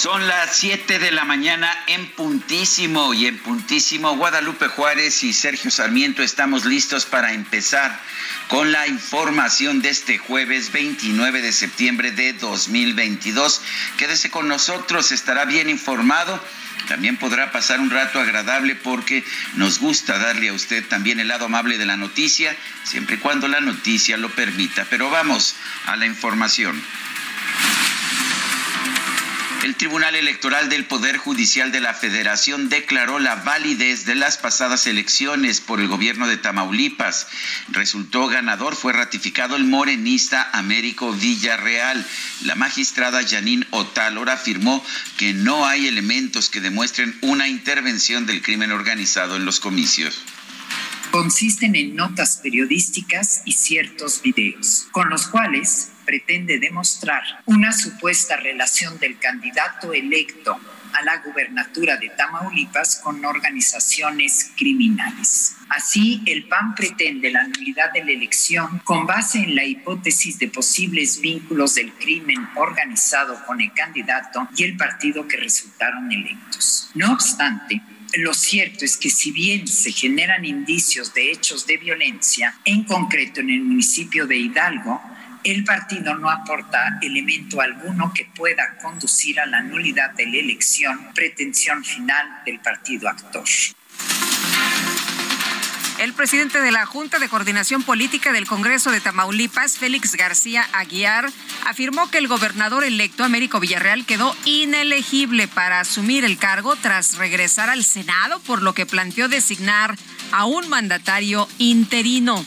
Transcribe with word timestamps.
Son 0.00 0.26
las 0.26 0.56
7 0.56 0.98
de 0.98 1.10
la 1.10 1.26
mañana 1.26 1.70
en 1.86 2.06
puntísimo 2.12 3.12
y 3.12 3.26
en 3.26 3.36
puntísimo 3.36 4.16
Guadalupe 4.16 4.66
Juárez 4.68 5.22
y 5.24 5.34
Sergio 5.34 5.70
Sarmiento 5.70 6.22
estamos 6.22 6.64
listos 6.64 7.04
para 7.04 7.34
empezar 7.34 8.00
con 8.48 8.72
la 8.72 8.88
información 8.88 9.82
de 9.82 9.90
este 9.90 10.16
jueves 10.16 10.72
29 10.72 11.42
de 11.42 11.52
septiembre 11.52 12.12
de 12.12 12.32
2022. 12.32 13.60
Quédese 13.98 14.30
con 14.30 14.48
nosotros, 14.48 15.12
estará 15.12 15.44
bien 15.44 15.68
informado. 15.68 16.42
También 16.88 17.18
podrá 17.18 17.52
pasar 17.52 17.78
un 17.78 17.90
rato 17.90 18.20
agradable 18.20 18.76
porque 18.76 19.22
nos 19.56 19.80
gusta 19.80 20.16
darle 20.16 20.48
a 20.48 20.54
usted 20.54 20.82
también 20.88 21.20
el 21.20 21.28
lado 21.28 21.44
amable 21.44 21.76
de 21.76 21.84
la 21.84 21.98
noticia, 21.98 22.56
siempre 22.84 23.16
y 23.16 23.18
cuando 23.18 23.48
la 23.48 23.60
noticia 23.60 24.16
lo 24.16 24.30
permita. 24.30 24.86
Pero 24.88 25.10
vamos 25.10 25.56
a 25.84 25.96
la 25.96 26.06
información. 26.06 26.82
El 29.62 29.76
Tribunal 29.76 30.16
Electoral 30.16 30.70
del 30.70 30.86
Poder 30.86 31.18
Judicial 31.18 31.70
de 31.70 31.80
la 31.80 31.92
Federación 31.92 32.70
declaró 32.70 33.18
la 33.18 33.34
validez 33.34 34.06
de 34.06 34.14
las 34.14 34.38
pasadas 34.38 34.86
elecciones 34.86 35.60
por 35.60 35.80
el 35.80 35.88
gobierno 35.88 36.26
de 36.26 36.38
Tamaulipas. 36.38 37.26
Resultó 37.68 38.26
ganador, 38.28 38.74
fue 38.74 38.94
ratificado 38.94 39.56
el 39.56 39.64
morenista 39.64 40.48
Américo 40.54 41.12
Villarreal. 41.12 42.06
La 42.44 42.54
magistrada 42.54 43.20
Janine 43.22 43.66
Otálora 43.68 44.32
afirmó 44.32 44.82
que 45.18 45.34
no 45.34 45.66
hay 45.66 45.88
elementos 45.88 46.48
que 46.48 46.62
demuestren 46.62 47.14
una 47.20 47.46
intervención 47.46 48.24
del 48.24 48.40
crimen 48.40 48.72
organizado 48.72 49.36
en 49.36 49.44
los 49.44 49.60
comicios 49.60 50.22
consisten 51.10 51.74
en 51.74 51.96
notas 51.96 52.38
periodísticas 52.40 53.42
y 53.44 53.52
ciertos 53.54 54.22
videos, 54.22 54.86
con 54.92 55.10
los 55.10 55.26
cuales 55.26 55.90
pretende 56.10 56.58
demostrar 56.58 57.22
una 57.46 57.72
supuesta 57.72 58.36
relación 58.36 58.98
del 58.98 59.16
candidato 59.20 59.92
electo 59.92 60.58
a 60.92 61.04
la 61.04 61.18
gubernatura 61.18 61.98
de 61.98 62.08
Tamaulipas 62.08 62.96
con 62.96 63.24
organizaciones 63.24 64.50
criminales. 64.56 65.54
Así, 65.68 66.20
el 66.26 66.48
PAN 66.48 66.74
pretende 66.74 67.30
la 67.30 67.46
nulidad 67.46 67.92
de 67.92 68.04
la 68.04 68.10
elección 68.10 68.80
con 68.82 69.06
base 69.06 69.38
en 69.38 69.54
la 69.54 69.64
hipótesis 69.64 70.36
de 70.40 70.48
posibles 70.48 71.20
vínculos 71.20 71.76
del 71.76 71.92
crimen 71.92 72.44
organizado 72.56 73.38
con 73.46 73.60
el 73.60 73.72
candidato 73.72 74.48
y 74.56 74.64
el 74.64 74.76
partido 74.76 75.28
que 75.28 75.36
resultaron 75.36 76.10
electos. 76.10 76.90
No 76.94 77.12
obstante, 77.12 77.80
lo 78.14 78.34
cierto 78.34 78.84
es 78.84 78.96
que 78.96 79.10
si 79.10 79.30
bien 79.30 79.68
se 79.68 79.92
generan 79.92 80.44
indicios 80.44 81.14
de 81.14 81.30
hechos 81.30 81.68
de 81.68 81.76
violencia, 81.76 82.58
en 82.64 82.82
concreto 82.82 83.40
en 83.40 83.50
el 83.50 83.60
municipio 83.60 84.26
de 84.26 84.36
Hidalgo, 84.36 85.00
el 85.44 85.64
partido 85.64 86.14
no 86.14 86.30
aporta 86.30 86.98
elemento 87.00 87.60
alguno 87.60 88.12
que 88.14 88.26
pueda 88.34 88.76
conducir 88.82 89.40
a 89.40 89.46
la 89.46 89.62
nulidad 89.62 90.10
de 90.12 90.26
la 90.26 90.36
elección, 90.36 91.12
pretensión 91.14 91.84
final 91.84 92.42
del 92.44 92.60
partido 92.60 93.08
actor. 93.08 93.44
El 95.98 96.14
presidente 96.14 96.62
de 96.62 96.70
la 96.70 96.86
Junta 96.86 97.18
de 97.18 97.28
Coordinación 97.28 97.82
Política 97.82 98.32
del 98.32 98.46
Congreso 98.46 98.90
de 98.90 99.02
Tamaulipas, 99.02 99.76
Félix 99.76 100.14
García 100.14 100.66
Aguiar, 100.72 101.30
afirmó 101.66 102.10
que 102.10 102.16
el 102.16 102.26
gobernador 102.26 102.84
electo 102.84 103.22
Américo 103.22 103.60
Villarreal 103.60 104.06
quedó 104.06 104.34
inelegible 104.46 105.46
para 105.46 105.80
asumir 105.80 106.24
el 106.24 106.38
cargo 106.38 106.74
tras 106.76 107.18
regresar 107.18 107.68
al 107.68 107.84
Senado, 107.84 108.40
por 108.40 108.62
lo 108.62 108.72
que 108.72 108.86
planteó 108.86 109.28
designar 109.28 109.94
a 110.32 110.46
un 110.46 110.70
mandatario 110.70 111.46
interino. 111.58 112.46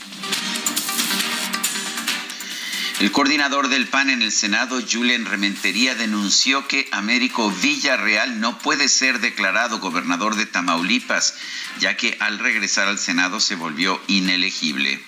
El 3.04 3.12
coordinador 3.12 3.68
del 3.68 3.86
PAN 3.86 4.08
en 4.08 4.22
el 4.22 4.32
Senado, 4.32 4.80
Julian 4.80 5.26
Rementería, 5.26 5.94
denunció 5.94 6.66
que 6.66 6.88
Américo 6.90 7.50
Villarreal 7.50 8.40
no 8.40 8.58
puede 8.58 8.88
ser 8.88 9.20
declarado 9.20 9.78
gobernador 9.78 10.36
de 10.36 10.46
Tamaulipas, 10.46 11.34
ya 11.78 11.98
que 11.98 12.16
al 12.18 12.38
regresar 12.38 12.88
al 12.88 12.98
Senado 12.98 13.40
se 13.40 13.56
volvió 13.56 14.00
inelegible. 14.06 15.04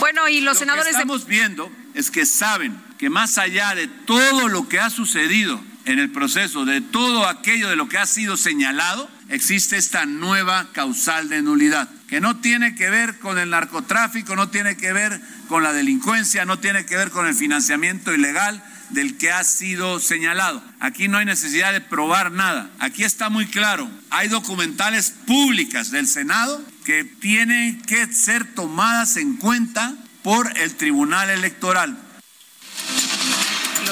Bueno, 0.00 0.30
y 0.30 0.40
los 0.40 0.54
lo 0.54 0.58
senadores 0.60 0.86
que 0.86 0.90
estamos 0.92 1.26
viendo 1.26 1.70
es 1.92 2.10
que 2.10 2.24
saben 2.24 2.82
que 2.98 3.10
más 3.10 3.36
allá 3.36 3.74
de 3.74 3.86
todo 3.88 4.48
lo 4.48 4.66
que 4.66 4.80
ha 4.80 4.88
sucedido 4.88 5.62
en 5.84 5.98
el 5.98 6.10
proceso, 6.10 6.64
de 6.64 6.80
todo 6.80 7.26
aquello 7.26 7.68
de 7.68 7.76
lo 7.76 7.88
que 7.88 7.98
ha 7.98 8.06
sido 8.06 8.36
señalado, 8.36 9.10
existe 9.28 9.76
esta 9.76 10.06
nueva 10.06 10.68
causal 10.72 11.28
de 11.28 11.42
nulidad, 11.42 11.88
que 12.08 12.20
no 12.20 12.36
tiene 12.36 12.74
que 12.74 12.90
ver 12.90 13.18
con 13.18 13.38
el 13.38 13.50
narcotráfico, 13.50 14.36
no 14.36 14.48
tiene 14.48 14.76
que 14.76 14.92
ver 14.92 15.20
con 15.48 15.62
la 15.62 15.72
delincuencia, 15.72 16.44
no 16.44 16.58
tiene 16.58 16.86
que 16.86 16.96
ver 16.96 17.10
con 17.10 17.26
el 17.26 17.34
financiamiento 17.34 18.14
ilegal 18.14 18.62
del 18.90 19.16
que 19.16 19.32
ha 19.32 19.42
sido 19.42 19.98
señalado. 20.00 20.62
Aquí 20.78 21.08
no 21.08 21.18
hay 21.18 21.24
necesidad 21.24 21.72
de 21.72 21.80
probar 21.80 22.30
nada. 22.30 22.70
Aquí 22.78 23.04
está 23.04 23.30
muy 23.30 23.46
claro. 23.46 23.90
Hay 24.10 24.28
documentales 24.28 25.14
públicas 25.26 25.90
del 25.90 26.06
Senado 26.06 26.62
que 26.84 27.04
tienen 27.04 27.80
que 27.82 28.12
ser 28.12 28.44
tomadas 28.54 29.16
en 29.16 29.36
cuenta 29.36 29.94
por 30.22 30.58
el 30.58 30.74
Tribunal 30.74 31.30
Electoral. 31.30 31.96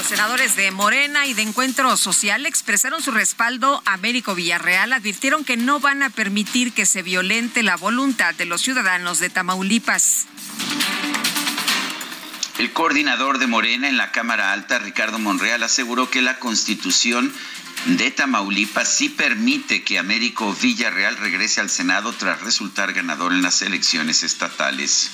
Los 0.00 0.08
senadores 0.08 0.56
de 0.56 0.70
Morena 0.70 1.26
y 1.26 1.34
de 1.34 1.42
Encuentro 1.42 1.94
Social 1.98 2.46
expresaron 2.46 3.02
su 3.02 3.10
respaldo 3.10 3.82
a 3.84 3.92
Américo 3.92 4.34
Villarreal, 4.34 4.94
advirtieron 4.94 5.44
que 5.44 5.58
no 5.58 5.78
van 5.78 6.02
a 6.02 6.08
permitir 6.08 6.72
que 6.72 6.86
se 6.86 7.02
violente 7.02 7.62
la 7.62 7.76
voluntad 7.76 8.34
de 8.34 8.46
los 8.46 8.62
ciudadanos 8.62 9.18
de 9.18 9.28
Tamaulipas. 9.28 10.24
El 12.56 12.72
coordinador 12.72 13.38
de 13.38 13.46
Morena 13.46 13.90
en 13.90 13.98
la 13.98 14.10
Cámara 14.10 14.52
Alta, 14.52 14.78
Ricardo 14.78 15.18
Monreal, 15.18 15.62
aseguró 15.62 16.08
que 16.08 16.22
la 16.22 16.38
constitución 16.38 17.30
de 17.84 18.10
Tamaulipas 18.10 18.90
sí 18.90 19.10
permite 19.10 19.84
que 19.84 19.98
Américo 19.98 20.56
Villarreal 20.62 21.18
regrese 21.18 21.60
al 21.60 21.68
Senado 21.68 22.14
tras 22.14 22.40
resultar 22.40 22.94
ganador 22.94 23.34
en 23.34 23.42
las 23.42 23.60
elecciones 23.60 24.22
estatales. 24.22 25.10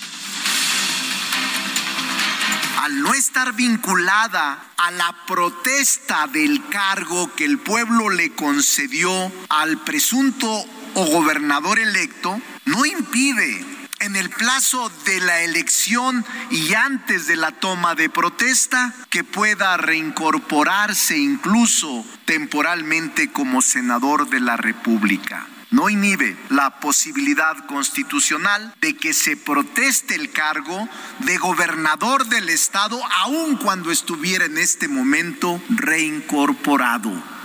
Al 2.79 3.01
no 3.01 3.15
estar 3.15 3.55
vinculada 3.55 4.63
a 4.77 4.91
la 4.91 5.25
protesta 5.27 6.27
del 6.27 6.69
cargo 6.69 7.35
que 7.35 7.45
el 7.45 7.59
pueblo 7.59 8.11
le 8.11 8.33
concedió 8.33 9.33
al 9.49 9.79
presunto 9.79 10.65
o 10.95 11.05
gobernador 11.07 11.79
electo, 11.79 12.41
no 12.65 12.85
impide 12.85 13.65
en 14.01 14.17
el 14.17 14.31
plazo 14.31 14.91
de 15.05 15.21
la 15.21 15.43
elección 15.43 16.25
y 16.51 16.75
antes 16.75 17.27
de 17.27 17.37
la 17.37 17.53
toma 17.53 17.95
de 17.95 18.11
protesta 18.11 18.95
que 19.11 19.25
pueda 19.25 19.77
reincorporarse 19.77 21.17
incluso 21.17 22.05
temporalmente 22.25 23.33
como 23.33 23.63
senador 23.63 24.29
de 24.29 24.41
la 24.41 24.57
República. 24.57 25.47
No 25.71 25.89
inhibe 25.89 26.37
la 26.49 26.81
posibilidad 26.81 27.67
constitucional 27.67 28.75
de 28.81 28.97
que 28.97 29.13
se 29.13 29.37
proteste 29.37 30.15
el 30.15 30.31
cargo 30.31 30.89
de 31.21 31.37
gobernador 31.39 32.27
del 32.27 32.49
estado 32.49 33.01
aun 33.19 33.57
cuando 33.57 33.91
estuviera 33.91 34.45
en 34.45 34.59
este 34.59 34.89
momento 34.89 35.61
reincorporado. 35.69 37.37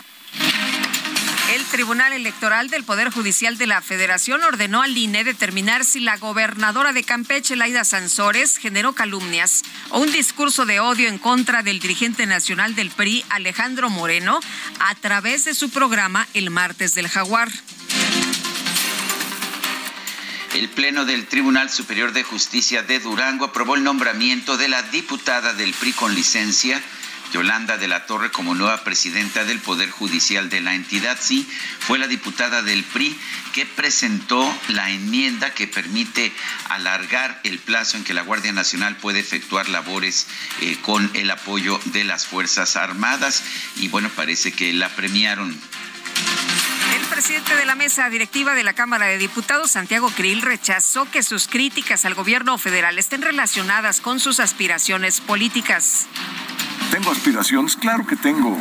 El 1.53 1.65
Tribunal 1.65 2.13
Electoral 2.13 2.69
del 2.69 2.85
Poder 2.85 3.11
Judicial 3.11 3.57
de 3.57 3.67
la 3.67 3.81
Federación 3.81 4.41
ordenó 4.41 4.81
al 4.81 4.97
INE 4.97 5.25
determinar 5.25 5.83
si 5.83 5.99
la 5.99 6.15
gobernadora 6.15 6.93
de 6.93 7.03
Campeche, 7.03 7.57
Laida 7.57 7.83
Sansores, 7.83 8.57
generó 8.57 8.93
calumnias 8.93 9.63
o 9.89 9.99
un 9.99 10.09
discurso 10.13 10.65
de 10.65 10.79
odio 10.79 11.09
en 11.09 11.17
contra 11.17 11.61
del 11.61 11.79
dirigente 11.79 12.25
nacional 12.25 12.73
del 12.73 12.89
PRI, 12.89 13.25
Alejandro 13.29 13.89
Moreno, 13.89 14.39
a 14.79 14.95
través 14.95 15.43
de 15.43 15.53
su 15.53 15.69
programa 15.69 16.25
El 16.33 16.51
Martes 16.51 16.95
del 16.95 17.09
Jaguar. 17.09 17.51
El 20.53 20.67
Pleno 20.67 21.05
del 21.05 21.27
Tribunal 21.27 21.69
Superior 21.69 22.11
de 22.11 22.23
Justicia 22.23 22.83
de 22.83 22.99
Durango 22.99 23.45
aprobó 23.45 23.77
el 23.77 23.85
nombramiento 23.85 24.57
de 24.57 24.67
la 24.67 24.81
diputada 24.83 25.53
del 25.53 25.73
PRI 25.73 25.93
con 25.93 26.13
licencia, 26.13 26.81
Yolanda 27.31 27.77
de 27.77 27.87
la 27.87 28.05
Torre 28.05 28.31
como 28.31 28.53
nueva 28.53 28.83
presidenta 28.83 29.45
del 29.45 29.59
Poder 29.59 29.89
Judicial 29.89 30.49
de 30.49 30.59
la 30.59 30.75
entidad. 30.75 31.17
Sí, 31.21 31.47
fue 31.79 31.99
la 31.99 32.07
diputada 32.07 32.63
del 32.63 32.83
PRI 32.83 33.17
que 33.53 33.65
presentó 33.65 34.53
la 34.67 34.89
enmienda 34.89 35.53
que 35.53 35.67
permite 35.67 36.33
alargar 36.67 37.39
el 37.45 37.57
plazo 37.57 37.95
en 37.95 38.03
que 38.03 38.13
la 38.13 38.23
Guardia 38.23 38.51
Nacional 38.51 38.97
puede 38.97 39.19
efectuar 39.21 39.69
labores 39.69 40.27
eh, 40.59 40.77
con 40.81 41.09
el 41.13 41.31
apoyo 41.31 41.79
de 41.85 42.03
las 42.03 42.27
Fuerzas 42.27 42.75
Armadas. 42.75 43.41
Y 43.77 43.87
bueno, 43.87 44.09
parece 44.09 44.51
que 44.51 44.73
la 44.73 44.89
premiaron. 44.89 45.57
El 46.95 47.07
presidente 47.07 47.55
de 47.55 47.65
la 47.65 47.75
mesa 47.75 48.09
directiva 48.09 48.53
de 48.53 48.63
la 48.63 48.73
Cámara 48.73 49.05
de 49.07 49.17
Diputados, 49.17 49.71
Santiago 49.71 50.09
Krill, 50.09 50.41
rechazó 50.41 51.09
que 51.09 51.23
sus 51.23 51.47
críticas 51.47 52.05
al 52.05 52.15
gobierno 52.15 52.57
federal 52.57 52.97
estén 52.99 53.21
relacionadas 53.21 54.01
con 54.01 54.19
sus 54.19 54.39
aspiraciones 54.39 55.21
políticas. 55.21 56.07
¿Tengo 56.91 57.11
aspiraciones? 57.11 57.75
Claro 57.75 58.05
que 58.05 58.15
tengo. 58.15 58.57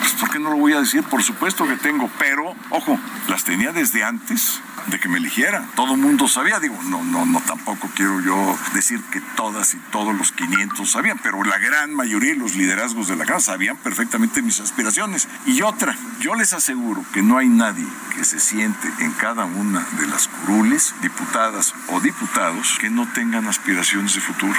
Pues, 0.00 0.12
¿Por 0.14 0.30
qué 0.30 0.38
no 0.38 0.50
lo 0.50 0.56
voy 0.56 0.72
a 0.72 0.80
decir? 0.80 1.02
Por 1.04 1.22
supuesto 1.22 1.66
que 1.66 1.76
tengo, 1.76 2.10
pero, 2.18 2.54
ojo, 2.70 2.98
las 3.28 3.44
tenía 3.44 3.72
desde 3.72 4.04
antes 4.04 4.60
de 4.86 5.00
que 5.00 5.08
me 5.08 5.18
eligiera. 5.18 5.66
Todo 5.74 5.94
el 5.94 6.00
mundo 6.00 6.28
sabía, 6.28 6.60
digo, 6.60 6.78
no, 6.84 7.02
no, 7.02 7.26
no, 7.26 7.40
tampoco 7.40 7.90
quiero 7.94 8.20
yo 8.20 8.58
decir 8.74 9.00
que 9.10 9.20
todas 9.36 9.74
y 9.74 9.78
todos 9.90 10.14
los 10.14 10.32
500 10.32 10.90
sabían, 10.90 11.18
pero 11.22 11.42
la 11.42 11.58
gran 11.58 11.94
mayoría 11.94 12.32
de 12.32 12.38
los 12.38 12.54
liderazgos 12.54 13.08
de 13.08 13.16
la 13.16 13.24
casa 13.24 13.52
sabían 13.52 13.76
perfectamente 13.78 14.42
mis 14.42 14.60
aspiraciones. 14.60 15.28
Y 15.46 15.62
otra, 15.62 15.96
yo 16.20 16.34
les 16.34 16.52
aseguro 16.52 17.04
que 17.12 17.22
no 17.22 17.38
hay 17.38 17.48
nadie 17.48 17.86
que 18.14 18.24
se 18.24 18.40
siente 18.40 18.88
en 19.00 19.12
cada 19.12 19.44
una 19.44 19.80
de 19.98 20.06
las 20.06 20.28
curules, 20.28 20.94
diputadas 21.02 21.74
o 21.88 22.00
diputados, 22.00 22.78
que 22.80 22.90
no 22.90 23.08
tengan 23.12 23.46
aspiraciones 23.46 24.14
de 24.14 24.20
futuro. 24.20 24.58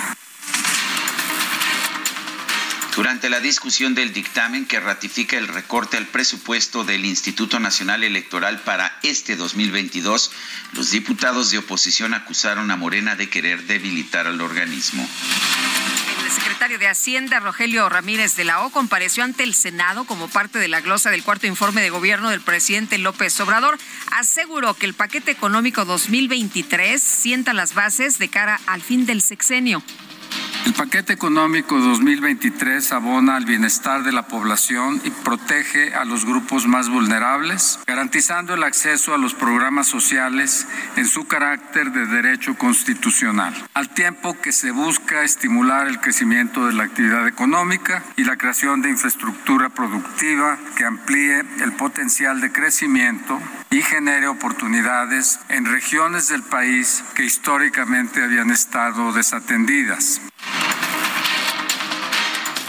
Durante 2.97 3.29
la 3.29 3.39
discusión 3.39 3.93
del 3.93 4.11
dictamen 4.11 4.65
que 4.65 4.79
ratifica 4.79 5.37
el 5.37 5.47
recorte 5.47 5.97
al 5.97 6.07
presupuesto 6.07 6.83
del 6.83 7.05
Instituto 7.05 7.59
Nacional 7.59 8.03
Electoral 8.03 8.59
para 8.61 8.97
este 9.03 9.35
2022, 9.35 10.31
los 10.73 10.89
diputados 10.89 11.51
de 11.51 11.59
oposición 11.59 12.15
acusaron 12.15 12.71
a 12.71 12.75
Morena 12.75 13.15
de 13.15 13.29
querer 13.29 13.67
debilitar 13.67 14.25
al 14.25 14.41
organismo. 14.41 15.07
El 16.25 16.31
secretario 16.31 16.79
de 16.79 16.87
Hacienda, 16.87 17.39
Rogelio 17.39 17.87
Ramírez 17.87 18.35
de 18.35 18.45
la 18.45 18.61
O, 18.61 18.71
compareció 18.71 19.23
ante 19.23 19.43
el 19.43 19.53
Senado 19.53 20.05
como 20.05 20.27
parte 20.27 20.57
de 20.57 20.67
la 20.67 20.81
glosa 20.81 21.11
del 21.11 21.23
cuarto 21.23 21.45
informe 21.45 21.83
de 21.83 21.91
gobierno 21.91 22.31
del 22.31 22.41
presidente 22.41 22.97
López 22.97 23.39
Obrador. 23.39 23.77
Aseguró 24.09 24.73
que 24.73 24.87
el 24.87 24.95
paquete 24.95 25.29
económico 25.29 25.85
2023 25.85 26.99
sienta 26.99 27.53
las 27.53 27.75
bases 27.75 28.17
de 28.17 28.29
cara 28.29 28.59
al 28.65 28.81
fin 28.81 29.05
del 29.05 29.21
sexenio. 29.21 29.83
El 30.67 30.73
paquete 30.73 31.13
económico 31.13 31.79
2023 31.79 32.91
abona 32.91 33.37
al 33.37 33.45
bienestar 33.45 34.03
de 34.03 34.11
la 34.11 34.27
población 34.27 34.99
y 35.05 35.11
protege 35.11 35.95
a 35.95 36.03
los 36.03 36.25
grupos 36.25 36.67
más 36.67 36.89
vulnerables, 36.89 37.79
garantizando 37.87 38.53
el 38.53 38.63
acceso 38.63 39.13
a 39.13 39.17
los 39.17 39.33
programas 39.33 39.87
sociales 39.87 40.67
en 40.97 41.07
su 41.07 41.25
carácter 41.25 41.93
de 41.93 42.05
derecho 42.05 42.57
constitucional, 42.57 43.55
al 43.73 43.93
tiempo 43.93 44.37
que 44.41 44.51
se 44.51 44.71
busca 44.71 45.23
estimular 45.23 45.87
el 45.87 46.01
crecimiento 46.01 46.67
de 46.67 46.73
la 46.73 46.83
actividad 46.83 47.27
económica 47.29 48.03
y 48.17 48.25
la 48.25 48.35
creación 48.35 48.81
de 48.81 48.89
infraestructura 48.89 49.69
productiva 49.69 50.57
que 50.75 50.83
amplíe 50.83 51.45
el 51.61 51.71
potencial 51.77 52.41
de 52.41 52.51
crecimiento 52.51 53.39
y 53.69 53.81
genere 53.81 54.27
oportunidades 54.27 55.39
en 55.47 55.65
regiones 55.65 56.27
del 56.27 56.43
país 56.43 57.03
que 57.15 57.23
históricamente 57.23 58.21
habían 58.21 58.51
estado 58.51 59.13
desatendidas. 59.13 60.16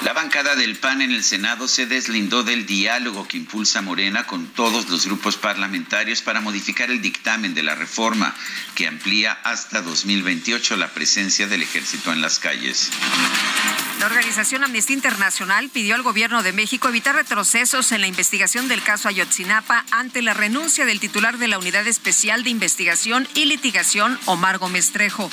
La 0.08 0.14
bancada 0.14 0.54
del 0.54 0.76
PAN 0.76 1.02
en 1.02 1.10
el 1.10 1.22
Senado 1.22 1.68
se 1.68 1.84
deslindó 1.84 2.42
del 2.42 2.66
diálogo 2.66 3.28
que 3.28 3.36
impulsa 3.36 3.82
Morena 3.82 4.26
con 4.26 4.46
todos 4.46 4.88
los 4.88 5.04
grupos 5.06 5.36
parlamentarios 5.36 6.22
para 6.22 6.40
modificar 6.40 6.90
el 6.90 7.02
dictamen 7.02 7.52
de 7.52 7.62
la 7.62 7.74
reforma 7.74 8.34
que 8.74 8.86
amplía 8.86 9.36
hasta 9.42 9.82
2028 9.82 10.76
la 10.76 10.88
presencia 10.88 11.46
del 11.46 11.62
ejército 11.62 12.12
en 12.12 12.22
las 12.22 12.38
calles. 12.38 12.90
La 13.98 14.06
organización 14.06 14.64
Amnistía 14.64 14.94
Internacional 14.94 15.68
pidió 15.68 15.96
al 15.96 16.02
gobierno 16.02 16.42
de 16.42 16.52
México 16.52 16.88
evitar 16.88 17.16
retrocesos 17.16 17.92
en 17.92 18.00
la 18.00 18.06
investigación 18.06 18.66
del 18.68 18.82
caso 18.82 19.08
Ayotzinapa 19.08 19.84
ante 19.90 20.22
la 20.22 20.32
renuncia 20.32 20.86
del 20.86 21.00
titular 21.00 21.38
de 21.38 21.48
la 21.48 21.58
Unidad 21.58 21.86
Especial 21.86 22.44
de 22.44 22.50
Investigación 22.50 23.28
y 23.34 23.46
Litigación, 23.46 24.18
Omar 24.26 24.58
Gómez 24.58 24.92
Trejo. 24.92 25.28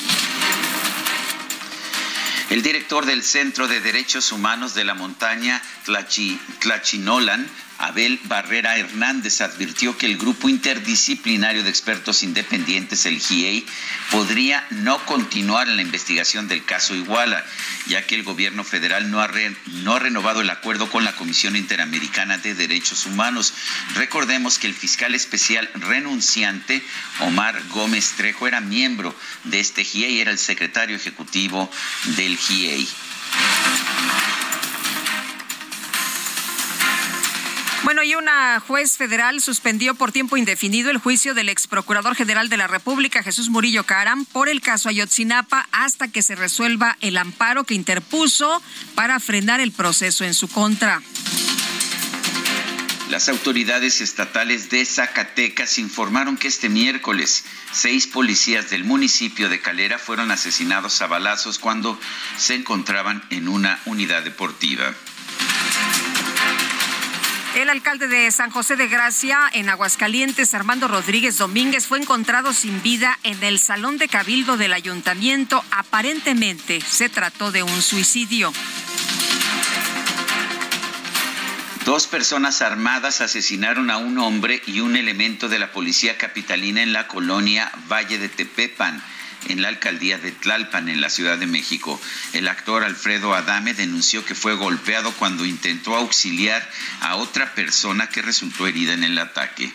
El 2.49 2.61
director 2.61 3.05
del 3.07 3.23
Centro 3.23 3.67
de 3.67 3.81
Derechos 3.81 4.31
Humanos 4.31 4.75
de 4.75 4.83
la 4.83 4.93
Montaña, 4.93 5.61
Tlachi, 5.83 6.39
Tlachinolan, 6.59 7.49
Abel 7.77 8.19
Barrera 8.23 8.77
Hernández 8.77 9.41
advirtió 9.41 9.97
que 9.97 10.05
el 10.05 10.17
grupo 10.17 10.47
interdisciplinario 10.47 11.63
de 11.63 11.69
expertos 11.69 12.23
independientes, 12.23 13.05
el 13.05 13.19
GIEI, 13.19 13.65
podría 14.11 14.65
no 14.69 15.03
continuar 15.05 15.67
en 15.67 15.75
la 15.75 15.81
investigación 15.81 16.47
del 16.47 16.63
caso 16.63 16.95
Iguala, 16.95 17.43
ya 17.87 18.05
que 18.05 18.15
el 18.15 18.23
gobierno 18.23 18.63
federal 18.63 19.11
no 19.11 19.21
ha, 19.21 19.29
no 19.67 19.99
renovado 19.99 20.41
el 20.41 20.49
acuerdo 20.49 20.89
con 20.89 21.03
la 21.03 21.15
Comisión 21.15 21.55
Interamericana 21.55 22.37
de 22.37 22.55
Derechos 22.55 23.05
Humanos. 23.05 23.53
Recordemos 23.95 24.57
que 24.57 24.67
el 24.67 24.73
fiscal 24.73 25.13
especial 25.13 25.69
renunciante, 25.75 26.81
Omar 27.19 27.61
Gómez 27.69 28.13
Trejo, 28.15 28.47
era 28.47 28.61
miembro 28.61 29.15
de 29.43 29.59
este 29.59 29.83
GIEI, 29.83 30.21
era 30.21 30.31
el 30.31 30.39
secretario 30.39 30.95
ejecutivo 30.95 31.69
del 32.15 32.37
GIEI. 32.37 32.87
Bueno, 37.85 38.01
y 38.01 38.15
una 38.15 38.59
juez 38.61 38.97
federal 38.97 39.41
suspendió 39.41 39.93
por 39.93 40.11
tiempo 40.11 40.37
indefinido 40.37 40.89
el 40.89 40.97
juicio 40.97 41.35
del 41.35 41.49
ex 41.49 41.67
procurador 41.67 42.15
general 42.15 42.49
de 42.49 42.57
la 42.57 42.65
República, 42.65 43.21
Jesús 43.21 43.49
Murillo 43.49 43.83
Caram, 43.83 44.25
por 44.25 44.49
el 44.49 44.59
caso 44.59 44.89
Ayotzinapa 44.89 45.67
hasta 45.71 46.07
que 46.07 46.23
se 46.23 46.33
resuelva 46.33 46.97
el 47.01 47.15
amparo 47.15 47.63
que 47.63 47.75
interpuso 47.75 48.59
para 48.95 49.19
frenar 49.19 49.59
el 49.59 49.71
proceso 49.71 50.25
en 50.25 50.33
su 50.33 50.47
contra. 50.47 50.99
Las 53.11 53.29
autoridades 53.29 54.01
estatales 54.01 54.71
de 54.71 54.83
Zacatecas 54.83 55.77
informaron 55.77 56.37
que 56.37 56.47
este 56.47 56.69
miércoles 56.69 57.45
seis 57.71 58.07
policías 58.07 58.71
del 58.71 58.83
municipio 58.83 59.47
de 59.47 59.61
Calera 59.61 59.99
fueron 59.99 60.31
asesinados 60.31 61.03
a 61.03 61.07
balazos 61.07 61.59
cuando 61.59 61.99
se 62.35 62.55
encontraban 62.55 63.23
en 63.29 63.47
una 63.47 63.79
unidad 63.85 64.23
deportiva. 64.23 64.91
El 67.55 67.69
alcalde 67.69 68.09
de 68.09 68.29
San 68.31 68.51
José 68.51 68.75
de 68.75 68.89
Gracia, 68.89 69.39
en 69.53 69.69
Aguascalientes, 69.69 70.53
Armando 70.53 70.89
Rodríguez 70.89 71.37
Domínguez, 71.37 71.87
fue 71.87 71.97
encontrado 71.99 72.51
sin 72.51 72.83
vida 72.83 73.17
en 73.23 73.41
el 73.41 73.59
salón 73.59 73.97
de 73.97 74.09
cabildo 74.09 74.57
del 74.57 74.73
ayuntamiento. 74.73 75.63
Aparentemente 75.71 76.81
se 76.81 77.07
trató 77.07 77.53
de 77.53 77.63
un 77.63 77.81
suicidio. 77.81 78.51
Dos 81.85 82.07
personas 82.07 82.61
armadas 82.61 83.21
asesinaron 83.21 83.89
a 83.89 83.99
un 83.99 84.17
hombre 84.17 84.61
y 84.67 84.81
un 84.81 84.97
elemento 84.97 85.47
de 85.47 85.59
la 85.59 85.71
policía 85.71 86.17
capitalina 86.17 86.83
en 86.83 86.91
la 86.91 87.07
colonia 87.07 87.71
Valle 87.87 88.17
de 88.17 88.27
Tepepan 88.27 89.01
en 89.47 89.61
la 89.61 89.69
alcaldía 89.69 90.17
de 90.17 90.31
Tlalpan, 90.31 90.89
en 90.89 91.01
la 91.01 91.09
Ciudad 91.09 91.37
de 91.37 91.47
México. 91.47 91.99
El 92.33 92.47
actor 92.47 92.83
Alfredo 92.83 93.33
Adame 93.33 93.73
denunció 93.73 94.25
que 94.25 94.35
fue 94.35 94.55
golpeado 94.55 95.11
cuando 95.13 95.45
intentó 95.45 95.95
auxiliar 95.95 96.67
a 97.01 97.15
otra 97.15 97.53
persona 97.53 98.07
que 98.07 98.21
resultó 98.21 98.67
herida 98.67 98.93
en 98.93 99.03
el 99.03 99.17
ataque. 99.17 99.71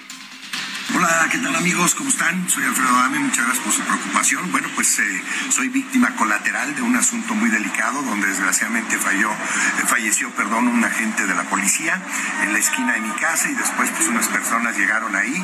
Hola, 1.02 1.28
¿qué 1.30 1.38
tal 1.38 1.56
amigos? 1.56 1.94
¿Cómo 1.94 2.10
están? 2.10 2.46
Soy 2.50 2.62
Alfredo 2.62 2.90
Adame, 2.90 3.20
muchas 3.20 3.46
gracias 3.46 3.64
por 3.64 3.72
su 3.72 3.80
preocupación. 3.84 4.52
Bueno, 4.52 4.68
pues 4.74 4.98
eh, 4.98 5.22
soy 5.48 5.70
víctima 5.70 6.14
colateral 6.14 6.74
de 6.76 6.82
un 6.82 6.94
asunto 6.94 7.34
muy 7.34 7.48
delicado 7.48 8.02
donde 8.02 8.26
desgraciadamente 8.26 8.98
falló, 8.98 9.30
eh, 9.30 9.86
falleció 9.86 10.28
perdón, 10.32 10.68
un 10.68 10.84
agente 10.84 11.26
de 11.26 11.34
la 11.34 11.44
policía 11.44 11.98
en 12.42 12.52
la 12.52 12.58
esquina 12.58 12.92
de 12.92 13.00
mi 13.00 13.12
casa 13.12 13.48
y 13.48 13.54
después 13.54 13.88
pues 13.96 14.08
unas 14.08 14.28
personas 14.28 14.76
llegaron 14.76 15.16
ahí 15.16 15.42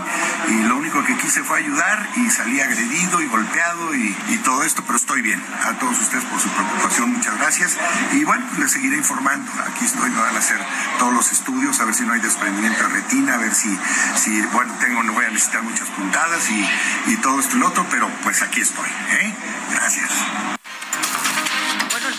y 0.50 0.62
lo 0.64 0.76
único 0.76 1.02
que 1.04 1.16
quise 1.16 1.42
fue 1.42 1.60
ayudar 1.60 2.06
y 2.16 2.28
salí 2.28 2.60
agredido 2.60 3.22
y 3.22 3.26
golpeado 3.26 3.94
y, 3.94 4.14
y 4.28 4.36
todo 4.44 4.62
esto, 4.62 4.82
pero 4.84 4.96
estoy 4.96 5.22
bien. 5.22 5.42
A 5.64 5.72
todos 5.78 5.98
ustedes 5.98 6.24
por 6.26 6.38
su 6.38 6.50
preocupación, 6.50 7.12
muchas 7.14 7.34
gracias. 7.38 7.78
Y 8.12 8.24
bueno, 8.24 8.44
pues 8.48 8.58
les 8.58 8.72
seguiré 8.72 8.98
informando. 8.98 9.50
Aquí 9.72 9.86
estoy, 9.86 10.10
me 10.10 10.20
van 10.20 10.36
a 10.36 10.38
hacer 10.38 10.60
todos 10.98 11.14
los 11.14 11.32
estudios, 11.32 11.80
a 11.80 11.86
ver 11.86 11.94
si 11.94 12.02
no 12.02 12.12
hay 12.12 12.20
desprendimiento 12.20 12.82
de 12.82 12.88
retina, 12.90 13.36
a 13.36 13.38
ver 13.38 13.54
si, 13.54 13.74
si 14.16 14.42
bueno, 14.52 14.74
tengo, 14.80 15.02
no 15.02 15.14
voy 15.14 15.24
a 15.24 15.30
necesitar 15.30 15.45
muchas 15.62 15.88
puntadas 15.90 16.50
y, 16.50 17.12
y 17.12 17.16
todo 17.16 17.40
esto 17.40 17.56
y 17.56 17.60
lo 17.60 17.68
otro, 17.68 17.86
pero 17.90 18.08
pues 18.22 18.42
aquí 18.42 18.60
estoy. 18.60 18.88
¿eh? 18.88 19.34
Gracias 19.70 20.10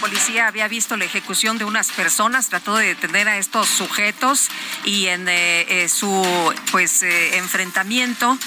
policía 0.07 0.47
había 0.47 0.67
visto 0.67 0.95
la 0.95 1.05
ejecución 1.05 1.57
de 1.57 1.65
unas 1.65 1.91
personas, 1.91 2.49
trató 2.49 2.75
de 2.77 2.87
detener 2.87 3.27
a 3.27 3.37
estos 3.37 3.67
sujetos 3.67 4.49
y 4.85 5.07
en 5.07 5.27
eh, 5.27 5.83
eh, 5.83 5.89
su 5.89 6.25
pues 6.71 7.03
eh, 7.03 7.37
enfrentamiento 7.37 8.37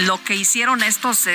lo 0.00 0.22
que 0.24 0.34
hicieron 0.34 0.82
estos 0.82 1.26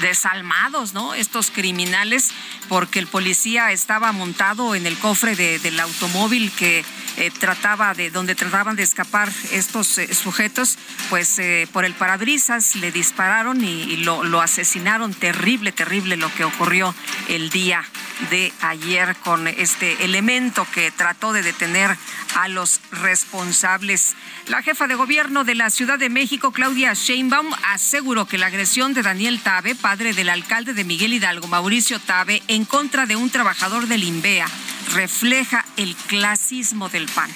desalmados, 0.00 0.92
¿no? 0.92 1.14
Estos 1.14 1.50
criminales, 1.50 2.30
porque 2.70 3.00
el 3.00 3.08
policía 3.08 3.72
estaba 3.72 4.12
montado 4.12 4.76
en 4.76 4.86
el 4.86 4.96
cofre 4.96 5.34
de, 5.34 5.58
del 5.58 5.80
automóvil 5.80 6.52
que 6.52 6.84
eh, 7.16 7.32
trataba 7.36 7.94
de, 7.94 8.10
donde 8.10 8.36
trataban 8.36 8.76
de 8.76 8.84
escapar 8.84 9.28
estos 9.50 9.98
eh, 9.98 10.14
sujetos, 10.14 10.78
pues 11.08 11.40
eh, 11.40 11.66
por 11.72 11.84
el 11.84 11.94
parabrisas 11.94 12.76
le 12.76 12.92
dispararon 12.92 13.64
y, 13.64 13.96
lo 13.96 14.40
asesinaron. 14.40 15.12
Terrible, 15.14 15.72
terrible 15.72 16.16
lo 16.16 16.32
que 16.32 16.44
ocurrió 16.44 16.94
el 17.28 17.50
día 17.50 17.84
de 18.30 18.52
ayer 18.60 19.16
con 19.16 19.48
este 19.48 20.04
elemento 20.04 20.66
que 20.72 20.90
trató 20.90 21.32
de 21.32 21.42
detener 21.42 21.96
a 22.36 22.48
los 22.48 22.80
responsables. 22.92 24.14
La 24.46 24.62
jefa 24.62 24.86
de 24.86 24.94
gobierno 24.94 25.44
de 25.44 25.54
la 25.54 25.70
Ciudad 25.70 25.98
de 25.98 26.10
México, 26.10 26.52
Claudia 26.52 26.92
Sheinbaum, 26.94 27.52
aseguró 27.68 28.26
que 28.26 28.38
la 28.38 28.46
agresión 28.46 28.94
de 28.94 29.02
Daniel 29.02 29.40
Tabe, 29.40 29.74
padre 29.74 30.12
del 30.12 30.28
alcalde 30.28 30.74
de 30.74 30.84
Miguel 30.84 31.14
Hidalgo, 31.14 31.48
Mauricio 31.48 31.98
Tabe, 31.98 32.42
en 32.48 32.59
contra 32.64 33.06
de 33.06 33.16
un 33.16 33.30
trabajador 33.30 33.86
del 33.86 34.04
INVEA, 34.04 34.46
refleja 34.92 35.64
el 35.76 35.94
clasismo 35.94 36.88
del 36.88 37.06
PAN. 37.06 37.30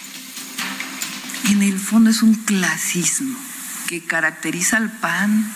En 1.50 1.62
el 1.62 1.78
fondo 1.78 2.10
es 2.10 2.22
un 2.22 2.34
clasismo 2.34 3.38
que 3.86 4.02
caracteriza 4.02 4.78
al 4.78 4.90
PAN. 4.90 5.52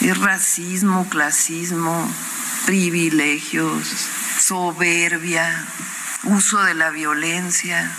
Es 0.00 0.18
racismo, 0.18 1.08
clasismo, 1.08 2.10
privilegios, 2.66 3.86
soberbia, 4.40 5.64
uso 6.24 6.62
de 6.62 6.74
la 6.74 6.90
violencia. 6.90 7.90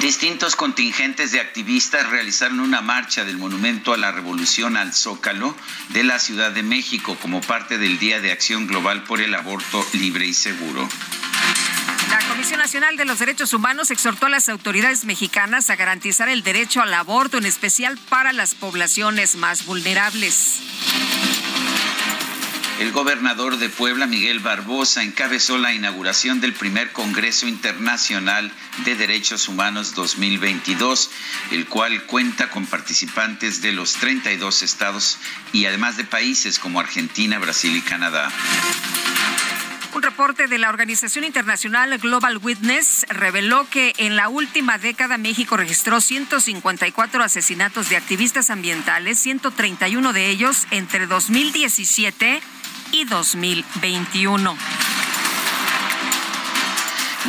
Distintos 0.00 0.56
contingentes 0.56 1.30
de 1.30 1.40
activistas 1.40 2.08
realizaron 2.10 2.58
una 2.58 2.80
marcha 2.80 3.24
del 3.24 3.38
Monumento 3.38 3.94
a 3.94 3.96
la 3.96 4.10
Revolución 4.10 4.76
al 4.76 4.92
Zócalo 4.92 5.56
de 5.90 6.02
la 6.02 6.18
Ciudad 6.18 6.50
de 6.50 6.64
México 6.64 7.16
como 7.22 7.40
parte 7.40 7.78
del 7.78 7.98
Día 8.00 8.20
de 8.20 8.32
Acción 8.32 8.66
Global 8.66 9.04
por 9.04 9.20
el 9.20 9.34
Aborto 9.34 9.86
Libre 9.92 10.26
y 10.26 10.34
Seguro. 10.34 10.88
La 12.10 12.18
Comisión 12.28 12.58
Nacional 12.58 12.96
de 12.96 13.04
los 13.04 13.20
Derechos 13.20 13.54
Humanos 13.54 13.92
exhortó 13.92 14.26
a 14.26 14.30
las 14.30 14.48
autoridades 14.48 15.04
mexicanas 15.04 15.70
a 15.70 15.76
garantizar 15.76 16.28
el 16.28 16.42
derecho 16.42 16.82
al 16.82 16.92
aborto, 16.92 17.38
en 17.38 17.46
especial 17.46 17.96
para 18.08 18.32
las 18.32 18.56
poblaciones 18.56 19.36
más 19.36 19.64
vulnerables. 19.64 20.60
El 22.80 22.90
gobernador 22.90 23.58
de 23.58 23.68
Puebla, 23.68 24.06
Miguel 24.06 24.40
Barbosa, 24.40 25.04
encabezó 25.04 25.58
la 25.58 25.72
inauguración 25.72 26.40
del 26.40 26.54
primer 26.54 26.90
Congreso 26.90 27.46
Internacional 27.46 28.50
de 28.84 28.96
Derechos 28.96 29.48
Humanos 29.48 29.94
2022, 29.94 31.10
el 31.52 31.66
cual 31.66 32.02
cuenta 32.06 32.50
con 32.50 32.66
participantes 32.66 33.62
de 33.62 33.70
los 33.70 33.92
32 33.94 34.62
estados 34.64 35.18
y 35.52 35.66
además 35.66 35.96
de 35.96 36.04
países 36.04 36.58
como 36.58 36.80
Argentina, 36.80 37.38
Brasil 37.38 37.76
y 37.76 37.80
Canadá. 37.80 38.28
Un 39.94 40.02
reporte 40.02 40.48
de 40.48 40.58
la 40.58 40.70
organización 40.70 41.22
internacional 41.22 41.96
Global 41.98 42.38
Witness 42.38 43.06
reveló 43.08 43.70
que 43.70 43.92
en 43.98 44.16
la 44.16 44.28
última 44.28 44.76
década 44.76 45.18
México 45.18 45.56
registró 45.56 46.00
154 46.00 47.22
asesinatos 47.22 47.88
de 47.90 47.96
activistas 47.96 48.50
ambientales, 48.50 49.20
131 49.20 50.12
de 50.12 50.30
ellos 50.30 50.66
entre 50.72 51.06
2017 51.06 52.42
y 52.90 53.04
2021. 53.04 54.56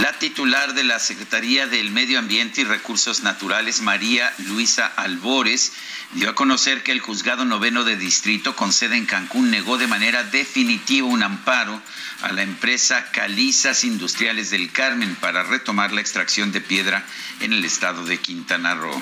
La 0.01 0.11
titular 0.19 0.73
de 0.73 0.83
la 0.83 0.99
Secretaría 0.99 1.67
del 1.67 1.91
Medio 1.91 2.19
Ambiente 2.19 2.61
y 2.61 2.63
Recursos 2.65 3.23
Naturales, 3.23 3.81
María 3.81 4.33
Luisa 4.39 4.87
Albores, 4.87 5.71
dio 6.13 6.29
a 6.31 6.35
conocer 6.35 6.83
que 6.83 6.91
el 6.91 6.99
juzgado 6.99 7.45
noveno 7.45 7.85
de 7.85 7.95
distrito 7.95 8.57
con 8.57 8.73
sede 8.73 8.97
en 8.97 9.05
Cancún 9.05 9.51
negó 9.51 9.77
de 9.77 9.87
manera 9.87 10.23
definitiva 10.23 11.07
un 11.07 11.23
amparo 11.23 11.81
a 12.25 12.31
la 12.33 12.41
empresa 12.41 13.05
Calizas 13.11 13.83
Industriales 13.83 14.49
del 14.49 14.71
Carmen 14.71 15.15
para 15.15 15.43
retomar 15.43 15.93
la 15.93 16.01
extracción 16.01 16.51
de 16.51 16.59
piedra 16.59 17.05
en 17.39 17.53
el 17.53 17.63
estado 17.63 18.03
de 18.03 18.17
Quintana 18.17 18.73
Roo. 18.73 18.99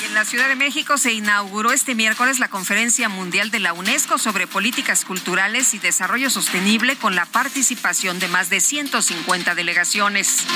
Y 0.00 0.06
en 0.06 0.14
la 0.14 0.24
Ciudad 0.24 0.48
de 0.48 0.56
México 0.56 0.96
se 0.96 1.12
inauguró 1.12 1.70
este 1.70 1.94
miércoles 1.94 2.38
la 2.38 2.48
Conferencia 2.48 3.10
Mundial 3.10 3.50
de 3.50 3.60
la 3.60 3.74
UNESCO 3.74 4.16
sobre 4.16 4.46
Políticas 4.46 5.04
Culturales 5.04 5.74
y 5.74 5.78
Desarrollo 5.78 6.30
Sostenible 6.30 6.96
con 6.96 7.14
la 7.14 7.26
participación 7.26 8.18
de 8.18 8.28
más 8.28 8.48
de 8.48 8.60
150 8.60 9.54
delegaciones. 9.54 10.46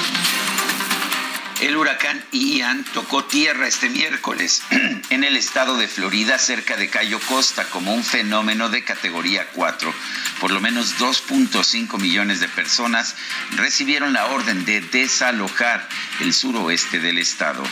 El 1.60 1.76
huracán 1.76 2.22
Ian 2.32 2.84
tocó 2.92 3.24
tierra 3.24 3.68
este 3.68 3.88
miércoles 3.88 4.62
en 5.10 5.24
el 5.24 5.36
estado 5.36 5.76
de 5.76 5.88
Florida, 5.88 6.38
cerca 6.38 6.76
de 6.76 6.90
Cayo 6.90 7.20
Costa, 7.20 7.64
como 7.70 7.94
un 7.94 8.04
fenómeno 8.04 8.68
de 8.68 8.82
categoría 8.82 9.46
4. 9.54 9.94
Por 10.40 10.50
lo 10.50 10.60
menos 10.60 10.98
2.5 10.98 11.98
millones 12.00 12.40
de 12.40 12.48
personas 12.48 13.14
recibieron 13.52 14.12
la 14.12 14.26
orden 14.26 14.64
de 14.64 14.80
desalojar 14.80 15.88
el 16.20 16.34
suroeste 16.34 16.98
del 16.98 17.18
estado. 17.18 17.62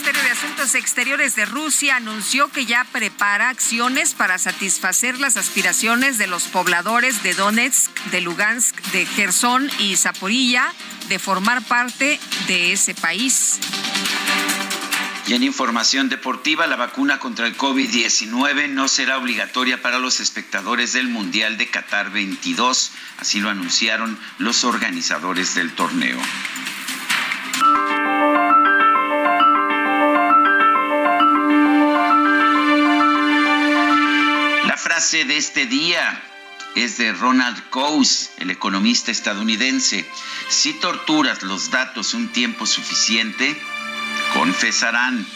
Ministerio 0.00 0.22
de 0.22 0.30
Asuntos 0.30 0.74
Exteriores 0.76 1.36
de 1.36 1.44
Rusia 1.44 1.96
anunció 1.96 2.50
que 2.50 2.64
ya 2.64 2.86
prepara 2.90 3.50
acciones 3.50 4.14
para 4.14 4.38
satisfacer 4.38 5.20
las 5.20 5.36
aspiraciones 5.36 6.16
de 6.16 6.26
los 6.26 6.44
pobladores 6.44 7.22
de 7.22 7.34
Donetsk, 7.34 7.90
de 8.04 8.22
Lugansk, 8.22 8.80
de 8.92 9.04
Gerson 9.04 9.70
y 9.78 9.96
Zaporilla 9.96 10.72
de 11.10 11.18
formar 11.18 11.62
parte 11.62 12.18
de 12.46 12.72
ese 12.72 12.94
país. 12.94 13.58
Y 15.26 15.34
en 15.34 15.42
información 15.42 16.08
deportiva, 16.08 16.66
la 16.66 16.76
vacuna 16.76 17.18
contra 17.18 17.46
el 17.46 17.58
COVID-19 17.58 18.70
no 18.70 18.88
será 18.88 19.18
obligatoria 19.18 19.82
para 19.82 19.98
los 19.98 20.20
espectadores 20.20 20.94
del 20.94 21.08
Mundial 21.08 21.58
de 21.58 21.68
Qatar 21.68 22.10
22, 22.10 22.92
así 23.18 23.38
lo 23.38 23.50
anunciaron 23.50 24.18
los 24.38 24.64
organizadores 24.64 25.54
del 25.56 25.72
torneo. 25.72 26.18
Frase 35.00 35.24
de 35.24 35.38
este 35.38 35.64
día 35.64 36.22
es 36.76 36.98
de 36.98 37.14
Ronald 37.14 37.70
Coase, 37.70 38.28
el 38.36 38.50
economista 38.50 39.10
estadounidense. 39.10 40.04
Si 40.50 40.74
torturas 40.74 41.42
los 41.42 41.70
datos 41.70 42.12
un 42.12 42.28
tiempo 42.28 42.66
suficiente, 42.66 43.58
confesarán. 44.34 45.26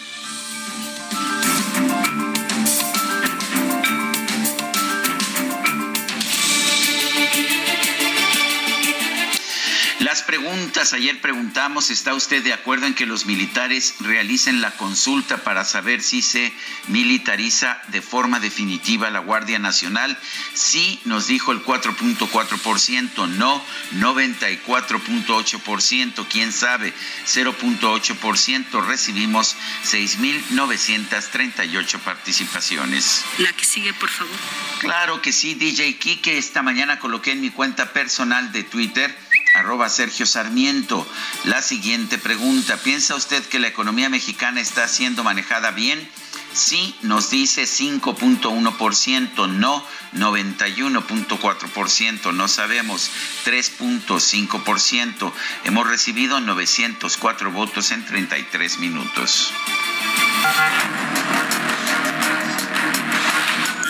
Las 10.15 10.23
preguntas, 10.23 10.93
ayer 10.93 11.21
preguntamos, 11.21 11.91
¿está 11.91 12.15
usted 12.15 12.45
de 12.45 12.53
acuerdo 12.53 12.87
en 12.87 12.95
que 12.95 13.05
los 13.05 13.27
militares 13.27 13.97
realicen 13.99 14.61
la 14.61 14.71
consulta 14.71 15.39
para 15.39 15.65
saber 15.65 16.03
si 16.03 16.23
se 16.23 16.53
militariza 16.87 17.83
de 17.89 18.01
forma 18.01 18.39
definitiva 18.39 19.11
la 19.11 19.19
Guardia 19.19 19.59
Nacional? 19.59 20.17
Sí, 20.53 21.01
nos 21.05 21.27
dijo 21.27 21.51
el 21.51 21.65
4.4%, 21.65 23.29
no 23.31 23.61
94.8%, 23.95 26.27
quién 26.31 26.53
sabe, 26.53 26.95
0.8%. 27.27 28.87
Recibimos 28.87 29.57
6.938 29.83 31.99
participaciones. 31.99 33.25
La 33.39 33.53
que 33.53 33.65
sigue, 33.65 33.93
por 33.95 34.11
favor. 34.11 34.37
Claro 34.79 35.21
que 35.21 35.33
sí, 35.33 35.55
DJ 35.55 35.99
Kike. 35.99 36.39
Esta 36.39 36.63
mañana 36.63 37.01
coloqué 37.01 37.33
en 37.33 37.41
mi 37.41 37.51
cuenta 37.51 37.93
personal 37.93 38.53
de 38.53 38.63
Twitter 38.63 39.13
arroba 39.55 39.89
Sergio 39.89 40.27
Sarmiento. 40.27 41.09
La 41.45 41.63
siguiente 41.63 42.19
pregunta, 42.19 42.77
¿piensa 42.77 43.15
usted 43.15 43.43
que 43.47 43.59
la 43.59 43.69
economía 43.69 44.11
mexicana 44.11 44.61
está 44.61 44.87
siendo 44.89 45.25
manejada 45.25 45.71
bien? 45.71 46.07
Sí, 46.53 46.95
nos 47.03 47.31
dice 47.31 47.63
5.1%, 47.65 49.49
no 49.49 49.83
91.4%, 50.15 52.33
no 52.33 52.49
sabemos 52.49 53.11
3.5%. 53.45 55.33
Hemos 55.65 55.89
recibido 55.89 56.39
904 56.41 57.51
votos 57.51 57.91
en 57.91 58.05
33 58.05 58.79
minutos. 58.79 59.53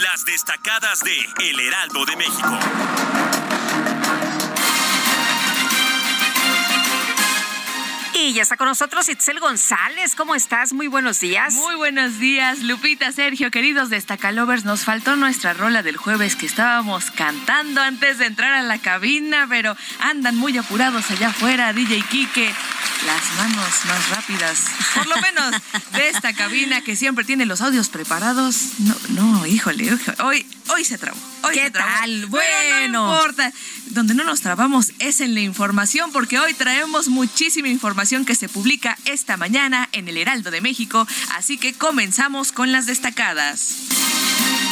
Las 0.03 0.25
destacadas 0.25 1.01
de 1.01 1.29
El 1.41 1.61
Heraldo 1.61 2.07
de 2.07 2.17
México. 2.17 2.59
Y 8.25 8.33
ya 8.33 8.41
está 8.41 8.57
con 8.57 8.69
nosotros 8.69 9.07
Itzel 9.11 9.39
González. 9.39 10.15
¿Cómo 10.15 10.35
estás? 10.35 10.73
Muy 10.73 10.87
buenos 10.87 11.21
días. 11.21 11.53
Muy 11.53 11.75
buenos 11.75 12.19
días, 12.19 12.61
Lupita, 12.61 13.13
Sergio, 13.13 13.51
queridos 13.51 13.91
Destacalovers. 13.91 14.65
Nos 14.65 14.81
faltó 14.81 15.15
nuestra 15.15 15.53
rola 15.53 15.83
del 15.83 15.99
jueves 15.99 16.35
que 16.35 16.47
estábamos 16.47 17.11
cantando 17.11 17.83
antes 17.83 18.17
de 18.17 18.25
entrar 18.25 18.55
a 18.55 18.63
la 18.63 18.79
cabina, 18.79 19.47
pero 19.47 19.77
andan 20.01 20.37
muy 20.37 20.57
apurados 20.57 21.11
allá 21.11 21.29
afuera, 21.29 21.75
DJ 21.75 22.03
Kike. 22.09 22.55
Las 23.05 23.35
manos 23.37 23.85
más 23.85 24.09
rápidas, 24.09 24.65
por 24.95 25.07
lo 25.07 25.17
menos 25.21 25.51
de 25.93 26.09
esta 26.09 26.33
cabina 26.33 26.81
que 26.81 26.97
siempre 26.97 27.27
tiene 27.27 27.45
los 27.45 27.61
audios 27.61 27.91
preparados. 27.91 28.79
No, 28.79 28.97
no, 29.11 29.47
híjole, 29.47 29.99
hoy, 30.21 30.47
hoy 30.69 30.85
se 30.87 30.97
trabó. 30.97 31.19
Hoy 31.43 31.55
¿Qué 31.57 31.71
tal? 31.71 32.25
Bueno, 32.27 32.89
no 32.89 33.19
importa. 33.19 33.53
Donde 33.95 34.15
no 34.15 34.25
nos 34.25 34.41
trabamos 34.41 34.91
es 34.99 35.21
en 35.21 35.35
la 35.35 35.41
información, 35.41 36.11
porque 36.11 36.41
hoy 36.41 36.53
traemos 36.53 37.07
muchísima 37.07 37.69
información 37.69 38.25
que 38.25 38.35
se 38.35 38.49
publica 38.49 38.99
esta 39.05 39.37
mañana 39.37 39.89
en 39.93 40.09
el 40.09 40.17
Heraldo 40.17 40.51
de 40.51 40.61
México. 40.61 41.07
Así 41.37 41.59
que 41.59 41.75
comenzamos 41.75 42.51
con 42.51 42.73
las 42.73 42.87
destacadas. 42.87 44.64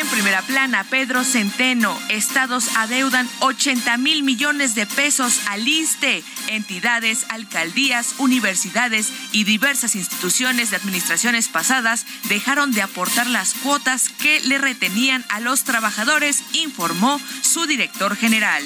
En 0.00 0.08
primera 0.08 0.42
plana, 0.42 0.82
Pedro 0.82 1.22
Centeno. 1.22 1.96
Estados 2.08 2.68
adeudan 2.76 3.30
80 3.38 3.96
mil 3.98 4.24
millones 4.24 4.74
de 4.74 4.86
pesos 4.86 5.40
al 5.46 5.68
ISTE. 5.68 6.24
Entidades, 6.48 7.24
alcaldías, 7.28 8.16
universidades 8.18 9.12
y 9.30 9.44
diversas 9.44 9.94
instituciones 9.94 10.70
de 10.70 10.76
administraciones 10.78 11.46
pasadas 11.46 12.06
dejaron 12.28 12.72
de 12.72 12.82
aportar 12.82 13.28
las 13.28 13.54
cuotas 13.54 14.08
que 14.08 14.40
le 14.40 14.58
retenían 14.58 15.24
a 15.28 15.38
los 15.38 15.62
trabajadores, 15.62 16.42
informó 16.54 17.20
su 17.42 17.66
director 17.66 18.16
general. 18.16 18.64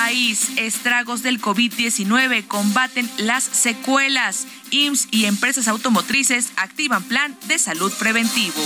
País, 0.00 0.50
estragos 0.56 1.22
del 1.22 1.40
COVID-19 1.40 2.46
combaten 2.46 3.10
las 3.18 3.42
secuelas. 3.42 4.46
IMSS 4.70 5.08
y 5.10 5.24
empresas 5.24 5.66
automotrices 5.66 6.52
activan 6.56 7.02
plan 7.02 7.36
de 7.48 7.58
salud 7.58 7.92
preventivo. 7.98 8.62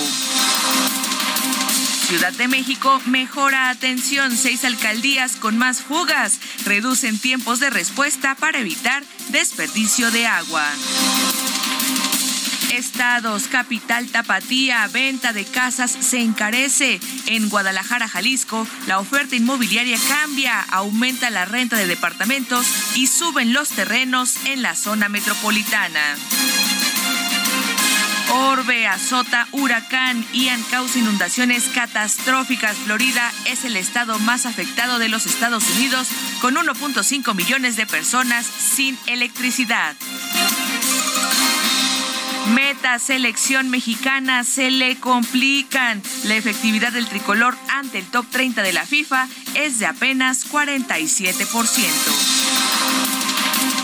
Ciudad 2.06 2.34
de 2.34 2.48
México 2.48 3.00
mejora 3.06 3.70
atención. 3.70 4.36
Seis 4.36 4.66
alcaldías 4.66 5.36
con 5.36 5.56
más 5.56 5.80
fugas 5.80 6.38
reducen 6.66 7.18
tiempos 7.18 7.60
de 7.60 7.70
respuesta 7.70 8.34
para 8.34 8.58
evitar 8.58 9.02
desperdicio 9.30 10.10
de 10.10 10.26
agua. 10.26 10.70
Estados, 12.72 13.48
capital 13.48 14.08
Tapatía, 14.08 14.88
venta 14.88 15.32
de 15.32 15.44
casas 15.44 15.90
se 15.90 16.20
encarece. 16.20 17.00
En 17.26 17.48
Guadalajara, 17.48 18.08
Jalisco, 18.08 18.66
la 18.86 18.98
oferta 18.98 19.36
inmobiliaria 19.36 19.98
cambia, 20.08 20.60
aumenta 20.70 21.30
la 21.30 21.44
renta 21.44 21.76
de 21.76 21.86
departamentos 21.86 22.66
y 22.94 23.06
suben 23.06 23.52
los 23.52 23.68
terrenos 23.70 24.36
en 24.46 24.62
la 24.62 24.74
zona 24.74 25.08
metropolitana. 25.08 26.16
Orbe 28.30 28.86
azota 28.86 29.46
huracán, 29.52 30.24
Ian 30.32 30.62
causa 30.70 30.98
inundaciones 30.98 31.64
catastróficas. 31.74 32.76
Florida 32.78 33.30
es 33.44 33.66
el 33.66 33.76
estado 33.76 34.18
más 34.20 34.46
afectado 34.46 34.98
de 34.98 35.10
los 35.10 35.26
Estados 35.26 35.68
Unidos, 35.76 36.08
con 36.40 36.54
1.5 36.54 37.34
millones 37.34 37.76
de 37.76 37.86
personas 37.86 38.46
sin 38.46 38.98
electricidad. 39.06 39.94
Meta 42.48 42.98
selección 42.98 43.70
mexicana 43.70 44.44
se 44.44 44.70
le 44.70 44.98
complican. 44.98 46.02
La 46.24 46.34
efectividad 46.34 46.92
del 46.92 47.06
tricolor 47.06 47.56
ante 47.68 47.98
el 47.98 48.06
top 48.06 48.26
30 48.30 48.62
de 48.62 48.72
la 48.72 48.84
FIFA 48.84 49.28
es 49.54 49.78
de 49.78 49.86
apenas 49.86 50.50
47%. 50.50 51.88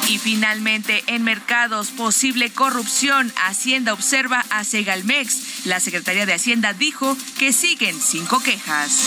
Y 0.09 0.19
finalmente, 0.19 1.05
en 1.07 1.23
mercados, 1.23 1.91
posible 1.91 2.51
corrupción. 2.51 3.33
Hacienda 3.47 3.93
observa 3.93 4.45
a 4.51 4.65
Segalmex. 4.65 5.67
La 5.67 5.81
Secretaría 5.81 6.27
de 6.27 6.35
Hacienda 6.35 6.73
dijo 6.73 7.17
que 7.39 7.53
siguen 7.53 8.01
cinco 8.01 8.43
quejas. 8.43 9.05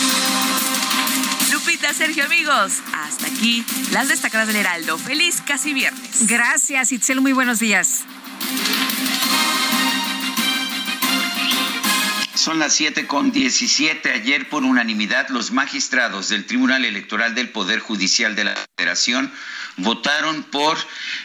Lupita, 1.52 1.92
Sergio, 1.92 2.24
amigos, 2.24 2.80
hasta 2.94 3.26
aquí 3.26 3.64
las 3.90 4.08
destacadas 4.08 4.46
del 4.46 4.56
Heraldo. 4.56 4.96
Feliz 4.96 5.42
casi 5.44 5.74
viernes. 5.74 6.26
Gracias, 6.26 6.92
Itzel. 6.92 7.20
Muy 7.20 7.32
buenos 7.32 7.58
días. 7.58 8.04
Son 12.42 12.58
las 12.58 12.74
7 12.74 13.06
con 13.06 13.30
17. 13.30 14.10
Ayer, 14.10 14.48
por 14.48 14.64
unanimidad, 14.64 15.28
los 15.28 15.52
magistrados 15.52 16.28
del 16.28 16.44
Tribunal 16.44 16.84
Electoral 16.84 17.36
del 17.36 17.50
Poder 17.50 17.78
Judicial 17.78 18.34
de 18.34 18.42
la 18.42 18.56
Federación 18.76 19.32
votaron 19.76 20.42
por 20.42 20.76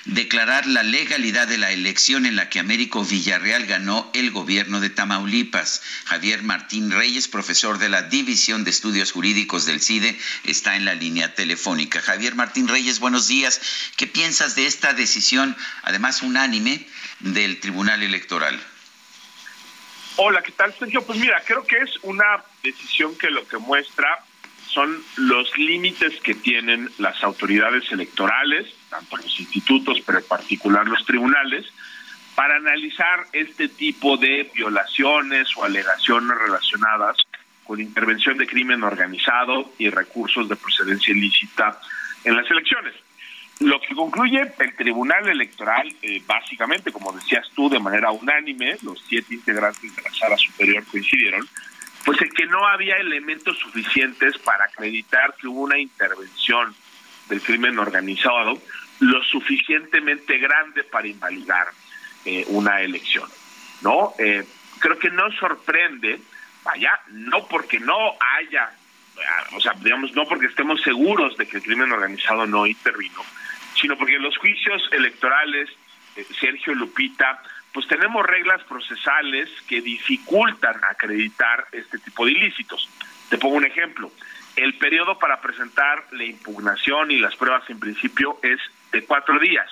declarar 0.06 0.68
la 0.68 0.84
legalidad 0.84 1.48
de 1.48 1.58
la 1.58 1.72
elección 1.72 2.28
en 2.28 2.36
la 2.36 2.50
que 2.50 2.60
Américo 2.60 3.04
Villarreal 3.04 3.66
ganó 3.66 4.12
el 4.14 4.30
gobierno 4.30 4.80
de 4.80 4.92
Tamaulipas. 4.92 5.82
Javier 6.06 6.44
Martín 6.44 6.92
Reyes, 6.92 7.28
profesor 7.28 7.80
de 7.80 7.90
la 7.90 8.04
División 8.04 8.64
de 8.64 8.70
Estudios 8.70 9.12
Jurídicos 9.12 9.66
del 9.66 9.82
CIDE, 9.82 10.20
está 10.44 10.76
en 10.76 10.86
la 10.86 10.94
línea 10.94 11.34
telefónica. 11.34 12.00
Javier 12.00 12.36
Martín 12.36 12.68
Reyes, 12.68 13.00
buenos 13.00 13.28
días. 13.28 13.60
¿Qué 13.96 14.06
piensas 14.06 14.54
de 14.54 14.68
esta 14.68 14.94
decisión, 14.94 15.58
además 15.82 16.22
unánime, 16.22 16.86
del 17.22 17.60
Tribunal 17.60 18.04
Electoral? 18.04 18.64
Hola, 20.20 20.42
¿qué 20.42 20.52
tal, 20.52 20.74
Sergio? 20.74 21.04
Pues 21.04 21.20
mira, 21.20 21.40
creo 21.46 21.64
que 21.64 21.78
es 21.78 21.96
una 22.02 22.44
decisión 22.64 23.16
que 23.20 23.30
lo 23.30 23.48
que 23.48 23.60
muestra 23.60 24.08
son 24.66 25.00
los 25.16 25.56
límites 25.60 26.20
que 26.22 26.34
tienen 26.34 26.90
las 26.98 27.24
autoridades 27.24 27.92
electorales, 27.92 28.66
tanto 28.90 29.18
los 29.18 29.40
institutos, 29.40 30.00
pero 30.04 30.18
en 30.18 30.26
particular 30.26 30.88
los 30.88 31.06
tribunales, 31.06 31.68
para 32.34 32.56
analizar 32.56 33.28
este 33.32 33.70
tipo 33.70 34.18
de 34.18 34.50
violaciones 34.56 35.56
o 35.56 35.64
alegaciones 35.64 36.36
relacionadas 36.36 37.18
con 37.64 37.80
intervención 37.80 38.40
de 38.40 38.48
crimen 38.48 38.82
organizado 38.82 39.72
y 39.78 39.92
recursos 39.92 40.50
de 40.50 40.56
procedencia 40.56 41.14
ilícita 41.14 41.80
en 42.24 42.36
las 42.36 42.50
elecciones. 42.50 42.96
Lo 43.60 43.80
que 43.82 43.96
concluye 43.96 44.40
el 44.60 44.76
Tribunal 44.76 45.28
Electoral, 45.28 45.92
eh, 46.04 46.22
básicamente, 46.28 46.92
como 46.92 47.12
decías 47.12 47.50
tú, 47.56 47.70
de 47.70 47.80
manera 47.80 48.12
unánime, 48.12 48.78
los 48.84 49.04
siete 49.08 49.34
integrantes 49.34 49.96
de 49.96 50.02
la 50.04 50.14
Sala 50.14 50.38
Superior 50.38 50.84
coincidieron, 50.86 51.48
pues 52.06 52.22
en 52.22 52.30
que 52.30 52.46
no 52.46 52.68
había 52.68 52.98
elementos 52.98 53.58
suficientes 53.58 54.38
para 54.38 54.66
acreditar 54.66 55.34
que 55.36 55.48
hubo 55.48 55.62
una 55.62 55.80
intervención 55.80 56.76
del 57.30 57.42
crimen 57.42 57.80
organizado 57.80 58.62
lo 59.00 59.24
suficientemente 59.24 60.38
grande 60.38 60.84
para 60.84 61.08
invalidar 61.08 61.68
eh, 62.26 62.46
una 62.50 62.82
elección. 62.82 63.28
¿No? 63.82 64.14
Eh, 64.20 64.46
creo 64.80 64.98
que 65.00 65.10
no 65.10 65.32
sorprende, 65.32 66.20
vaya, 66.64 67.00
no 67.10 67.48
porque 67.48 67.80
no 67.80 68.16
haya, 68.38 68.72
o 69.54 69.60
sea, 69.60 69.74
digamos, 69.74 70.14
no 70.14 70.26
porque 70.26 70.48
estemos 70.48 70.82
seguros 70.82 71.36
de 71.38 71.48
que 71.48 71.58
el 71.58 71.64
crimen 71.64 71.92
organizado 71.92 72.46
no 72.46 72.66
intervino, 72.66 73.24
sino 73.80 73.98
porque 73.98 74.16
en 74.16 74.24
los 74.24 74.38
juicios 74.38 74.82
electorales, 74.92 75.70
eh, 76.16 76.26
Sergio 76.40 76.74
Lupita, 76.74 77.42
pues 77.74 77.88
tenemos 77.88 78.26
reglas 78.26 78.64
procesales 78.64 79.50
que 79.68 79.82
dificultan 79.82 80.84
acreditar 80.90 81.68
este 81.72 82.00
tipo 82.00 82.26
de 82.26 82.32
ilícitos. 82.32 82.90
Te 83.30 83.38
pongo 83.38 83.56
un 83.56 83.66
ejemplo. 83.66 84.12
El 84.56 84.74
periodo 84.76 85.20
para 85.20 85.40
presentar 85.40 86.06
la 86.12 86.24
impugnación 86.24 87.12
y 87.12 87.20
las 87.20 87.36
pruebas 87.36 87.70
en 87.70 87.80
principio 87.80 88.40
es 88.42 88.60
de 88.92 89.04
cuatro 89.04 89.38
días. 89.38 89.70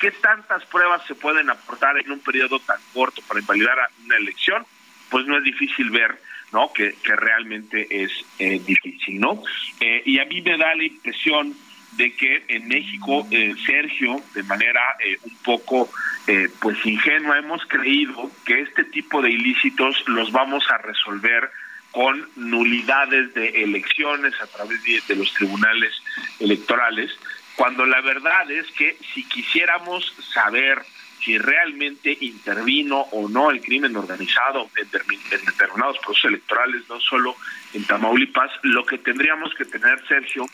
¿Qué 0.00 0.10
tantas 0.10 0.64
pruebas 0.66 1.06
se 1.06 1.14
pueden 1.14 1.50
aportar 1.50 1.98
en 1.98 2.10
un 2.10 2.20
periodo 2.20 2.58
tan 2.60 2.78
corto 2.92 3.22
para 3.28 3.40
invalidar 3.40 3.78
una 4.04 4.16
elección? 4.16 4.64
Pues 5.10 5.26
no 5.26 5.36
es 5.36 5.44
difícil 5.44 5.90
ver 5.90 6.20
¿no? 6.52 6.72
que, 6.72 6.94
realmente 7.04 7.86
es 7.90 8.10
eh, 8.38 8.60
difícil. 8.64 9.20
¿no? 9.20 9.42
Eh, 9.80 10.02
y 10.04 10.18
a 10.18 10.24
mí 10.24 10.40
me 10.42 10.56
da 10.56 10.74
la 10.74 10.84
impresión 10.84 11.54
de 11.92 12.14
que 12.14 12.44
en 12.48 12.68
México, 12.68 13.26
eh, 13.30 13.54
Sergio, 13.66 14.20
de 14.34 14.42
manera 14.42 14.80
eh, 15.04 15.18
un 15.24 15.36
poco 15.38 15.90
eh, 16.26 16.48
pues 16.60 16.76
ingenua, 16.84 17.38
hemos 17.38 17.64
creído 17.66 18.30
que 18.44 18.60
este 18.60 18.84
tipo 18.84 19.22
de 19.22 19.30
ilícitos 19.30 20.04
los 20.06 20.30
vamos 20.30 20.64
a 20.70 20.78
resolver 20.78 21.50
con 21.90 22.28
nulidades 22.36 23.32
de 23.34 23.48
elecciones 23.62 24.34
a 24.40 24.46
través 24.46 24.78
de, 24.84 25.16
los 25.16 25.32
tribunales 25.32 25.92
electorales, 26.38 27.10
cuando 27.56 27.86
la 27.86 28.00
verdad 28.02 28.50
es 28.50 28.70
que 28.72 28.96
si 29.14 29.24
quisiéramos 29.24 30.14
saber 30.32 30.82
si 31.24 31.38
realmente 31.38 32.16
intervino 32.20 33.00
o 33.10 33.28
no 33.28 33.50
el 33.50 33.60
crimen 33.60 33.96
organizado 33.96 34.70
en, 34.76 34.86
en, 34.92 35.44
determinados 35.46 35.98
procesos 35.98 36.30
electorales, 36.30 36.82
no 36.88 37.00
solo 37.00 37.34
en 37.72 37.84
Tamaulipas, 37.84 38.52
lo 38.62 38.84
que 38.84 38.98
tendríamos 38.98 39.52
que 39.54 39.64
tener, 39.64 40.06
Sergio, 40.06 40.46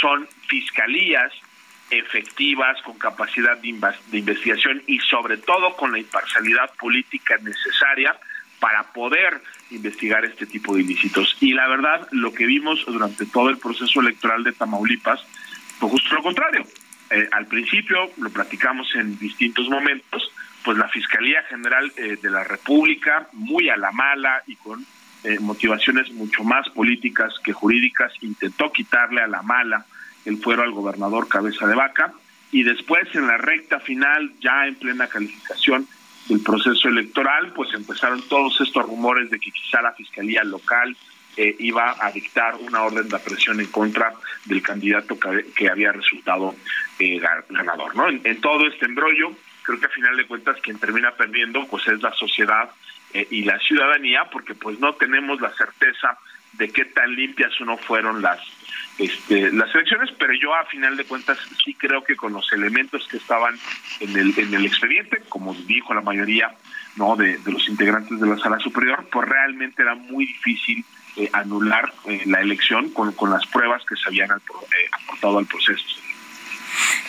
son 0.00 0.28
fiscalías 0.46 1.32
efectivas, 1.90 2.80
con 2.82 2.98
capacidad 2.98 3.56
de, 3.58 3.68
investigación 4.12 4.82
y 4.86 4.98
sobre 5.00 5.38
todo 5.38 5.74
con 5.76 5.92
la 5.92 5.98
imparcialidad 5.98 6.70
política 6.78 7.36
necesaria 7.38 8.14
para 8.60 8.92
poder 8.92 9.40
investigar 9.70 10.24
este 10.24 10.46
tipo 10.46 10.74
de 10.74 10.82
ilícitos. 10.82 11.36
Y 11.40 11.54
la 11.54 11.68
verdad, 11.68 12.06
lo 12.10 12.32
que 12.32 12.46
vimos 12.46 12.84
durante 12.86 13.24
todo 13.26 13.50
el 13.50 13.58
proceso 13.58 14.00
electoral 14.00 14.44
de 14.44 14.52
Tamaulipas 14.52 15.24
fue 15.78 15.88
justo 15.88 16.14
lo 16.14 16.22
contrario. 16.22 16.66
Eh, 17.10 17.28
al 17.32 17.46
principio, 17.46 18.10
lo 18.18 18.30
platicamos 18.30 18.94
en 18.94 19.18
distintos 19.18 19.68
momentos, 19.68 20.30
pues 20.64 20.76
la 20.76 20.88
Fiscalía 20.88 21.42
General 21.44 21.90
eh, 21.96 22.18
de 22.20 22.30
la 22.30 22.44
República, 22.44 23.28
muy 23.32 23.70
a 23.70 23.76
la 23.76 23.92
mala 23.92 24.42
y 24.46 24.56
con 24.56 24.84
eh, 25.24 25.38
motivaciones 25.40 26.12
mucho 26.12 26.44
más 26.44 26.68
políticas 26.70 27.34
que 27.42 27.52
jurídicas, 27.52 28.12
intentó 28.22 28.70
quitarle 28.72 29.20
a 29.20 29.26
la 29.26 29.42
mala 29.42 29.84
el 30.24 30.38
fuero 30.38 30.62
al 30.62 30.72
gobernador 30.72 31.28
Cabeza 31.28 31.66
de 31.66 31.74
Vaca 31.74 32.12
y 32.50 32.62
después 32.62 33.08
en 33.14 33.26
la 33.26 33.36
recta 33.36 33.80
final, 33.80 34.32
ya 34.40 34.66
en 34.66 34.74
plena 34.76 35.06
calificación 35.06 35.86
del 36.28 36.40
proceso 36.40 36.88
electoral, 36.88 37.52
pues 37.54 37.72
empezaron 37.74 38.22
todos 38.28 38.60
estos 38.60 38.86
rumores 38.86 39.30
de 39.30 39.38
que 39.38 39.50
quizá 39.50 39.82
la 39.82 39.92
Fiscalía 39.92 40.44
local 40.44 40.96
eh, 41.36 41.54
iba 41.60 41.94
a 42.04 42.10
dictar 42.10 42.56
una 42.56 42.82
orden 42.82 43.08
de 43.08 43.16
apresión 43.16 43.60
en 43.60 43.66
contra 43.66 44.12
del 44.44 44.62
candidato 44.62 45.16
que, 45.54 45.68
había 45.70 45.92
resultado 45.92 46.54
eh, 46.98 47.20
ganador. 47.48 47.94
¿no? 47.94 48.08
En, 48.08 48.40
todo 48.40 48.66
este 48.66 48.86
embrollo, 48.86 49.32
creo 49.62 49.78
que 49.78 49.86
a 49.86 49.90
final 49.90 50.16
de 50.16 50.26
cuentas 50.26 50.56
quien 50.60 50.78
termina 50.78 51.12
perdiendo 51.12 51.66
pues 51.68 51.86
es 51.88 52.02
la 52.02 52.12
sociedad 52.14 52.70
eh, 53.14 53.26
y 53.30 53.44
la 53.44 53.58
ciudadanía, 53.58 54.24
porque 54.30 54.54
pues 54.54 54.78
no 54.78 54.94
tenemos 54.94 55.40
la 55.40 55.52
certeza 55.54 56.18
de 56.54 56.70
qué 56.70 56.84
tan 56.86 57.14
limpias 57.14 57.52
o 57.60 57.64
no 57.64 57.76
fueron 57.76 58.22
las 58.22 58.40
este, 58.98 59.52
las 59.52 59.72
elecciones, 59.74 60.10
pero 60.18 60.32
yo 60.34 60.52
a 60.54 60.64
final 60.64 60.96
de 60.96 61.04
cuentas 61.04 61.38
sí 61.64 61.72
creo 61.74 62.02
que 62.02 62.16
con 62.16 62.32
los 62.32 62.52
elementos 62.52 63.06
que 63.06 63.18
estaban 63.18 63.56
en 64.00 64.16
el, 64.16 64.36
en 64.36 64.52
el 64.52 64.66
expediente, 64.66 65.22
como 65.28 65.54
dijo 65.54 65.94
la 65.94 66.00
mayoría 66.00 66.52
no 66.96 67.14
de, 67.14 67.38
los 67.46 67.68
integrantes 67.68 68.18
de 68.18 68.26
la 68.26 68.36
sala 68.38 68.58
superior, 68.58 69.06
pues 69.10 69.28
realmente 69.28 69.82
era 69.82 69.94
muy 69.94 70.26
difícil 70.26 70.84
eh, 71.16 71.30
anular 71.32 71.92
eh, 72.06 72.22
la 72.26 72.40
elección 72.40 72.90
con, 72.90 73.12
con 73.12 73.30
las 73.30 73.46
pruebas 73.46 73.84
que 73.84 73.94
se 73.94 74.08
habían 74.08 74.30
eh, 74.30 74.88
aportado 74.90 75.38
al 75.38 75.46
proceso. 75.46 75.84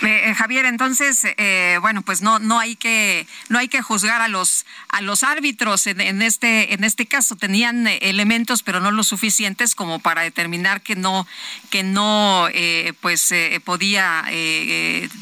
Eh, 0.02 0.34
Javier, 0.34 0.66
entonces, 0.66 1.26
eh, 1.38 1.78
bueno, 1.82 2.02
pues 2.02 2.22
no 2.22 2.40
no 2.40 2.60
hay 2.60 2.76
que 2.76 3.28
no 3.50 3.60
hay 3.60 3.68
que 3.68 3.82
juzgar 3.82 4.22
a 4.22 4.28
los 4.28 4.66
a 4.88 5.02
los 5.02 5.24
árbitros 5.24 5.88
en, 5.88 6.22
este 6.22 6.74
en 6.74 6.84
este 6.84 7.06
caso 7.06 7.36
tenían 7.36 7.86
eh, 7.88 8.00
elementos, 8.02 8.64
pero 8.64 8.80
no 8.80 8.92
lo 8.92 9.04
suficientes 9.04 9.76
como 9.76 10.00
para 10.00 10.22
determinar 10.22 10.82
que 10.82 10.96
no 10.96 11.28
que 11.70 11.84
no 11.84 12.48
pues 13.02 13.34
podía 13.64 14.26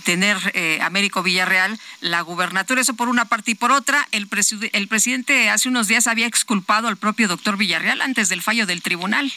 tener 0.03 0.37
Américo 0.81 1.23
Villarreal 1.23 1.79
la 2.01 2.21
gubernatura. 2.21 2.81
Eso 2.81 2.93
por 2.93 3.09
una 3.09 3.25
parte 3.25 3.51
y 3.51 3.55
por 3.55 3.71
otra, 3.71 4.07
el 4.11 4.27
el 4.73 4.87
presidente 4.87 5.49
hace 5.49 5.69
unos 5.69 5.87
días 5.87 6.07
había 6.07 6.27
exculpado 6.27 6.87
al 6.87 6.97
propio 6.97 7.27
doctor 7.27 7.57
Villarreal 7.57 8.01
antes 8.01 8.29
del 8.29 8.41
fallo 8.41 8.65
del 8.65 8.81
tribunal. 8.81 9.31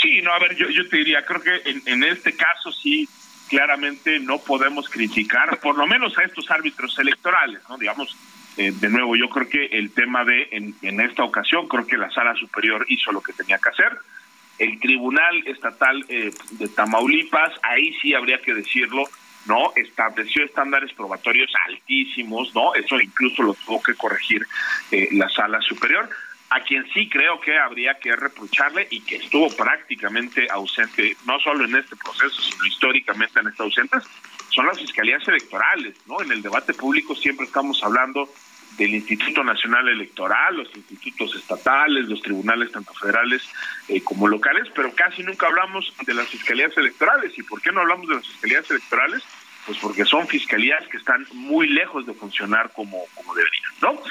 Sí, 0.00 0.22
no, 0.22 0.32
a 0.32 0.38
ver, 0.38 0.56
yo, 0.56 0.70
yo 0.70 0.88
te 0.88 0.98
diría, 0.98 1.24
creo 1.24 1.42
que 1.42 1.70
en, 1.70 1.82
en 1.86 2.04
este 2.04 2.34
caso 2.34 2.72
sí 2.72 3.08
claramente 3.48 4.20
no 4.20 4.38
podemos 4.38 4.88
criticar, 4.88 5.58
por 5.60 5.76
lo 5.76 5.86
menos 5.86 6.16
a 6.18 6.22
estos 6.22 6.50
árbitros 6.50 6.98
electorales, 6.98 7.60
¿no? 7.68 7.78
Digamos, 7.78 8.16
eh, 8.56 8.72
de 8.72 8.88
nuevo, 8.88 9.16
yo 9.16 9.28
creo 9.28 9.48
que 9.48 9.66
el 9.66 9.92
tema 9.92 10.24
de, 10.24 10.48
en, 10.50 11.00
esta 11.00 11.24
ocasión, 11.24 11.68
creo 11.68 11.86
que 11.86 11.96
la 11.96 12.10
sala 12.10 12.34
superior 12.34 12.84
hizo 12.88 13.12
lo 13.12 13.20
que 13.20 13.32
tenía 13.32 13.58
que 13.58 13.70
hacer. 13.70 13.96
El 14.58 14.78
Tribunal 14.80 15.46
Estatal 15.46 16.04
eh, 16.08 16.32
de 16.52 16.68
Tamaulipas, 16.68 17.52
ahí 17.62 17.94
sí 18.02 18.14
habría 18.14 18.40
que 18.42 18.54
decirlo, 18.54 19.04
¿no? 19.46 19.72
Estableció 19.76 20.44
estándares 20.44 20.92
probatorios 20.92 21.52
altísimos, 21.66 22.54
¿no? 22.54 22.74
Eso 22.74 23.00
incluso 23.00 23.42
lo 23.42 23.54
tuvo 23.54 23.82
que 23.82 23.94
corregir 23.94 24.46
eh, 24.90 25.08
la 25.12 25.28
sala 25.28 25.60
superior 25.60 26.10
a 26.50 26.60
quien 26.60 26.86
sí 26.92 27.08
creo 27.08 27.40
que 27.40 27.58
habría 27.58 27.98
que 27.98 28.14
reprocharle 28.16 28.86
y 28.90 29.00
que 29.00 29.16
estuvo 29.16 29.48
prácticamente 29.50 30.46
ausente, 30.50 31.16
no 31.26 31.38
solo 31.40 31.64
en 31.64 31.76
este 31.76 31.94
proceso, 31.96 32.40
sino 32.40 32.64
históricamente 32.66 33.40
en 33.40 33.48
estos 33.48 33.66
ausentes, 33.66 34.04
son 34.50 34.66
las 34.66 34.78
fiscalías 34.78 35.26
electorales, 35.28 35.94
¿no? 36.06 36.22
En 36.22 36.32
el 36.32 36.42
debate 36.42 36.72
público 36.72 37.14
siempre 37.14 37.46
estamos 37.46 37.82
hablando 37.84 38.28
del 38.78 38.94
Instituto 38.94 39.42
Nacional 39.44 39.88
Electoral, 39.88 40.56
los 40.56 40.74
institutos 40.74 41.34
estatales, 41.34 42.08
los 42.08 42.22
tribunales 42.22 42.70
tanto 42.70 42.94
federales 42.94 43.42
eh, 43.88 44.00
como 44.02 44.28
locales, 44.28 44.68
pero 44.74 44.94
casi 44.94 45.22
nunca 45.22 45.48
hablamos 45.48 45.92
de 46.06 46.14
las 46.14 46.28
fiscalías 46.28 46.76
electorales. 46.76 47.36
¿Y 47.36 47.42
por 47.42 47.60
qué 47.60 47.72
no 47.72 47.80
hablamos 47.80 48.08
de 48.08 48.14
las 48.16 48.26
fiscalías 48.26 48.70
electorales? 48.70 49.22
Pues 49.66 49.78
porque 49.78 50.04
son 50.04 50.26
fiscalías 50.28 50.86
que 50.88 50.96
están 50.96 51.26
muy 51.32 51.68
lejos 51.68 52.06
de 52.06 52.14
funcionar 52.14 52.72
como, 52.72 53.04
como 53.14 53.34
deberían, 53.34 53.72
¿no? 53.82 54.02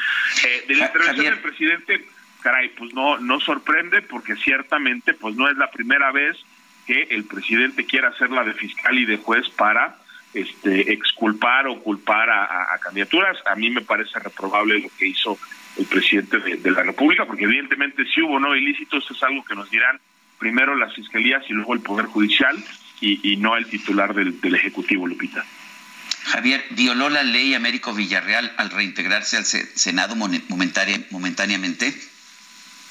Eh, 0.46 0.66
de 0.68 0.76
la 0.76 0.86
intervención 0.86 1.26
del 1.26 1.40
presidente 1.40 2.06
caray, 2.48 2.70
pues 2.70 2.94
no, 2.94 3.18
no 3.18 3.42
sorprende 3.42 4.02
porque 4.02 4.38
ciertamente 4.38 5.14
pues 5.14 5.36
no 5.36 5.50
es 5.50 5.58
la 5.58 5.70
primera 5.70 6.14
vez 6.14 6.38
que 6.86 7.02
el 7.12 7.26
presidente 7.26 7.86
quiera 7.86 8.08
hacerla 8.08 8.46
de 8.46 8.54
fiscal 8.54 8.98
y 8.98 9.04
de 9.04 9.18
juez 9.18 9.50
para 9.50 9.98
este 10.34 10.94
exculpar 10.94 11.68
o 11.68 11.84
culpar 11.84 12.30
a, 12.30 12.78
candidaturas. 12.82 13.38
A 13.52 13.56
mí 13.56 13.70
me 13.70 13.82
parece 13.82 14.18
reprobable 14.20 14.80
lo 14.80 14.88
que 14.98 15.08
hizo 15.08 15.38
el 15.78 15.88
presidente 15.88 16.40
de, 16.40 16.72
la 16.72 16.84
República, 16.84 17.26
porque 17.26 17.44
evidentemente 17.44 18.06
si 18.06 18.22
hubo 18.22 18.40
no 18.40 18.56
ilícitos 18.56 19.06
es 19.12 19.22
algo 19.24 19.44
que 19.44 19.54
nos 19.54 19.70
dirán 19.70 20.00
primero 20.40 20.74
las 20.74 20.96
fiscalías 20.96 21.44
y 21.50 21.54
luego 21.54 21.74
el 21.74 21.82
Poder 21.82 22.06
Judicial 22.06 22.56
y, 23.02 23.36
no 23.36 23.58
el 23.58 23.66
titular 23.66 24.14
del, 24.14 24.40
del 24.40 24.56
Ejecutivo, 24.56 25.06
Lupita. 25.06 25.44
Javier, 26.24 26.64
¿violó 26.72 27.10
la 27.10 27.24
ley 27.24 27.54
Américo 27.56 27.94
Villarreal 27.94 28.54
al 28.56 28.70
reintegrarse 28.70 29.36
al 29.36 29.44
Senado 29.44 30.16
momentáneamente? 30.16 31.94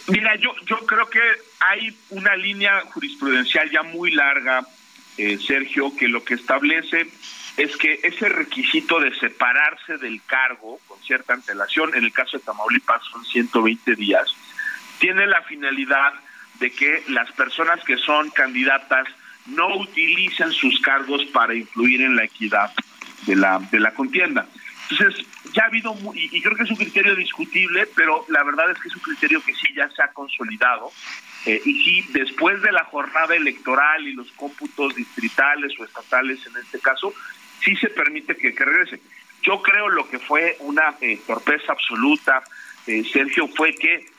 Mira, 0.09 0.37
yo, 0.37 0.55
yo 0.67 0.79
creo 0.87 1.09
que 1.11 1.21
hay 1.61 1.97
una 2.11 2.37
línea 2.37 2.81
jurisprudencial 2.93 3.71
ya 3.71 3.83
muy 3.83 4.13
larga, 4.13 4.65
eh, 5.19 5.39
Sergio, 5.39 5.93
que 5.97 6.09
lo 6.09 6.23
que 6.25 6.35
establece 6.35 7.09
es 7.57 7.77
que 7.77 8.01
ese 8.03 8.29
requisito 8.29 9.01
de 9.01 9.15
separarse 9.19 9.97
del 9.99 10.23
cargo 10.27 10.79
con 10.87 11.03
cierta 11.03 11.33
antelación, 11.33 11.95
en 11.95 12.05
el 12.05 12.13
caso 12.13 12.39
de 12.39 12.45
Tamaulipas 12.45 13.03
son 13.11 13.25
120 13.25 13.95
días, 13.95 14.29
tiene 14.99 15.27
la 15.27 15.43
finalidad 15.43 16.13
de 16.61 16.71
que 16.71 17.03
las 17.09 17.31
personas 17.33 17.83
que 17.85 17.97
son 17.97 18.31
candidatas 18.31 19.09
no 19.47 19.77
utilicen 19.77 20.53
sus 20.53 20.81
cargos 20.81 21.25
para 21.27 21.55
influir 21.55 22.03
en 22.03 22.17
la 22.17 22.25
equidad 22.25 22.73
de 23.27 23.37
la, 23.37 23.59
de 23.71 23.81
la 23.81 23.93
contienda. 23.93 24.47
Entonces, 24.91 25.27
ya 25.57 25.63
ha 25.63 25.67
habido, 25.69 25.97
y, 26.13 26.43
creo 26.43 26.55
que 26.55 26.65
es 26.65 26.71
un 26.71 26.77
criterio 26.77 27.17
discutible, 27.17 27.89
pero 27.97 28.27
la 28.29 28.45
verdad 28.45 28.71
es 28.71 28.79
que 28.79 28.89
es 28.89 28.95
un 28.95 29.01
criterio 29.01 29.43
que 29.43 29.55
sí 29.55 29.69
ya 29.75 29.89
se 29.89 30.03
ha 30.03 30.09
consolidado. 30.09 30.93
Eh, 31.47 31.63
y 31.65 31.83
sí, 31.83 32.07
después 32.13 32.61
de 32.61 32.73
la 32.73 32.85
jornada 32.85 33.35
electoral 33.35 34.07
y 34.07 34.13
los 34.13 34.31
cómputos 34.33 34.95
distritales 34.95 35.73
o 35.81 35.85
estatales 35.85 36.47
en 36.47 36.63
este 36.63 36.79
caso, 36.79 37.15
sí 37.65 37.75
se 37.77 37.89
permite 37.89 38.37
que, 38.37 38.51
regrese. 38.51 39.01
Yo 39.43 39.63
creo 39.63 39.89
lo 39.89 40.07
que 40.11 40.19
fue 40.19 40.57
una 40.61 40.95
eh, 41.01 41.19
torpeza 41.27 41.73
absoluta, 41.73 42.45
eh, 42.87 43.03
Sergio, 43.11 43.49
fue 43.49 43.75
que 43.75 44.15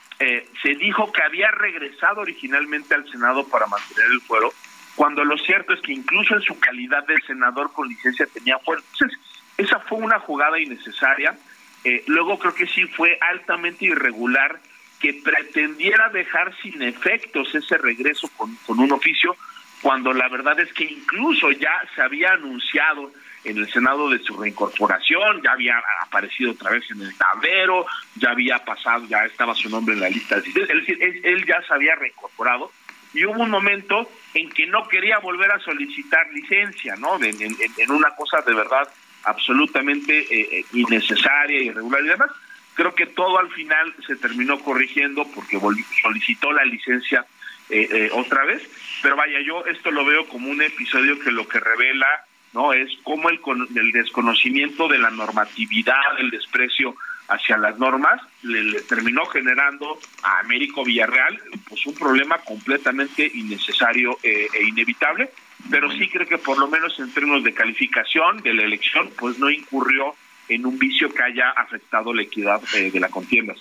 se 0.64 0.70
dijo 0.70 1.12
que 1.12 1.22
había 1.22 1.52
regresado 1.52 2.22
originalmente 2.22 2.96
al 2.96 3.08
Senado 3.08 3.48
para 3.48 3.68
mantener 3.68 4.10
el 4.10 4.22
fuero, 4.22 4.52
cuando 4.96 5.24
lo 5.24 5.38
cierto 5.38 5.76
es 5.76 5.82
que 5.82 5.94
incluso 5.94 6.34
en 6.34 6.42
su 6.42 6.58
calidad 6.60 7.06
de 7.06 7.22
senador 7.28 7.72
con 7.72 7.88
licencia 7.88 8.26
tenía 8.34 8.58
fuero. 8.58 8.82
Entonces, 8.94 9.20
esa 9.58 9.80
fue 9.80 9.98
una 9.98 10.20
jugada 10.20 10.60
innecesaria. 10.60 11.36
Eh, 11.84 12.04
luego 12.08 12.38
creo 12.38 12.54
que 12.54 12.68
sí 12.68 12.86
fue 12.86 13.18
altamente 13.20 13.86
irregular 13.86 14.60
que 15.00 15.14
pretendiera 15.14 16.10
dejar 16.10 16.56
sin 16.62 16.82
efectos 16.82 17.54
ese 17.54 17.78
regreso 17.78 18.30
con, 18.36 18.58
un 18.68 18.92
oficio, 18.92 19.36
cuando 19.82 20.12
la 20.12 20.28
verdad 20.28 20.60
es 20.60 20.74
que 20.74 20.86
incluso 20.86 21.52
ya 21.52 21.84
se 21.96 22.02
había 22.02 22.34
anunciado 22.34 23.12
en 23.44 23.58
el 23.58 23.72
Senado 23.72 24.10
de 24.10 24.20
su 24.20 24.36
reincorporación, 24.36 25.42
ya 25.44 25.52
había 25.52 25.82
aparecido 26.02 26.52
otra 26.52 26.72
vez 26.72 26.90
en 26.90 27.02
el 27.02 27.16
tablero, 27.16 27.86
ya 28.16 28.32
había 28.32 28.58
pasado, 28.66 29.06
ya 29.06 29.24
estaba 29.26 29.54
su 29.54 29.70
nombre 29.70 29.94
en 29.94 30.02
la 30.02 30.10
lista. 30.10 30.38
Es 30.38 30.46
decir, 30.46 30.98
él, 31.24 31.46
ya 31.46 31.62
se 31.62 31.74
había 31.74 31.96
reincorporado 31.96 32.72
y 33.14 33.24
hubo 33.26 33.44
un 33.44 33.52
momento 33.52 34.10
en 34.34 34.50
que 34.50 34.66
no 34.66 34.88
quería 34.88 35.20
volver 35.20 35.52
a 35.52 35.60
solicitar 35.60 36.28
licencia, 36.34 36.96
¿no? 36.96 37.18
en 37.22 37.92
una 37.92 38.16
cosa 38.16 38.42
de 38.42 38.54
verdad 38.54 38.90
absolutamente 39.28 40.20
eh, 40.20 40.48
eh, 40.52 40.66
innecesaria, 40.74 41.62
irregular 41.62 42.04
y 42.04 42.08
demás. 42.08 42.32
Creo 42.74 42.94
que 42.94 43.08
todo 43.08 43.40
al 43.40 43.50
final 43.52 43.94
se 44.06 44.16
terminó 44.16 44.60
corrigiendo 44.60 45.26
porque 45.34 45.60
solicitó 46.02 46.52
la 46.52 46.64
licencia 46.64 47.26
eh, 47.70 47.88
eh, 47.92 48.10
otra 48.14 48.46
vez, 48.46 48.64
pero 49.02 49.16
vaya, 49.16 49.40
yo 49.42 49.66
esto 49.66 49.92
lo 49.92 50.06
veo 50.06 50.28
como 50.28 50.50
un 50.50 50.62
episodio 50.62 51.20
que 51.20 51.32
lo 51.32 51.48
que 51.48 51.60
revela 51.60 52.08
no 52.54 52.72
es 52.72 52.90
como 53.04 53.30
el, 53.30 53.40
el 53.76 53.92
desconocimiento 53.92 54.88
de 54.88 55.00
la 55.00 55.10
normatividad, 55.10 56.20
el 56.20 56.30
desprecio 56.30 56.96
hacia 57.28 57.58
las 57.58 57.78
normas, 57.78 58.22
le, 58.44 58.82
terminó 58.84 59.26
generando 59.26 60.00
a 60.24 60.40
Américo 60.40 60.84
Villarreal 60.84 61.40
pues 61.68 61.86
un 61.86 61.94
problema 61.96 62.38
completamente 62.40 63.30
innecesario 63.34 64.18
eh, 64.24 64.48
e 64.54 64.64
inevitable, 64.66 65.30
pero 65.70 65.92
sí 65.92 66.08
creo 66.10 66.28
que 66.28 66.38
por 66.38 66.58
lo 66.58 66.68
menos 66.68 66.98
en 67.00 67.12
términos 67.12 67.44
de 67.44 67.54
calificación 67.54 68.42
de 68.42 68.54
la 68.54 68.64
elección, 68.64 69.10
pues 69.18 69.38
no 69.40 69.50
incurrió 69.50 70.16
en 70.50 70.66
un 70.66 70.80
vicio 70.80 71.14
que 71.14 71.24
haya 71.24 71.50
afectado 71.52 72.14
la 72.14 72.22
equidad 72.22 72.62
eh, 72.74 72.92
de 72.92 73.00
la 73.00 73.10
contienda. 73.10 73.54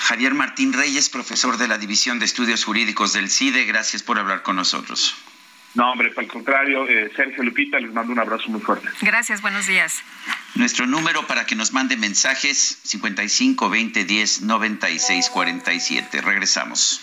Javier 0.00 0.34
Martín 0.34 0.72
Reyes, 0.72 1.08
profesor 1.08 1.56
de 1.58 1.68
la 1.68 1.78
División 1.78 2.18
de 2.18 2.26
Estudios 2.26 2.64
Jurídicos 2.64 3.12
del 3.12 3.28
CIDE, 3.28 3.64
gracias 3.64 4.02
por 4.02 4.18
hablar 4.18 4.42
con 4.42 4.56
nosotros. 4.56 5.16
No, 5.74 5.92
hombre, 5.92 6.10
al 6.16 6.26
contrario, 6.26 6.88
eh, 6.88 7.12
Sergio 7.14 7.42
Lupita, 7.42 7.78
les 7.78 7.92
mando 7.92 8.10
un 8.10 8.18
abrazo 8.18 8.48
muy 8.48 8.62
fuerte. 8.62 8.88
Gracias, 9.02 9.42
buenos 9.42 9.66
días. 9.66 10.02
Nuestro 10.54 10.86
número 10.86 11.26
para 11.26 11.44
que 11.44 11.54
nos 11.54 11.72
mande 11.74 11.98
mensajes, 11.98 12.80
55 12.82 13.68
20 13.68 14.04
10 14.04 14.42
96 14.42 15.28
47. 15.28 16.20
Regresamos. 16.22 17.02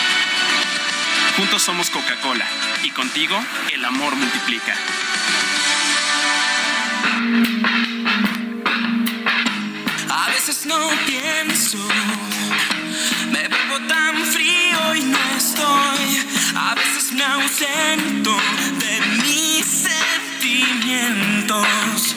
Juntos 1.37 1.61
somos 1.61 1.89
Coca-Cola 1.89 2.45
y 2.83 2.89
contigo 2.91 3.41
el 3.73 3.85
amor 3.85 4.13
multiplica. 4.15 4.75
A 10.09 10.27
veces 10.29 10.65
no 10.65 10.77
pienso, 11.05 11.77
me 13.31 13.47
bebo 13.47 13.79
tan 13.87 14.25
frío 14.25 14.95
y 14.95 15.03
no 15.03 15.19
estoy. 15.37 16.25
A 16.55 16.75
veces 16.75 17.13
me 17.13 17.23
ausento 17.23 18.35
de 18.79 18.99
mis 19.23 19.65
sentimientos 19.65 22.15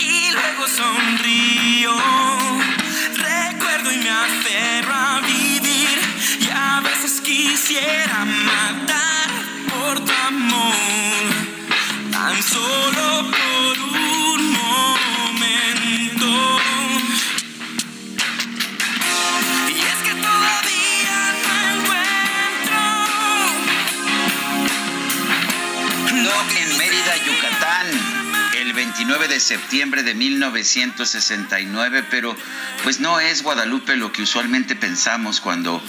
y 0.00 0.32
luego 0.32 0.66
sonrío. 0.66 2.31
Quisiera 7.72 8.41
19 29.12 29.34
de 29.34 29.40
septiembre 29.40 30.02
de 30.04 30.14
1969, 30.14 32.02
pero 32.08 32.34
pues 32.82 32.98
no 32.98 33.20
es 33.20 33.42
Guadalupe 33.42 33.94
lo 33.94 34.10
que 34.10 34.22
usualmente 34.22 34.74
pensamos 34.74 35.42
cuando, 35.42 35.84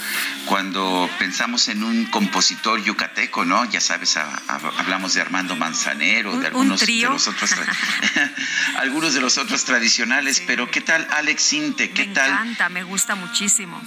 cuando 0.46 1.10
pensamos 1.20 1.70
en 1.70 1.86
un 1.86 2.04
compositor 2.08 2.84
yucateco, 2.84 3.46
¿no? 3.46 3.64
Ya 3.72 3.80
sabes, 3.80 4.18
a, 4.18 4.26
a, 4.50 4.56
hablamos 4.78 5.14
de 5.14 5.22
Armando 5.22 5.56
Manzanero, 5.56 6.38
de 6.38 6.48
algunos 6.48 6.82
de 6.82 7.02
los 7.04 7.30
otros 7.30 7.52
algunos 8.80 9.14
de 9.14 9.22
los 9.22 9.38
otros 9.38 9.64
tradicionales, 9.64 10.38
sí. 10.38 10.44
pero 10.46 10.70
¿qué 10.70 10.82
tal 10.82 11.08
Alex 11.12 11.42
Sinte? 11.42 11.92
¿Qué 11.92 12.08
me 12.08 12.14
tal? 12.14 12.30
Me 12.30 12.36
encanta, 12.42 12.68
me 12.68 12.84
gusta 12.84 13.16
muchísimo. 13.16 13.82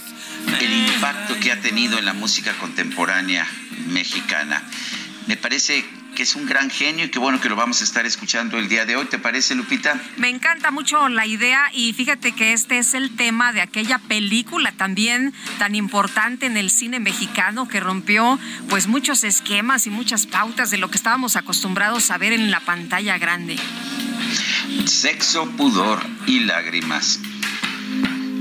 El 0.59 0.73
impacto 0.73 1.39
que 1.39 1.51
ha 1.51 1.61
tenido 1.61 1.99
en 1.99 2.05
la 2.05 2.13
música 2.13 2.53
contemporánea 2.53 3.47
mexicana. 3.85 4.63
Me 5.27 5.37
parece 5.37 5.85
que 6.17 6.23
es 6.23 6.35
un 6.35 6.47
gran 6.47 6.71
genio 6.71 7.05
y 7.05 7.09
qué 7.09 7.19
bueno 7.19 7.39
que 7.39 7.47
lo 7.47 7.55
vamos 7.55 7.81
a 7.81 7.83
estar 7.83 8.07
escuchando 8.07 8.57
el 8.57 8.67
día 8.67 8.87
de 8.87 8.95
hoy. 8.95 9.05
¿Te 9.05 9.19
parece, 9.19 9.53
Lupita? 9.53 10.01
Me 10.17 10.29
encanta 10.29 10.71
mucho 10.71 11.09
la 11.09 11.27
idea 11.27 11.69
y 11.71 11.93
fíjate 11.93 12.31
que 12.31 12.53
este 12.53 12.79
es 12.79 12.95
el 12.95 13.15
tema 13.15 13.53
de 13.53 13.61
aquella 13.61 13.99
película 13.99 14.71
también 14.71 15.31
tan 15.59 15.75
importante 15.75 16.47
en 16.47 16.57
el 16.57 16.71
cine 16.71 16.99
mexicano 16.99 17.67
que 17.67 17.79
rompió 17.79 18.39
pues 18.67 18.87
muchos 18.87 19.23
esquemas 19.23 19.85
y 19.85 19.91
muchas 19.91 20.25
pautas 20.25 20.71
de 20.71 20.79
lo 20.79 20.89
que 20.89 20.97
estábamos 20.97 21.35
acostumbrados 21.35 22.09
a 22.09 22.17
ver 22.17 22.33
en 22.33 22.49
la 22.49 22.61
pantalla 22.61 23.19
grande. 23.19 23.55
Sexo, 24.85 25.47
pudor 25.51 26.03
y 26.25 26.39
lágrimas. 26.39 27.19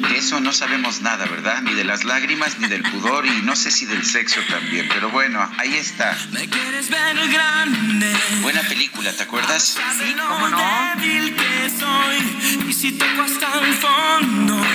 De 0.09 0.19
eso 0.19 0.41
no 0.41 0.53
sabemos 0.53 1.01
nada, 1.01 1.27
¿verdad? 1.27 1.63
Ni 1.63 1.75
de 1.75 1.85
las 1.85 2.05
lágrimas, 2.05 2.59
ni 2.59 2.69
del 2.69 2.83
pudor 2.83 3.27
y 3.27 3.43
no 3.43 3.57
sé 3.57 3.71
si 3.71 3.87
del 3.87 4.05
sexo 4.05 4.41
también. 4.49 4.89
Pero 4.89 5.11
bueno, 5.11 5.49
ahí 5.59 5.75
está. 5.75 6.17
Me 6.33 6.49
quieres 6.49 6.89
ver 6.91 7.17
grande. 7.29 8.17
Buena 8.43 8.63
película, 8.63 9.13
¿te 9.13 9.25
acuerdas? 9.25 9.79
Sí, 9.99 10.15
cómo 10.29 10.49
no. 10.49 10.59
y. 11.03 11.37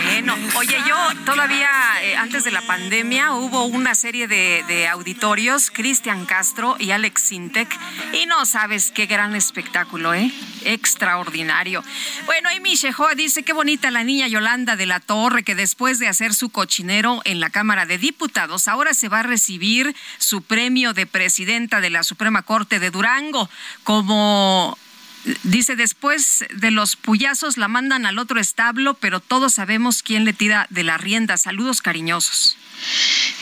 Bueno, 0.05 0.35
oye, 0.55 0.77
yo 0.87 0.95
todavía 1.25 1.69
eh, 2.03 2.15
antes 2.15 2.43
de 2.43 2.51
la 2.51 2.61
pandemia 2.61 3.33
hubo 3.33 3.65
una 3.65 3.95
serie 3.95 4.27
de, 4.27 4.63
de 4.67 4.87
auditorios, 4.87 5.71
Cristian 5.71 6.25
Castro 6.25 6.75
y 6.79 6.91
Alex 6.91 7.21
Sintek, 7.21 7.69
y 8.13 8.25
no 8.25 8.45
sabes 8.45 8.91
qué 8.91 9.05
gran 9.05 9.35
espectáculo, 9.35 10.13
¿eh? 10.13 10.31
Extraordinario. 10.63 11.83
Bueno, 12.25 12.49
Amy 12.55 12.75
Shehoa 12.75 13.15
dice, 13.15 13.43
qué 13.43 13.53
bonita 13.53 13.89
la 13.91 14.03
niña 14.03 14.27
Yolanda 14.27 14.75
de 14.75 14.85
la 14.85 14.99
Torre, 14.99 15.20
que 15.43 15.55
después 15.55 15.99
de 15.99 16.07
hacer 16.07 16.33
su 16.33 16.49
cochinero 16.49 17.21
en 17.25 17.39
la 17.39 17.49
Cámara 17.49 17.85
de 17.85 17.97
Diputados, 17.97 18.67
ahora 18.67 18.93
se 18.93 19.07
va 19.07 19.19
a 19.19 19.23
recibir 19.23 19.95
su 20.17 20.41
premio 20.41 20.93
de 20.93 21.05
presidenta 21.05 21.79
de 21.79 21.89
la 21.89 22.03
Suprema 22.03 22.41
Corte 22.41 22.79
de 22.79 22.89
Durango 22.89 23.49
como 23.83 24.77
Dice, 25.43 25.75
después 25.75 26.45
de 26.51 26.71
los 26.71 26.95
puyazos 26.95 27.57
la 27.57 27.67
mandan 27.67 28.07
al 28.07 28.17
otro 28.17 28.39
establo, 28.39 28.95
pero 28.95 29.19
todos 29.19 29.53
sabemos 29.53 30.01
quién 30.01 30.25
le 30.25 30.33
tira 30.33 30.65
de 30.71 30.83
la 30.83 30.97
rienda. 30.97 31.37
Saludos 31.37 31.83
cariñosos. 31.83 32.57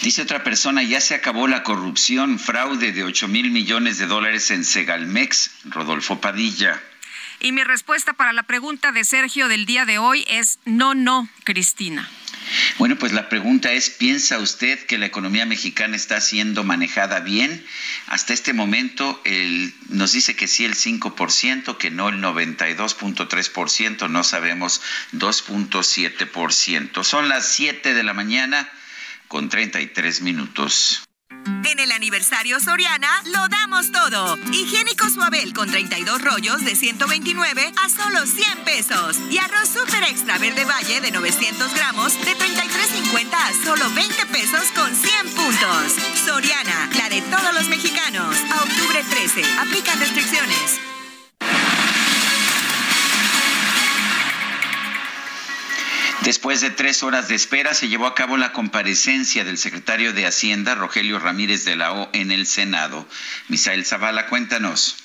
Dice 0.02 0.24
otra 0.24 0.44
persona, 0.44 0.84
ya 0.84 1.00
se 1.00 1.16
acabó 1.16 1.48
la 1.48 1.64
corrupción, 1.64 2.38
fraude 2.38 2.92
de 2.92 3.06
8 3.06 3.30
mil 3.30 3.52
millones 3.52 3.98
de 3.98 4.08
dólares 4.08 4.52
en 4.52 4.66
Segalmex, 4.66 5.52
Rodolfo 5.70 6.20
Padilla. 6.20 6.82
Y 7.40 7.52
mi 7.52 7.64
respuesta 7.64 8.14
para 8.14 8.34
la 8.34 8.44
pregunta 8.44 8.92
de 8.92 9.04
Sergio 9.06 9.48
del 9.48 9.66
día 9.66 9.86
de 9.86 9.98
hoy 9.98 10.26
es 10.28 10.60
no, 10.66 10.94
no, 10.94 11.30
Cristina. 11.46 12.10
Bueno, 12.80 12.98
pues 12.98 13.12
la 13.14 13.30
pregunta 13.30 13.72
es, 13.74 13.90
¿piensa 13.92 14.40
usted 14.40 14.86
que 14.88 14.98
la 14.98 15.06
economía 15.06 15.46
mexicana 15.46 15.96
está 15.96 16.20
siendo 16.20 16.64
manejada 16.64 17.20
bien? 17.20 17.64
Hasta 18.08 18.34
este 18.34 18.54
momento 18.54 19.22
el- 19.24 19.74
nos 19.90 20.14
dice 20.14 20.36
que 20.36 20.48
sí 20.48 20.66
el 20.66 20.74
5%, 20.76 21.78
que 21.78 21.92
no 21.92 22.10
el 22.10 22.20
92.3%, 22.22 24.08
no 24.10 24.24
sabemos 24.24 24.82
2.7%. 25.12 27.04
Son 27.04 27.30
las 27.30 27.48
7 27.48 27.94
de 27.94 28.04
la 28.04 28.14
mañana 28.14 28.70
con 29.28 29.50
33 29.50 30.22
minutos. 30.22 31.04
En 31.72 31.80
el 31.80 31.92
aniversario 31.92 32.60
Soriana 32.60 33.08
lo 33.26 33.48
damos 33.48 33.92
todo. 33.92 34.38
Higiénico 34.52 35.10
Suabel 35.10 35.54
con 35.54 35.70
32 35.70 36.22
rollos 36.22 36.66
de 36.66 36.76
129 36.76 37.72
a 37.78 37.90
solo 37.90 38.26
100 38.26 38.66
pesos. 38.66 39.18
Y 39.30 39.38
arroz 39.38 39.70
super 39.70 40.04
extra 40.04 40.38
verde 40.40 40.66
valle 40.66 41.00
de 41.00 41.12
900 41.12 41.74
gramos 41.76 42.14
de 42.26 42.36
33.50 42.36 43.34
a 43.34 43.66
solo 43.66 43.86
20 43.94 44.26
pesos 44.26 44.64
con 44.76 44.94
100 44.96 45.30
puntos. 45.36 45.94
Soriana, 46.26 46.90
la 46.98 47.08
de 47.10 47.22
todos 47.22 47.54
los 47.54 47.70
mexicanos. 47.70 48.36
A 48.52 48.64
octubre 48.64 49.04
13. 49.10 49.44
Aplican 49.60 50.00
restricciones. 50.00 50.99
Después 56.24 56.60
de 56.62 56.70
tres 56.70 57.02
horas 57.02 57.28
de 57.28 57.36
espera, 57.36 57.74
se 57.74 57.88
llevó 57.88 58.06
a 58.06 58.14
cabo 58.14 58.36
la 58.38 58.52
comparecencia 58.52 59.46
del 59.46 59.58
secretario 59.58 60.12
de 60.12 60.26
Hacienda, 60.26 60.76
Rogelio 60.76 61.18
Ramírez 61.18 61.64
de 61.64 61.78
la 61.78 61.94
O, 61.94 62.10
en 62.14 62.32
el 62.32 62.46
Senado. 62.46 63.08
Misael 63.48 63.86
Zavala, 63.86 64.28
cuéntanos. 64.28 64.98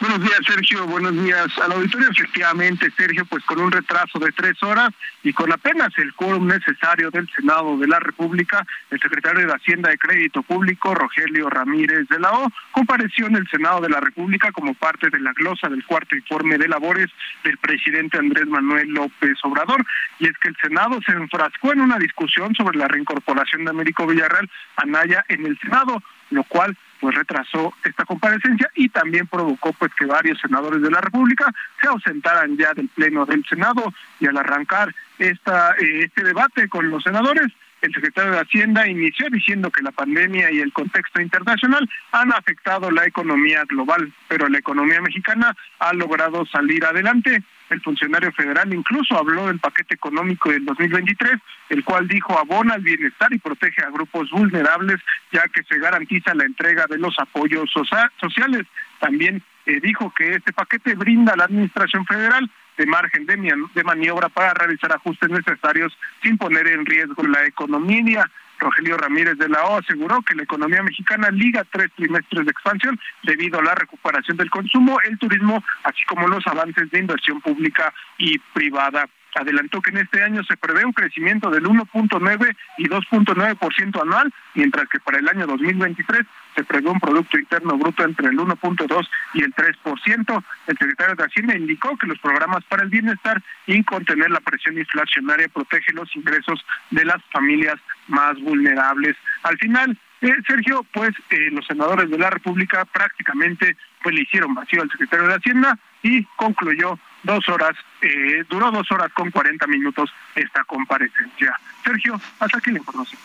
Buenos 0.00 0.20
días, 0.20 0.38
Sergio. 0.46 0.86
Buenos 0.86 1.12
días 1.12 1.48
al 1.58 1.72
auditorio. 1.72 2.08
Efectivamente, 2.10 2.88
Sergio, 2.96 3.24
pues 3.24 3.44
con 3.44 3.58
un 3.58 3.72
retraso 3.72 4.20
de 4.20 4.30
tres 4.30 4.62
horas 4.62 4.90
y 5.24 5.32
con 5.32 5.52
apenas 5.52 5.88
el 5.96 6.14
quórum 6.14 6.46
necesario 6.46 7.10
del 7.10 7.28
Senado 7.34 7.76
de 7.76 7.88
la 7.88 7.98
República, 7.98 8.64
el 8.90 9.00
secretario 9.00 9.44
de 9.44 9.52
Hacienda 9.52 9.90
de 9.90 9.98
Crédito 9.98 10.42
Público, 10.42 10.94
Rogelio 10.94 11.50
Ramírez 11.50 12.06
de 12.08 12.20
la 12.20 12.30
O, 12.30 12.48
compareció 12.70 13.26
en 13.26 13.36
el 13.36 13.48
Senado 13.48 13.80
de 13.80 13.88
la 13.88 13.98
República 13.98 14.52
como 14.52 14.72
parte 14.74 15.10
de 15.10 15.18
la 15.18 15.32
glosa 15.32 15.68
del 15.68 15.84
cuarto 15.84 16.14
informe 16.14 16.58
de 16.58 16.68
labores 16.68 17.08
del 17.42 17.58
presidente 17.58 18.18
Andrés 18.18 18.46
Manuel 18.46 18.90
López 18.90 19.36
Obrador. 19.42 19.84
Y 20.20 20.28
es 20.28 20.38
que 20.38 20.48
el 20.48 20.56
Senado 20.62 21.00
se 21.04 21.12
enfrascó 21.12 21.72
en 21.72 21.80
una 21.80 21.98
discusión 21.98 22.54
sobre 22.54 22.78
la 22.78 22.86
reincorporación 22.86 23.64
de 23.64 23.70
Américo 23.70 24.06
Villarreal 24.06 24.48
a 24.76 24.86
Naya 24.86 25.24
en 25.28 25.44
el 25.44 25.58
Senado, 25.58 26.00
lo 26.30 26.44
cual 26.44 26.76
pues 27.00 27.14
retrasó 27.14 27.72
esta 27.84 28.04
comparecencia 28.04 28.70
y 28.74 28.88
también 28.88 29.26
provocó 29.26 29.72
pues 29.72 29.92
que 29.94 30.06
varios 30.06 30.38
senadores 30.40 30.82
de 30.82 30.90
la 30.90 31.00
República 31.00 31.52
se 31.80 31.88
ausentaran 31.88 32.56
ya 32.56 32.74
del 32.74 32.88
pleno 32.88 33.26
del 33.26 33.44
Senado 33.44 33.92
y 34.20 34.26
al 34.26 34.36
arrancar 34.36 34.94
esta 35.18 35.72
eh, 35.72 36.04
este 36.04 36.24
debate 36.24 36.68
con 36.68 36.90
los 36.90 37.02
senadores 37.02 37.52
el 37.80 37.94
secretario 37.94 38.32
de 38.32 38.40
Hacienda 38.40 38.88
inició 38.88 39.28
diciendo 39.30 39.70
que 39.70 39.82
la 39.82 39.92
pandemia 39.92 40.50
y 40.50 40.58
el 40.58 40.72
contexto 40.72 41.20
internacional 41.20 41.88
han 42.10 42.32
afectado 42.32 42.90
la 42.90 43.04
economía 43.06 43.64
global, 43.68 44.12
pero 44.26 44.48
la 44.48 44.58
economía 44.58 45.00
mexicana 45.00 45.54
ha 45.78 45.92
logrado 45.92 46.44
salir 46.46 46.84
adelante. 46.84 47.42
El 47.70 47.80
funcionario 47.82 48.32
federal 48.32 48.72
incluso 48.72 49.16
habló 49.16 49.46
del 49.46 49.58
paquete 49.58 49.94
económico 49.94 50.50
del 50.50 50.64
2023, 50.64 51.32
el 51.70 51.84
cual 51.84 52.08
dijo 52.08 52.38
abona 52.38 52.76
el 52.76 52.82
bienestar 52.82 53.32
y 53.32 53.38
protege 53.38 53.82
a 53.82 53.90
grupos 53.90 54.30
vulnerables, 54.30 55.00
ya 55.32 55.46
que 55.48 55.62
se 55.64 55.78
garantiza 55.78 56.34
la 56.34 56.44
entrega 56.44 56.86
de 56.88 56.98
los 56.98 57.18
apoyos 57.18 57.70
sociales. 57.70 58.66
También 59.00 59.42
eh, 59.66 59.80
dijo 59.80 60.12
que 60.16 60.32
este 60.32 60.52
paquete 60.52 60.94
brinda 60.94 61.34
a 61.34 61.36
la 61.36 61.44
Administración 61.44 62.06
Federal 62.06 62.50
de 62.78 62.86
margen 62.86 63.26
de, 63.26 63.84
maniobra 63.84 64.28
para 64.28 64.54
realizar 64.54 64.92
ajustes 64.92 65.28
necesarios 65.28 65.92
sin 66.22 66.38
poner 66.38 66.68
en 66.68 66.86
riesgo 66.86 67.22
la 67.24 67.44
economía. 67.44 68.30
Rogelio 68.58 68.96
Ramírez 68.96 69.38
de 69.38 69.48
la 69.48 69.64
O 69.64 69.78
aseguró 69.78 70.22
que 70.22 70.34
la 70.34 70.42
economía 70.42 70.82
mexicana 70.82 71.30
liga 71.30 71.64
tres 71.70 71.90
trimestres 71.96 72.44
de 72.44 72.50
expansión 72.50 72.98
debido 73.22 73.58
a 73.58 73.62
la 73.62 73.74
recuperación 73.74 74.36
del 74.36 74.50
consumo, 74.50 74.98
el 75.04 75.18
turismo, 75.18 75.62
así 75.84 76.04
como 76.06 76.28
los 76.28 76.46
avances 76.46 76.90
de 76.90 76.98
inversión 76.98 77.40
pública 77.40 77.92
y 78.18 78.38
privada. 78.52 79.08
Adelantó 79.34 79.80
que 79.80 79.90
en 79.90 79.98
este 79.98 80.22
año 80.22 80.42
se 80.44 80.56
prevé 80.56 80.84
un 80.84 80.92
crecimiento 80.92 81.50
del 81.50 81.64
1.9 81.64 82.56
y 82.78 82.88
2.9% 82.88 84.02
anual, 84.02 84.32
mientras 84.54 84.88
que 84.88 84.98
para 85.00 85.18
el 85.18 85.28
año 85.28 85.46
2023 85.46 86.26
se 86.58 86.64
prevé 86.64 86.90
un 86.90 86.98
Producto 86.98 87.38
Interno 87.38 87.78
Bruto 87.78 88.02
entre 88.02 88.28
el 88.28 88.36
1.2 88.36 89.08
y 89.34 89.44
el 89.44 89.54
3%. 89.54 90.44
El 90.66 90.76
secretario 90.76 91.14
de 91.14 91.24
Hacienda 91.24 91.56
indicó 91.56 91.96
que 91.96 92.08
los 92.08 92.18
programas 92.18 92.64
para 92.64 92.82
el 92.82 92.88
bienestar 92.88 93.40
y 93.66 93.84
contener 93.84 94.30
la 94.30 94.40
presión 94.40 94.76
inflacionaria 94.76 95.48
protege 95.48 95.92
los 95.92 96.14
ingresos 96.16 96.64
de 96.90 97.04
las 97.04 97.22
familias 97.30 97.76
más 98.08 98.40
vulnerables. 98.40 99.16
Al 99.44 99.56
final, 99.58 99.96
eh, 100.20 100.32
Sergio, 100.48 100.84
pues 100.92 101.10
eh, 101.30 101.48
los 101.52 101.64
senadores 101.64 102.10
de 102.10 102.18
la 102.18 102.30
República 102.30 102.84
prácticamente 102.86 103.76
pues 104.02 104.16
le 104.16 104.22
hicieron 104.22 104.52
vacío 104.54 104.82
al 104.82 104.90
secretario 104.90 105.28
de 105.28 105.34
Hacienda 105.34 105.78
y 106.02 106.24
concluyó 106.36 106.98
dos 107.22 107.48
horas, 107.48 107.76
eh, 108.02 108.44
duró 108.48 108.72
dos 108.72 108.90
horas 108.90 109.12
con 109.12 109.30
cuarenta 109.30 109.68
minutos 109.68 110.10
esta 110.34 110.64
comparecencia. 110.64 111.58
Sergio, 111.84 112.20
hasta 112.40 112.58
aquí 112.58 112.72
la 112.72 112.78
información. 112.78 113.20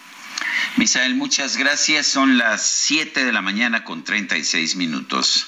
Misael, 0.78 1.16
muchas 1.16 1.58
gracias. 1.58 2.08
Son 2.08 2.38
las 2.38 2.66
siete 2.66 3.26
de 3.26 3.32
la 3.32 3.42
mañana 3.42 3.84
con 3.84 4.04
treinta 4.04 4.38
y 4.38 4.44
seis 4.44 4.76
minutos. 4.76 5.48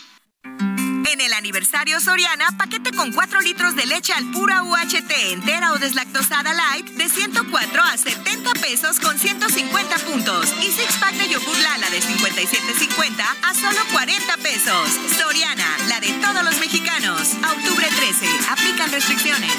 En 1.16 1.22
el 1.22 1.34
aniversario 1.34 2.02
Soriana, 2.02 2.46
paquete 2.58 2.92
con 2.92 3.14
4 3.14 3.40
litros 3.42 3.76
de 3.76 3.86
leche 3.86 4.12
al 4.12 4.30
pura 4.32 4.64
UHT 4.64 5.12
entera 5.32 5.72
o 5.72 5.78
deslactosada 5.78 6.54
light 6.54 6.88
de 6.88 7.08
104 7.08 7.82
a 7.82 7.96
70 7.96 8.52
pesos 8.56 9.00
con 9.00 9.18
150 9.18 9.96
puntos. 10.00 10.54
Y 10.62 10.72
six 10.72 10.98
pack 11.00 11.14
de 11.14 11.30
yogur 11.30 11.58
Lala 11.60 11.90
de 11.90 12.02
57.50 12.02 13.24
a 13.44 13.54
solo 13.54 13.80
40 13.94 14.38
pesos. 14.38 14.90
Soriana, 15.18 15.78
la 15.88 16.00
de 16.00 16.12
todos 16.22 16.44
los 16.44 16.60
mexicanos. 16.60 17.34
octubre 17.36 17.88
13. 17.88 18.28
Aplican 18.50 18.92
restricciones. 18.92 19.56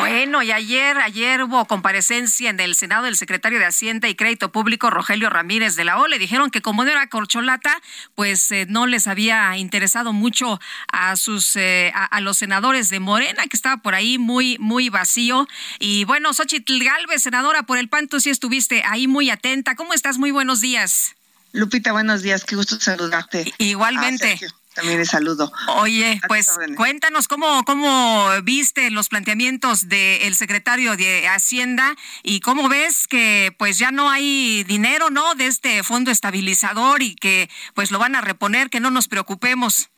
Bueno, 0.00 0.42
y 0.42 0.50
ayer, 0.50 0.96
ayer 0.98 1.42
hubo 1.42 1.64
comparecencia 1.66 2.50
en 2.50 2.58
el 2.58 2.74
Senado 2.74 3.04
del 3.04 3.16
secretario 3.16 3.58
de 3.58 3.66
Hacienda 3.66 4.08
y 4.08 4.14
Crédito 4.14 4.50
Público, 4.50 4.88
Rogelio 4.88 5.28
Ramírez 5.28 5.76
de 5.76 5.84
la 5.84 6.00
O. 6.00 6.06
Le 6.06 6.18
dijeron 6.18 6.50
que 6.50 6.62
como 6.62 6.84
no 6.84 6.90
era 6.90 7.06
corcholata, 7.08 7.80
pues 8.14 8.50
eh, 8.50 8.66
no 8.68 8.86
les 8.86 9.06
había 9.06 9.56
interesado 9.56 10.12
mucho 10.12 10.58
a 10.90 11.16
sus, 11.16 11.54
eh, 11.56 11.92
a, 11.94 12.20
los 12.20 12.38
senadores 12.38 12.88
de 12.88 13.00
Morena, 13.00 13.44
que 13.46 13.56
estaba 13.56 13.76
por 13.78 13.94
ahí 13.94 14.18
muy, 14.18 14.56
muy 14.58 14.88
vacío. 14.88 15.46
Y 15.78 16.04
bueno, 16.04 16.32
Xochitl 16.32 16.82
Galvez, 16.82 17.22
senadora 17.22 17.64
por 17.64 17.78
el 17.78 17.88
PAN, 17.88 18.08
tú 18.08 18.20
sí 18.20 18.30
estuviste 18.30 18.82
ahí 18.86 19.06
muy 19.06 19.30
atenta. 19.30 19.76
¿Cómo 19.76 19.92
estás? 19.92 20.18
Muy 20.18 20.30
buenos 20.30 20.60
días. 20.60 21.14
Lupita, 21.52 21.92
buenos 21.92 22.22
días, 22.22 22.44
qué 22.44 22.56
gusto 22.56 22.78
saludarte. 22.80 23.52
Igualmente. 23.58 24.40
También 24.80 24.98
les 24.98 25.10
saludo. 25.10 25.52
Oye, 25.76 26.18
pues 26.26 26.58
cuéntanos 26.74 27.28
cómo, 27.28 27.64
cómo 27.64 28.30
viste 28.42 28.90
los 28.90 29.10
planteamientos 29.10 29.90
del 29.90 30.34
secretario 30.34 30.96
de 30.96 31.28
Hacienda 31.28 31.94
y 32.22 32.40
cómo 32.40 32.70
ves 32.70 33.06
que 33.06 33.54
pues 33.58 33.76
ya 33.76 33.90
no 33.90 34.08
hay 34.08 34.64
dinero, 34.64 35.10
¿no? 35.10 35.34
De 35.34 35.46
este 35.46 35.82
fondo 35.82 36.10
estabilizador 36.10 37.02
y 37.02 37.14
que 37.14 37.50
pues 37.74 37.90
lo 37.90 37.98
van 37.98 38.14
a 38.14 38.22
reponer, 38.22 38.70
que 38.70 38.80
no 38.80 38.90
nos 38.90 39.06
preocupemos. 39.06 39.90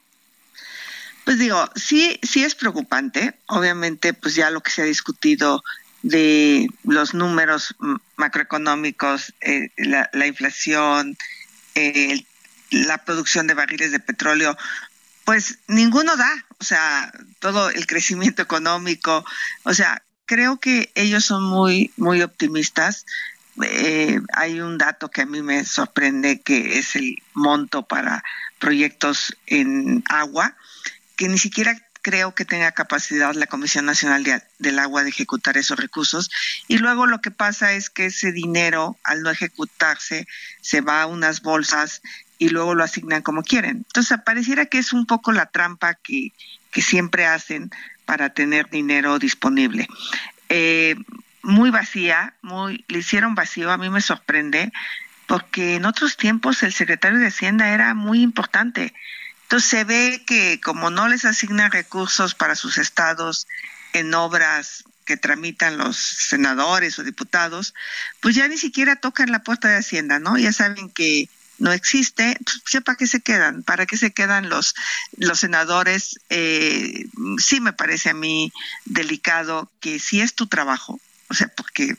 Pues 1.24 1.38
digo, 1.38 1.70
sí, 1.76 2.18
sí 2.24 2.42
es 2.42 2.56
preocupante. 2.56 3.38
Obviamente, 3.46 4.14
pues 4.14 4.34
ya 4.34 4.50
lo 4.50 4.62
que 4.62 4.72
se 4.72 4.82
ha 4.82 4.86
discutido 4.86 5.62
de 6.02 6.66
los 6.82 7.14
números 7.14 7.76
macroeconómicos, 8.16 9.32
eh, 9.42 9.68
la, 9.76 10.10
la, 10.12 10.26
inflación, 10.26 11.16
eh, 11.76 12.08
el 12.10 12.26
la 12.72 12.98
producción 12.98 13.46
de 13.46 13.54
barriles 13.54 13.92
de 13.92 14.00
petróleo, 14.00 14.56
pues 15.24 15.58
ninguno 15.68 16.16
da, 16.16 16.30
o 16.58 16.64
sea, 16.64 17.12
todo 17.38 17.70
el 17.70 17.86
crecimiento 17.86 18.42
económico, 18.42 19.24
o 19.64 19.74
sea, 19.74 20.02
creo 20.26 20.58
que 20.58 20.90
ellos 20.94 21.24
son 21.24 21.44
muy, 21.44 21.92
muy 21.96 22.22
optimistas. 22.22 23.06
Eh, 23.62 24.18
hay 24.32 24.60
un 24.60 24.78
dato 24.78 25.10
que 25.10 25.22
a 25.22 25.26
mí 25.26 25.42
me 25.42 25.64
sorprende 25.64 26.40
que 26.40 26.78
es 26.78 26.96
el 26.96 27.16
monto 27.34 27.86
para 27.86 28.24
proyectos 28.58 29.36
en 29.46 30.02
agua, 30.08 30.56
que 31.16 31.28
ni 31.28 31.38
siquiera 31.38 31.76
creo 32.02 32.34
que 32.34 32.44
tenga 32.44 32.72
capacidad 32.72 33.34
la 33.34 33.46
Comisión 33.46 33.86
Nacional 33.86 34.24
del 34.58 34.78
Agua 34.78 35.04
de 35.04 35.10
ejecutar 35.10 35.56
esos 35.56 35.78
recursos. 35.78 36.30
Y 36.66 36.78
luego 36.78 37.06
lo 37.06 37.20
que 37.20 37.30
pasa 37.30 37.72
es 37.72 37.90
que 37.90 38.06
ese 38.06 38.32
dinero, 38.32 38.98
al 39.04 39.22
no 39.22 39.30
ejecutarse, 39.30 40.26
se 40.60 40.80
va 40.80 41.02
a 41.02 41.06
unas 41.06 41.42
bolsas 41.42 42.02
y 42.42 42.48
luego 42.48 42.74
lo 42.74 42.82
asignan 42.82 43.22
como 43.22 43.44
quieren. 43.44 43.84
Entonces, 43.86 44.18
pareciera 44.26 44.66
que 44.66 44.78
es 44.78 44.92
un 44.92 45.06
poco 45.06 45.30
la 45.30 45.46
trampa 45.46 45.94
que, 45.94 46.32
que 46.72 46.82
siempre 46.82 47.24
hacen 47.24 47.70
para 48.04 48.30
tener 48.30 48.68
dinero 48.68 49.20
disponible. 49.20 49.86
Eh, 50.48 50.96
muy 51.42 51.70
vacía, 51.70 52.34
muy, 52.42 52.84
le 52.88 52.98
hicieron 52.98 53.36
vacío, 53.36 53.70
a 53.70 53.78
mí 53.78 53.90
me 53.90 54.00
sorprende, 54.00 54.72
porque 55.28 55.76
en 55.76 55.84
otros 55.84 56.16
tiempos 56.16 56.64
el 56.64 56.72
secretario 56.72 57.20
de 57.20 57.28
Hacienda 57.28 57.68
era 57.68 57.94
muy 57.94 58.22
importante. 58.22 58.92
Entonces 59.42 59.70
se 59.70 59.84
ve 59.84 60.24
que 60.26 60.60
como 60.60 60.90
no 60.90 61.06
les 61.06 61.24
asignan 61.24 61.70
recursos 61.70 62.34
para 62.34 62.56
sus 62.56 62.76
estados 62.76 63.46
en 63.92 64.12
obras 64.14 64.82
que 65.04 65.16
tramitan 65.16 65.78
los 65.78 65.96
senadores 65.96 66.98
o 66.98 67.04
diputados, 67.04 67.72
pues 68.18 68.34
ya 68.34 68.48
ni 68.48 68.58
siquiera 68.58 68.96
tocan 68.96 69.30
la 69.30 69.44
puerta 69.44 69.68
de 69.68 69.76
Hacienda, 69.76 70.18
¿no? 70.18 70.36
Ya 70.38 70.52
saben 70.52 70.90
que 70.90 71.28
no 71.62 71.72
existe, 71.72 72.36
pues, 72.44 72.82
¿para 72.82 72.96
qué 72.96 73.06
se 73.06 73.20
quedan? 73.20 73.62
¿Para 73.62 73.86
qué 73.86 73.96
se 73.96 74.10
quedan 74.10 74.48
los, 74.48 74.74
los 75.16 75.38
senadores? 75.38 76.18
Eh, 76.28 77.06
sí 77.38 77.60
me 77.60 77.72
parece 77.72 78.10
a 78.10 78.14
mí 78.14 78.52
delicado 78.84 79.70
que 79.78 80.00
si 80.00 80.20
es 80.20 80.34
tu 80.34 80.48
trabajo, 80.48 80.98
o 81.28 81.34
sea, 81.34 81.46
porque 81.56 81.96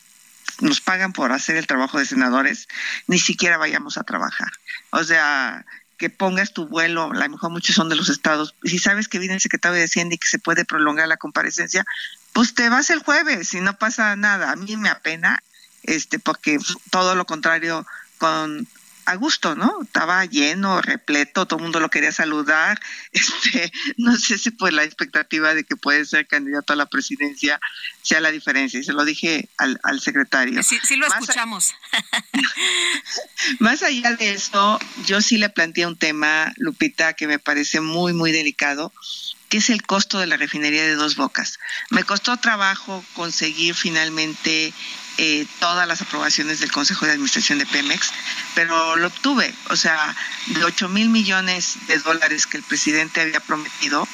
nos 0.59 0.81
pagan 0.81 1.13
por 1.13 1.31
hacer 1.31 1.55
el 1.55 1.65
trabajo 1.65 1.97
de 1.97 2.05
senadores, 2.05 2.67
ni 3.07 3.19
siquiera 3.19 3.57
vayamos 3.57 3.97
a 3.97 4.03
trabajar. 4.03 4.51
O 4.89 5.05
sea, 5.05 5.65
que 5.97 6.09
pongas 6.09 6.51
tu 6.51 6.67
vuelo, 6.67 7.11
a 7.13 7.15
lo 7.15 7.29
mejor 7.29 7.49
muchos 7.49 7.73
son 7.73 7.87
de 7.87 7.95
los 7.95 8.09
estados, 8.09 8.55
si 8.65 8.79
sabes 8.79 9.07
que 9.07 9.19
viene 9.19 9.35
el 9.35 9.39
secretario 9.39 9.77
de 9.77 9.85
Hacienda 9.85 10.15
y 10.15 10.17
que 10.17 10.27
se 10.27 10.39
puede 10.39 10.65
prolongar 10.65 11.07
la 11.07 11.15
comparecencia, 11.15 11.85
pues 12.33 12.53
te 12.53 12.67
vas 12.67 12.89
el 12.89 12.99
jueves 12.99 13.53
y 13.53 13.61
no 13.61 13.77
pasa 13.77 14.17
nada. 14.17 14.51
A 14.51 14.57
mí 14.57 14.75
me 14.75 14.89
apena, 14.89 15.41
este, 15.83 16.19
porque 16.19 16.59
todo 16.91 17.15
lo 17.15 17.25
contrario 17.25 17.87
con 18.17 18.67
a 19.05 19.15
gusto, 19.15 19.55
¿no? 19.55 19.81
Estaba 19.83 20.25
lleno, 20.25 20.81
repleto, 20.81 21.45
todo 21.45 21.57
el 21.57 21.63
mundo 21.63 21.79
lo 21.79 21.89
quería 21.89 22.11
saludar. 22.11 22.79
Este, 23.13 23.71
no 23.97 24.17
sé 24.17 24.37
si 24.37 24.51
pues 24.51 24.73
la 24.73 24.83
expectativa 24.83 25.53
de 25.53 25.63
que 25.63 25.75
puede 25.75 26.05
ser 26.05 26.27
candidato 26.27 26.73
a 26.73 26.75
la 26.75 26.87
presidencia 26.87 27.59
sea 28.01 28.21
la 28.21 28.31
diferencia. 28.31 28.79
Y 28.79 28.83
se 28.83 28.93
lo 28.93 29.05
dije 29.05 29.49
al, 29.57 29.79
al 29.83 30.01
secretario. 30.01 30.63
Sí, 30.63 30.79
sí 30.83 30.95
lo 30.95 31.05
escuchamos. 31.07 31.73
más 33.59 33.83
allá 33.83 34.13
de 34.13 34.33
eso, 34.33 34.79
yo 35.05 35.21
sí 35.21 35.37
le 35.37 35.49
planteé 35.49 35.85
un 35.85 35.97
tema, 35.97 36.53
Lupita, 36.57 37.13
que 37.13 37.27
me 37.27 37.39
parece 37.39 37.81
muy, 37.81 38.13
muy 38.13 38.31
delicado 38.31 38.91
que 39.53 39.57
es 39.59 39.69
el 39.69 39.83
costo 39.83 40.17
de 40.17 40.25
la 40.25 40.35
refinería 40.35 40.81
de 40.81 40.95
dos 40.95 41.15
bocas. 41.15 41.59
Me 41.91 42.03
costó 42.03 42.37
trabajo 42.37 43.05
conseguir 43.13 43.75
finalmente 43.75 44.73
eh, 45.17 45.45
todas 45.59 45.87
las 45.87 46.01
aprobaciones 46.01 46.59
del 46.59 46.71
Consejo 46.71 47.05
de 47.05 47.11
Administración 47.11 47.59
de 47.59 47.65
Pemex, 47.65 48.11
pero 48.55 48.95
lo 48.95 49.07
obtuve. 49.07 49.53
O 49.69 49.75
sea, 49.75 50.15
de 50.47 50.63
8 50.63 50.89
mil 50.89 51.09
millones 51.09 51.77
de 51.87 51.99
dólares 51.99 52.47
que 52.47 52.57
el 52.57 52.63
presidente 52.63 53.21
había 53.21 53.39
prometido, 53.39 54.07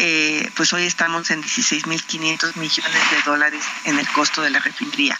eh, 0.00 0.50
pues 0.56 0.72
hoy 0.72 0.86
estamos 0.86 1.30
en 1.30 1.40
16 1.40 1.86
mil 1.86 2.02
500 2.02 2.56
millones 2.56 3.10
de 3.12 3.22
dólares 3.24 3.64
en 3.84 3.98
el 3.98 4.08
costo 4.08 4.42
de 4.42 4.50
la 4.50 4.58
refinería. 4.58 5.18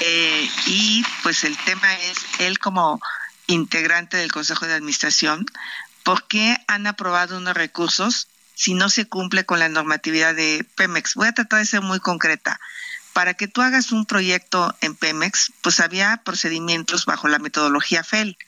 Eh, 0.00 0.50
y 0.66 1.02
pues 1.22 1.44
el 1.44 1.56
tema 1.56 1.92
es, 1.94 2.18
él 2.40 2.58
como 2.58 3.00
integrante 3.46 4.18
del 4.18 4.32
Consejo 4.32 4.66
de 4.66 4.74
Administración, 4.74 5.46
¿por 6.02 6.26
qué 6.26 6.58
han 6.68 6.86
aprobado 6.86 7.38
unos 7.38 7.54
recursos 7.54 8.28
si 8.54 8.74
no 8.74 8.90
se 8.90 9.06
cumple 9.06 9.46
con 9.46 9.58
la 9.58 9.70
normatividad 9.70 10.34
de 10.34 10.66
Pemex? 10.76 11.14
Voy 11.14 11.28
a 11.28 11.32
tratar 11.32 11.60
de 11.60 11.66
ser 11.66 11.80
muy 11.80 12.00
concreta 12.00 12.60
para 13.20 13.34
que 13.34 13.48
tú 13.48 13.60
hagas 13.60 13.92
un 13.92 14.06
proyecto 14.06 14.74
en 14.80 14.96
Pemex, 14.96 15.52
pues 15.60 15.80
había 15.80 16.22
procedimientos 16.24 17.04
bajo 17.04 17.28
la 17.28 17.38
metodología 17.38 18.02
FEL. 18.02 18.38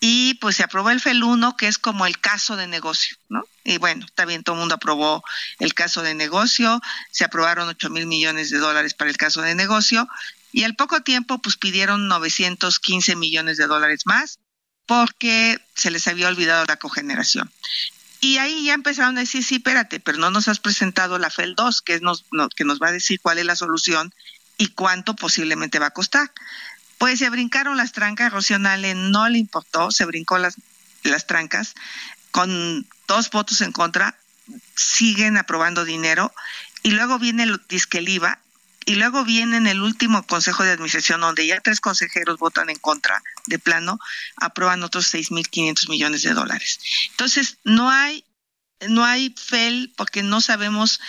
Y 0.00 0.38
pues 0.40 0.56
se 0.56 0.62
aprobó 0.62 0.88
el 0.88 1.02
FEL 1.02 1.22
1, 1.22 1.54
que 1.58 1.68
es 1.68 1.76
como 1.76 2.06
el 2.06 2.18
caso 2.18 2.56
de 2.56 2.66
negocio, 2.66 3.18
¿no? 3.28 3.44
Y 3.62 3.76
bueno, 3.76 4.06
bien, 4.26 4.42
todo 4.42 4.54
el 4.54 4.60
mundo 4.60 4.76
aprobó 4.76 5.22
el 5.58 5.74
caso 5.74 6.00
de 6.00 6.14
negocio, 6.14 6.80
se 7.10 7.24
aprobaron 7.24 7.68
8 7.68 7.90
mil 7.90 8.06
millones 8.06 8.48
de 8.48 8.56
dólares 8.56 8.94
para 8.94 9.10
el 9.10 9.18
caso 9.18 9.42
de 9.42 9.54
negocio, 9.54 10.08
y 10.50 10.64
al 10.64 10.76
poco 10.76 11.02
tiempo 11.02 11.36
pues 11.36 11.58
pidieron 11.58 12.08
915 12.08 13.16
millones 13.16 13.58
de 13.58 13.66
dólares 13.66 14.06
más 14.06 14.38
porque 14.86 15.60
se 15.74 15.90
les 15.90 16.08
había 16.08 16.28
olvidado 16.28 16.64
la 16.64 16.78
cogeneración. 16.78 17.52
Y 18.20 18.36
ahí 18.36 18.64
ya 18.64 18.74
empezaron 18.74 19.16
a 19.16 19.20
decir, 19.20 19.42
sí, 19.42 19.56
espérate, 19.56 19.98
pero 19.98 20.18
no 20.18 20.30
nos 20.30 20.46
has 20.48 20.60
presentado 20.60 21.18
la 21.18 21.30
FEL 21.30 21.54
2, 21.54 21.82
que, 21.82 21.94
es 21.94 22.02
nos, 22.02 22.24
que 22.54 22.64
nos 22.64 22.78
va 22.78 22.88
a 22.88 22.92
decir 22.92 23.18
cuál 23.20 23.38
es 23.38 23.46
la 23.46 23.56
solución 23.56 24.12
y 24.58 24.68
cuánto 24.68 25.16
posiblemente 25.16 25.78
va 25.78 25.86
a 25.86 25.92
costar. 25.92 26.30
Pues 26.98 27.18
se 27.18 27.30
brincaron 27.30 27.78
las 27.78 27.92
trancas, 27.92 28.30
Rocionale 28.30 28.94
no 28.94 29.26
le 29.30 29.38
importó, 29.38 29.90
se 29.90 30.04
brincó 30.04 30.36
las, 30.36 30.56
las 31.02 31.26
trancas, 31.26 31.74
con 32.30 32.86
dos 33.08 33.30
votos 33.30 33.62
en 33.62 33.72
contra, 33.72 34.18
siguen 34.76 35.38
aprobando 35.38 35.86
dinero, 35.86 36.32
y 36.82 36.90
luego 36.90 37.18
viene 37.18 37.44
el 37.44 37.60
disque 37.68 37.98
el 37.98 38.08
IVA, 38.10 38.38
y 38.86 38.94
luego 38.94 39.24
viene 39.24 39.56
en 39.56 39.66
el 39.66 39.82
último 39.82 40.26
consejo 40.26 40.64
de 40.64 40.72
administración 40.72 41.20
donde 41.20 41.46
ya 41.46 41.60
tres 41.60 41.80
consejeros 41.80 42.38
votan 42.38 42.70
en 42.70 42.78
contra 42.78 43.22
de 43.46 43.58
plano, 43.58 43.98
aprueban 44.36 44.82
otros 44.82 45.12
6.500 45.12 45.88
millones 45.88 46.22
de 46.22 46.32
dólares. 46.32 46.80
Entonces, 47.10 47.58
no 47.64 47.90
hay, 47.90 48.24
no 48.88 49.04
hay 49.04 49.34
FEL 49.36 49.92
porque 49.96 50.22
no 50.22 50.40
sabemos 50.40 51.00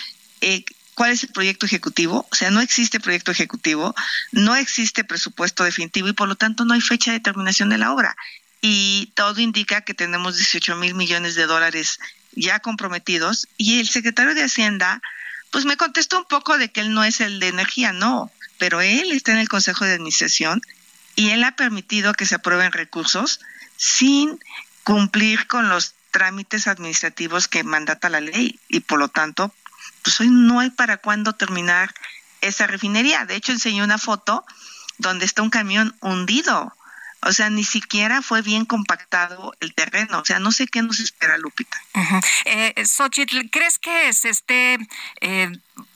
eh, 0.41 0.65
cuál 0.93 1.11
es 1.11 1.23
el 1.23 1.29
proyecto 1.29 1.65
ejecutivo, 1.65 2.27
o 2.31 2.35
sea, 2.35 2.51
no 2.51 2.61
existe 2.61 2.99
proyecto 2.99 3.31
ejecutivo, 3.31 3.95
no 4.31 4.55
existe 4.55 5.03
presupuesto 5.03 5.63
definitivo 5.63 6.09
y 6.09 6.13
por 6.13 6.27
lo 6.27 6.35
tanto 6.35 6.65
no 6.65 6.73
hay 6.73 6.81
fecha 6.81 7.11
de 7.11 7.19
terminación 7.19 7.69
de 7.69 7.77
la 7.77 7.91
obra. 7.93 8.15
Y 8.61 9.11
todo 9.15 9.41
indica 9.41 9.81
que 9.81 9.95
tenemos 9.95 10.37
18 10.37 10.75
mil 10.75 10.93
millones 10.93 11.33
de 11.33 11.47
dólares 11.47 11.99
ya 12.33 12.59
comprometidos 12.59 13.47
y 13.57 13.79
el 13.79 13.89
secretario 13.89 14.35
de 14.35 14.43
Hacienda 14.43 15.01
pues 15.51 15.65
me 15.65 15.77
contestó 15.77 16.17
un 16.17 16.25
poco 16.25 16.57
de 16.57 16.71
que 16.71 16.81
él 16.81 16.93
no 16.93 17.03
es 17.03 17.19
el 17.19 17.39
de 17.39 17.49
energía, 17.49 17.93
no, 17.93 18.31
pero 18.57 18.81
él 18.81 19.11
está 19.11 19.33
en 19.33 19.39
el 19.39 19.49
Consejo 19.49 19.85
de 19.85 19.93
Administración 19.93 20.61
y 21.15 21.29
él 21.31 21.43
ha 21.43 21.55
permitido 21.55 22.13
que 22.13 22.25
se 22.25 22.35
aprueben 22.35 22.71
recursos 22.71 23.41
sin 23.75 24.39
cumplir 24.83 25.47
con 25.47 25.69
los 25.69 25.93
trámites 26.11 26.67
administrativos 26.67 27.47
que 27.47 27.63
mandata 27.63 28.09
la 28.09 28.21
ley 28.21 28.59
y 28.67 28.79
por 28.81 28.99
lo 28.99 29.09
tanto, 29.09 29.53
pues 30.03 30.19
hoy 30.19 30.29
no 30.29 30.59
hay 30.59 30.69
para 30.69 30.97
cuándo 30.97 31.33
terminar 31.33 31.93
esa 32.41 32.67
refinería. 32.67 33.25
De 33.25 33.35
hecho, 33.35 33.51
enseñé 33.51 33.83
una 33.83 33.97
foto 33.97 34.45
donde 34.97 35.25
está 35.25 35.41
un 35.41 35.49
camión 35.49 35.95
hundido 36.01 36.73
o 37.23 37.31
sea, 37.31 37.49
ni 37.49 37.63
siquiera 37.63 38.21
fue 38.21 38.41
bien 38.41 38.65
compactado 38.65 39.53
el 39.59 39.73
terreno. 39.73 40.19
O 40.19 40.25
sea, 40.25 40.39
no 40.39 40.51
sé 40.51 40.67
qué 40.67 40.81
nos 40.81 40.99
espera, 40.99 41.37
Lupita. 41.37 41.77
Eh, 42.45 42.73
Xochitl, 42.85 43.49
¿crees 43.51 43.77
que 43.77 44.11
se 44.13 44.29
esté 44.29 44.77
eh, 45.21 45.51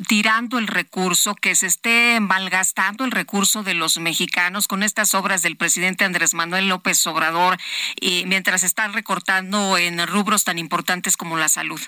tirando 0.07 0.59
el 0.59 0.67
recurso, 0.67 1.33
que 1.33 1.55
se 1.55 1.65
esté 1.67 2.19
malgastando 2.19 3.05
el 3.05 3.11
recurso 3.11 3.63
de 3.63 3.73
los 3.73 3.97
mexicanos 3.97 4.67
con 4.67 4.83
estas 4.83 5.15
obras 5.15 5.41
del 5.41 5.57
presidente 5.57 6.05
Andrés 6.05 6.33
Manuel 6.33 6.69
López 6.69 7.05
Obrador, 7.07 7.57
y 7.99 8.25
mientras 8.27 8.63
están 8.63 8.93
recortando 8.93 9.77
en 9.77 10.05
rubros 10.05 10.43
tan 10.43 10.59
importantes 10.59 11.17
como 11.17 11.37
la 11.37 11.49
salud? 11.49 11.81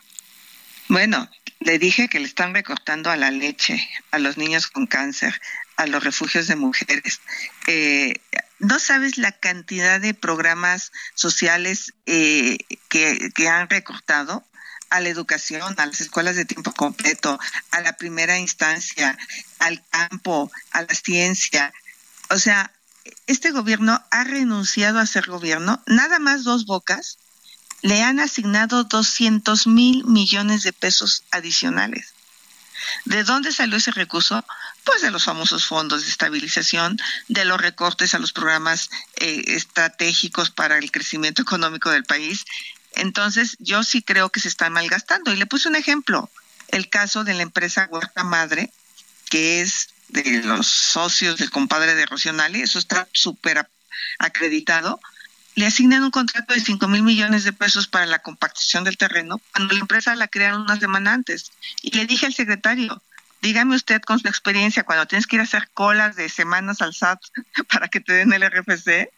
Bueno, 0.89 1.29
le 1.59 1.79
dije 1.79 2.07
que 2.07 2.19
le 2.19 2.25
están 2.25 2.53
recortando 2.53 3.11
a 3.11 3.17
la 3.17 3.29
leche, 3.29 3.87
a 4.11 4.19
los 4.19 4.37
niños 4.37 4.67
con 4.67 4.87
cáncer, 4.87 5.39
a 5.77 5.85
los 5.87 6.03
refugios 6.03 6.47
de 6.47 6.55
mujeres. 6.55 7.21
Eh, 7.67 8.15
no 8.59 8.79
sabes 8.79 9.17
la 9.17 9.31
cantidad 9.31 10.01
de 10.01 10.13
programas 10.13 10.91
sociales 11.13 11.93
eh, 12.05 12.57
que, 12.89 13.31
que 13.33 13.47
han 13.47 13.69
recortado 13.69 14.43
a 14.89 14.99
la 14.99 15.09
educación, 15.09 15.75
a 15.77 15.85
las 15.85 16.01
escuelas 16.01 16.35
de 16.35 16.45
tiempo 16.45 16.73
completo, 16.73 17.39
a 17.71 17.81
la 17.81 17.93
primera 17.93 18.37
instancia, 18.37 19.17
al 19.59 19.83
campo, 19.89 20.51
a 20.71 20.81
la 20.81 20.93
ciencia. 20.93 21.73
O 22.29 22.39
sea, 22.39 22.71
este 23.27 23.51
gobierno 23.51 24.03
ha 24.11 24.23
renunciado 24.23 24.99
a 24.99 25.05
ser 25.05 25.27
gobierno, 25.27 25.81
nada 25.85 26.19
más 26.19 26.43
dos 26.43 26.65
bocas, 26.65 27.19
le 27.81 28.01
han 28.01 28.19
asignado 28.19 28.85
200 28.85 29.67
mil 29.67 30.03
millones 30.05 30.63
de 30.63 30.73
pesos 30.73 31.23
adicionales. 31.31 32.13
¿De 33.05 33.23
dónde 33.23 33.51
salió 33.51 33.77
ese 33.77 33.91
recurso? 33.91 34.45
Pues 34.83 35.01
de 35.01 35.11
los 35.11 35.25
famosos 35.25 35.65
fondos 35.65 36.03
de 36.03 36.09
estabilización, 36.09 36.97
de 37.27 37.45
los 37.45 37.59
recortes 37.59 38.13
a 38.13 38.19
los 38.19 38.33
programas 38.33 38.89
eh, 39.15 39.43
estratégicos 39.47 40.49
para 40.49 40.77
el 40.77 40.91
crecimiento 40.91 41.41
económico 41.41 41.89
del 41.89 42.05
país. 42.05 42.45
Entonces, 42.93 43.57
yo 43.59 43.83
sí 43.83 44.01
creo 44.01 44.29
que 44.29 44.39
se 44.39 44.47
están 44.47 44.73
malgastando. 44.73 45.31
Y 45.31 45.35
le 45.35 45.45
puse 45.45 45.69
un 45.69 45.75
ejemplo, 45.75 46.29
el 46.69 46.89
caso 46.89 47.23
de 47.23 47.33
la 47.33 47.43
empresa 47.43 47.87
Huerta 47.89 48.23
Madre, 48.23 48.71
que 49.29 49.61
es 49.61 49.89
de 50.09 50.41
los 50.43 50.67
socios 50.67 51.37
del 51.37 51.51
compadre 51.51 51.95
de 51.95 52.05
Rocionali, 52.05 52.61
eso 52.61 52.79
está 52.79 53.07
súper 53.13 53.69
acreditado, 54.19 54.99
le 55.57 55.65
asignan 55.65 56.03
un 56.03 56.11
contrato 56.11 56.53
de 56.53 56.59
5 56.59 56.87
mil 56.87 57.01
millones 57.01 57.43
de 57.43 57.51
pesos 57.51 57.87
para 57.87 58.05
la 58.05 58.19
compactación 58.19 58.83
del 58.83 58.95
terreno 58.95 59.41
cuando 59.51 59.73
la 59.73 59.79
empresa 59.79 60.15
la 60.15 60.27
crearon 60.27 60.61
una 60.61 60.79
semana 60.79 61.13
antes. 61.13 61.51
Y 61.81 61.97
le 61.97 62.05
dije 62.05 62.27
al 62.27 62.33
secretario, 62.35 63.01
dígame 63.41 63.75
usted 63.75 63.99
con 64.03 64.19
su 64.19 64.27
experiencia, 64.27 64.83
cuando 64.83 65.07
tienes 65.07 65.25
que 65.25 65.37
ir 65.37 65.39
a 65.39 65.45
hacer 65.45 65.67
colas 65.73 66.15
de 66.15 66.29
semanas 66.29 66.83
al 66.83 66.93
SAT 66.93 67.19
para 67.73 67.87
que 67.87 67.99
te 67.99 68.13
den 68.13 68.33
el 68.33 68.47
RFC, 68.47 69.09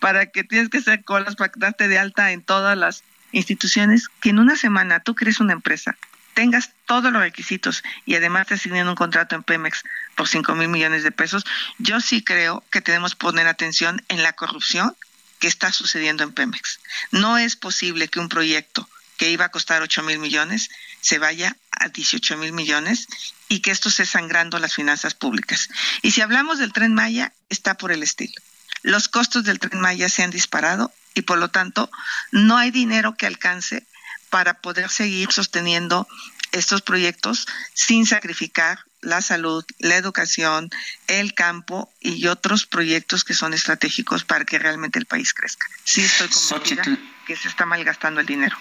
para 0.00 0.24
que 0.24 0.44
tienes 0.44 0.70
que 0.70 0.78
hacer 0.78 1.04
colas 1.04 1.36
para 1.36 1.52
darte 1.56 1.88
de 1.88 1.98
alta 1.98 2.32
en 2.32 2.40
todas 2.40 2.76
las 2.78 3.04
instituciones, 3.32 4.08
que 4.08 4.30
en 4.30 4.38
una 4.38 4.56
semana 4.56 5.00
tú 5.00 5.14
crees 5.14 5.40
una 5.40 5.52
empresa, 5.52 5.98
tengas 6.32 6.70
todos 6.86 7.12
los 7.12 7.20
requisitos 7.20 7.82
y 8.06 8.14
además 8.14 8.46
te 8.46 8.54
asignen 8.54 8.88
un 8.88 8.94
contrato 8.94 9.36
en 9.36 9.42
Pemex 9.42 9.82
por 10.16 10.26
5 10.26 10.54
mil 10.54 10.68
millones 10.68 11.02
de 11.02 11.12
pesos, 11.12 11.44
yo 11.76 12.00
sí 12.00 12.24
creo 12.24 12.64
que 12.70 12.80
tenemos 12.80 13.14
que 13.14 13.26
poner 13.26 13.46
atención 13.46 14.02
en 14.08 14.22
la 14.22 14.32
corrupción 14.32 14.96
que 15.42 15.48
está 15.48 15.72
sucediendo 15.72 16.22
en 16.22 16.32
Pemex. 16.32 16.78
No 17.10 17.36
es 17.36 17.56
posible 17.56 18.06
que 18.06 18.20
un 18.20 18.28
proyecto 18.28 18.88
que 19.16 19.32
iba 19.32 19.46
a 19.46 19.50
costar 19.50 19.82
8 19.82 20.04
mil 20.04 20.20
millones 20.20 20.70
se 21.00 21.18
vaya 21.18 21.56
a 21.72 21.88
18 21.88 22.36
mil 22.36 22.52
millones 22.52 23.08
y 23.48 23.58
que 23.58 23.72
esto 23.72 23.88
esté 23.88 24.06
sangrando 24.06 24.60
las 24.60 24.72
finanzas 24.72 25.14
públicas. 25.14 25.68
Y 26.00 26.12
si 26.12 26.20
hablamos 26.20 26.60
del 26.60 26.72
tren 26.72 26.94
Maya, 26.94 27.32
está 27.48 27.74
por 27.76 27.90
el 27.90 28.04
estilo. 28.04 28.40
Los 28.82 29.08
costos 29.08 29.42
del 29.42 29.58
tren 29.58 29.80
Maya 29.80 30.08
se 30.08 30.22
han 30.22 30.30
disparado 30.30 30.92
y 31.12 31.22
por 31.22 31.38
lo 31.38 31.50
tanto 31.50 31.90
no 32.30 32.56
hay 32.56 32.70
dinero 32.70 33.16
que 33.16 33.26
alcance 33.26 33.84
para 34.30 34.60
poder 34.60 34.90
seguir 34.90 35.32
sosteniendo 35.32 36.06
estos 36.52 36.82
proyectos 36.82 37.48
sin 37.74 38.06
sacrificar 38.06 38.84
la 39.02 39.20
salud, 39.20 39.64
la 39.78 39.96
educación, 39.96 40.70
el 41.06 41.34
campo 41.34 41.92
y 42.00 42.26
otros 42.26 42.66
proyectos 42.66 43.24
que 43.24 43.34
son 43.34 43.52
estratégicos 43.52 44.24
para 44.24 44.44
que 44.44 44.58
realmente 44.58 44.98
el 44.98 45.06
país 45.06 45.34
crezca. 45.34 45.66
Sí 45.84 46.02
estoy 46.02 46.28
convencida 46.28 46.82
que 47.26 47.36
se 47.36 47.48
está 47.48 47.66
malgastando 47.66 48.20
el 48.20 48.26
dinero 48.26 48.56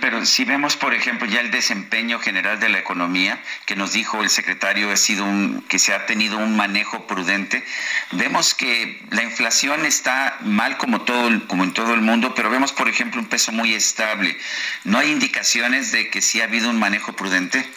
pero 0.00 0.24
si 0.24 0.44
vemos, 0.44 0.76
por 0.76 0.94
ejemplo, 0.94 1.26
ya 1.26 1.40
el 1.40 1.50
desempeño 1.50 2.18
general 2.18 2.58
de 2.58 2.68
la 2.68 2.78
economía, 2.78 3.40
que 3.66 3.76
nos 3.76 3.92
dijo 3.92 4.22
el 4.22 4.30
secretario 4.30 4.90
ha 4.90 4.96
sido 4.96 5.24
un, 5.24 5.62
que 5.68 5.78
se 5.78 5.92
ha 5.92 6.06
tenido 6.06 6.38
un 6.38 6.56
manejo 6.56 7.06
prudente, 7.06 7.64
vemos 8.12 8.54
que 8.54 9.04
la 9.10 9.22
inflación 9.22 9.84
está 9.84 10.38
mal 10.40 10.78
como 10.78 11.02
todo 11.02 11.46
como 11.46 11.64
en 11.64 11.74
todo 11.74 11.92
el 11.94 12.00
mundo, 12.00 12.34
pero 12.34 12.50
vemos, 12.50 12.72
por 12.72 12.88
ejemplo, 12.88 13.20
un 13.20 13.26
peso 13.26 13.52
muy 13.52 13.74
estable. 13.74 14.36
¿No 14.84 14.98
hay 14.98 15.10
indicaciones 15.10 15.92
de 15.92 16.08
que 16.08 16.22
sí 16.22 16.40
ha 16.40 16.44
habido 16.44 16.70
un 16.70 16.78
manejo 16.78 17.12
prudente? 17.12 17.68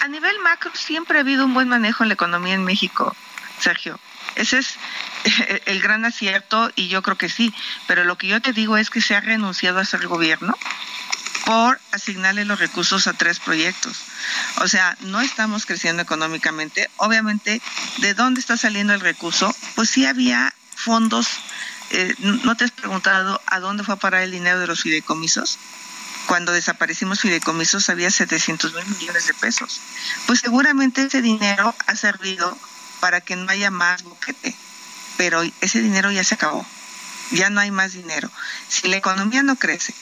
A 0.00 0.08
nivel 0.08 0.38
macro 0.40 0.70
siempre 0.74 1.18
ha 1.18 1.20
habido 1.20 1.44
un 1.44 1.54
buen 1.54 1.68
manejo 1.68 2.02
en 2.02 2.08
la 2.08 2.14
economía 2.14 2.54
en 2.54 2.64
México, 2.64 3.14
Sergio. 3.60 4.00
Ese 4.34 4.58
es 4.58 4.76
el 5.66 5.80
gran 5.80 6.04
acierto 6.04 6.70
y 6.74 6.88
yo 6.88 7.02
creo 7.02 7.18
que 7.18 7.28
sí, 7.28 7.54
pero 7.86 8.04
lo 8.04 8.16
que 8.16 8.26
yo 8.26 8.40
te 8.40 8.52
digo 8.52 8.76
es 8.76 8.88
que 8.90 9.02
se 9.02 9.14
ha 9.14 9.20
renunciado 9.20 9.78
a 9.78 9.84
ser 9.84 10.06
gobierno 10.06 10.56
por 11.44 11.80
asignarle 11.92 12.44
los 12.44 12.60
recursos 12.60 13.06
a 13.06 13.12
tres 13.12 13.40
proyectos. 13.40 14.04
O 14.58 14.68
sea, 14.68 14.96
no 15.00 15.20
estamos 15.20 15.66
creciendo 15.66 16.02
económicamente. 16.02 16.88
Obviamente, 16.96 17.60
¿de 17.98 18.14
dónde 18.14 18.40
está 18.40 18.56
saliendo 18.56 18.94
el 18.94 19.00
recurso? 19.00 19.54
Pues 19.74 19.90
sí 19.90 20.06
había 20.06 20.54
fondos. 20.76 21.28
Eh, 21.90 22.14
¿No 22.20 22.56
te 22.56 22.64
has 22.64 22.70
preguntado 22.70 23.42
a 23.46 23.58
dónde 23.58 23.82
fue 23.82 23.94
a 23.94 23.98
parar 23.98 24.22
el 24.22 24.30
dinero 24.30 24.60
de 24.60 24.66
los 24.66 24.82
fideicomisos? 24.82 25.58
Cuando 26.30 26.52
desaparecimos 26.52 27.18
fideicomisos 27.18 27.90
había 27.90 28.08
700 28.08 28.72
mil 28.72 28.86
millones 28.86 29.26
de 29.26 29.34
pesos. 29.34 29.80
Pues 30.28 30.38
seguramente 30.38 31.02
ese 31.02 31.22
dinero 31.22 31.74
ha 31.88 31.96
servido 31.96 32.56
para 33.00 33.20
que 33.20 33.34
no 33.34 33.50
haya 33.50 33.72
más 33.72 34.04
boquete 34.04 34.54
pero 35.20 35.42
ese 35.60 35.82
dinero 35.82 36.10
ya 36.10 36.24
se 36.24 36.36
acabó, 36.36 36.64
ya 37.30 37.50
no 37.50 37.60
hay 37.60 37.70
más 37.70 37.92
dinero. 37.92 38.30
Si 38.68 38.88
la 38.88 38.96
economía 38.96 39.42
no 39.42 39.56
crece, 39.56 39.92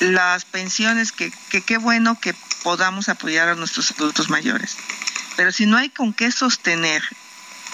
las 0.00 0.46
pensiones, 0.46 1.12
que 1.12 1.30
qué 1.50 1.76
bueno 1.76 2.18
que 2.18 2.32
podamos 2.62 3.10
apoyar 3.10 3.50
a 3.50 3.54
nuestros 3.54 3.90
adultos 3.90 4.30
mayores, 4.30 4.78
pero 5.36 5.52
si 5.52 5.66
no 5.66 5.76
hay 5.76 5.90
con 5.90 6.14
qué 6.14 6.32
sostener, 6.32 7.02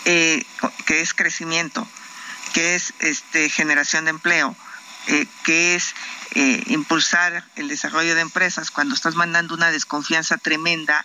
eh, 0.06 0.44
que 0.84 1.02
es 1.02 1.14
crecimiento, 1.14 1.86
que 2.52 2.74
es 2.74 2.94
este, 2.98 3.48
generación 3.48 4.06
de 4.06 4.10
empleo, 4.10 4.56
eh, 5.08 5.26
que 5.44 5.74
es 5.74 5.94
eh, 6.34 6.62
impulsar 6.68 7.44
el 7.56 7.68
desarrollo 7.68 8.14
de 8.14 8.20
empresas, 8.20 8.70
cuando 8.70 8.94
estás 8.94 9.14
mandando 9.14 9.54
una 9.54 9.70
desconfianza 9.70 10.38
tremenda 10.38 11.04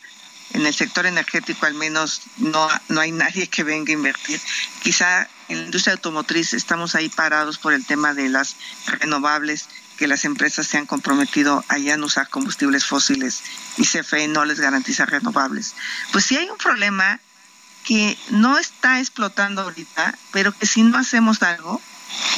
en 0.53 0.65
el 0.65 0.73
sector 0.73 1.05
energético 1.05 1.65
al 1.65 1.73
menos 1.73 2.21
no, 2.37 2.67
no 2.87 3.01
hay 3.01 3.11
nadie 3.11 3.47
que 3.47 3.63
venga 3.63 3.91
a 3.91 3.93
invertir. 3.93 4.39
Quizá 4.81 5.27
en 5.49 5.59
la 5.59 5.65
industria 5.65 5.93
automotriz 5.93 6.53
estamos 6.53 6.95
ahí 6.95 7.09
parados 7.09 7.57
por 7.57 7.73
el 7.73 7.85
tema 7.85 8.13
de 8.13 8.29
las 8.29 8.55
renovables, 8.85 9.67
que 9.97 10.07
las 10.07 10.25
empresas 10.25 10.67
se 10.67 10.77
han 10.77 10.85
comprometido 10.85 11.65
a 11.67 11.77
ya 11.77 11.97
no 11.97 12.05
usar 12.05 12.29
combustibles 12.29 12.85
fósiles 12.85 13.41
y 13.77 13.83
CFE 13.83 14.27
no 14.27 14.45
les 14.45 14.59
garantiza 14.59 15.05
renovables. 15.05 15.75
Pues 16.11 16.25
sí 16.25 16.37
hay 16.37 16.49
un 16.49 16.57
problema 16.57 17.19
que 17.83 18.17
no 18.29 18.57
está 18.57 18.99
explotando 18.99 19.63
ahorita, 19.63 20.17
pero 20.31 20.51
que 20.51 20.67
si 20.67 20.83
no 20.83 20.97
hacemos 20.97 21.41
algo 21.41 21.81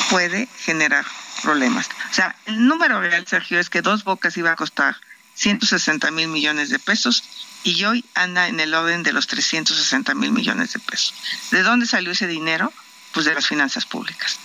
puede 0.09 0.47
generar 0.59 1.05
problemas. 1.39 1.89
O 2.09 2.13
sea, 2.13 2.35
el 2.45 2.67
número 2.67 2.99
real, 3.01 3.25
Sergio, 3.27 3.59
es 3.59 3.69
que 3.69 3.81
dos 3.81 4.03
bocas 4.03 4.37
iba 4.37 4.51
a 4.51 4.55
costar 4.55 4.95
160 5.35 6.11
mil 6.11 6.27
millones 6.27 6.69
de 6.69 6.79
pesos 6.79 7.23
y 7.63 7.83
hoy 7.85 8.05
anda 8.13 8.47
en 8.47 8.59
el 8.59 8.73
orden 8.73 9.03
de 9.03 9.13
los 9.13 9.27
360 9.27 10.13
mil 10.15 10.31
millones 10.31 10.73
de 10.73 10.79
pesos. 10.79 11.13
¿De 11.51 11.63
dónde 11.63 11.85
salió 11.85 12.11
ese 12.11 12.27
dinero? 12.27 12.73
Pues 13.13 13.25
de 13.25 13.33
las 13.33 13.47
finanzas 13.47 13.85
públicas. 13.85 14.37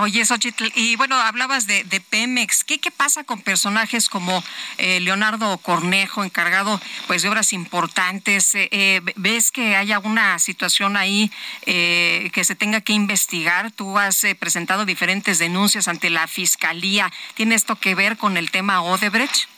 Oye, 0.00 0.24
Xochitl, 0.24 0.66
y 0.74 0.96
bueno, 0.96 1.16
hablabas 1.16 1.66
de, 1.66 1.84
Pemex. 2.10 2.64
¿Qué, 2.64 2.78
¿Qué, 2.78 2.90
pasa 2.90 3.24
con 3.24 3.40
personajes 3.42 4.08
como 4.08 4.42
eh, 4.78 5.00
Leonardo 5.00 5.56
Cornejo, 5.58 6.24
encargado 6.24 6.80
pues 7.06 7.22
de 7.22 7.28
obras 7.28 7.52
importantes? 7.52 8.54
Eh, 8.54 8.68
eh, 8.72 9.00
¿Ves 9.16 9.52
que 9.52 9.76
hay 9.76 9.92
alguna 9.92 10.38
situación 10.38 10.96
ahí 10.96 11.30
que 11.64 12.42
se 12.44 12.54
tenga 12.54 12.80
que 12.80 12.92
investigar? 12.92 13.70
Tú 13.70 13.98
has 13.98 14.22
presentado 14.38 14.84
diferentes 14.84 15.38
denuncias 15.38 15.88
ante 15.88 16.10
la 16.10 16.26
Fiscalía. 16.26 17.12
¿Tiene 17.34 17.54
esto 17.54 17.76
que 17.76 17.94
ver 17.94 18.16
con 18.16 18.36
el 18.36 18.50
tema 18.50 18.82
Odebrecht? 18.82 19.48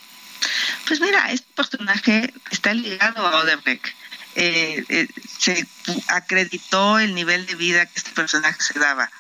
Pues 0.87 1.01
mira, 1.01 1.33
este 1.33 1.49
personaje 1.55 2.33
está 2.51 2.75
ligado 2.75 3.27
a 3.27 3.43
Odebrecht. 3.43 3.95
Eh, 4.39 4.85
eh, 4.91 5.09
se 5.39 5.67
acreditó 6.09 6.99
el 6.99 7.15
nivel 7.15 7.47
de 7.47 7.55
vida 7.55 7.87
que 7.87 7.93
este 7.97 8.11
personaje 8.11 8.61
se 8.61 8.79
daba. 8.79 9.11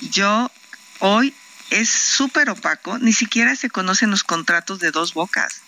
Yo 0.00 0.50
hoy 1.02 1.34
es 1.70 1.88
súper 1.88 2.48
opaco, 2.48 2.98
ni 2.98 3.12
siquiera 3.12 3.56
se 3.56 3.70
conocen 3.70 4.10
los 4.10 4.22
contratos 4.22 4.78
de 4.78 4.92
dos 4.92 5.14
bocas, 5.14 5.62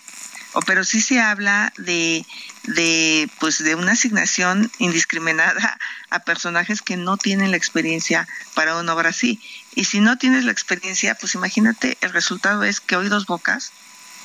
o, 0.53 0.61
pero 0.61 0.85
sí 0.85 1.01
se 1.01 1.19
habla 1.19 1.73
de, 1.77 2.25
de, 2.63 3.29
pues, 3.39 3.61
de 3.61 3.75
una 3.75 3.91
asignación 3.91 4.71
indiscriminada 4.79 5.77
a 6.09 6.19
personajes 6.19 6.81
que 6.81 6.95
no 6.95 7.17
tienen 7.17 7.51
la 7.51 7.57
experiencia 7.57 8.27
para 8.53 8.77
una 8.77 8.93
obra 8.93 9.09
así. 9.09 9.41
Y 9.75 9.83
si 9.83 9.99
no 9.99 10.17
tienes 10.17 10.45
la 10.45 10.53
experiencia, 10.53 11.15
pues 11.15 11.35
imagínate, 11.35 11.97
el 11.99 12.13
resultado 12.13 12.63
es 12.63 12.79
que 12.79 12.95
hoy 12.95 13.09
dos 13.09 13.25
bocas 13.25 13.73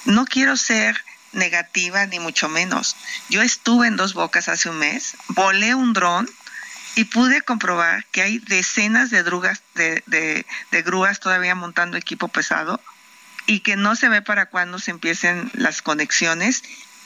no 0.05 0.27
quiero 0.27 0.57
ser 0.57 1.03
negativa 1.33 2.07
ni 2.07 2.21
mucho 2.21 2.49
menos. 2.49 2.95
Yo 3.29 3.43
estuve 3.43 3.89
en 3.89 3.97
Dos 3.97 4.15
Bocas 4.15 4.49
hace 4.49 4.69
un 4.69 4.79
mes, 4.79 5.17
volé 5.29 5.75
un 5.75 5.93
dron 5.93 6.29
y 6.97 7.05
pude 7.05 7.43
comprobar 7.43 8.05
que 8.07 8.23
hay 8.23 8.39
decenas 8.39 9.11
de, 9.11 9.23
drugas, 9.23 9.63
de, 9.75 10.03
de, 10.07 10.83
grúas 10.83 11.21
todavía 11.21 11.55
montando 11.55 11.97
equipo 11.97 12.29
pesado 12.29 12.81
y 13.47 13.61
que 13.61 13.77
no 13.77 13.97
se 13.97 14.09
ve 14.09 14.23
para 14.23 14.47
cuándo 14.47 14.79
se 14.79 14.91
empiecen 14.91 15.51
las 15.55 15.83
conexiones 15.83 16.63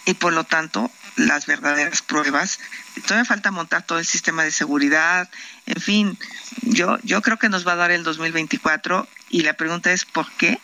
y 0.07 0.15
por 0.15 0.33
lo 0.33 0.45
tanto 0.45 0.91
las 1.17 1.47
verdaderas 1.47 2.03
pruebas. 2.03 2.59
Todavía 3.07 3.25
falta 3.25 3.51
montar 3.51 3.83
todo 3.83 3.99
el 3.99 4.07
sistema 4.07 4.43
de 4.45 4.51
seguridad, 4.51 5.31
en 5.67 5.81
fin, 5.81 6.19
yo, 6.63 6.99
yo 7.03 7.23
creo 7.23 7.39
que 7.39 7.49
nos 7.49 7.67
va 7.67 7.73
a 7.73 7.77
dar 7.77 7.91
el 7.91 8.03
2024 8.03 9.09
y 9.31 9.43
la 9.43 9.55
pregunta 9.55 9.93
es 9.93 10.05
¿por 10.05 10.31
qué? 10.33 10.59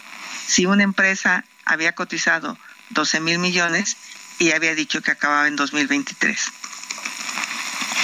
Si 0.47 0.66
una 0.66 0.83
empresa 0.83 1.45
había 1.64 1.95
cotizado 1.95 2.59
12 2.91 3.21
mil 3.21 3.39
millones 3.39 3.97
y 4.39 4.53
había 4.53 4.75
dicho 4.75 5.03
que 5.03 5.12
acababa 5.12 5.47
en 5.47 5.57
2023. 5.57 6.53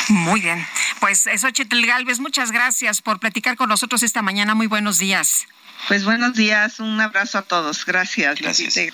Muy 0.08 0.40
bien. 0.40 0.66
Pues 1.00 1.26
eso, 1.26 1.50
Chitel 1.50 1.86
Galvez, 1.86 2.18
muchas 2.20 2.52
gracias 2.52 3.02
por 3.02 3.18
platicar 3.18 3.56
con 3.56 3.68
nosotros 3.68 4.02
esta 4.02 4.22
mañana. 4.22 4.54
Muy 4.54 4.66
buenos 4.66 4.98
días. 4.98 5.46
Pues 5.88 6.04
buenos 6.04 6.34
días, 6.34 6.80
un 6.80 7.00
abrazo 7.00 7.38
a 7.38 7.42
todos. 7.42 7.84
Gracias. 7.84 8.40
Gracias. 8.40 8.92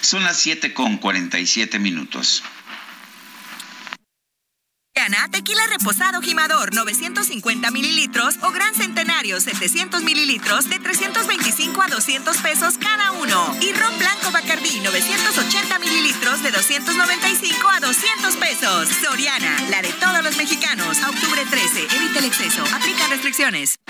Son 0.00 0.24
las 0.24 0.38
7 0.38 0.74
con 0.74 0.98
47 0.98 1.78
minutos 1.78 2.42
tequila 5.30 5.66
reposado 5.66 6.20
gimador 6.20 6.72
950 6.72 7.70
mililitros 7.72 8.36
o 8.42 8.52
gran 8.52 8.72
centenario 8.72 9.40
700 9.40 10.00
mililitros 10.04 10.68
de 10.68 10.78
325 10.78 11.82
a 11.82 11.88
200 11.88 12.36
pesos 12.36 12.78
cada 12.78 13.10
uno. 13.12 13.56
Y 13.60 13.72
ron 13.72 13.98
blanco 13.98 14.30
bacardí 14.30 14.78
980 14.78 15.78
mililitros 15.80 16.42
de 16.44 16.52
295 16.52 17.68
a 17.68 17.80
200 17.80 18.36
pesos. 18.36 18.88
Soriana, 19.02 19.56
la 19.70 19.82
de 19.82 19.92
todos 19.94 20.22
los 20.22 20.36
mexicanos. 20.36 20.98
Octubre 20.98 21.44
13, 21.50 21.96
evita 21.96 22.20
el 22.20 22.26
exceso. 22.26 22.62
Aplica 22.72 23.08
restricciones. 23.08 23.80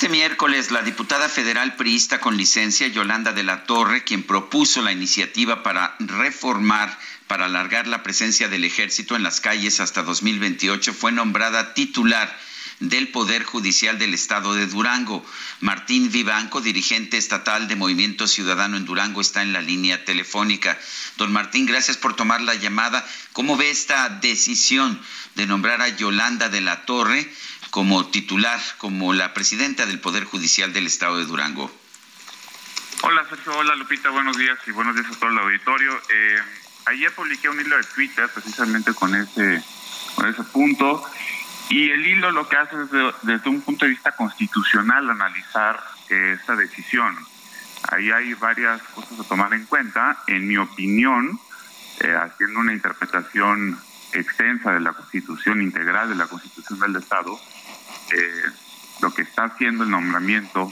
Este 0.00 0.08
miércoles, 0.08 0.70
la 0.70 0.80
diputada 0.80 1.28
federal 1.28 1.76
priista 1.76 2.20
con 2.20 2.38
licencia, 2.38 2.86
Yolanda 2.86 3.32
de 3.32 3.42
la 3.42 3.64
Torre, 3.64 4.02
quien 4.02 4.22
propuso 4.22 4.80
la 4.80 4.92
iniciativa 4.92 5.62
para 5.62 5.94
reformar, 5.98 6.98
para 7.26 7.44
alargar 7.44 7.86
la 7.86 8.02
presencia 8.02 8.48
del 8.48 8.64
ejército 8.64 9.14
en 9.14 9.22
las 9.22 9.42
calles 9.42 9.78
hasta 9.78 10.02
2028, 10.02 10.94
fue 10.94 11.12
nombrada 11.12 11.74
titular 11.74 12.34
del 12.78 13.08
Poder 13.08 13.44
Judicial 13.44 13.98
del 13.98 14.14
Estado 14.14 14.54
de 14.54 14.66
Durango. 14.66 15.22
Martín 15.60 16.10
Vivanco, 16.10 16.62
dirigente 16.62 17.18
estatal 17.18 17.68
de 17.68 17.76
Movimiento 17.76 18.26
Ciudadano 18.26 18.78
en 18.78 18.86
Durango, 18.86 19.20
está 19.20 19.42
en 19.42 19.52
la 19.52 19.60
línea 19.60 20.06
telefónica. 20.06 20.78
Don 21.18 21.30
Martín, 21.30 21.66
gracias 21.66 21.98
por 21.98 22.16
tomar 22.16 22.40
la 22.40 22.54
llamada. 22.54 23.06
¿Cómo 23.34 23.58
ve 23.58 23.68
esta 23.70 24.08
decisión 24.08 24.98
de 25.34 25.46
nombrar 25.46 25.82
a 25.82 25.88
Yolanda 25.88 26.48
de 26.48 26.62
la 26.62 26.86
Torre 26.86 27.30
como 27.70 28.06
titular, 28.06 28.60
como 28.78 29.12
la 29.12 29.32
presidenta 29.32 29.86
del 29.86 30.00
Poder 30.00 30.24
Judicial 30.24 30.72
del 30.72 30.86
Estado 30.86 31.18
de 31.18 31.24
Durango. 31.24 31.70
Hola 33.02 33.24
Sergio, 33.28 33.56
hola 33.56 33.74
Lupita, 33.76 34.10
buenos 34.10 34.36
días 34.36 34.58
y 34.66 34.72
buenos 34.72 34.94
días 34.94 35.06
a 35.06 35.18
todo 35.18 35.30
el 35.30 35.38
auditorio. 35.38 35.92
Eh, 36.12 36.38
ayer 36.86 37.12
publiqué 37.14 37.48
un 37.48 37.60
hilo 37.60 37.76
de 37.76 37.84
Twitter 37.84 38.28
precisamente 38.28 38.92
con 38.92 39.14
ese, 39.14 39.62
con 40.16 40.28
ese 40.28 40.42
punto 40.44 41.02
y 41.70 41.90
el 41.90 42.06
hilo 42.06 42.32
lo 42.32 42.48
que 42.48 42.56
hace 42.56 42.76
es 42.82 42.90
desde 43.22 43.48
un 43.48 43.62
punto 43.62 43.84
de 43.84 43.92
vista 43.92 44.12
constitucional 44.12 45.08
analizar 45.08 45.82
eh, 46.08 46.36
esta 46.38 46.56
decisión. 46.56 47.16
Ahí 47.90 48.10
hay 48.10 48.34
varias 48.34 48.82
cosas 48.94 49.20
a 49.20 49.24
tomar 49.24 49.54
en 49.54 49.64
cuenta. 49.66 50.22
En 50.26 50.46
mi 50.46 50.56
opinión, 50.56 51.40
eh, 52.00 52.14
haciendo 52.14 52.60
una 52.60 52.72
interpretación 52.72 53.78
extensa 54.12 54.72
de 54.72 54.80
la 54.80 54.92
Constitución 54.92 55.62
integral 55.62 56.08
de 56.08 56.16
la 56.16 56.26
Constitución 56.26 56.80
del 56.80 56.96
Estado, 56.96 57.40
eh, 58.12 58.50
lo 59.02 59.12
que 59.12 59.22
está 59.22 59.44
haciendo 59.44 59.84
el 59.84 59.90
nombramiento 59.90 60.62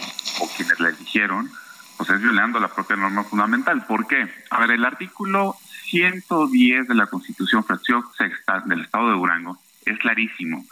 o 0.41 0.49
quienes 0.57 0.79
la 0.81 0.91
eligieron, 0.91 1.51
pues 1.97 2.11
es 2.11 2.21
violando 2.21 2.61
la 2.61 2.69
propia 2.69 2.97
norma 2.97 3.25
fundamental. 3.25 3.85
¿Por 3.87 4.07
qué? 4.07 4.29
A 4.51 4.61
ver, 4.61 4.73
el 4.73 4.85
artículo 4.85 5.57
110 5.91 6.89
de 6.89 6.95
la 6.95 7.07
Constitución, 7.07 7.65
fracción 7.65 8.05
sexta 8.17 8.61
del 8.61 8.83
Estado 8.83 9.09
de 9.09 9.17
Durango, 9.17 9.59
es 9.85 9.99
clarísimo. 9.99 10.65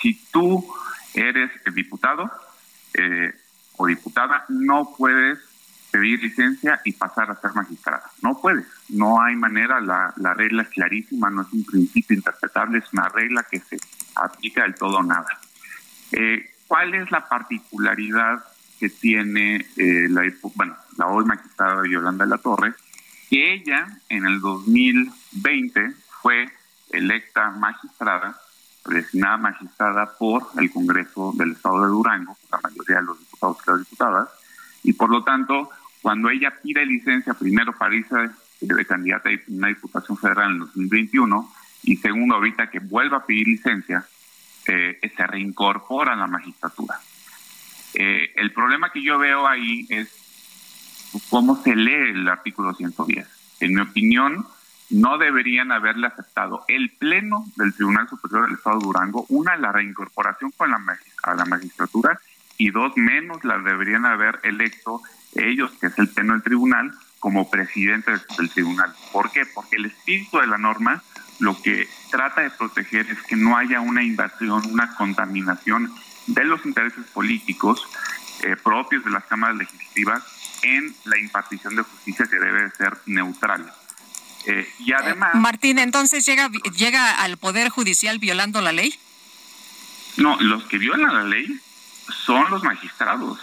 Si 0.00 0.14
tú 0.30 0.66
eres 1.14 1.50
diputado 1.74 2.30
eh, 2.94 3.34
o 3.76 3.86
diputada, 3.86 4.44
no 4.48 4.94
puedes 4.96 5.38
pedir 5.90 6.22
licencia 6.22 6.80
y 6.84 6.92
pasar 6.92 7.30
a 7.30 7.34
ser 7.34 7.52
magistrada. 7.54 8.04
No 8.22 8.40
puedes, 8.40 8.66
no 8.88 9.20
hay 9.20 9.34
manera, 9.34 9.80
la, 9.80 10.14
la 10.16 10.34
regla 10.34 10.62
es 10.62 10.68
clarísima, 10.68 11.30
no 11.30 11.42
es 11.42 11.52
un 11.52 11.64
principio 11.64 12.16
interpretable, 12.16 12.78
es 12.78 12.92
una 12.92 13.08
regla 13.08 13.44
que 13.50 13.58
se 13.58 13.76
aplica 14.14 14.62
del 14.62 14.74
todo 14.76 14.98
o 14.98 15.02
nada. 15.02 15.28
Eh, 16.12 16.50
¿Cuál 16.66 16.94
es 16.94 17.10
la 17.10 17.28
particularidad 17.28 18.44
que 18.78 18.88
tiene 18.88 19.66
eh, 19.76 20.06
la, 20.08 20.22
bueno, 20.54 20.76
la 20.96 21.06
hoy 21.08 21.24
magistrada 21.24 21.82
Yolanda 21.88 22.26
la 22.26 22.38
Torre? 22.38 22.74
Que 23.28 23.54
ella 23.54 23.86
en 24.08 24.26
el 24.26 24.40
2020 24.40 25.94
fue 26.22 26.48
electa 26.90 27.50
magistrada, 27.50 28.40
designada 28.86 29.36
magistrada 29.36 30.16
por 30.18 30.46
el 30.58 30.70
Congreso 30.70 31.32
del 31.36 31.52
Estado 31.52 31.82
de 31.82 31.88
Durango, 31.88 32.36
la 32.50 32.60
mayoría 32.62 32.96
de 32.96 33.02
los 33.02 33.18
diputados 33.18 33.58
y 33.66 33.70
las 33.70 33.78
diputadas, 33.80 34.28
y 34.82 34.92
por 34.92 35.10
lo 35.10 35.22
tanto, 35.22 35.70
cuando 36.02 36.30
ella 36.30 36.52
pide 36.62 36.84
licencia 36.86 37.34
primero 37.34 37.72
para 37.76 37.94
irse 37.94 38.30
de 38.60 38.84
candidata 38.84 39.28
a 39.28 39.32
una 39.48 39.68
diputación 39.68 40.16
federal 40.18 40.50
en 40.50 40.52
el 40.54 40.58
2021, 40.60 41.52
y 41.82 41.96
segundo, 41.96 42.34
ahorita 42.34 42.70
que 42.70 42.78
vuelva 42.78 43.18
a 43.18 43.26
pedir 43.26 43.46
licencia, 43.46 44.04
eh, 44.66 44.98
se 45.16 45.26
reincorpora 45.26 46.12
a 46.12 46.16
la 46.16 46.26
magistratura. 46.26 47.00
Eh, 47.94 48.32
el 48.36 48.52
problema 48.52 48.92
que 48.92 49.02
yo 49.02 49.18
veo 49.18 49.46
ahí 49.46 49.86
es 49.88 50.08
cómo 51.28 51.60
se 51.62 51.74
lee 51.74 52.10
el 52.10 52.28
artículo 52.28 52.72
110. 52.74 53.26
En 53.60 53.74
mi 53.74 53.80
opinión, 53.80 54.46
no 54.90 55.18
deberían 55.18 55.72
haberle 55.72 56.06
aceptado 56.06 56.64
el 56.68 56.90
Pleno 56.90 57.46
del 57.56 57.74
Tribunal 57.74 58.08
Superior 58.08 58.46
del 58.46 58.54
Estado 58.54 58.78
de 58.78 58.84
Durango, 58.84 59.26
una, 59.28 59.56
la 59.56 59.72
reincorporación 59.72 60.50
con 60.56 60.70
la, 60.70 60.80
a 61.24 61.34
la 61.34 61.44
magistratura, 61.44 62.20
y 62.58 62.70
dos, 62.70 62.96
menos 62.96 63.42
la 63.44 63.58
deberían 63.58 64.04
haber 64.04 64.40
electo 64.42 65.00
ellos, 65.34 65.70
que 65.80 65.86
es 65.86 65.98
el 65.98 66.08
Pleno 66.08 66.32
del 66.34 66.42
Tribunal, 66.42 66.92
como 67.20 67.50
presidente 67.50 68.12
del 68.36 68.50
tribunal. 68.50 68.92
¿Por 69.12 69.30
qué? 69.30 69.42
Porque 69.54 69.76
el 69.76 69.86
espíritu 69.86 70.38
de 70.38 70.46
la 70.46 70.58
norma 70.58 71.02
lo 71.40 71.60
que 71.60 71.88
trata 72.10 72.42
de 72.42 72.50
proteger 72.50 73.08
es 73.10 73.20
que 73.22 73.34
no 73.34 73.56
haya 73.56 73.80
una 73.80 74.02
invasión, 74.02 74.64
una 74.70 74.94
contaminación 74.94 75.92
de 76.26 76.44
los 76.44 76.64
intereses 76.64 77.04
políticos 77.12 77.82
eh, 78.42 78.56
propios 78.62 79.04
de 79.04 79.10
las 79.10 79.24
cámaras 79.24 79.56
legislativas 79.56 80.22
en 80.62 80.94
la 81.04 81.18
impartición 81.18 81.76
de 81.76 81.82
justicia 81.82 82.26
que 82.26 82.38
debe 82.38 82.70
ser 82.70 82.96
neutral. 83.06 83.72
Eh, 84.46 84.68
y 84.78 84.92
además... 84.92 85.34
Martín, 85.34 85.78
entonces 85.78 86.24
llega, 86.24 86.50
llega 86.76 87.22
al 87.22 87.36
Poder 87.36 87.70
Judicial 87.70 88.18
violando 88.18 88.60
la 88.60 88.72
ley. 88.72 88.94
No, 90.16 90.38
los 90.40 90.64
que 90.64 90.78
violan 90.78 91.14
la 91.14 91.24
ley 91.24 91.60
son 92.24 92.50
los 92.50 92.62
magistrados, 92.62 93.38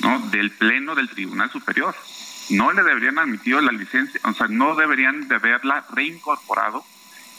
¿no? 0.00 0.18
Del 0.30 0.50
Pleno 0.52 0.94
del 0.94 1.08
Tribunal 1.08 1.50
Superior. 1.50 1.94
No 2.50 2.72
le 2.72 2.82
deberían 2.82 3.18
admitido 3.18 3.60
la 3.60 3.72
licencia, 3.72 4.20
o 4.24 4.32
sea, 4.32 4.46
no 4.48 4.74
deberían 4.76 5.28
de 5.28 5.34
haberla 5.34 5.84
reincorporado 5.92 6.84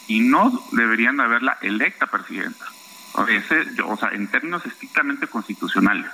y 0.08 0.20
no 0.20 0.64
deberían 0.72 1.20
haberla 1.20 1.58
electa 1.60 2.06
presidenta. 2.06 2.66
o 3.14 3.96
sea, 3.96 4.08
en 4.10 4.26
términos 4.28 4.64
estrictamente 4.66 5.26
constitucionales. 5.28 6.10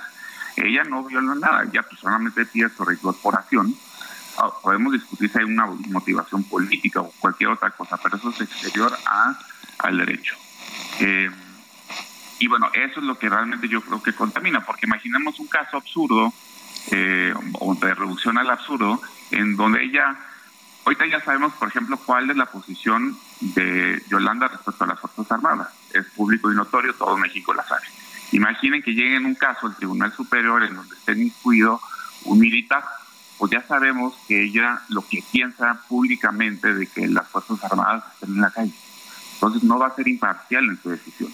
Ella 0.57 0.83
no 0.83 1.03
violó 1.03 1.35
nada, 1.35 1.63
ella 1.63 1.83
personalmente 1.83 2.45
pide 2.45 2.69
su 2.69 2.85
reincorporación. 2.85 3.75
Ah, 4.37 4.49
podemos 4.61 4.93
discutir 4.93 5.29
si 5.31 5.39
hay 5.39 5.45
una 5.45 5.65
motivación 5.65 6.43
política 6.43 7.01
o 7.01 7.11
cualquier 7.19 7.49
otra 7.49 7.71
cosa, 7.71 7.97
pero 7.97 8.17
eso 8.17 8.29
es 8.29 8.41
exterior 8.41 8.93
a, 9.05 9.37
al 9.79 9.97
derecho. 9.97 10.35
Eh, 10.99 11.29
y 12.39 12.47
bueno, 12.47 12.69
eso 12.73 12.99
es 12.99 13.05
lo 13.05 13.17
que 13.17 13.29
realmente 13.29 13.67
yo 13.67 13.81
creo 13.81 14.03
que 14.03 14.13
contamina, 14.13 14.65
porque 14.65 14.85
imaginemos 14.85 15.39
un 15.39 15.47
caso 15.47 15.77
absurdo 15.77 16.33
eh, 16.91 17.33
o 17.53 17.75
de 17.75 17.93
reducción 17.93 18.37
al 18.37 18.49
absurdo, 18.49 19.01
en 19.31 19.55
donde 19.55 19.83
ella 19.83 20.17
Ahorita 20.85 21.07
ya 21.07 21.19
sabemos, 21.19 21.51
por 21.53 21.67
ejemplo, 21.67 21.97
cuál 21.97 22.29
es 22.29 22.37
la 22.37 22.45
posición 22.45 23.17
de 23.39 24.03
Yolanda 24.07 24.47
respecto 24.47 24.83
a 24.83 24.87
las 24.87 24.99
Fuerzas 24.99 25.31
Armadas. 25.31 25.69
Es 25.91 26.05
público 26.11 26.51
y 26.51 26.55
notorio, 26.55 26.93
todo 26.93 27.17
México 27.17 27.53
la 27.55 27.67
sabe. 27.67 27.81
Imaginen 28.31 28.83
que 28.83 28.93
llegue 28.93 29.15
en 29.15 29.25
un 29.25 29.33
caso 29.33 29.65
al 29.65 29.75
Tribunal 29.75 30.13
Superior 30.13 30.63
en 30.63 30.75
donde 30.75 30.95
esté 30.95 31.13
incluido 31.13 31.81
un 32.25 32.39
militar, 32.39 32.83
pues 33.37 33.51
ya 33.51 33.61
sabemos 33.63 34.13
que 34.27 34.43
ella 34.43 34.81
lo 34.89 35.01
que 35.07 35.23
piensa 35.31 35.81
públicamente 35.87 36.73
de 36.73 36.85
que 36.87 37.07
las 37.07 37.27
Fuerzas 37.29 37.63
Armadas 37.63 38.03
estén 38.13 38.35
en 38.35 38.41
la 38.41 38.51
calle. 38.51 38.73
Entonces 39.33 39.63
no 39.63 39.79
va 39.79 39.87
a 39.87 39.95
ser 39.95 40.07
imparcial 40.07 40.65
en 40.65 40.81
su 40.81 40.89
decisión. 40.91 41.31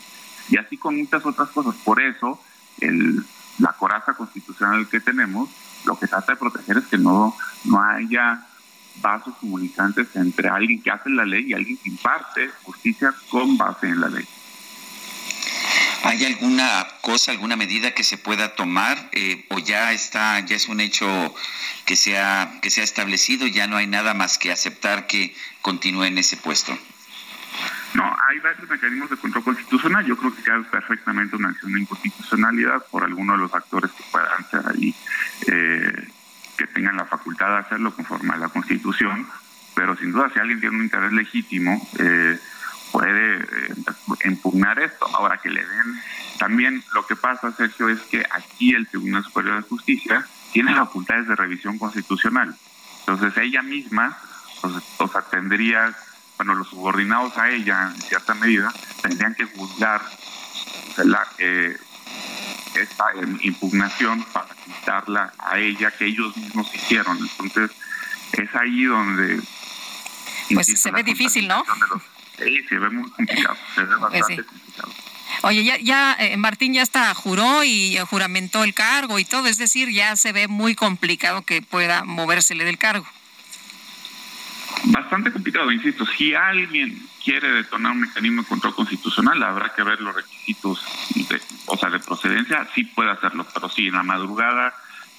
Y 0.49 0.57
así 0.57 0.77
con 0.77 0.97
muchas 0.97 1.25
otras 1.25 1.49
cosas. 1.49 1.75
Por 1.83 2.01
eso 2.01 2.41
el, 2.79 3.23
la 3.59 3.73
coraza 3.73 4.13
constitucional 4.13 4.87
que 4.87 5.01
tenemos 5.01 5.49
lo 5.85 5.97
que 5.99 6.07
trata 6.07 6.33
de 6.33 6.37
proteger 6.37 6.77
es 6.77 6.85
que 6.85 6.97
no, 6.97 7.35
no 7.65 7.81
haya 7.81 8.45
vasos 8.97 9.35
comunicantes 9.39 10.07
entre 10.15 10.49
alguien 10.49 10.81
que 10.81 10.91
hace 10.91 11.09
la 11.09 11.25
ley 11.25 11.45
y 11.47 11.53
alguien 11.53 11.77
que 11.77 11.89
imparte 11.89 12.49
justicia 12.63 13.13
con 13.29 13.57
base 13.57 13.87
en 13.87 14.01
la 14.01 14.09
ley. 14.09 14.25
¿Hay 16.03 16.25
alguna 16.25 16.87
cosa, 17.01 17.31
alguna 17.31 17.55
medida 17.55 17.91
que 17.91 18.03
se 18.03 18.17
pueda 18.17 18.55
tomar 18.55 19.09
eh, 19.11 19.45
o 19.49 19.59
ya 19.59 19.91
está, 19.93 20.39
ya 20.39 20.55
es 20.55 20.67
un 20.67 20.81
hecho 20.81 21.35
que 21.85 21.95
se, 21.95 22.17
ha, 22.17 22.59
que 22.61 22.71
se 22.71 22.81
ha 22.81 22.83
establecido, 22.83 23.45
ya 23.45 23.67
no 23.67 23.77
hay 23.77 23.85
nada 23.85 24.15
más 24.15 24.39
que 24.39 24.51
aceptar 24.51 25.05
que 25.05 25.35
continúe 25.61 26.05
en 26.05 26.17
ese 26.17 26.37
puesto? 26.37 26.75
No, 27.93 28.03
hay 28.29 28.39
varios 28.39 28.67
mecanismos 28.69 29.09
de 29.09 29.17
control 29.17 29.43
constitucional. 29.43 30.05
Yo 30.05 30.17
creo 30.17 30.33
que 30.35 30.41
cabe 30.41 30.63
perfectamente 30.63 31.35
una 31.35 31.49
acción 31.49 31.73
de 31.73 31.81
inconstitucionalidad 31.81 32.85
por 32.89 33.03
alguno 33.03 33.33
de 33.33 33.39
los 33.39 33.53
actores 33.53 33.91
que 33.91 34.03
puedan 34.11 34.49
ser 34.49 34.63
ahí 34.67 34.95
eh, 35.47 36.07
que 36.57 36.67
tengan 36.67 36.97
la 36.97 37.05
facultad 37.05 37.47
de 37.47 37.57
hacerlo 37.57 37.95
conforme 37.95 38.33
a 38.33 38.37
la 38.37 38.49
Constitución, 38.49 39.27
pero 39.75 39.95
sin 39.95 40.11
duda 40.11 40.29
si 40.33 40.39
alguien 40.39 40.59
tiene 40.59 40.75
un 40.75 40.83
interés 40.83 41.11
legítimo, 41.11 41.87
eh, 41.99 42.39
puede 42.91 43.37
eh, 43.37 43.75
impugnar 44.25 44.79
esto. 44.79 45.07
Ahora 45.15 45.37
que 45.37 45.49
le 45.49 45.65
den, 45.65 46.01
también 46.37 46.83
lo 46.93 47.05
que 47.05 47.15
pasa, 47.15 47.51
Sergio, 47.51 47.89
es 47.89 48.01
que 48.01 48.25
aquí 48.31 48.73
el 48.73 48.87
Tribunal 48.87 49.23
Superior 49.23 49.57
de 49.57 49.69
Justicia 49.69 50.25
tiene 50.51 50.75
facultades 50.75 51.27
de 51.27 51.35
revisión 51.35 51.77
constitucional. 51.77 52.55
Entonces 52.99 53.35
ella 53.37 53.61
misma, 53.61 54.17
pues, 54.61 54.73
o 54.97 55.07
sea, 55.07 55.21
tendría, 55.21 55.95
bueno, 56.37 56.55
los 56.55 56.69
subordinados 56.69 57.37
a 57.37 57.49
ella, 57.49 57.91
en 57.95 58.01
cierta 58.01 58.33
medida, 58.33 58.73
tendrían 59.01 59.35
que 59.35 59.45
juzgar 59.45 60.01
la, 60.97 61.27
eh, 61.39 61.77
esta 62.81 63.05
impugnación 63.41 64.23
para 64.33 64.47
quitarla 64.65 65.33
a 65.39 65.57
ella 65.59 65.91
que 65.91 66.05
ellos 66.05 66.35
mismos 66.37 66.73
hicieron. 66.73 67.17
Entonces, 67.17 67.71
es 68.33 68.55
ahí 68.55 68.83
donde... 68.85 69.41
Pues 70.53 70.67
se 70.67 70.91
ve 70.91 71.03
difícil, 71.03 71.47
¿no? 71.47 71.63
sí, 72.37 72.63
se 72.67 72.77
ve 72.77 72.89
muy 72.89 73.09
complicado, 73.11 73.55
se 73.75 73.81
ve 73.81 73.87
pues 73.87 73.99
bastante 73.99 74.43
complicado. 74.43 74.93
Oye, 75.43 75.63
ya, 75.63 75.77
ya 75.77 76.15
eh, 76.19 76.37
Martín 76.37 76.73
ya 76.73 76.81
está 76.81 77.13
juró 77.15 77.63
y 77.63 77.97
juramentó 78.09 78.63
el 78.63 78.73
cargo 78.73 79.17
y 79.17 79.25
todo, 79.25 79.47
es 79.47 79.57
decir, 79.57 79.89
ya 79.89 80.15
se 80.15 80.33
ve 80.33 80.47
muy 80.47 80.75
complicado 80.75 81.41
que 81.43 81.61
pueda 81.61 82.03
movérsele 82.03 82.65
del 82.65 82.77
cargo. 82.77 83.07
Bastante 84.85 85.31
complicado, 85.31 85.71
insisto. 85.71 86.05
Si 86.05 86.33
alguien 86.33 87.07
quiere 87.23 87.51
detonar 87.51 87.91
un 87.91 88.01
mecanismo 88.01 88.41
de 88.41 88.47
control 88.47 88.75
constitucional, 88.75 89.41
habrá 89.43 89.73
que 89.73 89.83
ver 89.83 90.01
los 90.01 90.15
requisitos, 90.15 90.83
de, 91.15 91.41
o 91.67 91.77
sea, 91.77 91.89
de 91.89 91.99
procedencia, 91.99 92.67
sí 92.73 92.83
puede 92.83 93.11
hacerlo, 93.11 93.45
pero 93.53 93.69
sí, 93.69 93.87
en 93.87 93.93
la 93.93 94.03
madrugada 94.03 94.73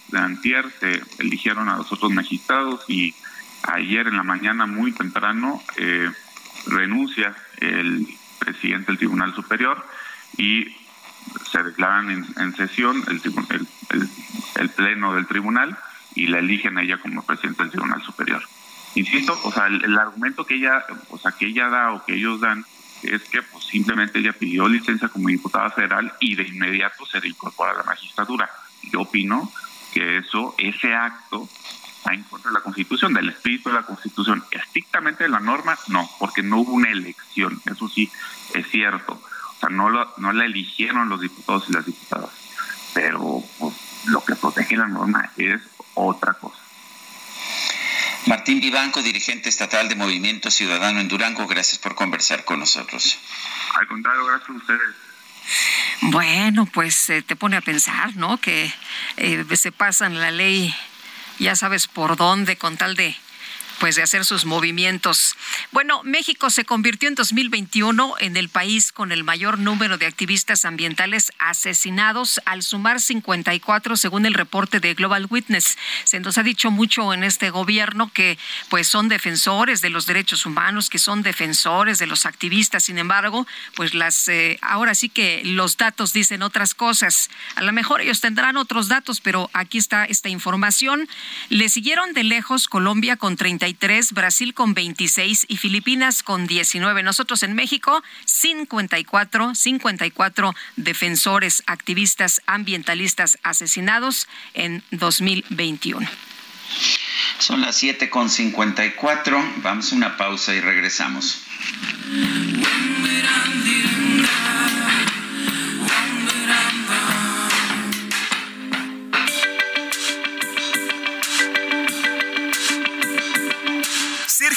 de 0.08 0.18
antier 0.18 0.70
se 0.78 1.02
eligieron 1.18 1.68
a 1.68 1.76
los 1.76 1.90
otros 1.92 2.12
magistrados 2.12 2.84
y 2.88 3.14
ayer 3.62 4.08
en 4.08 4.16
la 4.16 4.22
mañana 4.22 4.66
muy 4.66 4.92
temprano 4.92 5.62
eh, 5.76 6.10
renuncia 6.66 7.34
el 7.58 8.06
presidente 8.38 8.86
del 8.86 8.98
Tribunal 8.98 9.34
Superior 9.34 9.86
y 10.36 10.76
se 11.50 11.62
declaran 11.62 12.10
en, 12.10 12.56
sesión 12.56 13.02
el, 13.06 13.22
el, 13.90 14.08
el, 14.56 14.68
pleno 14.70 15.14
del 15.14 15.26
tribunal 15.26 15.78
y 16.14 16.26
la 16.26 16.40
eligen 16.40 16.76
a 16.78 16.82
ella 16.82 16.98
como 16.98 17.24
presidente 17.24 17.62
del 17.62 17.72
Tribunal 17.72 18.02
Superior 18.02 18.42
insisto, 18.94 19.38
o 19.44 19.52
sea, 19.52 19.66
el, 19.66 19.98
argumento 19.98 20.44
que 20.44 20.54
ella, 20.54 20.84
o 21.10 21.18
sea, 21.18 21.32
que 21.32 21.46
ella 21.46 21.68
da 21.68 21.92
o 21.92 22.04
que 22.04 22.14
ellos 22.14 22.40
dan 22.40 22.64
es 23.02 23.22
que 23.24 23.42
pues 23.42 23.64
simplemente 23.64 24.20
ella 24.20 24.32
pidió 24.32 24.68
licencia 24.68 25.08
como 25.08 25.28
diputada 25.28 25.70
federal 25.70 26.12
y 26.20 26.36
de 26.36 26.44
inmediato 26.44 27.04
se 27.04 27.20
reincorpora 27.20 27.72
a 27.72 27.78
la 27.78 27.82
magistratura. 27.82 28.48
Yo 28.92 29.02
opino 29.02 29.50
que 29.92 30.18
eso, 30.18 30.54
ese 30.58 30.94
acto, 30.94 31.48
está 31.96 32.14
en 32.14 32.22
contra 32.24 32.50
de 32.50 32.58
la 32.58 32.62
Constitución, 32.62 33.14
del 33.14 33.28
espíritu 33.28 33.68
de 33.68 33.76
la 33.76 33.82
Constitución. 33.82 34.44
Estrictamente 34.50 35.24
de 35.24 35.30
la 35.30 35.40
norma, 35.40 35.78
no, 35.88 36.08
porque 36.18 36.42
no 36.42 36.58
hubo 36.58 36.72
una 36.72 36.90
elección, 36.90 37.60
eso 37.66 37.88
sí 37.88 38.10
es 38.54 38.68
cierto. 38.68 39.12
O 39.12 39.60
sea, 39.60 39.68
no, 39.68 39.90
lo, 39.90 40.12
no 40.16 40.32
la 40.32 40.44
eligieron 40.44 41.08
los 41.08 41.20
diputados 41.20 41.68
y 41.68 41.72
las 41.72 41.86
diputadas, 41.86 42.30
pero 42.94 43.42
pues, 43.58 43.74
lo 44.06 44.24
que 44.24 44.34
protege 44.34 44.76
la 44.76 44.88
norma 44.88 45.30
es 45.36 45.60
otra 45.94 46.34
cosa. 46.34 46.58
Martín 48.26 48.60
Vivanco, 48.60 49.02
dirigente 49.02 49.48
estatal 49.48 49.88
de 49.88 49.96
Movimiento 49.96 50.50
Ciudadano 50.50 51.00
en 51.00 51.08
Durango, 51.08 51.46
gracias 51.46 51.78
por 51.78 51.94
conversar 51.94 52.44
con 52.44 52.60
nosotros. 52.60 53.18
Al 53.74 53.86
contrario, 53.88 54.24
gracias 54.24 54.48
a 54.48 54.52
ustedes. 54.52 54.94
Bueno, 56.02 56.66
pues 56.66 57.10
eh, 57.10 57.22
te 57.22 57.34
pone 57.34 57.56
a 57.56 57.60
pensar, 57.60 58.14
¿no? 58.16 58.38
Que 58.38 58.72
eh, 59.16 59.44
se 59.54 59.72
pasan 59.72 60.20
la 60.20 60.30
ley, 60.30 60.74
ya 61.38 61.56
sabes 61.56 61.88
por 61.88 62.16
dónde, 62.16 62.56
con 62.56 62.76
tal 62.76 62.94
de 62.94 63.16
pues 63.82 63.96
de 63.96 64.04
hacer 64.04 64.24
sus 64.24 64.44
movimientos. 64.44 65.34
Bueno, 65.72 66.02
México 66.04 66.50
se 66.50 66.64
convirtió 66.64 67.08
en 67.08 67.16
2021 67.16 68.14
en 68.20 68.36
el 68.36 68.48
país 68.48 68.92
con 68.92 69.10
el 69.10 69.24
mayor 69.24 69.58
número 69.58 69.98
de 69.98 70.06
activistas 70.06 70.64
ambientales 70.64 71.32
asesinados 71.40 72.40
al 72.44 72.62
sumar 72.62 73.00
54 73.00 73.96
según 73.96 74.24
el 74.24 74.34
reporte 74.34 74.78
de 74.78 74.94
Global 74.94 75.26
Witness. 75.28 75.76
Se 76.04 76.20
nos 76.20 76.38
ha 76.38 76.44
dicho 76.44 76.70
mucho 76.70 77.12
en 77.12 77.24
este 77.24 77.50
gobierno 77.50 78.08
que 78.14 78.38
pues 78.68 78.86
son 78.86 79.08
defensores 79.08 79.80
de 79.80 79.90
los 79.90 80.06
derechos 80.06 80.46
humanos, 80.46 80.88
que 80.88 81.00
son 81.00 81.24
defensores 81.24 81.98
de 81.98 82.06
los 82.06 82.24
activistas. 82.24 82.84
Sin 82.84 82.98
embargo, 82.98 83.48
pues 83.74 83.94
las 83.94 84.28
eh, 84.28 84.60
ahora 84.62 84.94
sí 84.94 85.08
que 85.08 85.42
los 85.44 85.76
datos 85.76 86.12
dicen 86.12 86.44
otras 86.44 86.74
cosas. 86.74 87.30
A 87.56 87.62
lo 87.62 87.72
mejor 87.72 88.00
ellos 88.00 88.20
tendrán 88.20 88.56
otros 88.58 88.86
datos, 88.86 89.20
pero 89.20 89.50
aquí 89.54 89.78
está 89.78 90.04
esta 90.04 90.28
información. 90.28 91.08
Le 91.48 91.68
siguieron 91.68 92.12
de 92.12 92.22
lejos 92.22 92.68
Colombia 92.68 93.16
con 93.16 93.36
30 93.74 94.14
Brasil 94.14 94.54
con 94.54 94.74
26 94.74 95.46
y 95.48 95.56
Filipinas 95.56 96.22
con 96.22 96.46
19. 96.46 97.02
Nosotros 97.02 97.42
en 97.42 97.54
México, 97.54 98.02
54, 98.24 99.54
54 99.54 100.54
defensores, 100.76 101.62
activistas 101.66 102.40
ambientalistas 102.46 103.38
asesinados 103.42 104.28
en 104.54 104.82
2021. 104.90 106.08
Son 107.38 107.60
las 107.60 107.76
7 107.76 108.08
con 108.08 108.30
54. 108.30 109.52
Vamos 109.58 109.92
a 109.92 109.96
una 109.96 110.16
pausa 110.16 110.54
y 110.54 110.60
regresamos. 110.60 111.42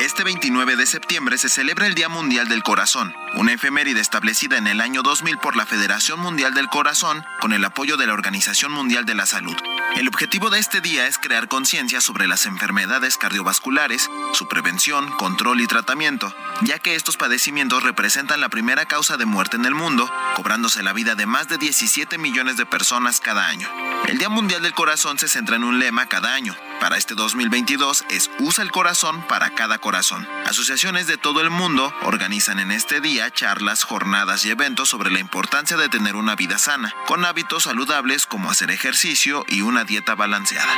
Este 0.00 0.24
29 0.24 0.76
de 0.76 0.86
septiembre 0.86 1.38
se 1.38 1.48
celebra 1.48 1.86
el 1.86 1.94
Día 1.94 2.08
Mundial 2.08 2.48
del 2.48 2.62
Corazón, 2.62 3.14
una 3.34 3.52
efeméride 3.52 4.00
establecida 4.00 4.56
en 4.56 4.66
el 4.66 4.80
año 4.80 5.02
2000 5.02 5.38
por 5.38 5.54
la 5.54 5.66
Federación 5.66 6.18
Mundial 6.18 6.54
del 6.54 6.68
Corazón 6.68 7.24
con 7.40 7.52
el 7.52 7.64
apoyo 7.64 7.96
de 7.96 8.06
la 8.06 8.14
Organización 8.14 8.72
Mundial 8.72 9.04
de 9.04 9.14
la 9.14 9.26
Salud. 9.26 9.56
El 9.96 10.08
objetivo 10.08 10.50
de 10.50 10.58
este 10.58 10.80
día 10.80 11.06
es 11.06 11.18
crear 11.18 11.48
conciencia 11.48 12.00
sobre 12.00 12.26
las 12.26 12.46
enfermedades 12.46 13.18
cardiovasculares, 13.18 14.08
su 14.32 14.48
prevención, 14.48 15.10
control 15.18 15.60
y 15.60 15.66
tratamiento, 15.66 16.34
ya 16.62 16.78
que 16.78 16.94
estos 16.94 17.16
padecimientos 17.16 17.82
representan 17.82 18.40
la 18.40 18.48
primera 18.48 18.86
causa 18.86 19.16
de 19.18 19.26
muerte 19.26 19.56
en 19.56 19.66
el 19.66 19.74
mundo, 19.74 20.10
cobrándose 20.34 20.82
la 20.82 20.94
vida 20.94 21.14
de 21.14 21.26
más 21.26 21.48
de 21.48 21.58
17 21.58 22.16
millones 22.18 22.56
de 22.56 22.66
personas 22.66 23.20
cada 23.20 23.46
año. 23.46 23.68
El 24.08 24.18
Día 24.18 24.30
Mundial 24.30 24.62
del 24.62 24.74
Corazón 24.74 25.18
se 25.18 25.28
centra 25.28 25.56
en 25.56 25.64
un 25.64 25.78
lema 25.78 26.06
cada 26.06 26.34
año. 26.34 26.56
Para 26.80 26.96
este 26.96 27.14
2022 27.14 28.04
es 28.10 28.30
Usa 28.40 28.64
el 28.64 28.72
corazón 28.72 29.22
para 29.28 29.50
cada 29.50 29.78
corazón. 29.82 30.26
Asociaciones 30.46 31.06
de 31.06 31.18
todo 31.18 31.42
el 31.42 31.50
mundo 31.50 31.92
organizan 32.04 32.58
en 32.58 32.72
este 32.72 33.02
día 33.02 33.30
charlas, 33.30 33.84
jornadas 33.84 34.46
y 34.46 34.50
eventos 34.50 34.88
sobre 34.88 35.10
la 35.10 35.18
importancia 35.18 35.76
de 35.76 35.90
tener 35.90 36.16
una 36.16 36.36
vida 36.36 36.58
sana, 36.58 36.94
con 37.06 37.26
hábitos 37.26 37.64
saludables 37.64 38.24
como 38.24 38.50
hacer 38.50 38.70
ejercicio 38.70 39.44
y 39.46 39.60
una 39.60 39.84
dieta 39.84 40.14
balanceada. 40.14 40.72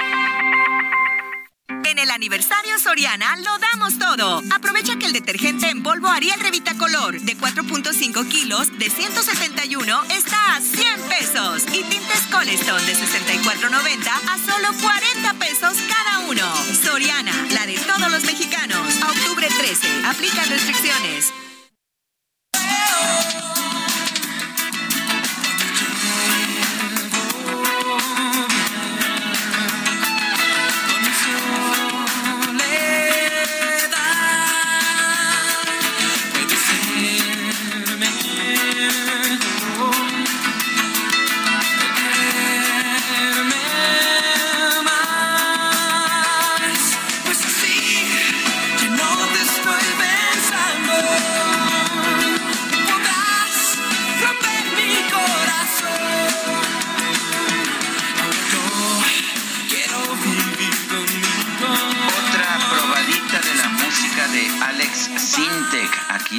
En 1.85 1.99
el 1.99 2.11
aniversario 2.11 2.78
Soriana 2.78 3.37
lo 3.37 3.59
damos 3.59 3.99
todo. 3.99 4.43
Aprovecha 4.55 4.97
que 4.97 5.07
el 5.07 5.12
detergente 5.12 5.68
en 5.68 5.82
polvo 5.82 6.09
Ariel 6.09 6.41
Revita 6.41 6.74
Color 6.74 7.20
de 7.20 7.37
4.5 7.37 8.28
kilos 8.28 8.78
de 8.78 8.89
171 8.89 10.03
está 10.11 10.57
a 10.57 10.61
100 10.61 11.01
pesos. 11.03 11.64
Y 11.74 11.82
tintes 11.85 12.22
Colestone 12.32 12.85
de 12.85 12.95
64.90 12.95 14.07
a 14.09 14.39
solo 14.39 14.68
40 14.80 15.35
pesos 15.35 15.76
cada 15.89 16.20
uno. 16.20 16.43
Soriana, 16.82 17.32
la 17.53 17.66
de 17.66 17.78
todos 17.78 18.11
los 18.11 18.24
mexicanos. 18.24 18.97
Octubre 19.03 19.47
13. 19.49 20.07
Aplican 20.07 20.49
restricciones. 20.49 21.44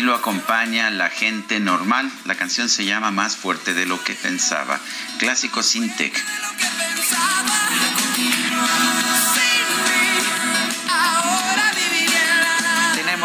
Lo 0.05 0.15
acompaña 0.15 0.89
la 0.91 1.09
gente 1.09 1.59
normal. 1.59 2.11
La 2.25 2.35
canción 2.35 2.69
se 2.69 2.85
llama 2.85 3.11
Más 3.11 3.35
fuerte 3.35 3.73
de 3.73 3.85
lo 3.85 4.01
que 4.03 4.13
pensaba. 4.13 4.79
Clásico 5.17 5.63
Sintek. 5.63 6.13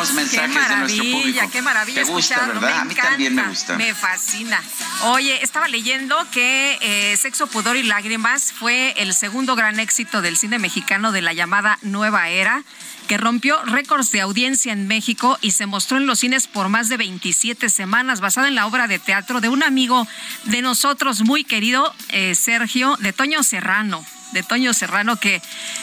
Tenemos 0.09 0.13
mensajes 0.15 0.67
qué 0.67 0.69
de 0.69 0.77
nuestro 0.77 1.05
público. 1.05 1.19
maravilla, 1.19 1.47
qué 1.51 1.63
maravilla 1.63 2.05
¿Te 2.05 2.11
gusta, 2.11 2.35
escucharlo, 2.35 2.61
verdad? 2.61 2.77
me 2.77 2.81
A 2.81 2.85
mí 2.85 2.95
también 2.95 3.35
me 3.35 3.43
gusta. 3.43 3.77
Me 3.77 3.95
fascina. 3.95 4.61
Oye, 5.05 5.43
estaba 5.43 5.69
leyendo 5.69 6.17
que 6.31 6.79
eh, 6.81 7.17
Sexo, 7.17 7.47
Pudor 7.47 7.77
y 7.77 7.83
Lágrimas 7.83 8.53
fue 8.53 8.95
el 8.97 9.15
segundo 9.15 9.57
gran 9.57 9.79
éxito 9.81 10.23
del 10.23 10.37
cine 10.37 10.59
mexicano 10.59 11.13
de 11.13 11.23
la 11.23 11.33
llamada 11.33 11.79
Nueva 11.83 12.29
Era, 12.29 12.63
que 13.09 13.19
rompió 13.19 13.63
récords 13.65 14.13
de 14.13 14.21
audiencia 14.21 14.73
en 14.73 14.87
México 14.87 15.39
y 15.41 15.51
se 15.51 15.67
mostró 15.67 15.97
en 15.97 16.07
los 16.07 16.21
cines 16.21 16.47
por 16.47 16.69
más 16.69 16.89
de 16.89 16.97
27 16.97 17.69
semanas, 17.69 18.21
basada 18.21 18.49
en 18.49 18.55
la 18.55 18.67
obra 18.67 18.87
de 18.87 18.99
teatro 18.99 19.41
de 19.41 19.49
un 19.49 19.63
amigo 19.63 20.07
de 20.45 20.63
nosotros 20.63 21.23
muy 21.23 21.45
querido, 21.45 21.95
eh, 22.09 22.35
Sergio, 22.35 22.97
de 23.01 23.13
Toño 23.13 23.43
Serrano. 23.43 24.05
De 24.33 24.43
Toño 24.43 24.73
Serrano, 24.75 25.17
que 25.17 25.41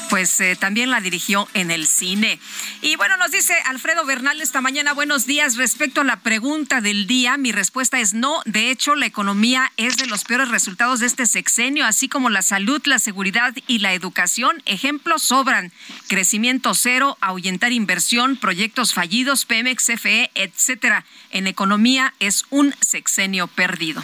pues 0.09 0.39
eh, 0.39 0.55
también 0.55 0.89
la 0.89 1.01
dirigió 1.01 1.47
en 1.53 1.71
el 1.71 1.87
cine. 1.87 2.39
Y 2.81 2.95
bueno, 2.95 3.17
nos 3.17 3.31
dice 3.31 3.53
Alfredo 3.65 4.05
Bernal 4.05 4.41
esta 4.41 4.61
mañana, 4.61 4.93
buenos 4.93 5.25
días. 5.25 5.57
Respecto 5.57 6.01
a 6.01 6.03
la 6.03 6.19
pregunta 6.21 6.81
del 6.81 7.07
día, 7.07 7.37
mi 7.37 7.51
respuesta 7.51 7.99
es 7.99 8.13
no. 8.13 8.41
De 8.45 8.71
hecho, 8.71 8.95
la 8.95 9.05
economía 9.05 9.71
es 9.77 9.97
de 9.97 10.05
los 10.05 10.23
peores 10.23 10.49
resultados 10.49 10.99
de 10.99 11.07
este 11.07 11.25
sexenio, 11.25 11.85
así 11.85 12.07
como 12.09 12.29
la 12.29 12.41
salud, 12.41 12.81
la 12.85 12.99
seguridad 12.99 13.53
y 13.67 13.79
la 13.79 13.93
educación. 13.93 14.61
Ejemplos 14.65 15.23
sobran. 15.23 15.71
Crecimiento 16.07 16.73
cero, 16.73 17.17
ahuyentar 17.21 17.71
inversión, 17.71 18.37
proyectos 18.37 18.93
fallidos, 18.93 19.45
Pemex, 19.45 19.85
CFE, 19.85 20.31
etcétera. 20.35 21.05
En 21.31 21.47
economía 21.47 22.13
es 22.19 22.45
un 22.49 22.73
sexenio 22.81 23.47
perdido. 23.47 24.01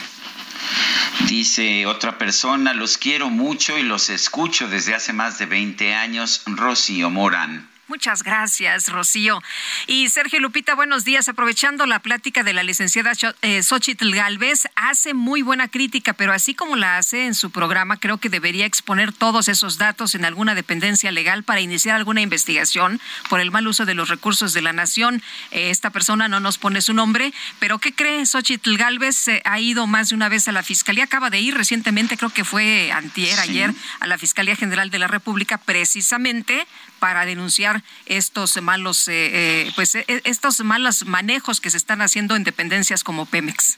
Dice 1.27 1.85
otra 1.85 2.17
persona, 2.17 2.73
los 2.73 2.97
quiero 2.97 3.29
mucho 3.29 3.77
y 3.77 3.83
los 3.83 4.09
escucho 4.09 4.67
desde 4.67 4.95
hace 4.95 5.13
más 5.13 5.37
de 5.37 5.45
20 5.45 5.93
años, 5.93 6.41
Rocío 6.45 7.09
Morán. 7.09 7.72
Muchas 7.89 8.23
gracias, 8.23 8.87
Rocío. 8.87 9.43
Y 9.87 10.07
Sergio 10.07 10.39
Lupita, 10.39 10.73
buenos 10.73 11.03
días. 11.03 11.27
Aprovechando 11.27 11.85
la 11.85 11.99
plática 11.99 12.41
de 12.41 12.53
la 12.53 12.63
licenciada 12.63 13.11
eh, 13.41 13.61
Xochitl 13.61 14.15
Galvez, 14.15 14.69
hace 14.77 15.13
muy 15.13 15.41
buena 15.41 15.67
crítica, 15.67 16.13
pero 16.13 16.31
así 16.31 16.53
como 16.53 16.77
la 16.77 16.97
hace 16.97 17.25
en 17.25 17.35
su 17.35 17.51
programa, 17.51 17.97
creo 17.97 18.19
que 18.19 18.29
debería 18.29 18.65
exponer 18.65 19.11
todos 19.11 19.49
esos 19.49 19.77
datos 19.77 20.15
en 20.15 20.23
alguna 20.23 20.55
dependencia 20.55 21.11
legal 21.11 21.43
para 21.43 21.59
iniciar 21.59 21.97
alguna 21.97 22.21
investigación 22.21 23.01
por 23.29 23.41
el 23.41 23.51
mal 23.51 23.67
uso 23.67 23.85
de 23.85 23.95
los 23.95 24.07
recursos 24.07 24.53
de 24.53 24.61
la 24.61 24.71
nación. 24.71 25.21
Eh, 25.51 25.69
esta 25.69 25.89
persona 25.89 26.29
no 26.29 26.39
nos 26.39 26.57
pone 26.57 26.81
su 26.81 26.93
nombre, 26.93 27.33
pero 27.59 27.79
¿qué 27.79 27.93
cree? 27.93 28.25
Xochitl 28.25 28.77
Galvez 28.77 29.25
ha 29.43 29.59
ido 29.59 29.87
más 29.87 30.07
de 30.07 30.15
una 30.15 30.29
vez 30.29 30.47
a 30.47 30.53
la 30.53 30.63
Fiscalía, 30.63 31.03
acaba 31.03 31.29
de 31.29 31.41
ir 31.41 31.53
recientemente, 31.53 32.15
creo 32.15 32.29
que 32.29 32.45
fue 32.45 32.93
antier, 32.93 33.37
ayer, 33.41 33.73
a 33.99 34.07
la 34.07 34.17
Fiscalía 34.17 34.55
General 34.55 34.89
de 34.89 34.99
la 34.99 35.07
República, 35.07 35.57
precisamente 35.57 36.65
para 37.03 37.25
denunciar 37.25 37.83
estos 38.05 38.61
malos, 38.61 39.09
eh, 39.09 39.11
eh, 39.33 39.71
pues 39.75 39.93
eh, 39.93 40.05
estos 40.23 40.61
malos 40.61 41.05
manejos 41.05 41.59
que 41.59 41.69
se 41.69 41.75
están 41.75 42.01
haciendo 42.01 42.37
en 42.37 42.45
dependencias 42.45 43.03
como 43.03 43.25
Pemex. 43.25 43.77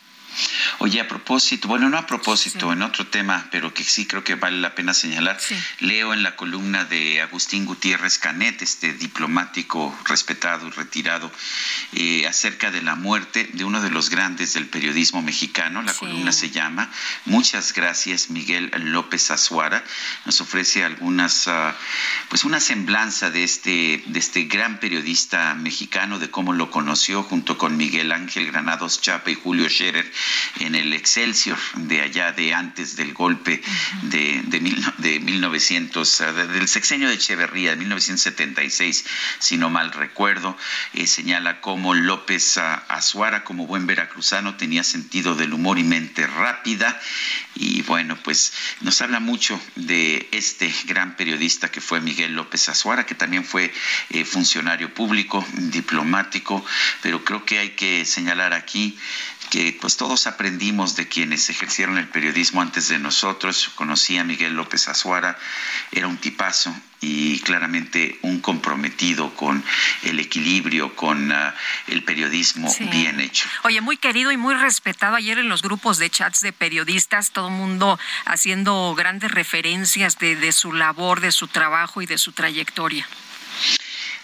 Oye, 0.79 0.99
a 0.99 1.07
propósito, 1.07 1.67
bueno, 1.67 1.89
no 1.89 1.97
a 1.97 2.05
propósito, 2.05 2.73
en 2.73 2.81
otro 2.81 3.07
tema, 3.07 3.47
pero 3.51 3.73
que 3.73 3.83
sí 3.83 4.05
creo 4.05 4.23
que 4.23 4.36
vale 4.36 4.59
la 4.59 4.75
pena 4.75 4.93
señalar, 4.93 5.38
leo 5.79 6.13
en 6.13 6.23
la 6.23 6.36
columna 6.36 6.86
de 6.86 7.21
Agustín 7.21 7.65
Gutiérrez 7.65 8.19
Canet, 8.19 8.61
este 8.61 8.93
diplomático 8.93 9.97
respetado 10.05 10.67
y 10.67 10.71
retirado, 10.71 11.31
eh, 11.93 12.27
acerca 12.27 12.71
de 12.71 12.81
la 12.81 12.95
muerte 12.95 13.49
de 13.53 13.63
uno 13.63 13.81
de 13.81 13.89
los 13.89 14.09
grandes 14.09 14.53
del 14.53 14.67
periodismo 14.67 15.21
mexicano. 15.21 15.81
La 15.81 15.93
columna 15.93 16.31
se 16.31 16.49
llama 16.49 16.91
Muchas 17.25 17.73
gracias, 17.73 18.29
Miguel 18.29 18.71
López 18.77 19.31
Azuara. 19.31 19.83
Nos 20.25 20.41
ofrece 20.41 20.83
algunas, 20.83 21.47
ah, 21.47 21.75
pues 22.29 22.43
una 22.43 22.59
semblanza 22.59 23.29
de 23.29 23.43
este, 23.43 24.03
de 24.05 24.19
este 24.19 24.43
gran 24.43 24.79
periodista 24.79 25.53
mexicano, 25.55 26.19
de 26.19 26.29
cómo 26.29 26.53
lo 26.53 26.71
conoció 26.71 27.23
junto 27.23 27.57
con 27.57 27.77
Miguel 27.77 28.11
Ángel 28.11 28.51
Granados 28.51 29.01
Chapa 29.01 29.31
y 29.31 29.36
Julio 29.36 29.69
Scherer 29.69 30.11
en 30.59 30.76
el 30.76 30.93
Excelsior 30.93 31.57
de 31.76 32.01
allá 32.01 32.32
de 32.32 32.53
antes 32.53 32.95
del 32.95 33.13
golpe 33.13 33.61
de, 34.03 34.41
de, 34.45 34.59
mil, 34.59 34.86
de 34.97 35.19
1900, 35.19 36.23
del 36.53 36.67
sexenio 36.67 37.09
de 37.09 37.15
Echeverría, 37.15 37.71
de 37.71 37.78
1976, 37.78 39.05
si 39.39 39.57
no 39.57 39.69
mal 39.69 39.91
recuerdo, 39.91 40.57
eh, 40.93 41.07
señala 41.07 41.61
cómo 41.61 41.93
López 41.93 42.57
Azuara, 42.57 43.43
como 43.43 43.67
buen 43.67 43.88
veracruzano, 43.88 44.55
tenía 44.55 44.84
sentido 44.84 45.36
del 45.36 45.53
humor 45.53 45.80
y 45.80 45.84
mente 45.84 46.28
rápida. 46.28 46.99
Y 47.55 47.82
bueno, 47.84 48.17
pues 48.23 48.53
nos 48.82 49.01
habla 49.01 49.19
mucho 49.19 49.59
de 49.76 50.28
este 50.32 50.73
gran 50.86 51.15
periodista 51.15 51.71
que 51.71 51.82
fue 51.82 52.01
Miguel 52.01 52.34
López 52.34 52.67
Azuara, 52.69 53.05
que 53.05 53.15
también 53.15 53.45
fue 53.45 53.73
eh, 54.09 54.26
funcionario 54.26 54.93
público, 54.93 55.45
diplomático, 55.53 56.65
pero 57.01 57.23
creo 57.23 57.45
que 57.45 57.59
hay 57.59 57.69
que 57.71 58.05
señalar 58.05 58.53
aquí 58.53 58.97
que 59.55 59.71
pues 59.79 59.95
todos 59.95 60.27
aprendimos 60.27 60.97
de 60.97 61.07
quienes 61.07 61.49
ejercieron 61.49 61.97
el 61.97 62.09
periodismo 62.09 62.61
antes 62.61 62.89
de 62.89 62.99
nosotros. 62.99 63.71
Conocí 63.75 64.17
a 64.17 64.25
Miguel 64.25 64.53
López 64.53 64.89
Azuara, 64.89 65.37
era 65.93 66.07
un 66.07 66.17
tipazo 66.17 66.75
y 66.99 67.39
claramente 67.39 68.19
un 68.21 68.41
comprometido 68.41 69.33
con 69.33 69.63
el 70.03 70.19
equilibrio, 70.19 70.93
con 70.97 71.31
ah, 71.31 71.55
el 71.87 72.03
periodismo 72.03 72.69
bien 72.91 73.21
hecho. 73.21 73.47
Oye, 73.63 73.79
muy 73.79 73.95
querido 73.95 74.33
y 74.33 74.35
muy 74.37 74.55
respetado 74.55 75.15
ayer 75.15 75.37
en 75.37 75.47
los 75.47 75.61
grupos 75.61 75.99
de 75.99 76.09
chats 76.09 76.41
de 76.41 76.51
periodistas, 76.51 77.31
todo 77.31 77.47
el 77.47 77.53
mundo 77.53 77.97
haciendo 78.25 78.93
grandes 78.93 79.31
referencias 79.31 80.19
de, 80.19 80.35
de 80.35 80.51
su 80.51 80.73
labor, 80.73 81.21
de 81.21 81.31
su 81.31 81.47
trabajo 81.47 82.01
y 82.01 82.05
de 82.05 82.17
su 82.17 82.33
trayectoria. 82.33 83.07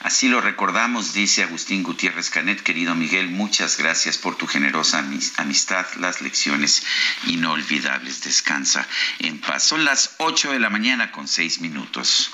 Así 0.03 0.27
lo 0.27 0.41
recordamos, 0.41 1.13
dice 1.13 1.43
Agustín 1.43 1.83
Gutiérrez 1.83 2.31
Canet, 2.31 2.63
querido 2.63 2.95
Miguel, 2.95 3.29
muchas 3.29 3.77
gracias 3.77 4.17
por 4.17 4.35
tu 4.35 4.47
generosa 4.47 4.97
amistad, 5.37 5.85
las 5.97 6.21
lecciones 6.21 6.83
inolvidables. 7.27 8.23
Descansa 8.23 8.87
en 9.19 9.39
paz. 9.39 9.63
Son 9.63 9.85
las 9.85 10.15
8 10.17 10.53
de 10.53 10.59
la 10.59 10.71
mañana 10.71 11.11
con 11.11 11.27
6 11.27 11.61
minutos. 11.61 12.31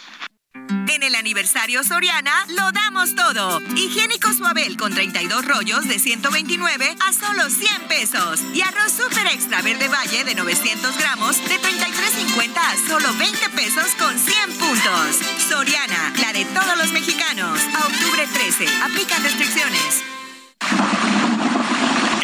En 0.97 1.03
el 1.03 1.16
aniversario 1.16 1.84
Soriana 1.84 2.45
lo 2.49 2.72
damos 2.72 3.14
todo. 3.14 3.62
Higiénico 3.76 4.34
Suabel 4.34 4.78
con 4.78 4.93
32 4.93 5.45
rollos 5.45 5.88
de 5.88 5.99
129 5.99 6.95
a 6.99 7.14
solo 7.14 7.49
100 7.49 7.88
pesos. 7.88 8.41
Y 8.53 8.62
arroz 8.62 8.93
super 8.93 9.28
extra 9.28 9.62
verde 9.62 9.88
valle 9.89 10.24
de 10.24 10.34
900 10.34 10.97
gramos 10.97 11.38
de 11.38 11.60
33.50 11.60 12.58
a 12.58 12.88
solo 12.88 13.14
20 13.20 13.49
pesos 13.49 13.86
con 13.99 14.18
100 14.18 14.58
puntos. 14.58 15.20
Soriana, 15.47 16.14
la 16.20 16.34
de 16.34 16.45
todos 16.45 16.78
los 16.78 16.91
mexicanos. 16.91 17.60
A 17.76 17.86
octubre 17.86 18.28
13. 18.34 18.66
Aplican 18.82 19.22
restricciones. 19.24 20.03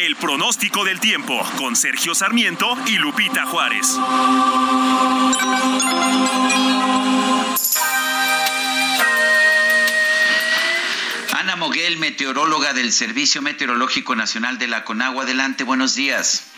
El 0.00 0.16
pronóstico 0.16 0.84
del 0.84 0.98
tiempo 0.98 1.40
con 1.56 1.76
Sergio 1.76 2.14
Sarmiento 2.14 2.76
y 2.86 2.98
Lupita 2.98 3.46
Juárez. 3.46 3.98
Moguel, 11.56 11.98
meteoróloga 11.98 12.72
del 12.72 12.92
Servicio 12.92 13.40
Meteorológico 13.42 14.16
Nacional 14.16 14.58
de 14.58 14.66
la 14.66 14.84
Conagua. 14.84 15.24
Adelante, 15.24 15.64
buenos 15.64 15.94
días. 15.94 16.53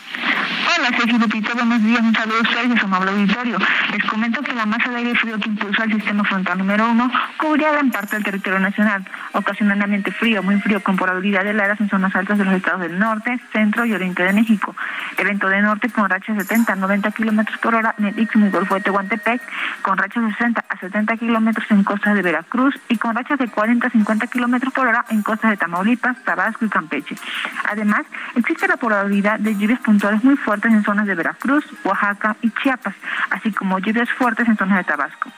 Hola, 0.78 0.90
Sergio 0.98 1.18
Lupita, 1.18 1.54
buenos 1.54 1.82
días. 1.82 2.00
Un 2.00 2.14
saludo 2.14 2.38
a 2.38 2.42
ustedes, 2.42 2.78
su 2.78 2.86
amable 2.86 3.10
auditorio. 3.10 3.58
Les 3.92 4.04
comento 4.04 4.42
que 4.42 4.52
la 4.52 4.66
masa 4.66 4.90
de 4.90 4.96
aire 4.96 5.14
frío 5.14 5.38
que 5.38 5.48
impulsa 5.48 5.84
el 5.84 5.92
sistema 5.94 6.24
frontal 6.24 6.58
número 6.58 6.90
uno 6.90 7.10
cubría 7.38 7.72
gran 7.72 7.90
parte 7.90 8.16
del 8.16 8.24
territorio 8.24 8.58
nacional, 8.58 9.04
ocasionando 9.32 9.84
ambiente 9.84 10.10
frío, 10.10 10.42
muy 10.42 10.60
frío, 10.60 10.82
con 10.82 10.96
probabilidad 10.96 11.44
de 11.44 11.50
heladas 11.50 11.80
en 11.80 11.88
zonas 11.88 12.14
altas 12.14 12.38
de 12.38 12.44
los 12.44 12.54
estados 12.54 12.80
del 12.80 12.98
norte, 12.98 13.40
centro 13.52 13.84
y 13.84 13.92
oriente 13.92 14.22
de 14.22 14.32
México. 14.32 14.74
Evento 15.16 15.48
de 15.48 15.62
norte 15.62 15.88
con 15.90 16.08
rachas 16.08 16.36
de 16.36 16.42
70 16.42 16.72
a 16.72 16.76
90 16.76 17.10
kilómetros 17.12 17.58
por 17.58 17.74
hora 17.74 17.94
en 17.98 18.06
el 18.06 18.18
Istmo 18.18 18.46
y 18.46 18.50
Golfo 18.50 18.74
de 18.74 18.80
Tehuantepec, 18.82 19.40
con 19.82 19.96
rachas 19.96 20.24
de 20.24 20.30
60 20.32 20.64
a 20.68 20.78
70 20.78 21.16
kilómetros 21.16 21.70
en 21.70 21.84
costas 21.84 22.14
de 22.14 22.22
Veracruz 22.22 22.78
y 22.88 22.96
con 22.96 23.14
rachas 23.14 23.38
de 23.38 23.48
40 23.48 23.86
a 23.86 23.90
50 23.90 24.26
kilómetros 24.26 24.72
por 24.72 24.86
hora 24.86 25.04
en 25.10 25.22
costas 25.22 25.50
de 25.50 25.56
Tamaulipas, 25.56 26.22
Tabasco 26.24 26.64
y 26.64 26.68
Campeche. 26.68 27.16
Además, 27.70 28.02
existe 28.34 28.68
la 28.68 28.76
probabilidad 28.76 29.38
de 29.38 29.54
lluvias 29.54 29.80
puntuales 29.80 30.05
muy 30.22 30.36
fuertes 30.36 30.72
en 30.72 30.82
zonas 30.84 31.07
de 31.07 31.14
Veracruz, 31.14 31.64
Oaxaca 31.84 32.36
y 32.42 32.50
Chiapas, 32.50 32.94
así 33.30 33.52
como 33.52 33.78
lluvias 33.78 34.11
fuertes 34.11 34.48
en 34.48 34.57
zonas 34.57 34.78
de 34.78 34.84
Tabasco. 34.84 35.30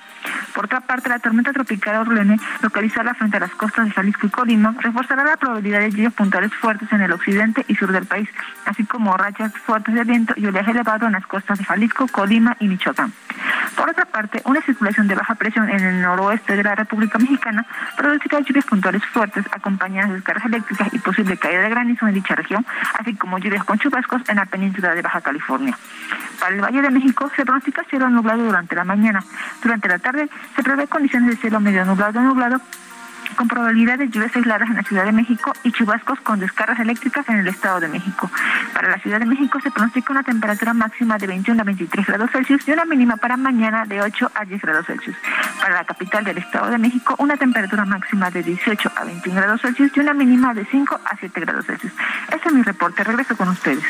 Por 0.54 0.64
otra 0.66 0.80
parte, 0.80 1.08
la 1.08 1.18
tormenta 1.18 1.52
tropical 1.52 1.96
Orlene, 1.96 2.38
localizada 2.62 3.14
frente 3.14 3.36
a 3.36 3.40
las 3.40 3.50
costas 3.52 3.86
de 3.86 3.92
Jalisco 3.92 4.26
y 4.26 4.30
Colima, 4.30 4.74
reforzará 4.78 5.24
la 5.24 5.36
probabilidad 5.36 5.80
de 5.80 5.90
lluvias 5.90 6.14
puntuales 6.14 6.52
fuertes 6.54 6.90
en 6.92 7.00
el 7.00 7.12
occidente 7.12 7.64
y 7.68 7.74
sur 7.74 7.92
del 7.92 8.06
país, 8.06 8.28
así 8.66 8.84
como 8.84 9.16
rachas 9.16 9.52
fuertes 9.52 9.94
de 9.94 10.04
viento 10.04 10.34
y 10.36 10.46
oleaje 10.46 10.70
elevado 10.70 11.06
en 11.06 11.12
las 11.12 11.26
costas 11.26 11.58
de 11.58 11.64
Jalisco, 11.64 12.06
Colima 12.08 12.56
y 12.60 12.68
Michoacán. 12.68 13.12
Por 13.76 13.90
otra 13.90 14.06
parte, 14.06 14.42
una 14.44 14.60
circulación 14.62 15.06
de 15.06 15.14
baja 15.14 15.34
presión 15.36 15.68
en 15.68 15.80
el 15.80 16.02
noroeste 16.02 16.56
de 16.56 16.64
la 16.64 16.74
República 16.74 17.18
Mexicana 17.18 17.64
producirá 17.96 18.40
lluvias 18.40 18.64
puntuales 18.64 19.04
fuertes 19.06 19.44
acompañadas 19.52 20.10
de 20.10 20.16
descargas 20.16 20.46
eléctricas 20.46 20.92
y 20.92 20.98
posible 20.98 21.36
caída 21.36 21.62
de 21.62 21.68
granizo 21.70 22.08
en 22.08 22.14
dicha 22.14 22.34
región, 22.34 22.66
así 22.98 23.14
como 23.14 23.38
lluvias 23.38 23.64
con 23.64 23.78
chubascos 23.78 24.22
en 24.28 24.36
la 24.36 24.46
península 24.46 24.94
de 24.94 25.02
Baja 25.02 25.20
California. 25.20 25.76
Para 26.40 26.54
el 26.54 26.60
Valle 26.60 26.82
de 26.82 26.90
México 26.90 27.30
se 27.36 27.44
pronostica 27.44 27.84
cielo 27.84 28.08
nublado 28.08 28.44
durante 28.44 28.74
la 28.74 28.84
mañana. 28.84 29.22
Durante 29.62 29.88
la 29.88 29.98
tarde 29.98 30.07
se 30.56 30.62
prevé 30.62 30.86
condiciones 30.86 31.30
de 31.30 31.36
cielo 31.36 31.61
medio 31.61 31.84
nublado 31.84 32.20
nublado 32.20 32.61
con 33.36 33.48
probabilidad 33.48 33.98
de 33.98 34.09
lluvias 34.09 34.34
aisladas 34.34 34.68
en 34.68 34.76
la 34.76 34.82
Ciudad 34.82 35.04
de 35.04 35.12
México 35.12 35.52
y 35.62 35.72
chubascos 35.72 36.20
con 36.20 36.40
descargas 36.40 36.80
eléctricas 36.80 37.28
en 37.28 37.36
el 37.38 37.48
Estado 37.48 37.80
de 37.80 37.88
México. 37.88 38.30
Para 38.72 38.90
la 38.90 38.98
Ciudad 38.98 39.18
de 39.18 39.26
México 39.26 39.61
se 39.61 39.70
pronostica 39.70 40.12
una 40.12 40.22
temperatura 40.22 40.72
máxima 40.72 41.18
de 41.18 41.26
21 41.26 41.61
a 41.61 41.64
23 41.64 42.06
grados 42.06 42.30
Celsius 42.30 42.66
y 42.66 42.72
una 42.72 42.84
mínima 42.84 43.16
para 43.16 43.36
mañana 43.36 43.84
de 43.84 44.00
8 44.00 44.32
a 44.34 44.44
10 44.44 44.62
grados 44.62 44.86
Celsius. 44.86 45.16
Para 45.61 45.74
la 45.74 45.84
capital 45.84 46.24
del 46.24 46.38
Estado 46.38 46.70
de 46.70 46.78
México, 46.78 47.14
una 47.18 47.36
temperatura 47.36 47.84
máxima 47.84 48.30
de 48.30 48.42
18 48.42 48.92
a 48.96 49.04
21 49.04 49.40
grados 49.40 49.61
Celsius 49.61 49.92
y 49.94 50.00
una 50.00 50.14
mínima 50.14 50.54
de 50.54 50.64
5 50.64 51.00
a 51.04 51.16
7 51.16 51.40
grados 51.40 51.66
Celsius. 51.66 51.92
Ese 52.28 52.48
es 52.48 52.52
mi 52.52 52.62
reporte. 52.62 53.04
Regreso 53.04 53.36
con 53.36 53.48
ustedes. 53.48 53.84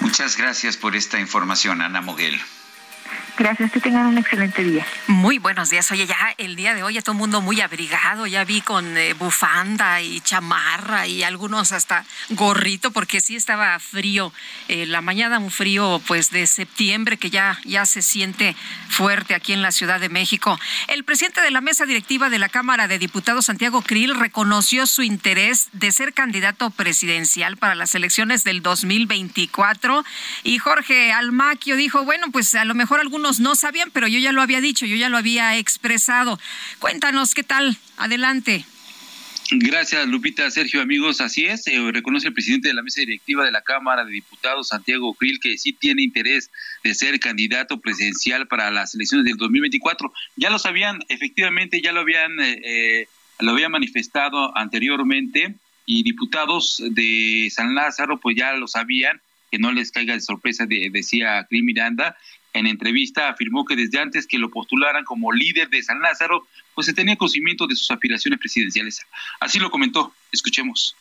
Muchas 0.00 0.36
gracias 0.36 0.76
por 0.76 0.94
esta 0.94 1.18
información, 1.18 1.82
Ana 1.82 2.00
Moguel. 2.00 2.40
Gracias, 3.38 3.70
que 3.70 3.80
tengan 3.80 4.06
un 4.06 4.16
excelente 4.16 4.64
día. 4.64 4.86
Muy 5.08 5.38
buenos 5.38 5.68
días. 5.68 5.90
Oye, 5.92 6.06
ya 6.06 6.34
el 6.38 6.56
día 6.56 6.74
de 6.74 6.82
hoy 6.82 6.94
ya 6.94 7.02
todo 7.02 7.12
el 7.12 7.18
mundo 7.18 7.42
muy 7.42 7.60
abrigado. 7.60 8.26
Ya 8.26 8.44
vi 8.44 8.62
con 8.62 8.96
eh, 8.96 9.12
bufanda 9.12 10.00
y 10.00 10.20
chamarra 10.20 11.06
y 11.06 11.22
algunos 11.22 11.72
hasta 11.72 12.04
gorrito 12.30 12.92
porque 12.92 13.20
sí 13.20 13.36
estaba 13.36 13.78
frío. 13.78 14.32
Eh, 14.68 14.86
la 14.86 15.02
mañana 15.02 15.38
un 15.38 15.50
frío 15.50 16.00
pues 16.06 16.30
de 16.30 16.46
septiembre 16.46 17.18
que 17.18 17.28
ya, 17.28 17.58
ya 17.64 17.84
se 17.84 18.00
siente 18.00 18.56
fuerte 18.88 19.34
aquí 19.34 19.52
en 19.52 19.62
la 19.62 19.70
Ciudad 19.70 20.00
de 20.00 20.08
México. 20.08 20.58
El 20.88 21.04
presidente 21.04 21.42
de 21.42 21.50
la 21.50 21.60
mesa 21.60 21.84
directiva 21.84 22.30
de 22.30 22.38
la 22.38 22.48
Cámara 22.48 22.88
de 22.88 22.98
Diputados, 22.98 23.46
Santiago 23.46 23.82
Krill, 23.82 24.14
reconoció 24.14 24.86
su 24.86 25.02
interés 25.02 25.68
de 25.72 25.92
ser 25.92 26.14
candidato 26.14 26.70
presidencial 26.70 27.56
para 27.56 27.74
las 27.74 27.94
elecciones 27.94 28.44
del 28.44 28.62
2024 28.62 30.04
y 30.42 30.58
Jorge 30.58 31.12
Almaquio 31.12 31.76
dijo, 31.76 32.04
bueno, 32.04 32.30
pues 32.30 32.54
a 32.54 32.64
lo 32.64 32.74
mejor 32.74 33.00
algunos 33.06 33.38
no 33.38 33.54
sabían, 33.54 33.92
pero 33.92 34.08
yo 34.08 34.18
ya 34.18 34.32
lo 34.32 34.42
había 34.42 34.60
dicho, 34.60 34.84
yo 34.84 34.96
ya 34.96 35.08
lo 35.08 35.16
había 35.16 35.56
expresado. 35.56 36.40
Cuéntanos, 36.80 37.34
¿qué 37.34 37.44
tal? 37.44 37.76
Adelante. 37.96 38.64
Gracias, 39.52 40.08
Lupita. 40.08 40.50
Sergio, 40.50 40.82
amigos, 40.82 41.20
así 41.20 41.44
es. 41.44 41.68
Eh, 41.68 41.78
reconoce 41.92 42.26
el 42.26 42.34
presidente 42.34 42.66
de 42.66 42.74
la 42.74 42.82
mesa 42.82 43.00
directiva 43.02 43.44
de 43.44 43.52
la 43.52 43.62
Cámara 43.62 44.04
de 44.04 44.10
Diputados, 44.10 44.68
Santiago 44.68 45.14
Krill, 45.14 45.38
que 45.38 45.56
sí 45.56 45.72
tiene 45.72 46.02
interés 46.02 46.50
de 46.82 46.94
ser 46.96 47.20
candidato 47.20 47.78
presidencial 47.78 48.48
para 48.48 48.72
las 48.72 48.96
elecciones 48.96 49.24
del 49.24 49.36
2024. 49.36 50.12
Ya 50.34 50.50
lo 50.50 50.58
sabían, 50.58 50.98
efectivamente, 51.08 51.80
ya 51.80 51.92
lo 51.92 52.00
habían, 52.00 52.40
eh, 52.40 52.60
eh, 52.64 53.08
lo 53.38 53.52
había 53.52 53.68
manifestado 53.68 54.56
anteriormente 54.56 55.54
y 55.84 56.02
diputados 56.02 56.82
de 56.90 57.48
San 57.54 57.76
Lázaro, 57.76 58.18
pues 58.18 58.34
ya 58.36 58.52
lo 58.54 58.66
sabían, 58.66 59.20
que 59.52 59.60
no 59.60 59.70
les 59.70 59.92
caiga 59.92 60.14
de 60.14 60.20
sorpresa, 60.20 60.66
decía 60.66 61.46
Krill 61.48 61.62
Miranda, 61.62 62.16
en 62.58 62.66
entrevista 62.66 63.28
afirmó 63.28 63.64
que 63.64 63.76
desde 63.76 63.98
antes 63.98 64.26
que 64.26 64.38
lo 64.38 64.50
postularan 64.50 65.04
como 65.04 65.32
líder 65.32 65.68
de 65.68 65.82
San 65.82 66.00
Lázaro, 66.00 66.46
pues 66.74 66.86
se 66.86 66.94
tenía 66.94 67.16
conocimiento 67.16 67.66
de 67.66 67.76
sus 67.76 67.90
aspiraciones 67.90 68.38
presidenciales. 68.38 69.00
Así 69.40 69.58
lo 69.58 69.70
comentó. 69.70 70.14
Escuchemos. 70.32 70.96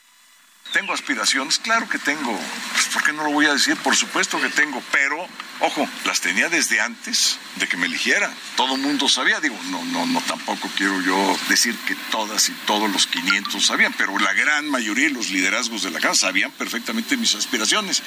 ¿Tengo 0.74 0.94
aspiraciones? 0.94 1.60
Claro 1.60 1.88
que 1.88 2.00
tengo. 2.00 2.38
Pues, 2.74 2.88
¿Por 2.88 3.04
qué 3.04 3.14
no 3.14 3.24
lo 3.24 3.32
voy 3.32 3.46
a 3.46 3.54
decir? 3.54 3.78
Por 3.78 3.96
supuesto 3.96 4.42
que 4.42 4.50
tengo, 4.50 4.84
pero, 4.92 5.26
ojo, 5.62 5.88
las 6.06 6.20
tenía 6.20 6.50
desde 6.50 6.82
antes 6.82 7.40
de 7.56 7.68
que 7.68 7.78
me 7.78 7.86
eligiera. 7.86 8.34
Todo 8.58 8.76
mundo 8.76 9.08
sabía, 9.08 9.40
digo, 9.40 9.58
no, 9.70 9.86
no, 9.86 10.06
no, 10.06 10.22
tampoco 10.22 10.70
quiero 10.76 11.02
yo 11.02 11.38
decir 11.48 11.76
que 11.88 11.96
todas 12.12 12.50
y 12.50 12.52
todos 12.66 12.92
los 12.92 13.08
500 13.08 13.66
sabían, 13.66 13.94
pero 13.98 14.18
la 14.20 14.34
gran 14.34 14.70
mayoría 14.70 15.08
de 15.08 15.14
los 15.14 15.30
liderazgos 15.30 15.84
de 15.84 15.92
la 15.92 16.02
casa 16.02 16.28
sabían 16.28 16.52
perfectamente 16.52 17.16
mis 17.16 17.36
aspiraciones. 17.36 18.04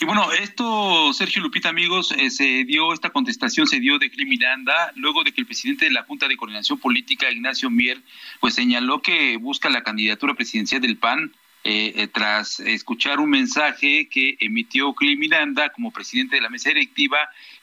Y 0.00 0.04
bueno, 0.04 0.32
esto, 0.32 1.12
Sergio 1.12 1.42
Lupita, 1.42 1.68
amigos, 1.68 2.12
eh, 2.12 2.30
se 2.30 2.64
dio, 2.64 2.92
esta 2.92 3.10
contestación 3.10 3.66
se 3.66 3.78
dio 3.78 3.98
de 3.98 4.10
Cri 4.10 4.26
Miranda, 4.26 4.92
luego 4.96 5.22
de 5.22 5.32
que 5.32 5.40
el 5.40 5.46
presidente 5.46 5.84
de 5.84 5.92
la 5.92 6.02
Junta 6.02 6.26
de 6.26 6.36
Coordinación 6.36 6.78
Política, 6.78 7.30
Ignacio 7.30 7.70
Mier, 7.70 8.00
pues 8.40 8.54
señaló 8.54 9.00
que 9.00 9.36
busca 9.36 9.68
la 9.68 9.82
candidatura 9.82 10.34
presidencial 10.34 10.80
del 10.80 10.96
PAN 10.96 11.32
eh, 11.64 11.92
eh, 11.94 12.08
tras 12.08 12.58
escuchar 12.58 13.20
un 13.20 13.30
mensaje 13.30 14.08
que 14.08 14.36
emitió 14.40 14.92
Cli 14.94 15.16
Miranda 15.16 15.70
como 15.70 15.92
presidente 15.92 16.34
de 16.34 16.42
la 16.42 16.50
mesa 16.50 16.70
directiva 16.70 17.18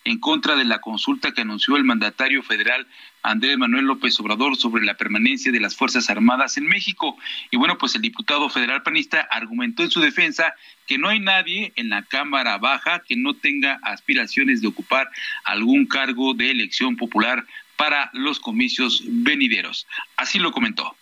en 0.05 0.19
contra 0.19 0.55
de 0.55 0.63
la 0.63 0.79
consulta 0.79 1.33
que 1.33 1.41
anunció 1.41 1.75
el 1.75 1.83
mandatario 1.83 2.41
federal 2.41 2.87
Andrés 3.23 3.57
Manuel 3.57 3.83
López 3.83 4.17
Obrador 4.21 4.55
sobre 4.55 4.85
la 4.85 4.95
permanencia 4.95 5.51
de 5.51 5.59
las 5.59 5.75
Fuerzas 5.75 6.09
Armadas 6.09 6.55
en 6.55 6.67
México. 6.67 7.17
Y 7.51 7.57
bueno, 7.57 7.77
pues 7.77 7.93
el 7.95 8.01
diputado 8.01 8.47
federal 8.49 8.83
panista 8.83 9.27
argumentó 9.29 9.83
en 9.83 9.91
su 9.91 9.99
defensa 9.99 10.55
que 10.89 10.97
no 10.97 11.07
hay 11.07 11.19
nadie 11.19 11.71
en 11.75 11.89
la 11.89 12.01
Cámara 12.01 12.57
Baja 12.57 13.03
que 13.07 13.15
no 13.15 13.35
tenga 13.35 13.79
aspiraciones 13.83 14.59
de 14.59 14.69
ocupar 14.69 15.07
algún 15.43 15.85
cargo 15.85 16.33
de 16.33 16.49
elección 16.49 16.97
popular 16.97 17.45
para 17.75 18.09
los 18.11 18.39
comicios 18.39 19.03
venideros. 19.05 19.85
Así 20.17 20.39
lo 20.39 20.51
comentó. 20.51 20.95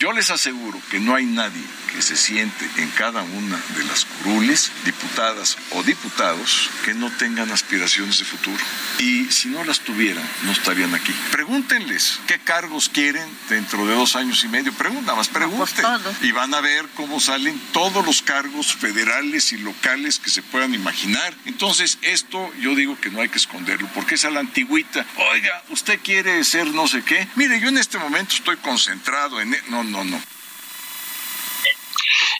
Yo 0.00 0.14
les 0.14 0.30
aseguro 0.30 0.80
que 0.90 0.98
no 0.98 1.14
hay 1.14 1.26
nadie 1.26 1.62
que 1.92 2.00
se 2.00 2.16
siente 2.16 2.66
en 2.78 2.88
cada 2.92 3.20
una 3.22 3.60
de 3.76 3.84
las 3.84 4.06
curules, 4.06 4.72
diputadas 4.86 5.58
o 5.72 5.82
diputados, 5.82 6.70
que 6.86 6.94
no 6.94 7.10
tengan 7.10 7.50
aspiraciones 7.50 8.18
de 8.18 8.24
futuro. 8.24 8.56
Y 8.98 9.26
si 9.26 9.48
no 9.48 9.62
las 9.62 9.80
tuvieran, 9.80 10.26
no 10.44 10.52
estarían 10.52 10.94
aquí. 10.94 11.12
Pregúntenles 11.30 12.18
qué 12.26 12.38
cargos 12.38 12.88
quieren 12.88 13.28
dentro 13.50 13.86
de 13.86 13.94
dos 13.94 14.16
años 14.16 14.42
y 14.42 14.48
medio. 14.48 14.72
Pregunta 14.72 15.14
más, 15.14 15.28
pregunten. 15.28 15.84
Y 16.22 16.32
van 16.32 16.54
a 16.54 16.62
ver 16.62 16.88
cómo 16.94 17.20
salen 17.20 17.60
todos 17.72 18.02
los 18.06 18.22
cargos 18.22 18.74
federales 18.74 19.52
y 19.52 19.58
locales 19.58 20.18
que 20.18 20.30
se 20.30 20.42
puedan 20.42 20.72
imaginar. 20.72 21.34
Entonces, 21.44 21.98
esto 22.00 22.50
yo 22.60 22.74
digo 22.74 22.98
que 22.98 23.10
no 23.10 23.20
hay 23.20 23.28
que 23.28 23.36
esconderlo, 23.36 23.86
porque 23.94 24.14
es 24.14 24.24
a 24.24 24.30
la 24.30 24.40
antigüita. 24.40 25.04
Oiga, 25.32 25.62
¿usted 25.68 26.00
quiere 26.02 26.42
ser 26.44 26.68
no 26.68 26.88
sé 26.88 27.02
qué? 27.02 27.28
Mire, 27.34 27.60
yo 27.60 27.68
en 27.68 27.76
este 27.76 27.98
momento 27.98 28.34
estoy 28.34 28.56
concentrado 28.56 29.40
en... 29.42 29.52
E-". 29.52 29.62
No, 29.68 29.89
no, 29.90 30.04
no. 30.04 30.22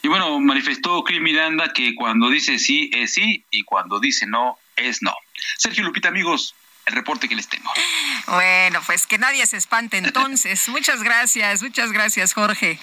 Y 0.03 0.07
bueno, 0.07 0.39
manifestó 0.39 1.03
Cris 1.03 1.21
Miranda 1.21 1.73
que 1.73 1.93
cuando 1.93 2.29
dice 2.29 2.57
sí 2.57 2.89
es 2.93 3.13
sí 3.13 3.45
y 3.51 3.63
cuando 3.63 3.99
dice 3.99 4.25
no 4.25 4.57
es 4.75 5.01
no. 5.01 5.13
Sergio 5.57 5.83
Lupita, 5.83 6.07
amigos, 6.07 6.55
el 6.85 6.95
reporte 6.95 7.29
que 7.29 7.35
les 7.35 7.47
tengo. 7.47 7.71
Bueno, 8.27 8.81
pues 8.85 9.05
que 9.05 9.17
nadie 9.17 9.45
se 9.45 9.57
espante 9.57 9.97
entonces. 9.97 10.67
muchas 10.69 11.03
gracias, 11.03 11.61
muchas 11.61 11.91
gracias, 11.91 12.33
Jorge. 12.33 12.79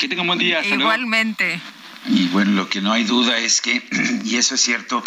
Que 0.00 0.08
tenga 0.08 0.22
un 0.22 0.28
buen 0.28 0.38
día. 0.38 0.64
Igualmente. 0.64 1.60
Y 2.06 2.26
bueno, 2.28 2.52
lo 2.52 2.68
que 2.68 2.80
no 2.80 2.92
hay 2.92 3.04
duda 3.04 3.38
es 3.38 3.60
que, 3.60 3.82
y 4.24 4.36
eso 4.36 4.56
es 4.56 4.60
cierto, 4.60 5.02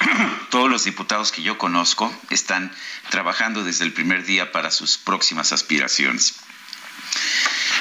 todos 0.50 0.70
los 0.70 0.84
diputados 0.84 1.30
que 1.30 1.42
yo 1.42 1.58
conozco 1.58 2.12
están 2.30 2.72
trabajando 3.10 3.62
desde 3.62 3.84
el 3.84 3.92
primer 3.92 4.24
día 4.24 4.50
para 4.50 4.70
sus 4.70 4.98
próximas 4.98 5.52
aspiraciones. 5.52 6.40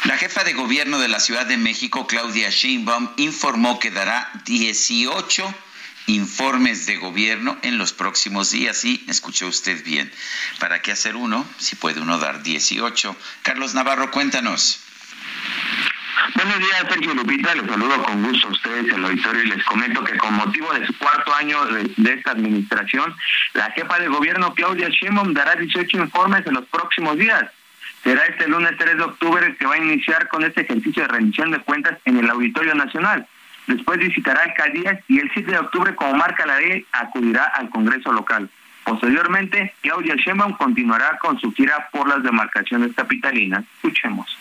La 0.06 0.18
jefa 0.18 0.44
de 0.44 0.54
gobierno 0.54 0.98
de 1.00 1.10
la 1.10 1.20
Ciudad 1.20 1.46
de 1.46 1.58
México, 1.58 2.08
Claudia 2.08 2.50
Sheinbaum, 2.50 3.10
informó 3.18 3.80
que 3.80 3.92
dará 3.92 4.32
18 4.46 5.54
informes 6.08 6.86
de 6.86 6.98
gobierno 6.98 7.58
en 7.64 7.78
los 7.78 7.92
próximos 7.92 8.50
días. 8.52 8.78
Sí, 8.78 9.04
escuchó 9.10 9.48
usted 9.48 9.84
bien. 9.84 10.12
¿Para 10.60 10.82
qué 10.82 10.94
hacer 10.94 11.18
uno 11.18 11.46
si 11.58 11.76
puede 11.76 12.00
uno 12.00 12.18
dar 12.18 12.44
18? 12.44 13.16
Carlos 13.42 13.74
Navarro, 13.74 14.10
cuéntanos. 14.10 14.80
Buenos 16.34 16.60
días, 16.60 16.86
Sergio 16.88 17.14
Lupita. 17.14 17.54
Les 17.56 17.70
saludo 17.70 18.02
con 18.04 18.24
gusto 18.24 18.48
a 18.48 18.52
ustedes 18.52 18.86
en 18.86 19.00
el 19.00 19.06
auditorio 19.06 19.44
y 19.44 19.48
les 19.48 19.64
comento 19.66 20.04
que 20.04 20.18
con 20.18 20.34
motivo 20.34 20.74
de 20.74 20.88
su 20.88 20.98
cuarto 20.98 21.34
año 21.36 21.66
de, 21.66 21.92
de, 21.98 22.14
esta 22.14 22.32
administración, 22.32 23.14
la 23.54 23.70
jefa 23.72 24.00
de 24.00 24.08
gobierno, 24.08 24.54
Claudia 24.54 24.88
Sheinbaum, 24.90 25.34
dará 25.34 25.56
18 25.56 25.98
informes 25.98 26.48
en 26.48 26.54
los 26.54 26.66
próximos 26.68 27.18
días. 27.18 27.44
Será 28.04 28.26
este 28.26 28.48
lunes 28.48 28.72
3 28.78 28.98
de 28.98 29.04
octubre 29.04 29.56
que 29.58 29.66
va 29.66 29.76
a 29.76 29.78
iniciar 29.78 30.28
con 30.30 30.44
este 30.44 30.62
ejercicio 30.62 31.04
de 31.04 31.10
rendición 31.10 31.52
de 31.52 31.60
cuentas 31.60 31.98
en 32.06 32.18
el 32.18 32.30
Auditorio 32.30 32.74
Nacional. 32.76 33.28
Después 33.68 34.00
visitará 34.00 34.44
alcaldías 34.44 35.00
y 35.08 35.20
el 35.20 35.30
7 35.34 35.52
de 35.52 35.60
octubre, 35.60 35.96
como 35.96 36.16
marca 36.16 36.46
la 36.46 36.60
ley, 36.60 36.86
acudirá 36.92 37.44
al 37.44 37.70
Congreso 37.70 38.12
local. 38.12 38.50
Posteriormente, 38.84 39.74
Claudia 39.82 40.16
Sheinbaum 40.16 40.54
continuará 40.58 41.20
con 41.20 41.40
su 41.40 41.54
gira 41.54 41.90
por 41.92 42.08
las 42.10 42.24
demarcaciones 42.24 42.96
capitalinas. 42.96 43.64
Escuchemos. 43.76 44.36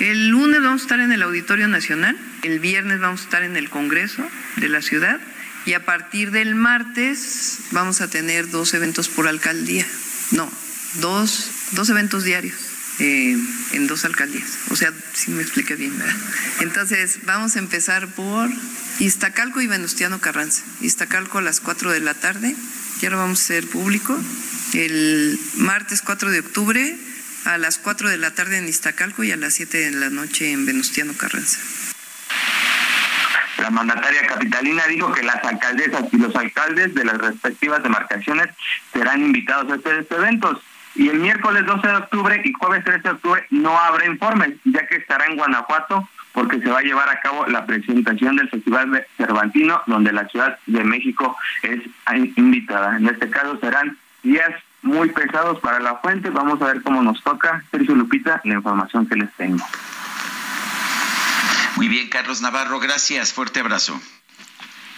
El 0.00 0.30
lunes 0.30 0.62
vamos 0.62 0.80
a 0.80 0.84
estar 0.84 1.00
en 1.00 1.12
el 1.12 1.22
Auditorio 1.22 1.68
Nacional, 1.68 2.16
el 2.42 2.58
viernes 2.58 3.00
vamos 3.00 3.20
a 3.20 3.24
estar 3.24 3.42
en 3.42 3.56
el 3.56 3.68
Congreso 3.68 4.26
de 4.56 4.68
la 4.68 4.80
ciudad 4.82 5.20
y 5.66 5.74
a 5.74 5.84
partir 5.84 6.30
del 6.30 6.54
martes 6.54 7.68
vamos 7.70 8.00
a 8.00 8.10
tener 8.10 8.50
dos 8.50 8.72
eventos 8.72 9.08
por 9.08 9.28
alcaldía. 9.28 9.84
No, 10.32 10.50
dos, 10.94 11.70
dos 11.72 11.90
eventos 11.90 12.24
diarios. 12.24 12.69
Eh, 13.00 13.34
en 13.72 13.86
dos 13.86 14.04
alcaldías. 14.04 14.58
O 14.68 14.76
sea, 14.76 14.92
si 15.14 15.30
me 15.30 15.42
expliqué 15.42 15.74
bien, 15.74 15.98
¿verdad? 15.98 16.14
Entonces, 16.60 17.20
vamos 17.24 17.56
a 17.56 17.58
empezar 17.58 18.06
por 18.08 18.50
Iztacalco 18.98 19.62
y 19.62 19.66
Venustiano 19.66 20.20
Carranza. 20.20 20.62
Iztacalco 20.82 21.38
a 21.38 21.42
las 21.42 21.60
4 21.60 21.92
de 21.92 22.00
la 22.00 22.12
tarde, 22.12 22.54
ya 23.00 23.08
lo 23.08 23.16
vamos 23.16 23.40
a 23.40 23.42
hacer 23.44 23.66
público. 23.66 24.18
El 24.74 25.40
martes 25.56 26.02
4 26.02 26.30
de 26.30 26.40
octubre 26.40 26.98
a 27.46 27.56
las 27.56 27.78
4 27.78 28.10
de 28.10 28.18
la 28.18 28.34
tarde 28.34 28.58
en 28.58 28.68
Iztacalco 28.68 29.24
y 29.24 29.32
a 29.32 29.36
las 29.38 29.54
7 29.54 29.78
de 29.78 29.90
la 29.92 30.10
noche 30.10 30.52
en 30.52 30.66
Venustiano 30.66 31.14
Carranza. 31.14 31.58
La 33.56 33.70
mandataria 33.70 34.26
capitalina 34.26 34.86
dijo 34.88 35.10
que 35.12 35.22
las 35.22 35.42
alcaldesas 35.42 36.04
y 36.12 36.18
los 36.18 36.36
alcaldes 36.36 36.94
de 36.94 37.04
las 37.04 37.16
respectivas 37.16 37.82
demarcaciones 37.82 38.50
serán 38.92 39.22
invitados 39.22 39.72
a 39.72 39.76
estos 39.76 40.18
eventos 40.18 40.58
y 41.00 41.08
el 41.08 41.18
miércoles 41.18 41.64
12 41.64 41.86
de 41.86 41.96
octubre 41.96 42.42
y 42.44 42.52
jueves 42.52 42.84
13 42.84 43.00
de 43.00 43.10
octubre 43.10 43.46
no 43.48 43.74
habrá 43.78 44.04
informes, 44.04 44.50
ya 44.66 44.86
que 44.86 44.96
estará 44.96 45.24
en 45.24 45.36
Guanajuato 45.36 46.06
porque 46.32 46.60
se 46.60 46.68
va 46.68 46.80
a 46.80 46.82
llevar 46.82 47.08
a 47.08 47.20
cabo 47.22 47.46
la 47.46 47.64
presentación 47.64 48.36
del 48.36 48.50
Festival 48.50 49.06
Cervantino, 49.16 49.80
donde 49.86 50.12
la 50.12 50.28
Ciudad 50.28 50.58
de 50.66 50.84
México 50.84 51.38
es 51.62 51.80
invitada. 52.36 52.98
En 52.98 53.08
este 53.08 53.30
caso 53.30 53.58
serán 53.60 53.96
días 54.22 54.50
muy 54.82 55.08
pesados 55.08 55.58
para 55.60 55.80
la 55.80 55.96
fuente. 55.96 56.28
Vamos 56.28 56.60
a 56.60 56.66
ver 56.66 56.82
cómo 56.82 57.02
nos 57.02 57.24
toca. 57.24 57.64
Sergio 57.70 57.94
Lupita, 57.94 58.42
la 58.44 58.56
información 58.56 59.06
que 59.06 59.16
les 59.16 59.32
tengo. 59.32 59.64
Muy 61.76 61.88
bien, 61.88 62.10
Carlos 62.10 62.42
Navarro, 62.42 62.78
gracias. 62.78 63.32
Fuerte 63.32 63.60
abrazo. 63.60 63.98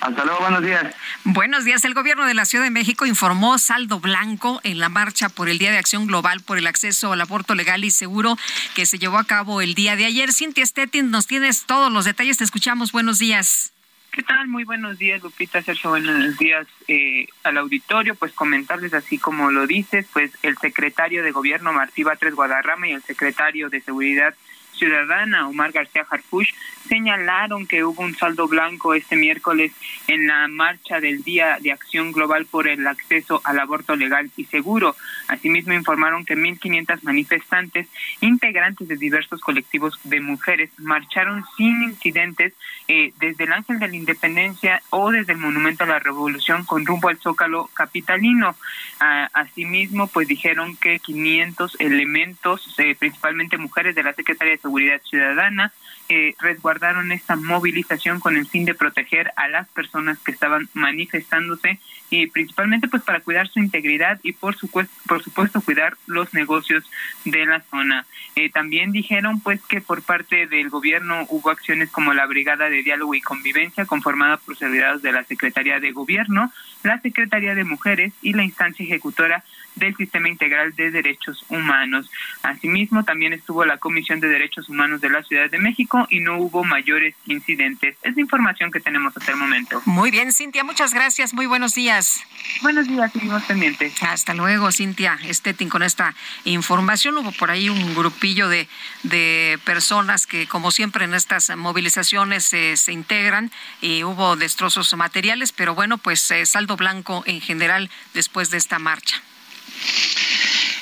Hasta 0.03 0.25
luego, 0.25 0.41
buenos 0.41 0.63
días. 0.63 0.97
Buenos 1.23 1.65
días. 1.65 1.85
El 1.85 1.95
gobierno 1.95 2.27
de 2.27 2.35
la 2.35 2.45
Ciudad 2.45 2.65
de 2.65 2.71
México 2.71 3.07
informó 3.07 3.57
saldo 3.59 4.01
blanco 4.01 4.61
en 4.65 4.81
la 4.81 4.89
marcha 4.89 5.29
por 5.29 5.49
el 5.49 5.59
Día 5.59 5.71
de 5.71 5.79
Acción 5.79 6.09
Global 6.09 6.41
por 6.41 6.59
el 6.59 6.67
acceso 6.67 7.13
al 7.13 7.21
aborto 7.21 7.55
legal 7.55 7.85
y 7.85 7.93
seguro 7.93 8.37
que 8.75 8.85
se 8.85 8.99
llevó 8.99 9.19
a 9.19 9.25
cabo 9.25 9.61
el 9.61 9.75
día 9.75 9.95
de 9.95 10.05
ayer. 10.05 10.33
Cintia 10.33 10.67
Stettin, 10.67 11.13
nos 11.13 11.29
tienes 11.29 11.67
todos 11.67 11.93
los 11.93 12.05
detalles. 12.05 12.39
Te 12.39 12.43
escuchamos. 12.43 12.91
Buenos 12.91 13.21
días. 13.21 13.73
¿Qué 14.11 14.25
tal? 14.25 14.49
Muy 14.49 14.65
buenos 14.65 14.99
días, 14.99 15.23
Lupita, 15.23 15.63
Sergio. 15.63 15.91
Buenos 15.91 16.37
días 16.37 16.67
eh, 16.89 17.29
al 17.45 17.59
auditorio. 17.59 18.17
Pues 18.17 18.33
comentarles 18.33 18.95
así 18.95 19.19
como 19.19 19.53
lo 19.53 19.69
dices, 19.69 20.07
pues 20.13 20.33
el 20.43 20.59
secretario 20.59 21.23
de 21.23 21.31
Gobierno, 21.31 21.73
Martí 21.73 22.03
Batres 22.03 22.35
Guadarrama, 22.35 22.89
y 22.89 22.93
el 22.93 23.03
secretario 23.03 23.71
de 23.71 23.81
Seguridad 23.81 24.35
Ciudadana, 24.83 25.49
Omar 25.49 25.71
García 25.71 26.05
Harfush, 26.11 26.51
señalaron 26.89 27.69
que 27.69 27.85
hubo 27.85 28.03
un 28.03 28.17
saldo 28.17 28.49
blanco 28.49 28.95
este 28.95 29.15
miércoles 29.15 29.71
en 30.09 30.27
la 30.27 30.49
marcha 30.49 30.99
del 30.99 31.23
Día 31.23 31.59
de 31.61 31.71
Acción 31.71 32.11
Global 32.11 32.47
por 32.47 32.67
el 32.67 32.85
acceso 32.89 33.41
al 33.45 33.61
aborto 33.61 33.95
legal 33.95 34.29
y 34.37 34.45
seguro. 34.47 34.97
Asimismo, 35.29 35.73
informaron 35.73 36.25
que 36.25 36.37
1.500 36.37 36.99
manifestantes, 37.03 37.87
integrantes 38.21 38.89
de 38.89 38.97
diversos 38.97 39.41
colectivos 39.41 40.01
de 40.03 40.21
mujeres, 40.21 40.71
marcharon 40.79 41.45
sin 41.57 41.81
incidentes 41.85 42.53
eh, 42.89 43.13
desde 43.21 43.45
el 43.45 43.53
Ángel 43.53 43.79
de 43.79 43.87
la 43.87 43.97
Independencia 43.97 44.83
o 44.91 45.13
desde 45.13 45.35
el 45.35 45.39
Monumento 45.39 45.85
a 45.85 45.87
la 45.87 46.01
Revolución 46.01 46.65
con 46.65 46.85
rumbo 46.85 47.09
al 47.09 47.19
Zócalo 47.19 47.71
capitalino. 47.73 48.57
Ah, 48.99 49.31
asimismo, 49.33 50.09
pues 50.09 50.27
dijeron 50.27 50.77
que 50.77 50.99
500 50.99 51.77
elementos, 51.79 52.75
eh, 52.79 52.97
principalmente 52.99 53.59
mujeres 53.59 53.95
de 53.95 54.03
la 54.03 54.13
Secretaría 54.13 54.55
de 54.55 54.59
Seguridad 54.59 54.72
Ciudadana, 55.01 55.73
eh, 56.09 56.35
resguardaron 56.41 57.13
esta 57.13 57.37
movilización 57.37 58.21
con 58.21 58.37
el 58.37 58.47
fin 58.47 58.65
de 58.65 58.75
proteger 58.75 59.33
a 59.37 59.49
las 59.49 59.69
personas 59.69 60.19
que 60.19 60.33
estaban 60.33 60.69
manifestándose 60.75 61.79
y 62.11 62.27
principalmente 62.27 62.89
pues 62.89 63.03
para 63.03 63.21
cuidar 63.21 63.49
su 63.49 63.61
integridad 63.61 64.21
y 64.23 64.33
por 64.33 64.57
supuesto 64.57 64.93
por 65.07 65.23
supuesto 65.23 65.61
cuidar 65.61 65.97
los 66.07 66.35
negocios 66.35 66.85
de 67.25 67.47
la 67.47 67.61
zona. 67.63 68.05
Eh, 68.37 68.51
también 68.51 68.93
dijeron 68.93 69.41
pues 69.41 69.63
que 69.63 69.81
por 69.81 70.03
parte 70.03 70.47
del 70.47 70.69
gobierno 70.69 71.25
hubo 71.29 71.51
acciones 71.51 71.91
como 71.91 72.13
la 72.13 72.27
Brigada 72.27 72.69
de 72.69 72.83
Diálogo 72.83 73.15
y 73.15 73.21
Convivencia 73.21 73.87
conformada 73.87 74.37
por 74.37 74.57
servidores 74.57 75.03
de 75.03 75.13
la 75.13 75.25
Secretaría 75.25 75.81
de 75.81 75.93
Gobierno, 75.93 76.53
la 76.83 77.01
Secretaría 77.01 77.55
de 77.55 77.65
Mujeres 77.65 78.13
y 78.21 78.35
la 78.35 78.45
instancia 78.45 78.85
ejecutora 78.85 79.45
del 79.75 79.97
Sistema 79.97 80.29
Integral 80.29 80.75
de 80.75 80.91
Derechos 80.91 81.45
Humanos. 81.49 82.11
Asimismo, 82.43 83.05
también 83.05 83.33
estuvo 83.33 83.65
la 83.65 83.79
Comisión 83.79 84.21
de 84.21 84.29
Derechos 84.29 84.69
Humanos 84.69 85.01
de 85.01 85.11
la 85.11 85.23
Ciudad 85.23 85.51
de 85.51 85.59
México 85.59 86.07
y 86.11 86.21
no 86.21 86.39
hubo 86.39 86.65
mayores 86.65 87.15
incidentes. 87.27 87.97
Es 88.03 88.15
la 88.15 88.21
información 88.21 88.71
que 88.71 88.81
tenemos 88.81 89.17
hasta 89.17 89.33
el 89.33 89.39
momento. 89.39 89.83
Muy 89.87 90.11
bien, 90.11 90.33
Cintia, 90.33 90.65
muchas 90.65 90.95
gracias. 90.95 91.35
Muy 91.35 91.47
buenos 91.47 91.75
días. 91.75 92.23
Buenos 92.63 92.87
días, 92.89 93.13
seguimos 93.13 93.43
pendientes. 93.45 93.95
Hasta 94.03 94.35
luego, 94.35 94.71
Cintia 94.73 95.19
Estetin, 95.25 95.69
con 95.69 95.83
esta 95.83 96.15
información. 96.45 97.17
Hubo 97.19 97.33
por 97.33 97.51
ahí 97.51 97.69
un 97.69 97.95
grupillo 97.95 98.49
de, 98.49 98.69
de 99.03 99.59
personas 99.65 100.27
que, 100.27 100.47
como 100.47 100.71
siempre 100.71 101.05
en 101.05 101.15
estas 101.15 101.57
movilizaciones, 101.57 102.45
se 102.45 102.93
integran 102.93 103.51
y 103.81 104.05
hubo 104.05 104.37
destrozos 104.37 104.95
materiales, 104.97 105.53
pero 105.53 105.75
bueno, 105.75 105.99
pues 105.99 106.31
eh, 106.31 106.45
saldo 106.47 106.77
blanco 106.77 107.23
en 107.27 107.41
general 107.41 107.91
después 108.15 108.51
de 108.51 108.59
esta 108.59 108.79
marcha. 108.79 109.23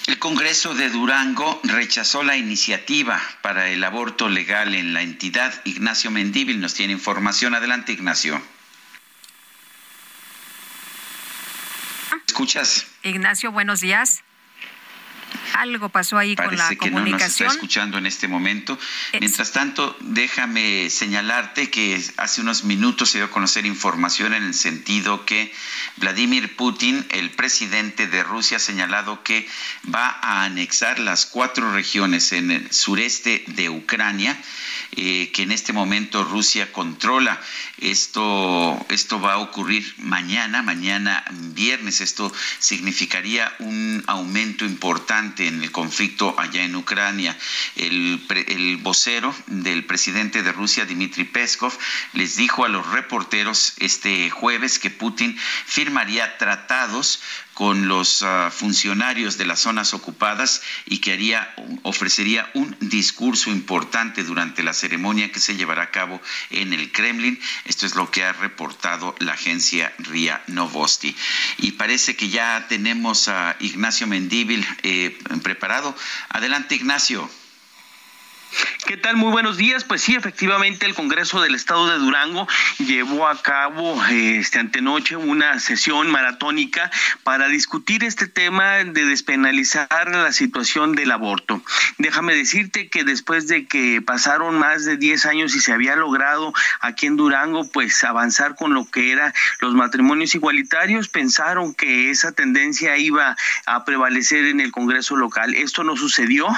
El 0.07 0.19
Congreso 0.19 0.75
de 0.75 0.89
Durango 0.91 1.61
rechazó 1.65 2.23
la 2.23 2.37
iniciativa 2.37 3.21
para 3.43 3.69
el 3.69 3.83
aborto 3.85 4.29
legal 4.29 4.75
en 4.75 4.93
la 4.93 5.03
entidad. 5.03 5.61
Ignacio 5.65 6.11
Mendíbil 6.11 6.61
nos 6.61 6.75
tiene 6.75 6.93
información. 6.93 7.55
Adelante, 7.55 7.93
Ignacio. 7.93 8.43
¿Escuchas? 12.27 12.87
Ignacio, 13.03 13.53
buenos 13.53 13.81
días. 13.81 14.25
Algo 15.55 15.89
pasó 15.89 16.19
ahí 16.19 16.37
con 16.37 16.57
la 16.57 16.69
que 16.69 16.77
comunicación. 16.77 17.11
No 17.11 17.19
nos 17.21 17.31
está 17.33 17.47
escuchando 17.47 17.99
en 17.99 18.07
este 18.07 18.29
momento. 18.29 18.79
Mientras 19.19 19.53
tanto, 19.53 19.97
déjame 20.01 20.91
señalarte 20.91 21.71
que 21.71 22.03
hace 22.17 22.41
unos 22.41 22.65
minutos 22.65 23.11
se 23.11 23.19
dio 23.19 23.27
a 23.27 23.31
conocer 23.31 23.67
información 23.67 24.35
en 24.35 24.45
el 24.45 24.55
sentido 24.55 25.25
que 25.27 25.53
Vladimir 25.97 26.57
Putin, 26.57 27.05
el 27.11 27.31
presidente 27.31 28.07
de 28.07 28.23
Rusia, 28.23 28.57
ha 28.59 28.61
señalado 28.61 29.23
que 29.23 29.49
va 29.93 30.09
a 30.09 30.45
anexar 30.45 30.99
las 30.99 31.27
cuatro 31.27 31.73
regiones 31.73 32.33
en 32.33 32.51
el 32.51 32.73
sureste 32.73 33.45
de 33.47 33.69
Ucrania 33.71 34.37
eh, 34.97 35.31
que 35.33 35.43
en 35.43 35.53
este 35.53 35.73
momento 35.73 36.25
Rusia 36.25 36.73
controla. 36.73 37.41
Esto, 37.81 38.87
esto 38.91 39.21
va 39.21 39.35
a 39.35 39.39
ocurrir 39.39 39.95
mañana, 39.99 40.63
mañana 40.63 41.25
viernes. 41.31 42.01
Esto 42.01 42.33
significaría 42.59 43.55
un 43.59 44.05
aumento 44.07 44.65
importante 44.65 45.47
en 45.47 45.63
el 45.63 45.73
conflicto 45.73 46.35
allá 46.39 46.63
en 46.63 46.77
Ucrania. 46.77 47.37
El, 47.77 48.25
el 48.49 48.77
vocero 48.79 49.35
del 49.47 49.85
presidente 49.85 50.43
de 50.43 50.53
Rusia, 50.53 50.85
Dmitry 50.85 51.25
Peskov, 51.25 51.73
les 52.13 52.37
dijo 52.37 52.65
a 52.65 52.69
los 52.69 52.87
reporteros 52.89 53.75
este 53.79 54.31
jueves 54.31 54.79
que 54.79 54.91
Putin 54.91 55.39
firmaría 55.67 56.39
tratados 56.39 57.21
con 57.61 57.89
los 57.89 58.23
ah, 58.23 58.51
funcionarios 58.51 59.37
de 59.37 59.45
las 59.45 59.61
zonas 59.61 59.93
ocupadas 59.93 60.63
y 60.87 60.97
que 60.97 61.13
haría, 61.13 61.55
ofrecería 61.83 62.51
un 62.55 62.75
discurso 62.81 63.51
importante 63.51 64.25
durante 64.25 64.63
la 64.63 64.73
ceremonia 64.73 65.31
que 65.31 65.41
se 65.41 65.57
llevará 65.57 65.83
a 65.83 65.91
cabo 65.91 66.23
en 66.49 66.73
el 66.73 66.91
Kremlin. 66.91 67.39
Esto 67.67 67.85
es 67.85 67.97
lo 67.97 68.11
que 68.11 68.25
ha 68.25 68.33
reportado 68.33 69.15
la 69.19 69.35
agencia 69.35 69.93
RIA 69.99 70.43
Novosti. 70.47 71.15
Y 71.59 71.73
parece 71.73 72.17
que 72.17 72.31
ya 72.31 72.65
tenemos 72.67 73.29
a 73.29 73.55
Ignacio 73.61 74.07
Mendíbil 74.07 74.67
eh, 74.83 75.19
preparado. 75.43 75.95
Adelante, 76.31 76.77
Ignacio. 76.77 77.29
¿Qué 78.87 78.97
tal? 78.97 79.17
Muy 79.17 79.31
buenos 79.31 79.57
días. 79.57 79.85
Pues 79.85 80.03
sí, 80.03 80.17
efectivamente 80.17 80.85
el 80.85 80.95
Congreso 80.95 81.41
del 81.41 81.55
Estado 81.55 81.89
de 81.89 81.99
Durango 81.99 82.49
llevó 82.79 83.29
a 83.29 83.41
cabo 83.41 84.03
este 84.11 84.59
antenoche 84.59 85.15
una 85.17 85.61
sesión 85.61 86.11
maratónica 86.11 86.91
para 87.23 87.47
discutir 87.47 88.03
este 88.03 88.27
tema 88.27 88.79
de 88.79 89.05
despenalizar 89.05 90.11
la 90.11 90.33
situación 90.33 90.97
del 90.97 91.13
aborto. 91.13 91.63
Déjame 91.99 92.35
decirte 92.35 92.89
que 92.89 93.05
después 93.05 93.47
de 93.47 93.67
que 93.67 94.03
pasaron 94.03 94.59
más 94.59 94.85
de 94.85 94.97
10 94.97 95.27
años 95.27 95.55
y 95.55 95.61
se 95.61 95.73
había 95.73 95.95
logrado 95.95 96.53
aquí 96.81 97.07
en 97.07 97.17
Durango 97.17 97.71
pues 97.71 98.03
avanzar 98.03 98.57
con 98.57 98.75
lo 98.75 98.91
que 98.91 99.13
eran 99.13 99.33
los 99.61 99.75
matrimonios 99.75 100.35
igualitarios, 100.35 101.09
pensaron 101.09 101.75
que 101.75 102.11
esa 102.11 102.33
tendencia 102.33 102.97
iba 102.97 103.37
a 103.67 103.85
prevalecer 103.85 104.47
en 104.47 104.59
el 104.59 104.73
Congreso 104.73 105.15
local. 105.15 105.55
Esto 105.55 105.85
no 105.85 105.97
sucedió. 105.97 106.49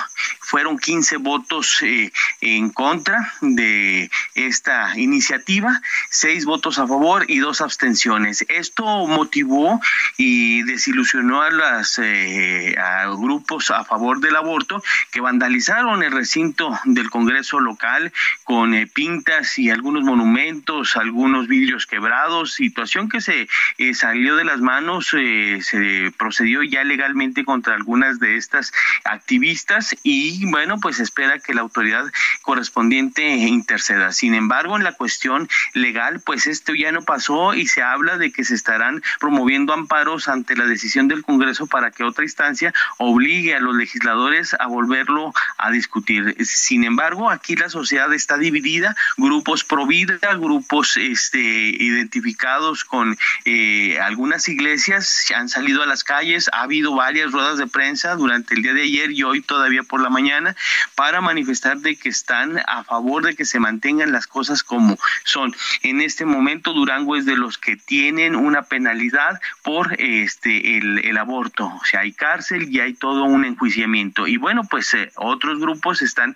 Fueron 0.41 0.79
15 0.79 1.19
votos 1.19 1.82
eh, 1.83 2.13
en 2.41 2.71
contra 2.71 3.33
de 3.41 4.11
esta 4.35 4.99
iniciativa, 4.99 5.81
seis 6.11 6.45
votos 6.45 6.79
a 6.79 6.87
favor 6.87 7.25
y 7.29 7.39
dos 7.39 7.61
abstenciones. 7.61 8.45
Esto 8.49 8.85
motivó 9.07 9.81
y 10.17 10.63
desilusionó 10.63 11.43
a, 11.43 11.51
las, 11.51 11.99
eh, 11.99 12.75
grupos 13.19 13.71
a 13.71 13.85
favor 13.85 14.21
del 14.21 14.37
aborto 14.37 14.83
que 15.11 15.21
vandalizaron 15.21 16.03
el 16.03 16.13
recinto 16.13 16.79
del 16.85 17.11
Congreso 17.11 17.61
local 17.61 18.13
con 18.45 18.75
eh, 18.75 18.87
pintas 18.87 19.59
y 19.59 19.71
algunos 19.71 20.03
monumentos, 20.03 20.97
algunos 20.97 21.49
vidrios 21.49 21.87
quebrados, 21.87 22.55
situación 22.55 23.09
que 23.09 23.21
se 23.21 23.49
salió 23.95 24.37
de 24.37 24.45
las 24.45 24.61
manos, 24.61 25.09
se 25.09 26.13
procedió 26.17 26.63
ya 26.63 26.85
legalmente 26.85 27.45
contra 27.45 27.75
algunas 27.75 28.19
de 28.21 28.37
estas 28.37 28.73
activistas 29.05 29.95
y 30.03 30.45
bueno, 30.51 30.79
pues 30.81 31.01
espera 31.01 31.39
que 31.39 31.55
la 31.55 31.65
autoridad 31.73 32.05
correspondiente 32.43 33.27
interceda. 33.33 34.13
Sin 34.13 34.35
embargo, 34.35 34.77
en 34.77 34.85
la 34.85 34.93
cuestión 34.93 35.49
legal, 35.73 36.21
pues 36.21 36.47
esto 36.47 36.75
ya 36.75 36.93
no 36.93 37.01
pasó 37.03 37.55
y 37.55 37.67
se 37.67 37.83
habla 37.83 38.19
de 38.19 38.31
que 38.31 38.45
se 38.45 38.55
estarán 38.55 39.03
promoviendo 39.19 39.73
amparos 39.73 40.29
ante 40.29 40.55
la 40.55 40.67
decisión 40.67 41.09
del 41.09 41.23
Congreso 41.23 41.67
para 41.67 41.91
que 41.91 42.05
otra 42.05 42.25
instancia 42.25 42.75
obligue 42.99 43.55
a 43.55 43.61
los 43.61 43.75
legisladores 43.75 44.55
a 44.59 44.67
volverlo 44.67 45.33
a 45.57 45.71
discutir. 45.71 46.37
Sin 46.45 46.85
embargo, 46.85 47.31
aquí 47.31 47.57
la 47.57 47.71
sociedad 47.71 48.13
está 48.13 48.37
dividida, 48.37 48.95
grupos 49.17 49.65
pro 49.65 49.87
vida, 49.87 50.19
grupos 50.35 50.99
este, 50.99 51.39
identificados 51.39 52.85
con 52.85 53.17
eh, 53.47 53.99
algunas 54.01 54.47
iglesias 54.49 55.33
han 55.35 55.49
salido 55.49 55.83
a 55.83 55.87
las 55.87 56.05
calles, 56.05 56.51
ha 56.53 56.63
habido 56.63 56.95
varias 56.95 57.33
ruedas 57.33 57.57
de 57.57 57.67
prensa 57.67 58.15
durante 58.15 58.55
el 58.55 58.63
día 58.63 58.75
de 58.75 58.83
ayer 58.83 59.11
y 59.13 59.23
hoy 59.23 59.41
todavía 59.41 59.83
por 59.83 60.03
la 60.03 60.11
mañana 60.11 60.55
para 60.95 61.21
manifestar 61.23 61.62
de 61.63 61.97
que 61.97 62.09
están 62.09 62.59
a 62.67 62.83
favor 62.83 63.25
de 63.25 63.37
que 63.37 63.45
se 63.45 63.61
mantengan 63.61 64.11
las 64.11 64.27
cosas 64.27 64.65
como 64.65 64.99
son. 65.25 65.55
En 65.83 66.01
este 66.01 66.25
momento 66.25 66.73
Durango 66.73 67.17
es 67.17 67.25
de 67.25 67.37
los 67.37 67.57
que 67.57 67.77
tienen 67.77 68.35
una 68.35 68.63
penalidad 68.63 69.41
por 69.63 69.95
este 70.01 70.79
el, 70.79 71.17
aborto, 71.17 71.67
o 71.67 71.85
sea, 71.85 72.01
hay 72.01 72.13
cárcel 72.13 72.69
y 72.69 72.81
hay 72.81 72.95
todo 72.95 73.25
un 73.25 73.45
enjuiciamiento. 73.45 74.27
Y 74.27 74.39
bueno, 74.39 74.63
pues 74.69 74.93
eh, 74.95 75.13
otros 75.15 75.61
grupos 75.61 76.03
están 76.03 76.35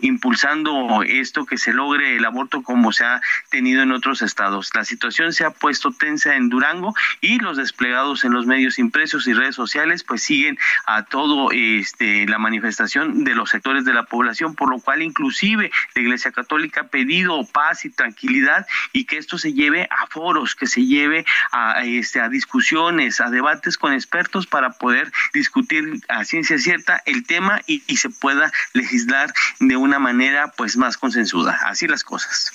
impulsando 0.00 1.02
esto 1.04 1.46
que 1.46 1.56
se 1.56 1.72
logre 1.72 2.16
el 2.16 2.24
aborto 2.24 2.62
como 2.62 2.92
se 2.92 3.04
ha 3.04 3.20
tenido 3.50 3.82
en 3.82 3.92
otros 3.92 4.22
estados. 4.22 4.70
La 4.74 4.84
situación 4.84 5.32
se 5.32 5.44
ha 5.44 5.50
puesto 5.50 5.92
tensa 5.92 6.34
en 6.34 6.48
Durango 6.48 6.94
y 7.20 7.38
los 7.38 7.56
desplegados 7.56 8.24
en 8.24 8.32
los 8.32 8.46
medios 8.46 8.78
impresos 8.78 9.28
y 9.28 9.34
redes 9.34 9.54
sociales 9.54 10.02
pues 10.02 10.22
siguen 10.22 10.58
a 10.86 11.04
todo 11.04 11.52
este 11.52 12.26
la 12.26 12.38
manifestación 12.38 13.22
de 13.24 13.34
los 13.34 13.50
sectores 13.50 13.84
de 13.84 13.94
la 13.94 14.04
población, 14.04 14.54
por 14.64 14.72
lo 14.72 14.80
cual 14.80 15.02
inclusive 15.02 15.70
la 15.94 16.00
Iglesia 16.00 16.32
Católica 16.32 16.80
ha 16.80 16.88
pedido 16.88 17.44
paz 17.44 17.84
y 17.84 17.90
tranquilidad 17.90 18.66
y 18.94 19.04
que 19.04 19.18
esto 19.18 19.36
se 19.36 19.52
lleve 19.52 19.86
a 19.90 20.06
foros, 20.06 20.54
que 20.54 20.66
se 20.66 20.86
lleve 20.86 21.26
a, 21.52 21.84
este, 21.84 22.18
a 22.18 22.30
discusiones, 22.30 23.20
a 23.20 23.28
debates 23.28 23.76
con 23.76 23.92
expertos 23.92 24.46
para 24.46 24.70
poder 24.70 25.12
discutir 25.34 26.00
a 26.08 26.24
ciencia 26.24 26.56
cierta 26.56 27.02
el 27.04 27.26
tema 27.26 27.60
y, 27.66 27.82
y 27.86 27.98
se 27.98 28.08
pueda 28.08 28.50
legislar 28.72 29.34
de 29.60 29.76
una 29.76 29.98
manera 29.98 30.50
pues 30.56 30.78
más 30.78 30.96
consensuada. 30.96 31.60
Así 31.66 31.86
las 31.86 32.02
cosas. 32.02 32.50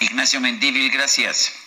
Ignacio 0.00 0.40
Mendívil, 0.40 0.90
gracias 0.90 1.61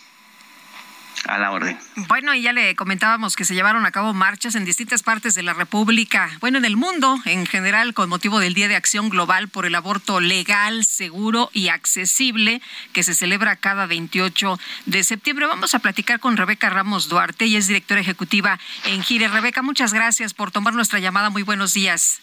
a 1.28 1.38
la 1.38 1.52
orden. 1.52 1.78
Bueno, 2.08 2.34
y 2.34 2.42
ya 2.42 2.54
le 2.54 2.76
comentábamos 2.76 3.36
que 3.36 3.46
se 3.46 3.54
llevaron 3.54 3.86
a 3.86 3.92
cabo 3.92 4.14
marchas 4.14 4.56
en 4.56 4.66
distintas 4.66 5.04
partes 5.04 5.36
de 5.36 5.44
la 5.44 5.54
República, 5.54 6.30
bueno, 6.40 6.58
en 6.58 6.66
el 6.66 6.78
mundo 6.78 7.20
en 7.26 7.46
general, 7.46 7.94
con 7.94 8.10
motivo 8.10 8.40
del 8.40 8.54
Día 8.54 8.68
de 8.68 8.76
Acción 8.76 9.10
Global 9.10 9.48
por 9.48 9.66
el 9.66 9.76
Aborto 9.76 10.20
Legal, 10.20 10.86
Seguro 10.86 11.50
y 11.54 11.70
Accesible, 11.70 12.62
que 12.94 13.04
se 13.04 13.14
celebra 13.14 13.56
cada 13.56 13.86
28 13.86 14.60
de 14.86 15.04
septiembre. 15.04 15.48
Vamos 15.48 15.76
a 15.76 15.80
platicar 15.80 16.20
con 16.20 16.38
Rebeca 16.38 16.70
Ramos 16.70 17.10
Duarte, 17.10 17.46
y 17.46 17.56
es 17.56 17.68
directora 17.68 18.02
ejecutiva 18.02 18.60
en 18.86 19.04
Gire. 19.04 19.28
Rebeca, 19.28 19.62
muchas 19.62 19.94
gracias 19.94 20.34
por 20.34 20.52
tomar 20.52 20.74
nuestra 20.74 21.00
llamada. 21.00 21.30
Muy 21.30 21.44
buenos 21.44 21.74
días. 21.74 22.22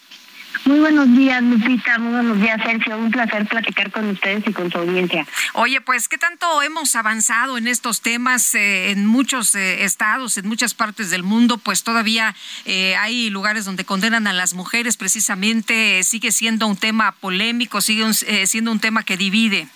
Muy 0.64 0.78
buenos 0.80 1.14
días, 1.16 1.42
Lupita. 1.42 1.98
Muy 1.98 2.12
buenos 2.12 2.40
días, 2.40 2.60
Sergio. 2.64 2.96
Un 2.96 3.10
placer 3.10 3.46
platicar 3.46 3.90
con 3.90 4.08
ustedes 4.10 4.44
y 4.46 4.52
con 4.52 4.70
su 4.70 4.78
audiencia. 4.78 5.26
Oye, 5.54 5.80
pues, 5.80 6.08
¿qué 6.08 6.18
tanto 6.18 6.62
hemos 6.62 6.94
avanzado 6.94 7.58
en 7.58 7.66
estos 7.66 8.00
temas 8.00 8.54
eh, 8.54 8.90
en 8.90 9.06
muchos 9.06 9.54
eh, 9.54 9.84
estados, 9.84 10.38
en 10.38 10.46
muchas 10.46 10.74
partes 10.74 11.10
del 11.10 11.22
mundo? 11.22 11.58
Pues 11.58 11.82
todavía 11.82 12.34
eh, 12.64 12.94
hay 12.96 13.30
lugares 13.30 13.64
donde 13.64 13.84
condenan 13.84 14.26
a 14.26 14.32
las 14.32 14.54
mujeres, 14.54 14.96
precisamente. 14.96 16.02
Sigue 16.04 16.32
siendo 16.32 16.66
un 16.66 16.76
tema 16.76 17.12
polémico, 17.12 17.80
sigue 17.80 18.12
siendo 18.46 18.72
un 18.72 18.80
tema 18.80 19.02
que 19.02 19.16
divide. 19.16 19.68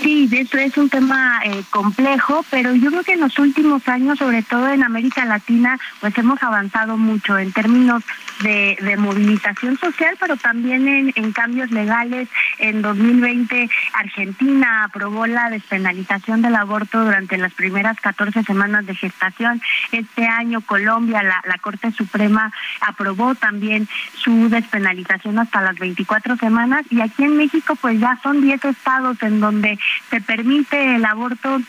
Sí, 0.00 0.28
esto 0.32 0.58
es 0.58 0.76
un 0.76 0.88
tema 0.88 1.40
eh, 1.44 1.62
complejo, 1.70 2.44
pero 2.50 2.74
yo 2.74 2.90
creo 2.90 3.04
que 3.04 3.12
en 3.12 3.20
los 3.20 3.38
últimos 3.38 3.86
años, 3.88 4.18
sobre 4.18 4.42
todo 4.42 4.68
en 4.68 4.82
América 4.82 5.24
Latina, 5.24 5.78
pues 6.00 6.16
hemos 6.18 6.42
avanzado 6.42 6.96
mucho 6.96 7.38
en 7.38 7.52
términos 7.52 8.02
de, 8.42 8.96
movilización 8.98 9.78
social, 9.78 10.16
pero 10.20 10.36
también 10.36 11.12
en, 11.14 11.32
cambios 11.32 11.70
legales. 11.70 12.28
En 12.58 12.82
2020, 12.82 13.70
Argentina 13.94 14.84
aprobó 14.84 15.26
la 15.26 15.50
despenalización 15.50 16.42
del 16.42 16.56
aborto 16.56 17.04
durante 17.04 17.38
las 17.38 17.52
primeras 17.54 17.98
14 18.00 18.42
semanas 18.42 18.86
de 18.86 18.94
gestación. 18.94 19.62
Este 19.92 20.26
año, 20.26 20.60
Colombia, 20.60 21.22
la, 21.22 21.42
Corte 21.60 21.92
Suprema 21.92 22.52
aprobó 22.80 23.36
también 23.36 23.88
su 24.16 24.48
despenalización 24.48 25.38
hasta 25.38 25.62
las 25.62 25.78
24 25.78 26.36
semanas. 26.36 26.84
Y 26.90 27.00
aquí 27.00 27.22
en 27.24 27.36
México, 27.36 27.76
pues 27.76 28.00
ya 28.00 28.18
son 28.22 28.40
10 28.40 28.64
estados 28.64 29.22
en 29.22 29.40
donde 29.40 29.61
se 30.10 30.20
permite 30.20 30.96
el 30.96 31.04
aborto 31.04 31.60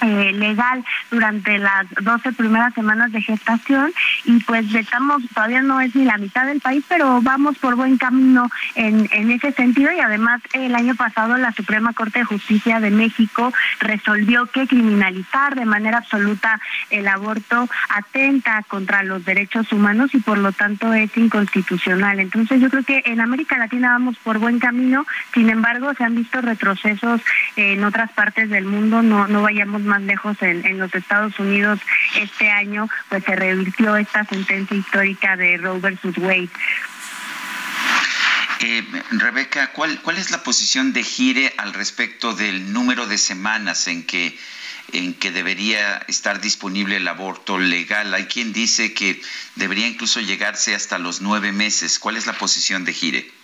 eh, 0.00 0.32
legal 0.32 0.84
durante 1.10 1.58
las 1.58 1.86
12 2.00 2.32
primeras 2.32 2.74
semanas 2.74 3.12
de 3.12 3.22
gestación 3.22 3.92
y 4.24 4.40
pues 4.40 4.74
estamos, 4.74 5.22
todavía 5.34 5.62
no 5.62 5.80
es 5.80 5.94
ni 5.94 6.04
la 6.04 6.18
mitad 6.18 6.46
del 6.46 6.60
país, 6.60 6.84
pero 6.88 7.20
vamos 7.22 7.58
por 7.58 7.76
buen 7.76 7.96
camino 7.98 8.50
en, 8.74 9.08
en 9.12 9.30
ese 9.30 9.52
sentido. 9.52 9.92
Y 9.92 10.00
además 10.00 10.40
el 10.52 10.74
año 10.74 10.94
pasado 10.94 11.36
la 11.36 11.52
Suprema 11.52 11.92
Corte 11.92 12.20
de 12.20 12.24
Justicia 12.24 12.80
de 12.80 12.90
México 12.90 13.52
resolvió 13.80 14.46
que 14.46 14.66
criminalizar 14.66 15.54
de 15.54 15.64
manera 15.64 15.98
absoluta 15.98 16.60
el 16.90 17.08
aborto 17.08 17.68
atenta 17.88 18.62
contra 18.68 19.02
los 19.02 19.24
derechos 19.24 19.72
humanos 19.72 20.14
y 20.14 20.18
por 20.18 20.38
lo 20.38 20.52
tanto 20.52 20.92
es 20.92 21.16
inconstitucional. 21.16 22.20
Entonces 22.20 22.60
yo 22.60 22.70
creo 22.70 22.82
que 22.82 23.02
en 23.06 23.20
América 23.20 23.58
Latina 23.58 23.90
vamos 23.90 24.16
por 24.18 24.38
buen 24.38 24.58
camino, 24.58 25.06
sin 25.34 25.50
embargo 25.50 25.92
se 25.94 26.04
han 26.04 26.14
visto 26.14 26.40
retrocesos 26.40 27.20
en 27.56 27.84
otras 27.84 28.10
partes 28.12 28.50
del 28.50 28.64
mundo, 28.64 29.02
no, 29.02 29.28
no 29.28 29.42
vayamos 29.42 29.82
más 29.90 30.02
lejos, 30.02 30.36
en, 30.40 30.78
los 30.78 30.94
Estados 30.94 31.38
Unidos 31.38 31.80
este 32.16 32.48
año, 32.48 32.88
pues 33.08 33.24
se 33.24 33.34
revirtió 33.34 33.96
esta 33.96 34.24
sentencia 34.24 34.76
histórica 34.76 35.36
de 35.36 35.56
Roe 35.56 35.80
versus 35.80 36.16
Wade. 36.16 36.48
Eh, 38.60 38.84
Rebeca, 39.10 39.72
¿cuál, 39.72 40.00
¿cuál 40.02 40.16
es 40.16 40.30
la 40.30 40.42
posición 40.42 40.92
de 40.92 41.02
Gire 41.02 41.52
al 41.56 41.72
respecto 41.74 42.34
del 42.34 42.72
número 42.72 43.06
de 43.06 43.18
semanas 43.18 43.88
en 43.88 44.06
que, 44.06 44.38
en 44.92 45.14
que 45.14 45.32
debería 45.32 45.96
estar 46.08 46.40
disponible 46.40 46.98
el 46.98 47.08
aborto 47.08 47.58
legal? 47.58 48.14
Hay 48.14 48.26
quien 48.26 48.52
dice 48.52 48.94
que 48.94 49.20
debería 49.56 49.88
incluso 49.88 50.20
llegarse 50.20 50.74
hasta 50.74 50.98
los 50.98 51.20
nueve 51.20 51.50
meses. 51.52 51.98
¿Cuál 51.98 52.16
es 52.16 52.26
la 52.26 52.34
posición 52.34 52.84
de 52.84 52.92
Gire? 52.92 53.39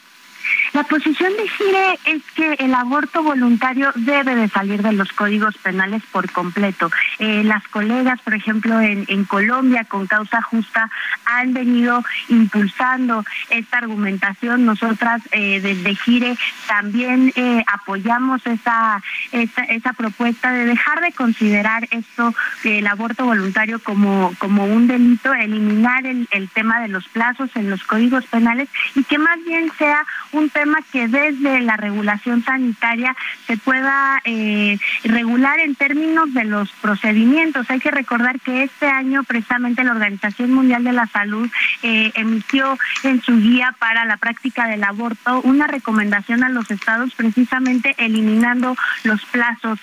La 0.73 0.85
posición 0.85 1.33
de 1.37 1.49
Gire 1.49 1.99
es 2.05 2.23
que 2.35 2.53
el 2.65 2.75
aborto 2.75 3.23
voluntario 3.23 3.93
debe 3.95 4.35
de 4.35 4.49
salir 4.49 4.83
de 4.83 4.93
los 4.93 5.13
códigos 5.13 5.57
penales 5.59 6.03
por 6.13 6.31
completo. 6.33 6.91
Eh, 7.19 7.43
las 7.45 7.67
colegas, 7.69 8.21
por 8.21 8.35
ejemplo, 8.35 8.81
en, 8.81 9.07
Colombia 9.25 9.85
con 9.85 10.07
causa 10.07 10.41
justa 10.43 10.91
han 11.25 11.53
venido 11.53 12.05
impulsando 12.29 13.25
esta 13.51 13.79
argumentación. 13.79 14.67
Nosotras 14.67 15.23
eh, 15.33 15.61
desde 15.61 15.95
Gire 15.97 16.37
también 16.69 17.33
eh, 17.35 17.65
apoyamos 17.67 18.47
esa, 18.47 19.03
esa, 19.33 19.93
propuesta 19.95 20.53
de 20.53 20.67
dejar 20.67 21.01
de 21.01 21.13
considerar 21.13 21.89
esto, 21.91 22.35
el 22.65 22.87
aborto 22.87 23.25
voluntario 23.25 23.79
como, 23.79 24.35
como 24.39 24.67
un 24.67 24.87
delito, 24.87 25.33
eliminar 25.33 26.07
el, 26.07 26.29
el 26.31 26.49
tema 26.51 26.81
de 26.81 26.89
los 26.89 27.09
plazos 27.09 27.51
en 27.55 27.71
los 27.71 27.83
códigos 27.85 28.27
penales 28.27 28.69
y 28.95 29.05
que 29.05 29.19
más 29.19 29.43
bien 29.45 29.71
sea 29.79 30.05
un 30.39 30.51
tema 30.51 30.79
que 30.93 31.09
desde 31.09 31.61
la 31.61 31.77
regulación 31.77 32.45
sanitaria 32.45 33.17
se 33.47 33.57
pueda 33.57 34.21
eh, 34.25 34.79
regular 35.05 35.61
en 35.61 35.75
términos 35.75 36.33
de 36.35 36.45
los 36.45 36.71
procedimientos. 36.73 37.71
Hay 37.71 37.81
que 37.81 37.91
recordar 37.91 38.41
que 38.41 38.65
este 38.65 38.87
año 38.87 39.25
precisamente 39.25 39.85
la 39.85 39.93
Organización 39.93 40.53
Mundial 40.53 40.85
de 40.85 40.93
la 40.93 41.07
Salud 41.07 41.49
eh, 41.83 42.13
emitió 42.15 42.79
en 43.03 43.23
su 43.23 43.37
guía 43.39 43.75
para 43.79 44.05
la 44.05 44.17
práctica 44.17 44.67
del 44.67 44.85
aborto 44.85 45.41
una 45.43 45.67
recomendación 45.67 46.45
a 46.45 46.49
los 46.49 46.71
estados 46.71 47.15
precisamente 47.15 47.95
eliminando 47.99 48.77
los 49.05 49.25
plazos 49.27 49.79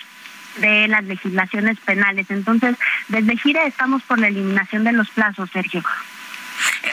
de 0.58 0.88
las 0.88 1.04
legislaciones 1.04 1.78
penales. 1.80 2.30
Entonces, 2.30 2.76
desde 3.08 3.36
Gira 3.36 3.64
estamos 3.64 4.02
por 4.02 4.18
la 4.18 4.28
eliminación 4.28 4.84
de 4.84 4.92
los 4.92 5.10
plazos, 5.10 5.50
Sergio. 5.50 5.82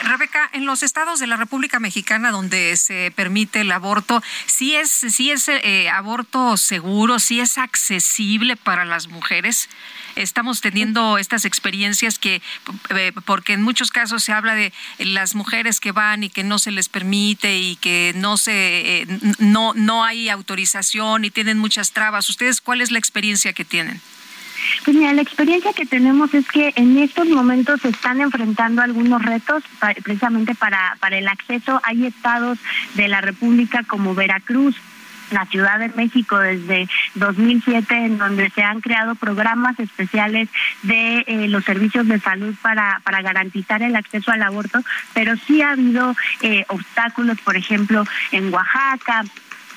Rebeca, 0.04 0.48
en 0.52 0.66
los 0.66 0.82
estados 0.82 1.20
de 1.20 1.26
la 1.26 1.36
República 1.36 1.78
Mexicana 1.78 2.30
donde 2.30 2.76
se 2.76 3.12
permite 3.14 3.60
el 3.60 3.72
aborto, 3.72 4.22
¿sí 4.46 4.74
es, 4.74 4.90
sí 4.90 5.30
es 5.30 5.48
eh, 5.48 5.88
aborto 5.90 6.56
seguro, 6.56 7.18
sí 7.18 7.40
es 7.40 7.58
accesible 7.58 8.56
para 8.56 8.84
las 8.84 9.08
mujeres? 9.08 9.68
Estamos 10.16 10.60
teniendo 10.60 11.18
estas 11.18 11.44
experiencias 11.44 12.18
que, 12.18 12.42
eh, 12.90 13.12
porque 13.24 13.54
en 13.54 13.62
muchos 13.62 13.90
casos 13.90 14.22
se 14.24 14.32
habla 14.32 14.54
de 14.54 14.72
las 14.98 15.34
mujeres 15.34 15.80
que 15.80 15.92
van 15.92 16.24
y 16.24 16.30
que 16.30 16.44
no 16.44 16.58
se 16.58 16.70
les 16.70 16.88
permite 16.88 17.58
y 17.58 17.76
que 17.76 18.12
no 18.16 18.36
se, 18.36 19.02
eh, 19.02 19.06
no, 19.38 19.72
no 19.74 20.04
hay 20.04 20.28
autorización 20.28 21.24
y 21.24 21.30
tienen 21.30 21.58
muchas 21.58 21.92
trabas. 21.92 22.28
¿Ustedes 22.28 22.60
cuál 22.60 22.80
es 22.80 22.90
la 22.90 22.98
experiencia 22.98 23.52
que 23.52 23.64
tienen? 23.64 24.00
Pues 24.84 24.96
mira, 24.96 25.12
la 25.12 25.22
experiencia 25.22 25.72
que 25.72 25.86
tenemos 25.86 26.34
es 26.34 26.46
que 26.48 26.72
en 26.76 26.98
estos 26.98 27.28
momentos 27.28 27.80
se 27.80 27.88
están 27.88 28.20
enfrentando 28.20 28.82
algunos 28.82 29.22
retos 29.22 29.62
precisamente 30.02 30.54
para, 30.54 30.96
para 31.00 31.18
el 31.18 31.28
acceso. 31.28 31.80
Hay 31.84 32.06
estados 32.06 32.58
de 32.94 33.08
la 33.08 33.20
República 33.20 33.82
como 33.84 34.14
Veracruz, 34.14 34.76
la 35.32 35.46
Ciudad 35.46 35.78
de 35.78 35.88
México 35.90 36.38
desde 36.38 36.88
2007, 37.14 37.94
en 37.94 38.18
donde 38.18 38.50
se 38.50 38.62
han 38.62 38.80
creado 38.80 39.14
programas 39.14 39.78
especiales 39.80 40.48
de 40.82 41.24
eh, 41.26 41.48
los 41.48 41.64
servicios 41.64 42.06
de 42.06 42.20
salud 42.20 42.54
para, 42.60 43.00
para 43.04 43.22
garantizar 43.22 43.82
el 43.82 43.96
acceso 43.96 44.30
al 44.30 44.42
aborto, 44.42 44.80
pero 45.14 45.34
sí 45.36 45.62
ha 45.62 45.70
habido 45.70 46.14
eh, 46.42 46.64
obstáculos, 46.68 47.38
por 47.40 47.56
ejemplo, 47.56 48.04
en 48.30 48.52
Oaxaca, 48.52 49.24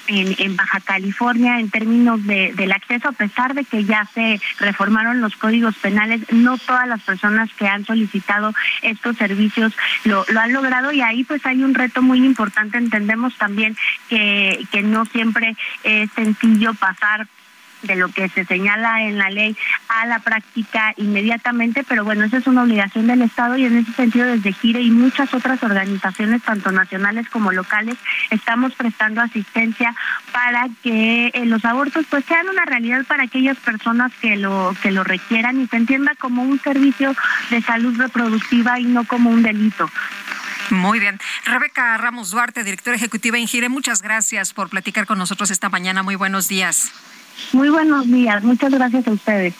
en, 0.08 0.56
Baja 0.56 0.80
California 0.80 1.60
en 1.60 1.70
términos 1.70 2.26
de, 2.26 2.54
del 2.54 2.72
acceso, 2.72 3.10
a 3.10 3.14
pesar 3.14 3.54
de 3.54 3.64
que 3.64 3.84
ya 3.84 4.08
se 4.14 4.40
reformaron 4.60 5.22
los 5.22 5.36
códigos 5.36 5.76
penales, 5.76 6.22
no 6.32 6.58
todas 6.58 6.88
las 6.88 7.02
personas 7.02 7.50
que 7.54 7.68
han 7.68 7.86
solicitado 7.86 8.54
estos 8.82 9.18
servicios 9.18 9.74
lo, 10.04 10.26
lo 10.30 10.40
han 10.40 10.54
logrado 10.54 10.92
y 10.92 11.02
ahí 11.02 11.24
pues 11.24 11.46
hay 11.46 11.64
un 11.64 11.74
reto 11.74 12.02
muy 12.02 12.26
importante. 12.26 12.78
Entendemos 12.78 13.36
también 13.38 13.76
que, 14.10 14.66
que 14.72 14.82
no 14.82 15.06
siempre 15.06 15.56
es 15.84 16.12
sencillo 16.12 16.74
pasar 16.74 17.28
de 17.84 17.96
lo 17.96 18.10
que 18.10 18.30
se 18.30 18.46
señala 18.46 19.04
en 19.04 19.18
la 19.18 19.30
ley 19.30 19.56
a 19.90 20.06
la 20.06 20.20
práctica 20.20 20.94
inmediatamente, 20.98 21.84
pero 21.88 22.04
bueno, 22.04 22.26
esa 22.26 22.38
es 22.38 22.48
una 22.48 22.64
obligación 22.64 23.08
del 23.08 23.22
Estado 23.22 23.58
y 23.58 23.66
en 23.66 23.78
ese 23.78 23.92
sentido 23.94 24.26
desde 24.26 24.54
GIRE 24.54 24.82
y 24.82 24.92
muchas 24.92 25.34
otras 25.34 25.62
organizaciones, 25.64 26.42
tanto 26.44 26.72
nacionales 26.72 27.30
como 27.30 27.52
locales, 27.52 27.98
estamos 28.30 28.74
prestando 28.74 29.22
asistencia 29.22 29.94
para 30.32 30.68
que 30.84 31.32
eh, 31.34 31.46
los 31.46 31.64
abortos 31.66 32.06
pues 32.10 32.26
sean 32.26 32.48
una 32.50 32.66
realidad 32.66 33.06
para 33.06 33.24
aquellas 33.24 33.58
personas 33.58 34.12
que 34.22 34.36
lo 34.36 34.76
que 34.82 34.92
lo 34.92 35.04
requieran 35.04 35.62
y 35.62 35.68
se 35.68 35.78
entienda 35.78 36.16
como 36.16 36.44
un 36.44 36.60
servicio 36.60 37.16
de 37.50 37.62
salud 37.62 37.98
reproductiva 37.98 38.80
y 38.80 38.86
no 38.86 39.06
como 39.06 39.30
un 39.30 39.44
delito. 39.44 39.90
Muy 40.72 41.00
bien. 41.00 41.20
Rebeca 41.46 41.96
Ramos 41.98 42.32
Duarte, 42.32 42.64
directora 42.64 42.96
ejecutiva 42.96 43.38
en 43.38 43.48
GIRE, 43.48 43.70
muchas 43.70 44.02
gracias 44.02 44.54
por 44.54 44.70
platicar 44.70 45.06
con 45.06 45.18
nosotros 45.18 45.52
esta 45.52 45.70
mañana. 45.70 46.02
Muy 46.02 46.16
buenos 46.16 46.48
días. 46.48 46.92
Muy 47.54 47.70
buenos 47.70 48.08
días, 48.08 48.44
muchas 48.44 48.72
gracias 48.72 49.08
a 49.08 49.12
ustedes. 49.12 49.54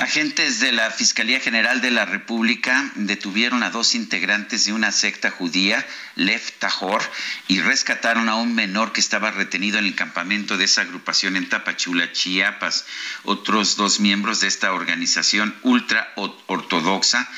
Agentes 0.00 0.60
de 0.60 0.72
la 0.72 0.90
Fiscalía 0.90 1.40
General 1.40 1.82
de 1.82 1.90
la 1.90 2.06
República 2.06 2.90
detuvieron 2.94 3.62
a 3.62 3.68
dos 3.70 3.94
integrantes 3.94 4.64
de 4.64 4.72
una 4.72 4.92
secta 4.92 5.30
judía, 5.30 5.86
Lev 6.14 6.40
Tahor, 6.58 7.02
y 7.48 7.60
rescataron 7.60 8.30
a 8.30 8.36
un 8.36 8.54
menor 8.54 8.92
que 8.92 9.00
estaba 9.00 9.30
retenido 9.30 9.78
en 9.78 9.84
el 9.84 9.94
campamento 9.94 10.56
de 10.56 10.64
esa 10.64 10.82
agrupación 10.82 11.36
en 11.36 11.50
Tapachula, 11.50 12.12
Chiapas. 12.12 12.86
Otros 13.24 13.76
dos 13.76 14.00
miembros 14.00 14.40
de 14.40 14.48
esta 14.48 14.72
organización 14.72 15.54
ultra 15.62 16.14
ortodoxa 16.46 17.28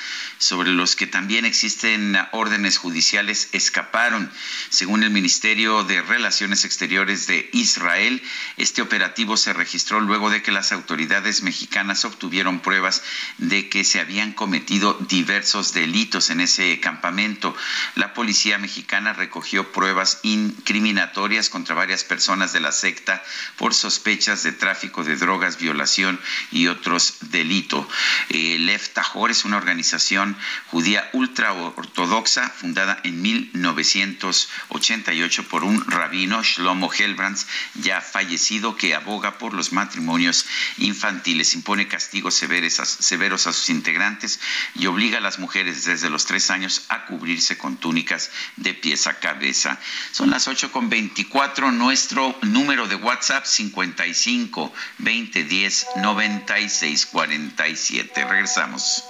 sobre 0.43 0.71
los 0.71 0.97
que 0.97 1.07
también 1.07 1.45
existen 1.45 2.19
órdenes 2.33 2.77
judiciales 2.77 3.49
escaparon. 3.53 4.29
Según 4.71 5.05
el 5.05 5.11
Ministerio 5.11 5.85
de 5.85 6.03
Relaciones 6.03 6.65
Exteriores 6.65 7.29
de 7.29 7.49
Israel, 7.53 8.21
este 8.57 8.83
operativo 8.83 9.37
se 9.37 9.53
registró 9.53 10.01
luego 10.01 10.31
de 10.31 10.43
que 10.43 10.51
las 10.51 10.73
autoridades 10.73 11.45
mexicanas 11.45 12.05
obtuvieron 12.05 12.59
pruebas 12.59 13.05
de 13.39 13.69
que 13.69 13.85
se 13.85 14.01
habían 14.01 14.33
cometido 14.33 14.99
diversos 15.09 15.75
delitos 15.75 16.29
en 16.31 16.41
ese 16.41 16.81
campamento. 16.81 17.55
La 17.95 18.13
policía 18.13 18.59
mexicana 18.59 19.13
recogió 19.13 19.71
pruebas 19.71 20.19
incriminatorias 20.25 21.51
contra 21.51 21.77
varias 21.77 22.03
personas 22.03 22.53
de 22.53 22.59
la 22.59 22.73
secta 22.73 23.23
por 23.57 23.75
sospechas 23.75 24.43
de 24.43 24.51
tráfico 24.51 25.05
de 25.05 25.15
drogas, 25.15 25.59
violación 25.59 26.19
y 26.51 26.67
otros 26.67 27.19
delitos. 27.31 27.87
El 28.29 28.67
Lev 28.67 28.89
Tahor 28.93 29.31
es 29.31 29.45
una 29.45 29.59
organización 29.59 30.32
judía 30.69 31.11
ultra 31.13 31.53
ortodoxa 31.53 32.49
fundada 32.49 32.99
en 33.05 33.21
1988 33.23 35.49
por 35.49 35.65
un 35.65 35.85
rabino, 35.87 36.43
Shlomo 36.43 36.91
Helbrands, 36.93 37.47
ya 37.75 38.01
fallecido, 38.01 38.77
que 38.77 38.95
aboga 38.95 39.39
por 39.39 39.55
los 39.55 39.73
matrimonios 39.73 40.47
infantiles, 40.79 41.55
impone 41.55 41.89
castigos 41.89 42.35
severos 42.35 43.47
a, 43.47 43.53
sus 43.53 43.71
integrantes 43.71 44.41
y 44.75 44.87
obliga 44.87 45.19
a 45.19 45.21
las 45.21 45.39
mujeres 45.39 45.85
desde 45.85 46.11
los 46.11 46.27
tres 46.27 46.51
años 46.51 46.87
a 46.89 47.07
cubrirse 47.07 47.59
con 47.59 47.77
túnicas 47.77 48.31
de 48.57 48.75
pies 48.75 49.07
a 49.07 49.19
cabeza. 49.19 49.79
Son 50.13 50.31
las 50.31 50.49
8 50.49 50.73
con 50.73 50.89
24, 50.89 51.71
nuestro 51.73 52.39
número 52.43 52.87
de 52.87 52.97
WhatsApp 52.97 53.45
55 53.45 54.73
20 54.99 55.45
10 55.45 55.87
96 55.97 57.07
47. 57.07 58.25
Regresamos. 58.25 59.05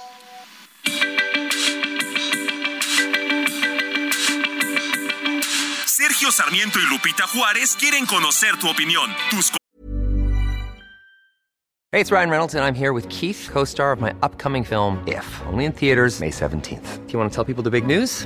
Sergio 5.85 6.31
Sarmiento 6.31 6.79
y 6.79 6.89
Lupita 6.89 7.27
Juárez 7.27 7.75
quieren 7.75 8.05
conocer 8.05 8.57
tu 8.59 8.69
opinión, 8.69 9.15
tus 9.29 9.51
Hey, 11.91 12.01
it's 12.01 12.11
Ryan 12.11 12.31
Reynolds 12.31 12.55
and 12.55 12.65
I'm 12.65 12.73
here 12.73 12.91
with 12.91 13.07
Keith, 13.09 13.49
co-star 13.51 13.91
of 13.91 14.01
my 14.01 14.15
upcoming 14.23 14.63
film 14.63 14.97
If, 15.07 15.25
only 15.45 15.65
in 15.65 15.71
theaters 15.71 16.19
May 16.19 16.31
17th. 16.31 17.05
Do 17.05 17.13
you 17.13 17.19
want 17.19 17.31
to 17.31 17.35
tell 17.35 17.45
people 17.45 17.61
the 17.61 17.69
big 17.69 17.85
news? 17.85 18.25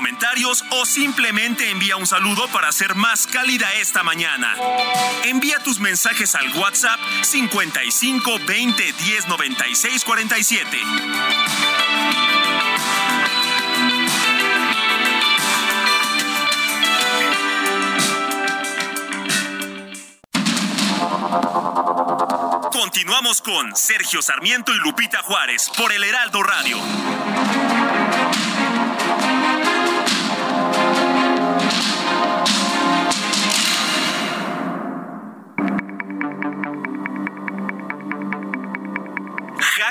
Comentarios 0.00 0.64
o 0.70 0.86
simplemente 0.86 1.68
envía 1.68 1.94
un 1.98 2.06
saludo 2.06 2.48
para 2.48 2.68
hacer 2.68 2.94
más 2.94 3.26
cálida 3.26 3.70
esta 3.74 4.02
mañana. 4.02 4.56
Envía 5.24 5.58
tus 5.58 5.78
mensajes 5.78 6.34
al 6.34 6.56
WhatsApp 6.56 6.98
55 7.20 8.38
20 8.46 8.92
10 8.92 9.28
96 9.28 10.04
47. 10.06 10.78
Continuamos 22.72 23.42
con 23.42 23.76
Sergio 23.76 24.22
Sarmiento 24.22 24.72
y 24.72 24.78
Lupita 24.78 25.22
Juárez 25.22 25.70
por 25.76 25.92
el 25.92 26.02
Heraldo 26.04 26.42
Radio. 26.42 26.78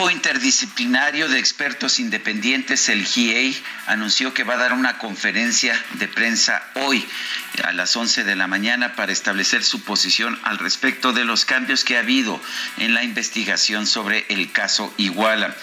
Grupo 0.00 0.12
interdisciplinario 0.12 1.28
de 1.28 1.38
expertos 1.38 2.00
independientes, 2.00 2.88
el 2.88 3.04
GIEI, 3.04 3.54
anunció 3.86 4.32
que 4.32 4.44
va 4.44 4.54
a 4.54 4.56
dar 4.56 4.72
una 4.72 4.96
conferencia 4.96 5.78
de 5.98 6.08
prensa 6.08 6.66
hoy 6.76 7.06
a 7.62 7.72
las 7.72 7.94
11 7.94 8.24
de 8.24 8.34
la 8.34 8.46
mañana 8.46 8.96
para 8.96 9.12
establecer 9.12 9.62
su 9.62 9.82
posición 9.82 10.40
al 10.42 10.56
respecto 10.56 11.12
de 11.12 11.26
los 11.26 11.44
cambios 11.44 11.84
que 11.84 11.98
ha 11.98 12.00
habido 12.00 12.40
en 12.78 12.94
la 12.94 13.04
investigación 13.04 13.86
sobre 13.86 14.24
el 14.30 14.50
caso 14.52 14.90
Iguala. 14.96 15.54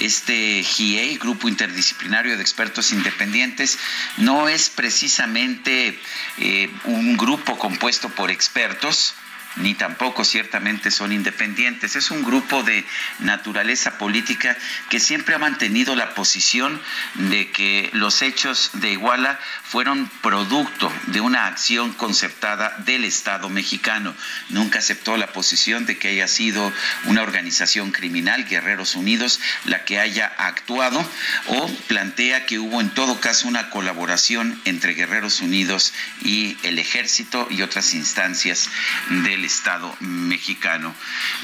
Este 0.00 0.64
GIEI, 0.64 1.18
Grupo 1.18 1.48
Interdisciplinario 1.48 2.36
de 2.36 2.42
Expertos 2.42 2.90
Independientes, 2.90 3.78
no 4.16 4.48
es 4.48 4.70
precisamente 4.70 5.96
eh, 6.38 6.68
un 6.82 7.16
grupo 7.16 7.56
compuesto 7.60 8.08
por 8.08 8.32
expertos, 8.32 9.14
ni 9.56 9.74
tampoco 9.74 10.24
ciertamente 10.24 10.90
son 10.90 11.12
independientes. 11.12 11.96
Es 11.96 12.10
un 12.10 12.24
grupo 12.24 12.62
de 12.62 12.84
naturaleza 13.20 13.98
política 13.98 14.56
que 14.90 15.00
siempre 15.00 15.34
ha 15.34 15.38
mantenido 15.38 15.94
la 15.94 16.14
posición 16.14 16.80
de 17.14 17.50
que 17.50 17.90
los 17.92 18.22
hechos 18.22 18.70
de 18.74 18.92
Iguala 18.92 19.38
fueron 19.62 20.08
producto 20.22 20.92
de 21.06 21.20
una 21.20 21.46
acción 21.46 21.92
concertada 21.92 22.76
del 22.84 23.04
Estado 23.04 23.48
mexicano. 23.48 24.14
Nunca 24.50 24.78
aceptó 24.78 25.16
la 25.16 25.32
posición 25.32 25.86
de 25.86 25.98
que 25.98 26.08
haya 26.08 26.28
sido 26.28 26.72
una 27.04 27.22
organización 27.22 27.92
criminal, 27.92 28.44
Guerreros 28.44 28.94
Unidos, 28.94 29.40
la 29.64 29.84
que 29.84 29.98
haya 29.98 30.26
actuado 30.26 31.04
o 31.46 31.68
plantea 31.88 32.46
que 32.46 32.58
hubo 32.58 32.80
en 32.80 32.90
todo 32.90 33.20
caso 33.20 33.48
una 33.48 33.70
colaboración 33.70 34.60
entre 34.64 34.94
Guerreros 34.94 35.40
Unidos 35.40 35.92
y 36.22 36.56
el 36.62 36.78
ejército 36.78 37.46
y 37.50 37.62
otras 37.62 37.94
instancias 37.94 38.68
del 39.08 39.43
Estado 39.44 39.94
mexicano. 40.00 40.94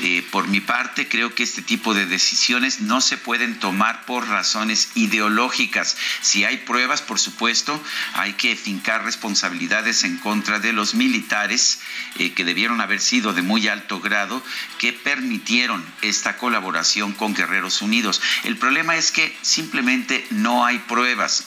Eh, 0.00 0.26
por 0.30 0.48
mi 0.48 0.60
parte, 0.60 1.08
creo 1.08 1.34
que 1.34 1.42
este 1.42 1.62
tipo 1.62 1.94
de 1.94 2.06
decisiones 2.06 2.80
no 2.80 3.00
se 3.00 3.16
pueden 3.16 3.58
tomar 3.58 4.04
por 4.04 4.28
razones 4.28 4.90
ideológicas. 4.94 5.96
Si 6.20 6.44
hay 6.44 6.58
pruebas, 6.58 7.02
por 7.02 7.18
supuesto, 7.18 7.82
hay 8.14 8.32
que 8.34 8.56
fincar 8.56 9.04
responsabilidades 9.04 10.04
en 10.04 10.16
contra 10.18 10.58
de 10.58 10.72
los 10.72 10.94
militares 10.94 11.80
eh, 12.18 12.32
que 12.32 12.44
debieron 12.44 12.80
haber 12.80 13.00
sido 13.00 13.32
de 13.32 13.42
muy 13.42 13.68
alto 13.68 14.00
grado, 14.00 14.42
que 14.78 14.92
permitieron 14.92 15.84
esta 16.02 16.36
colaboración 16.36 17.12
con 17.12 17.34
Guerreros 17.34 17.82
Unidos. 17.82 18.20
El 18.44 18.56
problema 18.56 18.96
es 18.96 19.12
que 19.12 19.36
simplemente 19.42 20.26
no 20.30 20.64
hay 20.64 20.78
pruebas. 20.78 21.44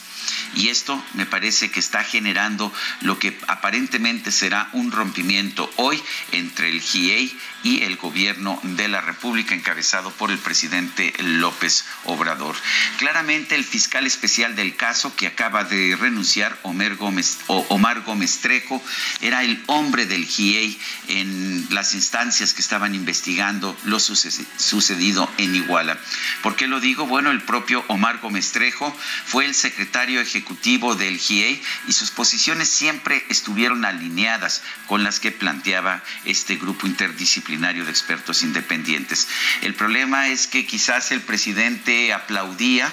Y 0.56 0.70
esto 0.70 1.04
me 1.14 1.26
parece 1.26 1.72
que 1.72 1.80
está 1.80 2.04
generando 2.04 2.72
lo 3.02 3.18
que 3.20 3.38
aparentemente 3.48 4.32
será 4.32 4.70
un 4.74 4.92
rompimiento 4.92 5.70
hoy 5.78 6.02
entre 6.32 6.70
el 6.70 6.82
GIEI 6.82 7.38
y 7.64 7.84
el 7.84 7.96
gobierno 7.96 8.60
de 8.62 8.90
la 8.90 9.02
República 9.02 9.56
encabezado 9.56 10.12
por 10.12 10.30
el 10.32 10.38
presidente 10.38 11.14
López 11.20 11.86
Obrador. 12.04 12.56
Claramente 12.98 13.56
el 13.56 13.64
fiscal 13.64 14.06
especial 14.06 14.56
del 14.56 14.76
caso 14.76 15.16
que 15.16 15.28
acaba 15.28 15.64
de 15.64 15.96
renunciar, 15.96 16.60
Omar 16.64 16.96
Gómez, 16.96 17.40
Omar 17.48 18.02
Gómez 18.02 18.40
Trejo, 18.40 18.84
era 19.22 19.44
el 19.44 19.64
hombre 19.68 20.06
del 20.06 20.26
GIEI 20.26 20.78
en 21.08 21.68
las 21.70 21.94
instancias 21.94 22.54
que 22.54 22.62
estaban 22.62 22.96
investigando 22.96 23.78
lo 23.86 24.00
sucedido 24.00 25.32
en 25.38 25.56
Iguala. 25.56 25.98
¿Por 26.42 26.58
qué 26.58 26.68
lo 26.68 26.82
digo? 26.82 27.06
Bueno, 27.06 27.32
el 27.32 27.42
propio 27.42 27.86
Omar 27.88 28.20
Gómez 28.20 28.52
Trejo 28.52 28.96
fue 29.26 29.46
el 29.46 29.56
secretario 29.56 30.20
ejecutivo 30.20 30.96
del 30.96 31.18
GIEI 31.18 31.62
y 31.88 31.94
sus 31.94 32.12
posiciones 32.12 32.68
siempre 32.68 33.26
estuvieron 33.30 33.86
alineadas 33.86 34.64
con 34.88 35.04
las 35.04 35.22
que 35.22 35.32
planteaba 35.32 36.04
este 36.26 36.58
grupo 36.58 36.88
interdisciplinario 36.88 37.53
de 37.86 37.92
expertos 37.92 38.44
independientes. 38.44 39.28
El 39.62 39.76
problema 39.76 40.30
es 40.30 40.48
que 40.48 40.66
quizás 40.66 41.12
el 41.12 41.22
presidente 41.22 42.12
aplaudía 42.14 42.92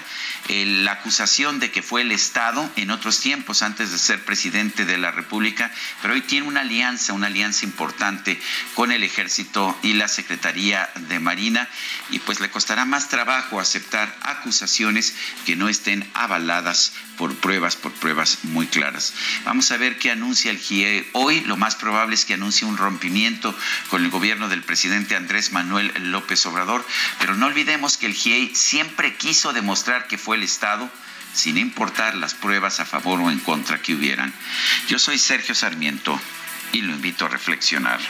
la 0.50 0.92
acusación 0.92 1.60
de 1.60 1.70
que 1.70 1.82
fue 1.82 2.02
el 2.02 2.12
Estado 2.12 2.68
en 2.76 2.90
otros 2.90 3.20
tiempos 3.20 3.62
antes 3.62 3.92
de 3.92 3.98
ser 3.98 4.24
presidente 4.24 4.84
de 4.84 4.98
la 4.98 5.12
República, 5.12 5.70
pero 6.02 6.14
hoy 6.14 6.22
tiene 6.22 6.48
una 6.48 6.62
alianza, 6.62 7.12
una 7.12 7.28
alianza 7.28 7.64
importante 7.64 8.40
con 8.74 8.90
el 8.90 9.04
Ejército 9.04 9.78
y 9.82 9.94
la 9.94 10.08
Secretaría 10.08 10.90
de 11.08 11.20
Marina 11.20 11.68
y 12.10 12.18
pues 12.18 12.40
le 12.40 12.50
costará 12.50 12.84
más 12.84 13.08
trabajo 13.08 13.60
aceptar 13.60 14.14
acusaciones 14.22 15.14
que 15.46 15.56
no 15.56 15.68
estén 15.68 16.08
avaladas 16.14 16.92
por 17.16 17.36
pruebas, 17.36 17.76
por 17.76 17.92
pruebas 17.92 18.38
muy 18.44 18.66
claras. 18.66 19.12
Vamos 19.44 19.70
a 19.70 19.76
ver 19.76 19.98
qué 19.98 20.10
anuncia 20.10 20.50
el 20.50 20.58
GIE 20.58 21.06
hoy. 21.12 21.42
Lo 21.42 21.58
más 21.58 21.76
probable 21.76 22.14
es 22.14 22.24
que 22.24 22.34
anuncie 22.34 22.66
un 22.66 22.78
rompimiento 22.78 23.54
con 23.90 24.02
el 24.02 24.10
gobierno 24.10 24.48
del 24.48 24.62
presidente 24.62 25.16
Andrés 25.16 25.52
Manuel 25.52 25.92
López 26.10 26.44
Obrador, 26.46 26.84
pero 27.18 27.36
no 27.36 27.46
olvidemos 27.46 27.98
que 27.98 28.06
el 28.06 28.14
GIE 28.14 28.52
siempre 28.54 29.16
quiso 29.16 29.52
demostrar 29.52 30.06
que 30.08 30.16
fue 30.16 30.39
el 30.40 30.44
Estado 30.44 30.90
sin 31.34 31.58
importar 31.58 32.16
las 32.16 32.34
pruebas 32.34 32.80
a 32.80 32.86
favor 32.86 33.20
o 33.20 33.30
en 33.30 33.38
contra 33.40 33.80
que 33.80 33.94
hubieran. 33.94 34.32
Yo 34.88 34.98
soy 34.98 35.18
Sergio 35.18 35.54
Sarmiento 35.54 36.18
y 36.72 36.80
lo 36.80 36.92
invito 36.92 37.26
a 37.26 37.28
reflexionar. 37.28 38.00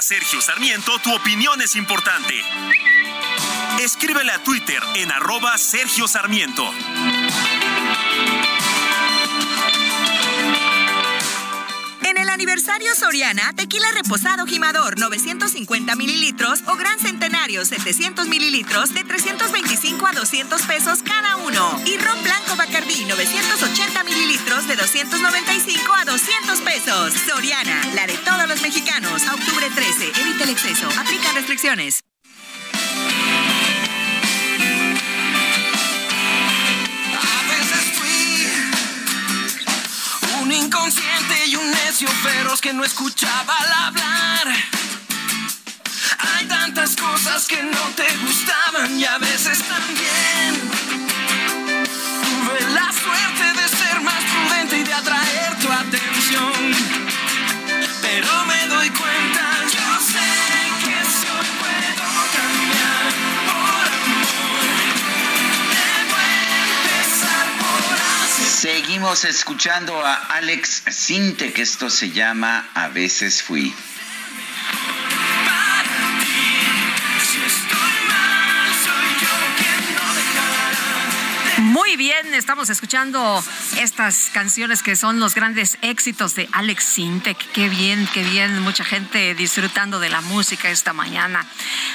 Sergio 0.00 0.40
Sarmiento, 0.40 0.98
tu 1.00 1.14
opinión 1.14 1.60
es 1.60 1.76
importante. 1.76 2.42
Escríbele 3.78 4.32
a 4.32 4.42
Twitter 4.42 4.82
en 4.94 5.12
arroba 5.12 5.58
Sergio 5.58 6.08
Sarmiento. 6.08 6.72
El 12.18 12.30
aniversario 12.30 12.96
Soriana, 12.96 13.52
tequila 13.54 13.86
reposado 13.92 14.44
gimador 14.44 14.98
950 14.98 15.94
mililitros 15.94 16.64
o 16.66 16.74
gran 16.74 16.98
centenario 16.98 17.64
700 17.64 18.26
mililitros 18.26 18.92
de 18.92 19.04
325 19.04 20.04
a 20.04 20.12
200 20.12 20.62
pesos 20.62 20.98
cada 21.04 21.36
uno. 21.36 21.80
Y 21.86 21.96
ron 21.96 22.20
blanco 22.24 22.56
Bacardí 22.56 23.04
980 23.04 24.02
mililitros 24.02 24.66
de 24.66 24.74
295 24.74 25.94
a 25.94 26.04
200 26.06 26.60
pesos. 26.62 27.14
Soriana, 27.28 27.86
la 27.94 28.08
de 28.08 28.18
todos 28.18 28.48
los 28.48 28.62
mexicanos. 28.62 29.22
octubre 29.28 29.70
13, 29.72 30.20
evita 30.20 30.42
el 30.42 30.50
exceso. 30.50 30.88
Aplica 30.98 31.30
restricciones. 31.34 32.07
Un 40.48 40.54
inconsciente 40.54 41.46
y 41.46 41.56
un 41.56 41.70
necio 41.70 42.08
feroz 42.08 42.62
que 42.62 42.72
no 42.72 42.82
escuchaba 42.82 43.54
al 43.54 43.72
hablar. 43.86 44.46
Hay 46.20 46.46
tantas 46.46 46.96
cosas 46.96 47.46
que 47.46 47.62
no 47.62 47.84
te 47.94 48.06
gustaban 48.24 48.98
y 48.98 49.04
a 49.04 49.18
veces 49.18 49.58
también. 49.58 50.54
Tuve 52.24 52.70
la 52.70 52.90
suerte 52.92 53.60
de 53.60 53.68
ser 53.68 54.00
más 54.00 54.24
prudente 54.24 54.78
y 54.78 54.84
de 54.84 54.94
atraer 54.94 55.58
tu 55.58 55.70
atención. 55.70 56.74
Pero 58.00 58.46
me 58.46 58.66
doy 58.68 58.88
cuenta, 58.88 59.37
Seguimos 68.60 69.24
escuchando 69.24 70.04
a 70.04 70.14
Alex 70.14 70.82
Sinte, 70.90 71.52
que 71.52 71.62
esto 71.62 71.88
se 71.88 72.10
llama 72.10 72.68
A 72.74 72.88
veces 72.88 73.40
fui. 73.40 73.72
Muy 81.58 81.87
bien, 81.98 82.32
estamos 82.32 82.70
escuchando 82.70 83.42
estas 83.76 84.30
canciones 84.32 84.84
que 84.84 84.94
son 84.94 85.18
los 85.18 85.34
grandes 85.34 85.78
éxitos 85.82 86.36
de 86.36 86.48
Alex 86.52 86.84
Sintek. 86.84 87.36
Qué 87.50 87.68
bien, 87.68 88.08
qué 88.14 88.22
bien, 88.22 88.60
mucha 88.60 88.84
gente 88.84 89.34
disfrutando 89.34 89.98
de 89.98 90.08
la 90.08 90.20
música 90.20 90.70
esta 90.70 90.92
mañana. 90.92 91.44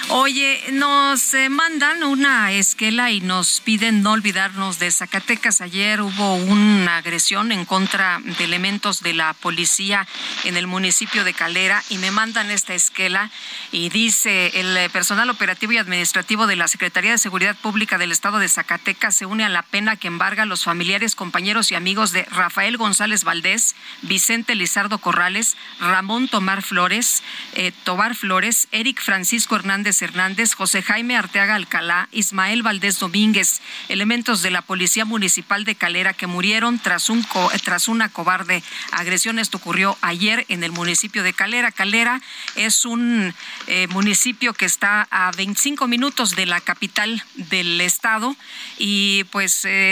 Oye, 0.10 0.62
nos 0.74 1.34
eh, 1.34 1.48
mandan 1.48 2.04
una 2.04 2.52
esquela 2.52 3.12
y 3.12 3.22
nos 3.22 3.62
piden 3.62 4.04
no 4.04 4.12
olvidarnos 4.12 4.78
de 4.78 4.92
Zacatecas. 4.92 5.62
Ayer 5.62 6.02
hubo 6.02 6.36
una 6.36 6.98
agresión 6.98 7.54
en 7.54 7.64
contra 7.64 8.20
de 8.20 8.44
elementos 8.44 9.04
de 9.04 9.14
la 9.14 9.34
policía 9.34 10.06
en 10.44 10.58
el 10.58 10.68
municipio 10.68 11.24
de 11.24 11.34
Calera 11.34 11.82
y 11.90 11.98
me 11.98 12.12
mandan 12.12 12.52
esta 12.52 12.74
esquela 12.74 13.32
y 13.72 13.88
dice 13.88 14.52
el 14.60 14.90
personal 14.90 15.30
operativo 15.30 15.72
y 15.72 15.78
administrativo 15.78 16.46
de 16.46 16.58
la 16.58 16.68
Secretaría 16.68 17.12
de 17.12 17.18
Seguridad 17.18 17.56
Pública 17.56 17.98
del 17.98 18.12
Estado 18.12 18.40
de 18.40 18.50
Zacatecas 18.50 19.16
se 19.16 19.26
une 19.26 19.46
a 19.46 19.50
la 19.50 19.64
pena 19.64 19.93
que 19.96 20.08
embarga 20.08 20.44
a 20.44 20.46
los 20.46 20.64
familiares, 20.64 21.16
compañeros 21.16 21.72
y 21.72 21.76
amigos 21.76 22.12
de 22.12 22.24
Rafael 22.26 22.78
González 22.78 23.24
Valdés, 23.24 23.76
Vicente 24.02 24.56
Lizardo 24.56 24.98
Corrales, 24.98 25.58
Ramón 25.80 26.28
Tomar 26.28 26.62
Flores, 26.62 27.24
eh, 27.54 27.72
Tobar 27.84 28.16
Flores, 28.16 28.68
Eric 28.72 29.02
Francisco 29.02 29.56
Hernández 29.56 30.02
Hernández, 30.02 30.54
José 30.54 30.82
Jaime 30.82 31.16
Arteaga 31.16 31.56
Alcalá, 31.56 32.10
Ismael 32.12 32.64
Valdés 32.64 33.00
Domínguez, 33.00 33.62
elementos 33.90 34.42
de 34.42 34.52
la 34.52 34.62
Policía 34.62 35.06
Municipal 35.06 35.66
de 35.66 35.76
Calera 35.76 36.14
que 36.14 36.28
murieron 36.28 36.80
tras, 36.80 37.10
un 37.10 37.20
eh, 37.20 37.60
tras 37.64 37.88
una 37.88 38.10
cobarde 38.10 38.64
agresión. 38.92 39.40
Esto 39.40 39.58
ocurrió 39.58 39.98
ayer 40.02 40.46
en 40.50 40.64
el 40.64 40.72
municipio 40.72 41.24
de 41.24 41.34
Calera. 41.34 41.72
Calera 41.72 42.22
es 42.56 42.86
un 42.86 43.34
eh, 43.68 43.88
municipio 43.88 44.54
que 44.54 44.66
está 44.66 45.08
a 45.12 45.32
25 45.32 45.88
minutos 45.88 46.36
de 46.36 46.46
la 46.46 46.60
capital 46.62 47.24
del 47.36 47.80
estado 47.82 48.36
y 48.78 49.24
pues 49.26 49.66
eh, 49.66 49.83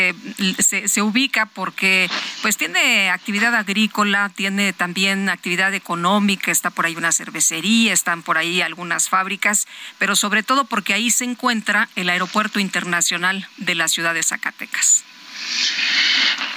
se, 0.59 0.87
se 0.87 1.01
ubica 1.01 1.45
porque 1.47 2.09
pues 2.41 2.57
tiene 2.57 3.09
actividad 3.09 3.53
agrícola, 3.55 4.29
tiene 4.29 4.73
también 4.73 5.29
actividad 5.29 5.73
económica, 5.73 6.51
está 6.51 6.69
por 6.69 6.85
ahí 6.85 6.95
una 6.95 7.11
cervecería, 7.11 7.93
están 7.93 8.23
por 8.23 8.37
ahí 8.37 8.61
algunas 8.61 9.09
fábricas, 9.09 9.67
pero 9.97 10.15
sobre 10.15 10.43
todo 10.43 10.65
porque 10.65 10.93
ahí 10.93 11.11
se 11.11 11.25
encuentra 11.25 11.89
el 11.95 12.09
aeropuerto 12.09 12.59
internacional 12.59 13.47
de 13.57 13.75
la 13.75 13.87
ciudad 13.87 14.13
de 14.13 14.23
Zacatecas. 14.23 15.03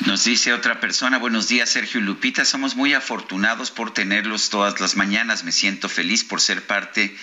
Nos 0.00 0.24
dice 0.24 0.52
otra 0.52 0.80
persona, 0.80 1.18
buenos 1.18 1.48
días 1.48 1.70
Sergio 1.70 2.00
y 2.00 2.02
Lupita, 2.02 2.44
somos 2.44 2.74
muy 2.74 2.92
afortunados 2.94 3.70
por 3.70 3.94
tenerlos 3.94 4.50
todas 4.50 4.80
las 4.80 4.96
mañanas, 4.96 5.44
me 5.44 5.52
siento 5.52 5.88
feliz 5.88 6.24
por 6.24 6.40
ser 6.40 6.66
parte 6.66 7.16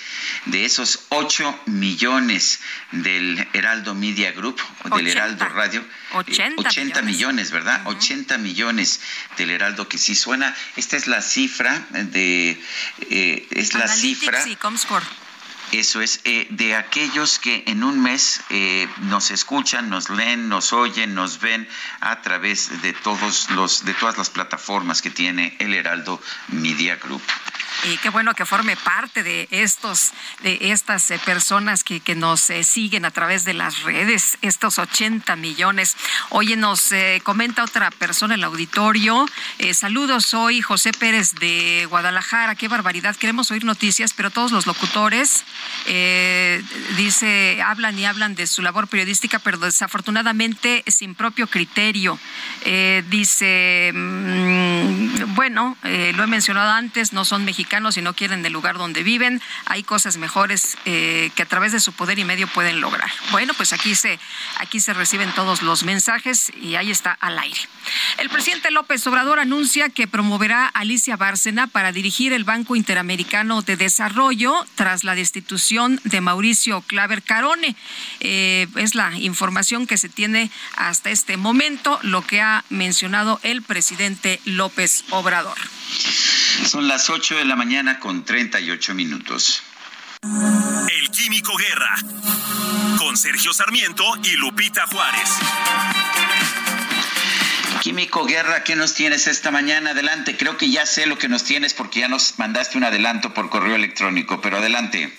de 0.46 0.66
esos 0.66 1.06
8 1.10 1.64
millones 1.66 2.62
del 2.92 3.46
Heraldo 3.54 3.94
Media 3.94 4.32
Group, 4.32 4.60
o 4.84 4.96
del 4.96 5.06
80. 5.06 5.12
Heraldo 5.12 5.50
Radio. 5.50 5.86
80 6.14 6.62
Eh, 6.62 6.66
80 6.66 7.02
millones, 7.04 7.52
¿verdad? 7.52 7.82
80 7.86 8.38
millones 8.38 9.02
del 9.38 9.52
Heraldo, 9.52 9.88
que 9.88 9.98
sí 9.98 10.16
suena, 10.16 10.56
esta 10.76 10.98
es 10.98 11.08
la 11.08 11.22
cifra 11.22 11.86
de, 11.92 12.60
eh, 13.10 13.48
es 13.52 13.74
la 13.74 13.88
cifra 13.88 14.48
y 14.48 14.56
Comscore. 14.56 15.06
Eso 15.72 16.02
es, 16.02 16.20
eh, 16.26 16.48
de 16.50 16.76
aquellos 16.76 17.40
que 17.40 17.64
en 17.66 17.84
un 17.84 18.02
mes 18.02 18.42
eh, 18.50 18.90
nos 19.04 19.32
escuchan, 19.32 19.90
nos 19.90 20.10
leen, 20.10 20.50
nos 20.50 20.74
oyen, 20.74 21.16
nos 21.16 21.40
ven 21.40 21.68
a 22.02 22.22
través 22.22 22.82
de 22.82 22.92
todos 22.92 23.50
los, 23.52 23.86
de 23.86 23.94
todas 23.94 24.18
las 24.18 24.30
plataformas 24.30 25.02
que 25.02 25.10
tiene 25.10 25.56
el 25.60 25.74
Heraldo 25.74 26.22
Media 26.50 26.98
Group. 26.98 27.24
Y 27.84 27.98
qué 27.98 28.10
bueno 28.10 28.36
que 28.36 28.46
forme 28.46 28.76
parte 28.76 29.24
de 29.24 29.48
estos, 29.50 30.12
de 30.44 30.72
estas 30.72 31.10
eh, 31.10 31.20
personas 31.26 31.84
que, 31.84 32.00
que 32.00 32.14
nos 32.14 32.50
eh, 32.52 32.64
siguen 32.64 33.06
a 33.06 33.12
través 33.12 33.44
de 33.44 33.56
las 33.56 33.82
redes, 33.82 34.38
estos 34.42 34.78
80 34.78 35.36
millones. 35.36 35.98
Oye, 36.30 36.56
nos 36.56 36.92
eh, 36.92 37.22
comenta 37.24 37.64
otra 37.64 37.90
persona 37.90 38.36
en 38.36 38.42
el 38.42 38.44
auditorio. 38.44 39.26
saludos, 39.74 40.26
soy 40.26 40.62
José 40.62 40.92
Pérez 40.92 41.34
de 41.36 41.88
Guadalajara. 41.90 42.56
Qué 42.56 42.68
barbaridad. 42.68 43.16
Queremos 43.16 43.50
oír 43.50 43.64
noticias, 43.66 44.14
pero 44.14 44.30
todos 44.30 44.52
los 44.52 44.68
locutores 44.68 45.44
dice, 46.98 47.62
hablan 47.64 47.98
y 47.98 48.06
hablan 48.06 48.36
de 48.36 48.46
su 48.46 48.62
labor 48.62 48.88
periodística, 48.88 49.40
pero 49.40 49.58
desafortunadamente 49.58 50.84
sin 50.88 51.16
propio 51.16 51.48
criterio. 51.48 52.20
dice, 53.10 53.92
mm, 53.94 55.34
bueno, 55.36 55.78
lo 55.84 56.24
he 56.24 56.28
mencionado 56.28 56.72
antes, 56.72 57.14
no 57.14 57.26
son 57.26 57.44
mexicanos 57.44 57.61
y 57.98 58.02
no 58.02 58.14
quieren 58.14 58.44
del 58.44 58.54
lugar 58.54 58.78
donde 58.78 59.04
viven, 59.04 59.42
hay 59.66 59.84
cosas 59.84 60.18
mejores 60.18 60.78
eh, 60.86 61.32
que 61.36 61.44
a 61.44 61.46
través 61.46 61.72
de 61.72 61.80
su 61.80 61.94
poder 61.94 62.20
y 62.20 62.26
medio 62.26 62.48
pueden 62.48 62.82
lograr. 62.82 63.10
Bueno, 63.32 63.54
pues 63.54 63.74
aquí 63.74 63.96
se, 63.96 64.20
aquí 64.58 64.80
se 64.80 64.94
reciben 64.94 65.32
todos 65.34 65.62
los 65.62 65.84
mensajes 65.84 66.52
y 66.62 66.76
ahí 66.76 66.92
está 66.92 67.12
al 67.12 67.40
aire. 67.40 67.60
El 68.18 68.30
presidente 68.30 68.72
López 68.72 69.06
Obrador 69.08 69.40
anuncia 69.40 69.90
que 69.90 70.08
promoverá 70.08 70.66
a 70.66 70.82
Alicia 70.82 71.16
Bárcena 71.16 71.68
para 71.68 71.92
dirigir 71.92 72.34
el 72.34 72.44
Banco 72.44 72.76
Interamericano 72.76 73.62
de 73.62 73.78
Desarrollo 73.78 74.54
tras 74.76 75.04
la 75.04 75.16
destitución 75.16 76.00
de 76.04 76.22
Mauricio 76.22 76.82
Claver 76.82 77.24
Carone. 77.24 77.76
Eh, 78.20 78.68
es 78.76 78.96
la 78.96 79.18
información 79.18 79.88
que 79.88 79.98
se 79.98 80.10
tiene 80.10 80.52
hasta 80.76 81.10
este 81.10 81.38
momento, 81.38 82.00
lo 82.02 82.22
que 82.22 82.42
ha 82.42 82.64
mencionado 82.70 83.40
el 83.44 83.62
presidente 83.62 84.40
López 84.46 85.06
Obrador. 85.10 85.58
Son 86.66 86.88
las 86.88 87.10
8 87.10 87.36
de 87.36 87.46
la 87.46 87.51
mañana 87.56 88.00
con 88.00 88.24
38 88.24 88.94
minutos. 88.94 89.64
El 90.24 91.10
Químico 91.12 91.56
Guerra, 91.58 91.96
con 92.98 93.18
Sergio 93.18 93.54
Sarmiento 93.54 94.04
y 94.24 94.32
Lupita 94.38 94.86
Juárez. 94.88 95.30
Químico 97.82 98.26
Guerra, 98.26 98.64
¿qué 98.64 98.76
nos 98.76 98.94
tienes 98.94 99.28
esta 99.28 99.52
mañana? 99.52 99.92
Adelante, 99.92 100.38
creo 100.38 100.58
que 100.58 100.70
ya 100.70 100.86
sé 100.86 101.08
lo 101.08 101.18
que 101.18 101.28
nos 101.28 101.44
tienes 101.44 101.74
porque 101.74 102.02
ya 102.02 102.08
nos 102.08 102.38
mandaste 102.38 102.78
un 102.78 102.84
adelanto 102.84 103.34
por 103.34 103.50
correo 103.50 103.76
electrónico, 103.76 104.40
pero 104.42 104.58
adelante 104.58 105.18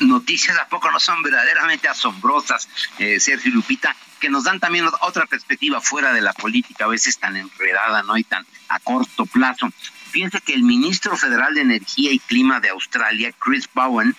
noticias 0.00 0.58
a 0.58 0.68
poco 0.68 0.90
no 0.90 1.00
son 1.00 1.22
verdaderamente 1.22 1.88
asombrosas, 1.88 2.68
eh, 2.98 3.18
Sergio 3.20 3.52
Lupita, 3.52 3.96
que 4.20 4.28
nos 4.28 4.44
dan 4.44 4.60
también 4.60 4.86
otra 5.00 5.26
perspectiva 5.26 5.80
fuera 5.80 6.12
de 6.12 6.20
la 6.20 6.32
política, 6.32 6.84
a 6.84 6.88
veces 6.88 7.18
tan 7.18 7.36
enredada, 7.36 8.02
¿no? 8.02 8.16
Y 8.16 8.24
tan 8.24 8.46
a 8.68 8.78
corto 8.80 9.26
plazo. 9.26 9.70
Fíjense 10.16 10.40
que 10.40 10.54
el 10.54 10.62
ministro 10.62 11.14
federal 11.14 11.52
de 11.52 11.60
Energía 11.60 12.10
y 12.10 12.18
Clima 12.18 12.58
de 12.58 12.70
Australia, 12.70 13.34
Chris 13.38 13.68
Bowen, 13.74 14.16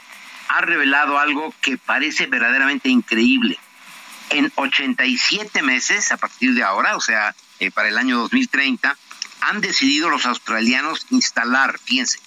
ha 0.47 0.61
revelado 0.61 1.17
algo 1.17 1.51
que 1.59 1.79
parece 1.79 2.27
verdaderamente 2.27 2.89
increíble. 2.89 3.57
En 4.29 4.51
87 4.57 5.63
meses, 5.63 6.11
a 6.11 6.17
partir 6.17 6.53
de 6.53 6.61
ahora, 6.61 6.95
o 6.95 7.01
sea, 7.01 7.35
eh, 7.59 7.71
para 7.71 7.89
el 7.89 7.97
año 7.97 8.19
2030, 8.19 8.95
han 9.41 9.59
decidido 9.59 10.11
los 10.11 10.27
australianos 10.27 11.07
instalar, 11.09 11.79
fíjense, 11.79 12.19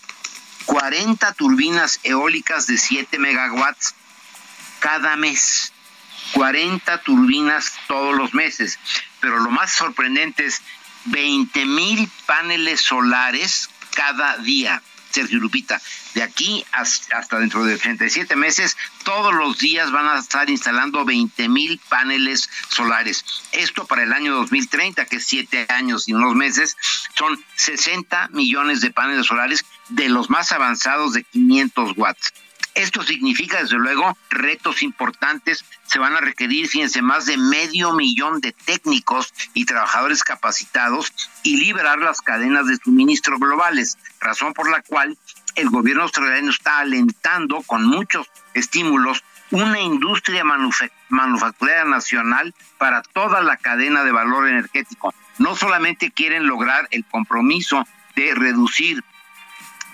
40 0.64 1.32
turbinas 1.34 2.00
eólicas 2.02 2.66
de 2.66 2.76
7 2.76 3.20
megawatts 3.20 3.94
cada 4.80 5.14
mes. 5.14 5.72
40 6.32 7.02
turbinas 7.02 7.74
todos 7.86 8.16
los 8.16 8.34
meses. 8.34 8.80
Pero 9.20 9.38
lo 9.38 9.52
más 9.52 9.70
sorprendente 9.70 10.44
es 10.46 10.60
20 11.06 11.66
mil 11.66 12.08
paneles 12.26 12.80
solares 12.80 13.68
cada 13.94 14.36
día. 14.38 14.82
Sergio 15.10 15.40
Lupita, 15.40 15.80
de 16.14 16.22
aquí 16.22 16.64
hasta 16.70 17.38
dentro 17.40 17.64
de 17.64 17.74
87 17.74 18.36
meses, 18.36 18.76
todos 19.04 19.34
los 19.34 19.58
días 19.58 19.90
van 19.90 20.06
a 20.06 20.18
estar 20.18 20.48
instalando 20.48 21.04
20 21.04 21.48
mil 21.48 21.80
paneles 21.88 22.48
solares. 22.68 23.24
Esto 23.50 23.86
para 23.86 24.04
el 24.04 24.12
año 24.12 24.36
2030, 24.36 25.04
que 25.06 25.16
es 25.16 25.26
siete 25.26 25.66
años 25.68 26.08
y 26.08 26.12
unos 26.12 26.36
meses, 26.36 26.76
son 27.16 27.42
60 27.56 28.28
millones 28.28 28.80
de 28.80 28.92
paneles 28.92 29.26
solares 29.26 29.64
de 29.88 30.08
los 30.08 30.30
más 30.30 30.52
avanzados 30.52 31.12
de 31.12 31.24
500 31.24 31.92
watts. 31.96 32.32
Esto 32.74 33.02
significa, 33.02 33.62
desde 33.62 33.78
luego, 33.78 34.16
retos 34.30 34.82
importantes. 34.82 35.64
Se 35.86 35.98
van 35.98 36.14
a 36.14 36.20
requerir, 36.20 36.68
fíjense, 36.68 37.02
más 37.02 37.26
de 37.26 37.36
medio 37.36 37.92
millón 37.92 38.40
de 38.40 38.52
técnicos 38.52 39.32
y 39.54 39.64
trabajadores 39.64 40.22
capacitados 40.22 41.12
y 41.42 41.56
liberar 41.56 41.98
las 41.98 42.20
cadenas 42.20 42.66
de 42.66 42.76
suministro 42.76 43.38
globales, 43.38 43.98
razón 44.20 44.52
por 44.52 44.70
la 44.70 44.82
cual 44.82 45.18
el 45.56 45.68
gobierno 45.68 46.04
australiano 46.04 46.50
está 46.50 46.78
alentando 46.78 47.62
con 47.62 47.84
muchos 47.84 48.28
estímulos 48.54 49.24
una 49.50 49.80
industria 49.80 50.44
manufacturera 51.08 51.84
nacional 51.84 52.54
para 52.78 53.02
toda 53.02 53.40
la 53.40 53.56
cadena 53.56 54.04
de 54.04 54.12
valor 54.12 54.48
energético. 54.48 55.12
No 55.38 55.56
solamente 55.56 56.12
quieren 56.12 56.46
lograr 56.46 56.86
el 56.92 57.04
compromiso 57.04 57.84
de 58.14 58.34
reducir 58.34 59.02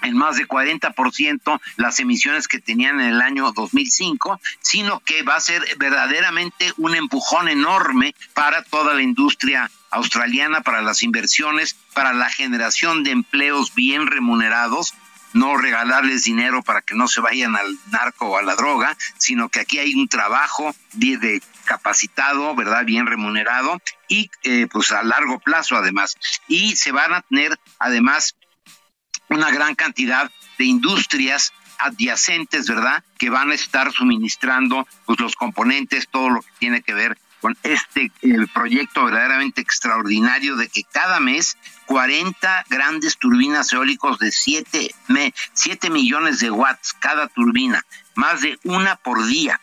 en 0.06 0.16
más 0.16 0.36
de 0.36 0.46
40% 0.46 1.60
las 1.76 2.00
emisiones 2.00 2.48
que 2.48 2.60
tenían 2.60 3.00
en 3.00 3.08
el 3.08 3.20
año 3.20 3.52
2005, 3.52 4.40
sino 4.60 5.00
que 5.00 5.22
va 5.22 5.36
a 5.36 5.40
ser 5.40 5.62
verdaderamente 5.78 6.72
un 6.76 6.94
empujón 6.94 7.48
enorme 7.48 8.14
para 8.34 8.62
toda 8.62 8.94
la 8.94 9.02
industria 9.02 9.70
australiana, 9.90 10.62
para 10.62 10.82
las 10.82 11.02
inversiones, 11.02 11.76
para 11.94 12.12
la 12.12 12.30
generación 12.30 13.04
de 13.04 13.12
empleos 13.12 13.74
bien 13.74 14.06
remunerados, 14.06 14.94
no 15.32 15.56
regalarles 15.56 16.24
dinero 16.24 16.62
para 16.62 16.80
que 16.80 16.94
no 16.94 17.08
se 17.08 17.20
vayan 17.20 17.56
al 17.56 17.76
narco 17.90 18.26
o 18.26 18.36
a 18.38 18.42
la 18.42 18.56
droga, 18.56 18.96
sino 19.18 19.48
que 19.48 19.60
aquí 19.60 19.78
hay 19.78 19.94
un 19.94 20.08
trabajo 20.08 20.74
de, 20.94 21.42
capacitado, 21.66 22.54
¿verdad? 22.54 22.84
Bien 22.84 23.06
remunerado 23.06 23.80
y 24.08 24.30
eh, 24.44 24.66
pues 24.70 24.92
a 24.92 25.02
largo 25.02 25.38
plazo 25.38 25.76
además. 25.76 26.16
Y 26.48 26.76
se 26.76 26.92
van 26.92 27.12
a 27.12 27.20
tener 27.22 27.58
además 27.78 28.34
una 29.28 29.50
gran 29.50 29.74
cantidad 29.74 30.30
de 30.58 30.64
industrias 30.64 31.52
adyacentes, 31.78 32.68
¿verdad? 32.68 33.04
Que 33.18 33.30
van 33.30 33.50
a 33.50 33.54
estar 33.54 33.92
suministrando 33.92 34.86
pues, 35.04 35.20
los 35.20 35.36
componentes, 35.36 36.08
todo 36.08 36.30
lo 36.30 36.42
que 36.42 36.50
tiene 36.58 36.82
que 36.82 36.94
ver 36.94 37.18
con 37.40 37.56
este 37.62 38.10
proyecto 38.54 39.04
verdaderamente 39.04 39.60
extraordinario 39.60 40.56
de 40.56 40.68
que 40.68 40.84
cada 40.84 41.20
mes 41.20 41.56
40 41.86 42.64
grandes 42.68 43.18
turbinas 43.18 43.72
eólicos 43.72 44.18
de 44.18 44.32
7, 44.32 44.94
7 45.52 45.90
millones 45.90 46.40
de 46.40 46.50
watts 46.50 46.94
cada 46.94 47.28
turbina, 47.28 47.84
más 48.14 48.40
de 48.40 48.58
una 48.64 48.96
por 48.96 49.24
día. 49.26 49.60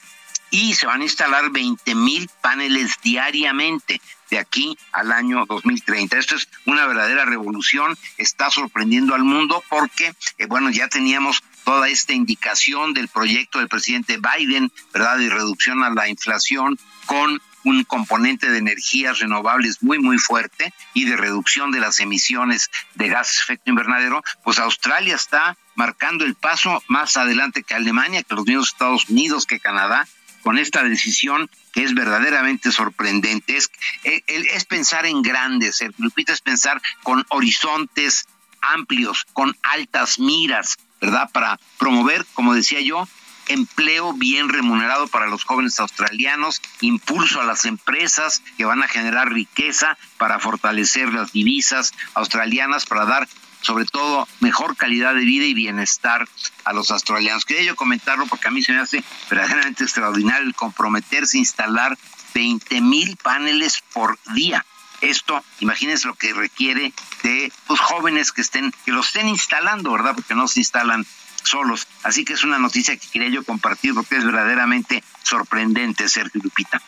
Y 0.51 0.75
se 0.75 0.85
van 0.85 1.01
a 1.01 1.05
instalar 1.05 1.49
20 1.49 1.95
mil 1.95 2.29
paneles 2.41 2.93
diariamente 3.01 3.99
de 4.33 4.39
aquí 4.39 4.75
al 4.91 5.11
año 5.11 5.45
2030. 5.45 6.17
Esto 6.17 6.35
es 6.35 6.49
una 6.65 6.87
verdadera 6.87 7.23
revolución, 7.23 7.95
está 8.17 8.49
sorprendiendo 8.49 9.13
al 9.13 9.23
mundo 9.23 9.63
porque, 9.69 10.11
eh, 10.39 10.47
bueno, 10.47 10.71
ya 10.71 10.87
teníamos 10.87 11.43
toda 11.63 11.87
esta 11.87 12.13
indicación 12.13 12.95
del 12.95 13.09
proyecto 13.09 13.59
del 13.59 13.67
presidente 13.67 14.17
Biden, 14.17 14.71
¿verdad?, 14.91 15.19
de 15.19 15.29
reducción 15.29 15.83
a 15.83 15.91
la 15.91 16.09
inflación 16.09 16.79
con 17.05 17.39
un 17.63 17.83
componente 17.83 18.49
de 18.49 18.57
energías 18.57 19.19
renovables 19.19 19.83
muy, 19.83 19.99
muy 19.99 20.17
fuerte 20.17 20.73
y 20.95 21.05
de 21.05 21.15
reducción 21.15 21.71
de 21.71 21.79
las 21.79 21.99
emisiones 21.99 22.71
de 22.95 23.09
gases 23.09 23.37
de 23.37 23.43
efecto 23.43 23.69
invernadero, 23.69 24.23
pues 24.43 24.57
Australia 24.57 25.15
está 25.15 25.55
marcando 25.75 26.25
el 26.25 26.33
paso 26.33 26.81
más 26.87 27.17
adelante 27.17 27.61
que 27.61 27.75
Alemania, 27.75 28.23
que 28.23 28.33
los 28.33 28.47
mismos 28.47 28.69
Estados 28.69 29.09
Unidos, 29.09 29.45
que 29.45 29.59
Canadá, 29.59 30.07
con 30.43 30.57
esta 30.57 30.83
decisión 30.83 31.49
que 31.71 31.83
es 31.83 31.93
verdaderamente 31.93 32.71
sorprendente. 32.71 33.57
Es, 33.57 33.71
eh, 34.03 34.21
pensar 34.67 35.05
en 35.05 35.21
grandes, 35.21 35.81
el 35.81 35.93
Lupita 35.97 36.33
es 36.33 36.41
pensar 36.41 36.81
con 37.03 37.25
horizontes 37.29 38.25
amplios, 38.61 39.25
con 39.33 39.55
altas 39.63 40.19
miras, 40.19 40.77
¿verdad? 41.01 41.29
Para 41.31 41.59
promover, 41.77 42.25
como 42.33 42.53
decía 42.53 42.81
yo, 42.81 43.07
empleo 43.47 44.13
bien 44.13 44.49
remunerado 44.49 45.07
para 45.07 45.27
los 45.27 45.43
jóvenes 45.43 45.79
australianos, 45.79 46.61
impulso 46.81 47.41
a 47.41 47.45
las 47.45 47.65
empresas 47.65 48.41
que 48.57 48.65
van 48.65 48.83
a 48.83 48.87
generar 48.87 49.31
riqueza 49.31 49.97
para 50.17 50.39
fortalecer 50.39 51.11
las 51.11 51.33
divisas 51.33 51.93
australianas, 52.13 52.85
para 52.85 53.05
dar 53.05 53.27
sobre 53.63 53.85
todo 53.85 54.27
mejor 54.41 54.75
calidad 54.75 55.15
de 55.15 55.25
vida 55.25 55.45
y 55.45 55.53
bienestar 55.53 56.27
a 56.65 56.73
los 56.73 56.91
australianos. 56.91 57.45
Quería 57.45 57.63
yo 57.63 57.75
comentarlo 57.75 58.27
porque 58.27 58.49
a 58.49 58.51
mí 58.51 58.61
se 58.61 58.73
me 58.73 58.79
hace 58.79 59.03
verdaderamente 59.29 59.83
extraordinario 59.83 60.45
el 60.45 60.53
comprometerse 60.53 61.37
a 61.37 61.39
instalar 61.39 61.97
20 62.35 62.81
mil 62.81 63.17
paneles 63.17 63.81
por 63.93 64.19
día. 64.33 64.65
Esto, 65.01 65.43
imagínense 65.59 66.07
lo 66.07 66.15
que 66.15 66.33
requiere 66.33 66.93
de 67.23 67.51
los 67.67 67.79
jóvenes 67.79 68.31
que 68.31 68.41
estén, 68.41 68.73
que 68.85 68.91
lo 68.91 69.01
estén 69.01 69.27
instalando, 69.27 69.91
¿verdad? 69.91 70.15
Porque 70.15 70.35
no 70.35 70.47
se 70.47 70.59
instalan 70.59 71.05
solos. 71.43 71.87
Así 72.03 72.23
que 72.23 72.33
es 72.33 72.43
una 72.43 72.57
noticia 72.57 72.95
que 72.95 73.07
quería 73.07 73.29
yo 73.29 73.43
compartir 73.43 73.93
porque 73.93 74.17
es 74.17 74.23
verdaderamente 74.23 75.03
sorprendente, 75.23 76.07
Sergio 76.07 76.41
Lupita. 76.43 76.81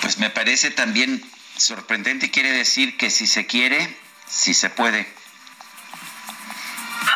Pues 0.00 0.18
me 0.18 0.30
parece 0.30 0.70
también 0.70 1.24
sorprendente, 1.56 2.30
quiere 2.30 2.52
decir 2.52 2.96
que 2.96 3.10
si 3.10 3.26
se 3.26 3.46
quiere, 3.46 3.96
si 4.28 4.54
se 4.54 4.70
puede. 4.70 5.21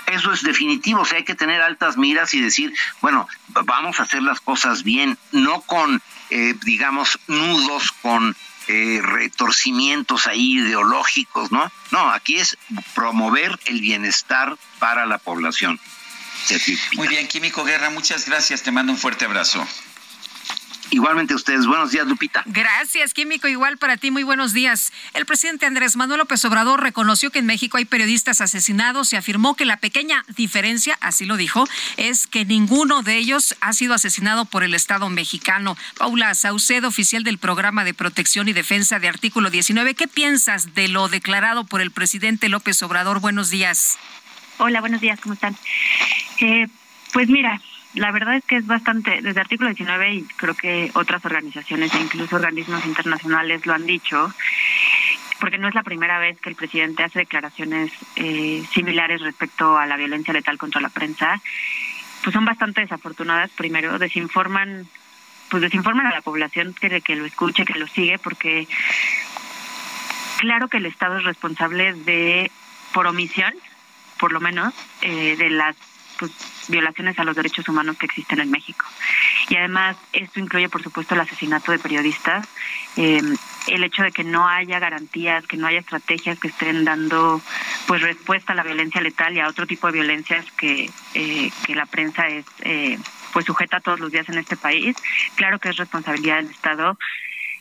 Eso 0.06 0.32
es 0.32 0.42
definitivo, 0.42 1.00
o 1.00 1.04
sea, 1.04 1.18
hay 1.18 1.24
que 1.24 1.34
tener 1.34 1.60
altas 1.60 1.96
miras 1.96 2.32
y 2.34 2.40
decir, 2.40 2.72
bueno, 3.00 3.28
vamos 3.64 3.98
a 3.98 4.04
hacer 4.04 4.22
las 4.22 4.40
cosas 4.40 4.84
bien, 4.84 5.18
no 5.32 5.62
con, 5.62 6.00
eh, 6.30 6.54
digamos, 6.64 7.18
nudos, 7.26 7.92
con 8.02 8.36
eh, 8.68 9.00
retorcimientos 9.02 10.26
ahí 10.26 10.58
ideológicos, 10.58 11.52
¿no? 11.52 11.70
No, 11.90 12.10
aquí 12.10 12.36
es 12.36 12.56
promover 12.94 13.58
el 13.66 13.80
bienestar 13.80 14.56
para 14.78 15.06
la 15.06 15.18
población. 15.18 15.80
Muy 16.94 17.08
bien, 17.08 17.26
Químico 17.26 17.64
Guerra, 17.64 17.90
muchas 17.90 18.26
gracias, 18.26 18.62
te 18.62 18.70
mando 18.70 18.92
un 18.92 18.98
fuerte 18.98 19.24
abrazo. 19.24 19.66
Igualmente 20.90 21.34
ustedes. 21.34 21.66
Buenos 21.66 21.90
días, 21.90 22.06
Lupita. 22.06 22.42
Gracias, 22.46 23.12
Químico. 23.12 23.48
Igual 23.48 23.76
para 23.76 23.96
ti, 23.96 24.10
muy 24.10 24.22
buenos 24.22 24.52
días. 24.52 24.92
El 25.14 25.26
presidente 25.26 25.66
Andrés 25.66 25.96
Manuel 25.96 26.18
López 26.18 26.44
Obrador 26.44 26.82
reconoció 26.82 27.30
que 27.30 27.40
en 27.40 27.46
México 27.46 27.76
hay 27.76 27.84
periodistas 27.84 28.40
asesinados 28.40 29.12
y 29.12 29.16
afirmó 29.16 29.56
que 29.56 29.64
la 29.64 29.78
pequeña 29.78 30.24
diferencia, 30.36 30.96
así 31.00 31.24
lo 31.24 31.36
dijo, 31.36 31.66
es 31.96 32.26
que 32.26 32.44
ninguno 32.44 33.02
de 33.02 33.16
ellos 33.16 33.56
ha 33.60 33.72
sido 33.72 33.94
asesinado 33.94 34.44
por 34.44 34.62
el 34.62 34.74
Estado 34.74 35.08
mexicano. 35.08 35.76
Paula 35.98 36.34
Saucedo, 36.34 36.88
oficial 36.88 37.24
del 37.24 37.38
Programa 37.38 37.84
de 37.84 37.94
Protección 37.94 38.48
y 38.48 38.52
Defensa 38.52 38.98
de 38.98 39.08
Artículo 39.08 39.50
19, 39.50 39.94
¿qué 39.94 40.06
piensas 40.06 40.74
de 40.74 40.88
lo 40.88 41.08
declarado 41.08 41.64
por 41.64 41.80
el 41.80 41.90
presidente 41.90 42.48
López 42.48 42.82
Obrador? 42.82 43.20
Buenos 43.20 43.50
días. 43.50 43.98
Hola, 44.58 44.80
buenos 44.80 45.00
días, 45.00 45.20
¿cómo 45.20 45.34
están? 45.34 45.56
Eh, 46.40 46.68
pues 47.12 47.28
mira, 47.28 47.60
la 47.96 48.12
verdad 48.12 48.36
es 48.36 48.44
que 48.44 48.56
es 48.56 48.66
bastante, 48.66 49.22
desde 49.22 49.40
artículo 49.40 49.70
19 49.70 50.14
y 50.14 50.22
creo 50.36 50.54
que 50.54 50.90
otras 50.94 51.24
organizaciones 51.24 51.94
e 51.94 51.98
incluso 51.98 52.36
organismos 52.36 52.84
internacionales 52.84 53.64
lo 53.64 53.72
han 53.72 53.86
dicho, 53.86 54.32
porque 55.40 55.56
no 55.56 55.66
es 55.68 55.74
la 55.74 55.82
primera 55.82 56.18
vez 56.18 56.38
que 56.38 56.50
el 56.50 56.56
presidente 56.56 57.04
hace 57.04 57.20
declaraciones 57.20 57.90
eh, 58.16 58.62
similares 58.72 59.22
respecto 59.22 59.78
a 59.78 59.86
la 59.86 59.96
violencia 59.96 60.34
letal 60.34 60.58
contra 60.58 60.82
la 60.82 60.90
prensa, 60.90 61.40
pues 62.22 62.34
son 62.34 62.44
bastante 62.44 62.82
desafortunadas. 62.82 63.50
Primero, 63.52 63.98
desinforman, 63.98 64.86
pues 65.48 65.62
desinforman 65.62 66.06
a 66.06 66.14
la 66.14 66.20
población 66.20 66.74
que, 66.74 67.00
que 67.00 67.16
lo 67.16 67.24
escuche, 67.24 67.64
que 67.64 67.78
lo 67.78 67.86
sigue, 67.86 68.18
porque 68.18 68.68
claro 70.38 70.68
que 70.68 70.76
el 70.76 70.86
Estado 70.86 71.16
es 71.16 71.24
responsable 71.24 71.94
de, 71.94 72.50
por 72.92 73.06
omisión, 73.06 73.54
por 74.18 74.32
lo 74.32 74.40
menos, 74.40 74.74
eh, 75.00 75.36
de 75.36 75.48
las 75.48 75.76
pues, 76.18 76.32
violaciones 76.68 77.18
a 77.18 77.24
los 77.24 77.36
derechos 77.36 77.68
humanos 77.68 77.96
que 77.96 78.06
existen 78.06 78.40
en 78.40 78.50
México. 78.50 78.84
Y 79.48 79.56
además 79.56 79.96
esto 80.12 80.40
incluye, 80.40 80.68
por 80.68 80.82
supuesto, 80.82 81.14
el 81.14 81.20
asesinato 81.20 81.72
de 81.72 81.78
periodistas, 81.78 82.46
eh, 82.96 83.22
el 83.68 83.84
hecho 83.84 84.02
de 84.02 84.12
que 84.12 84.24
no 84.24 84.48
haya 84.48 84.78
garantías, 84.78 85.46
que 85.46 85.56
no 85.56 85.66
haya 85.66 85.80
estrategias 85.80 86.38
que 86.38 86.48
estén 86.48 86.84
dando 86.84 87.40
pues 87.86 88.02
respuesta 88.02 88.52
a 88.52 88.56
la 88.56 88.62
violencia 88.62 89.00
letal 89.00 89.34
y 89.34 89.40
a 89.40 89.48
otro 89.48 89.66
tipo 89.66 89.86
de 89.86 89.94
violencias 89.94 90.44
que, 90.52 90.90
eh, 91.14 91.50
que 91.64 91.74
la 91.74 91.86
prensa 91.86 92.28
es 92.28 92.44
eh, 92.60 92.98
pues 93.32 93.44
sujeta 93.44 93.80
todos 93.80 94.00
los 94.00 94.10
días 94.10 94.28
en 94.28 94.38
este 94.38 94.56
país. 94.56 94.96
Claro 95.34 95.58
que 95.58 95.68
es 95.68 95.76
responsabilidad 95.76 96.36
del 96.36 96.50
Estado. 96.50 96.98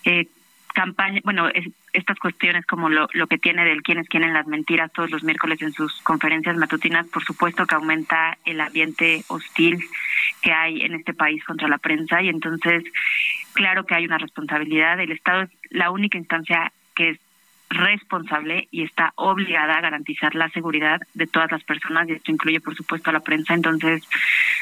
Eh, 0.03 0.27
campaña, 0.73 1.21
bueno, 1.23 1.49
estas 1.95 2.19
cuestiones 2.19 2.65
como 2.65 2.89
lo, 2.89 3.07
lo 3.13 3.27
que 3.27 3.37
tiene 3.37 3.63
del 3.63 3.81
quiénes 3.81 4.07
quieren 4.07 4.33
las 4.33 4.47
mentiras 4.47 4.91
todos 4.91 5.11
los 5.11 5.23
miércoles 5.23 5.61
en 5.61 5.71
sus 5.71 6.01
conferencias 6.01 6.57
matutinas, 6.57 7.07
por 7.07 7.23
supuesto 7.23 7.65
que 7.65 7.75
aumenta 7.75 8.37
el 8.45 8.59
ambiente 8.59 9.23
hostil 9.27 9.83
que 10.41 10.51
hay 10.51 10.81
en 10.81 10.93
este 10.93 11.13
país 11.13 11.43
contra 11.43 11.67
la 11.67 11.77
prensa 11.77 12.21
y 12.21 12.29
entonces 12.29 12.83
claro 13.53 13.85
que 13.85 13.95
hay 13.95 14.05
una 14.05 14.17
responsabilidad. 14.17 14.99
El 14.99 15.11
Estado 15.11 15.43
es 15.43 15.49
la 15.69 15.91
única 15.91 16.17
instancia 16.17 16.71
que 16.93 17.11
es 17.11 17.19
responsable 17.69 18.67
y 18.71 18.83
está 18.83 19.13
obligada 19.15 19.77
a 19.77 19.81
garantizar 19.81 20.35
la 20.35 20.49
seguridad 20.49 21.01
de 21.13 21.27
todas 21.27 21.51
las 21.51 21.63
personas 21.63 22.07
y 22.07 22.13
esto 22.13 22.31
incluye 22.31 22.59
por 22.59 22.75
supuesto 22.75 23.09
a 23.09 23.13
la 23.13 23.21
prensa. 23.21 23.53
Entonces, 23.53 24.07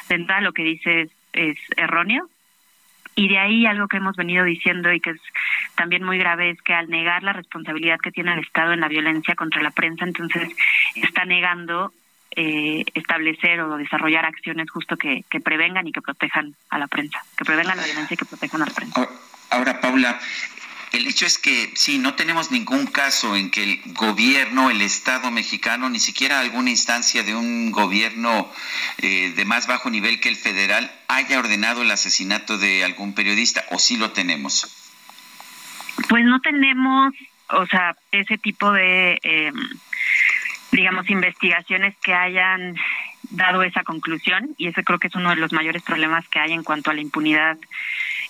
de 0.10 0.16
entrada 0.16 0.42
lo 0.42 0.54
que 0.54 0.64
dice 0.64 1.02
es, 1.02 1.12
es 1.34 1.58
erróneo 1.76 2.30
y 3.16 3.28
de 3.28 3.38
ahí 3.38 3.66
algo 3.66 3.88
que 3.88 3.98
hemos 3.98 4.16
venido 4.16 4.44
diciendo 4.44 4.92
y 4.92 5.00
que 5.00 5.12
es 5.12 5.22
también 5.76 6.04
muy 6.04 6.18
grave 6.18 6.52
es 6.52 6.62
que 6.62 6.74
al 6.74 6.90
negar 6.90 7.24
la 7.24 7.34
responsabilidad 7.34 8.00
que 8.00 8.12
tiene 8.12 8.34
el 8.34 8.40
Estado 8.40 8.74
en 8.74 8.80
la 8.80 8.88
violencia 8.88 9.36
contra 9.36 9.62
la 9.62 9.72
prensa, 9.72 10.06
entonces 10.06 10.50
está 10.96 11.26
negando 11.26 11.92
eh, 12.36 12.84
establecer 12.96 13.62
o 13.62 13.78
desarrollar 13.78 14.26
acciones 14.26 14.70
justo 14.72 14.98
que, 14.98 15.24
prevengan 15.44 15.88
y 15.88 15.92
que 15.92 16.02
protejan 16.02 16.56
a 16.70 16.80
la 16.80 16.88
prensa, 16.88 17.24
que 17.38 17.46
prevengan 17.46 17.78
la 17.78 17.84
violencia 17.84 18.16
y 18.16 18.18
que 18.18 18.26
protejan 18.26 18.62
a 18.64 18.66
la 18.66 18.74
prensa. 18.74 19.10
Ahora, 19.52 19.80
Paula, 19.80 20.20
el 20.94 21.08
hecho 21.08 21.26
es 21.26 21.38
que 21.38 21.72
sí, 21.76 22.00
no 22.00 22.16
tenemos 22.16 22.50
ningún 22.50 22.88
caso 22.88 23.36
en 23.36 23.52
que 23.52 23.64
el 23.64 23.82
gobierno, 23.94 24.70
el 24.70 24.82
Estado 24.82 25.30
mexicano, 25.32 25.90
ni 25.90 26.00
siquiera 26.00 26.40
alguna 26.40 26.70
instancia 26.70 27.24
de 27.24 27.36
un 27.36 27.72
gobierno 27.72 28.52
eh, 29.00 29.34
de 29.36 29.46
más 29.46 29.68
bajo 29.68 29.90
nivel 29.90 30.20
que 30.20 30.30
el 30.30 30.36
federal 30.36 30.92
haya 31.08 31.38
ordenado 31.38 31.82
el 31.82 31.92
asesinato 31.92 32.58
de 32.58 32.84
algún 32.84 33.14
periodista, 33.14 33.64
o 33.70 33.80
sí 33.80 33.98
lo 33.98 34.12
tenemos. 34.12 34.83
Pues 36.10 36.26
no 36.26 36.40
tenemos, 36.42 37.14
o 37.50 37.66
sea, 37.68 37.96
ese 38.12 38.38
tipo 38.38 38.72
de, 38.72 39.20
eh, 39.24 39.52
digamos, 40.72 41.10
investigaciones 41.10 41.96
que 41.98 42.14
hayan 42.14 42.76
dado 43.30 43.64
esa 43.64 43.84
conclusión 43.84 44.54
y 44.58 44.68
ese 44.68 44.84
creo 44.84 45.00
que 45.00 45.08
es 45.08 45.16
uno 45.16 45.30
de 45.30 45.38
los 45.38 45.54
mayores 45.54 45.82
problemas 45.84 46.28
que 46.30 46.40
hay 46.40 46.54
en 46.54 46.64
cuanto 46.64 46.92
a 46.92 46.94
la 46.94 47.02
impunidad 47.02 47.58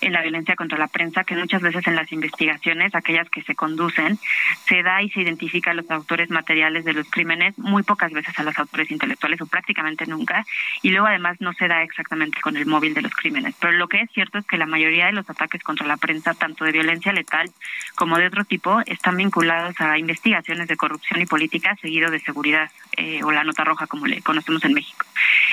en 0.04 0.12
la 0.12 0.22
violencia 0.22 0.56
contra 0.56 0.78
la 0.78 0.88
prensa, 0.88 1.24
que 1.24 1.34
muchas 1.34 1.62
veces 1.62 1.86
en 1.86 1.96
las 1.96 2.10
investigaciones, 2.12 2.94
aquellas 2.94 3.28
que 3.30 3.42
se 3.42 3.54
conducen, 3.54 4.18
se 4.66 4.82
da 4.82 5.02
y 5.02 5.10
se 5.10 5.22
identifica 5.22 5.70
a 5.70 5.74
los 5.74 5.90
autores 5.90 6.30
materiales 6.30 6.84
de 6.84 6.92
los 6.92 7.08
crímenes, 7.10 7.58
muy 7.58 7.82
pocas 7.82 8.12
veces 8.12 8.38
a 8.38 8.42
los 8.42 8.58
autores 8.58 8.90
intelectuales 8.90 9.40
o 9.40 9.46
prácticamente 9.46 10.06
nunca, 10.06 10.44
y 10.82 10.90
luego 10.90 11.06
además 11.06 11.40
no 11.40 11.52
se 11.54 11.68
da 11.68 11.82
exactamente 11.82 12.40
con 12.40 12.56
el 12.56 12.66
móvil 12.66 12.94
de 12.94 13.02
los 13.02 13.12
crímenes. 13.12 13.54
Pero 13.58 13.72
lo 13.72 13.88
que 13.88 14.00
es 14.00 14.10
cierto 14.10 14.38
es 14.38 14.46
que 14.46 14.58
la 14.58 14.66
mayoría 14.66 15.06
de 15.06 15.12
los 15.12 15.28
ataques 15.28 15.62
contra 15.62 15.86
la 15.86 15.96
prensa, 15.96 16.34
tanto 16.34 16.64
de 16.64 16.72
violencia 16.72 17.12
letal 17.12 17.50
como 17.94 18.18
de 18.18 18.26
otro 18.26 18.44
tipo, 18.44 18.80
están 18.86 19.16
vinculados 19.16 19.80
a 19.80 19.98
investigaciones 19.98 20.68
de 20.68 20.76
corrupción 20.76 21.20
y 21.20 21.26
política 21.26 21.76
seguido 21.80 22.10
de 22.10 22.20
seguridad 22.20 22.70
eh, 22.96 23.22
o 23.22 23.32
la 23.32 23.44
nota 23.44 23.64
roja 23.64 23.86
como 23.86 24.06
le 24.06 24.20
conocemos 24.22 24.64
en 24.64 24.74
México. 24.74 25.06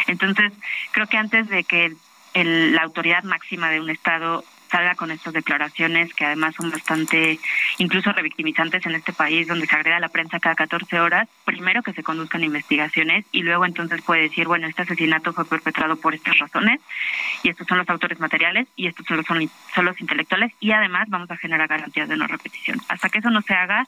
Entonces, 0.07 0.51
creo 0.91 1.07
que 1.07 1.17
antes 1.17 1.47
de 1.47 1.63
que 1.63 1.93
el, 2.33 2.75
la 2.75 2.83
autoridad 2.83 3.23
máxima 3.23 3.69
de 3.69 3.79
un 3.79 3.89
Estado 3.89 4.43
salga 4.71 4.95
con 4.95 5.11
estas 5.11 5.33
declaraciones 5.33 6.13
que 6.13 6.25
además 6.25 6.55
son 6.55 6.71
bastante 6.71 7.37
incluso 7.77 8.13
revictimizantes 8.13 8.85
en 8.85 8.95
este 8.95 9.11
país 9.11 9.47
donde 9.47 9.67
se 9.67 9.75
agrega 9.75 9.99
la 9.99 10.07
prensa 10.07 10.39
cada 10.39 10.55
14 10.55 11.01
horas, 11.01 11.27
primero 11.43 11.83
que 11.83 11.91
se 11.91 12.03
conduzcan 12.03 12.43
investigaciones 12.43 13.25
y 13.33 13.43
luego 13.43 13.65
entonces 13.65 14.01
puede 14.01 14.23
decir, 14.23 14.47
bueno, 14.47 14.67
este 14.67 14.83
asesinato 14.83 15.33
fue 15.33 15.45
perpetrado 15.45 15.97
por 15.97 16.15
estas 16.15 16.39
razones 16.39 16.79
y 17.43 17.49
estos 17.49 17.67
son 17.67 17.79
los 17.79 17.89
autores 17.89 18.19
materiales 18.19 18.67
y 18.77 18.87
estos 18.87 19.05
son 19.05 19.17
los, 19.17 19.25
son 19.25 19.85
los 19.85 19.99
intelectuales 19.99 20.53
y 20.61 20.71
además 20.71 21.09
vamos 21.09 21.29
a 21.29 21.37
generar 21.37 21.67
garantías 21.67 22.07
de 22.07 22.15
no 22.15 22.27
repetición. 22.27 22.79
Hasta 22.87 23.09
que 23.09 23.19
eso 23.19 23.29
no 23.29 23.41
se 23.41 23.53
haga, 23.53 23.85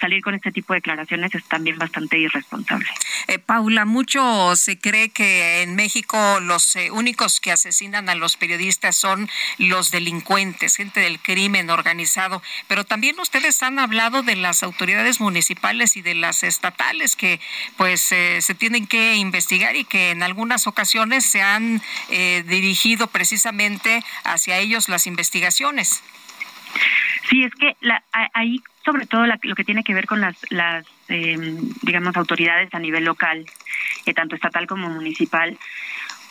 salir 0.00 0.22
con 0.22 0.34
este 0.34 0.52
tipo 0.52 0.72
de 0.72 0.78
declaraciones 0.78 1.34
es 1.34 1.44
también 1.44 1.78
bastante 1.78 2.18
irresponsable. 2.18 2.86
Eh, 3.28 3.38
Paula, 3.38 3.84
mucho 3.84 4.54
se 4.56 4.78
cree 4.78 5.08
que 5.08 5.62
en 5.62 5.76
México 5.76 6.40
los 6.40 6.76
eh, 6.76 6.90
únicos 6.90 7.40
que 7.40 7.52
asesinan 7.52 8.08
a 8.08 8.14
los 8.14 8.36
periodistas 8.36 8.96
son 8.96 9.28
los 9.58 9.90
delincuentes, 9.90 10.76
gente 10.76 11.00
del 11.00 11.20
crimen 11.20 11.70
organizado, 11.70 12.42
pero 12.68 12.84
también 12.84 13.18
ustedes 13.18 13.62
han 13.62 13.78
hablado 13.78 14.22
de 14.22 14.36
las 14.36 14.62
autoridades 14.62 15.20
municipales 15.20 15.96
y 15.96 16.02
de 16.02 16.14
las 16.14 16.42
estatales 16.42 17.16
que 17.16 17.40
pues 17.76 18.12
eh, 18.12 18.40
se 18.40 18.54
tienen 18.54 18.86
que 18.86 19.14
investigar 19.14 19.76
y 19.76 19.84
que 19.84 20.10
en 20.10 20.22
algunas 20.22 20.66
ocasiones 20.66 21.24
se 21.24 21.42
han 21.42 21.82
eh, 22.10 22.44
dirigido 22.46 23.06
precisamente 23.06 24.02
hacia 24.24 24.58
ellos 24.58 24.88
las 24.88 25.06
investigaciones. 25.06 26.02
Sí, 27.28 27.44
es 27.44 27.54
que 27.54 27.76
la, 27.80 28.02
ahí 28.34 28.62
sobre 28.84 29.06
todo 29.06 29.26
la, 29.26 29.38
lo 29.42 29.54
que 29.54 29.64
tiene 29.64 29.82
que 29.82 29.94
ver 29.94 30.06
con 30.06 30.20
las, 30.20 30.36
las 30.50 30.86
eh, 31.08 31.36
digamos, 31.82 32.16
autoridades 32.16 32.72
a 32.74 32.78
nivel 32.78 33.04
local, 33.04 33.46
eh, 34.06 34.14
tanto 34.14 34.34
estatal 34.34 34.66
como 34.66 34.88
municipal. 34.88 35.58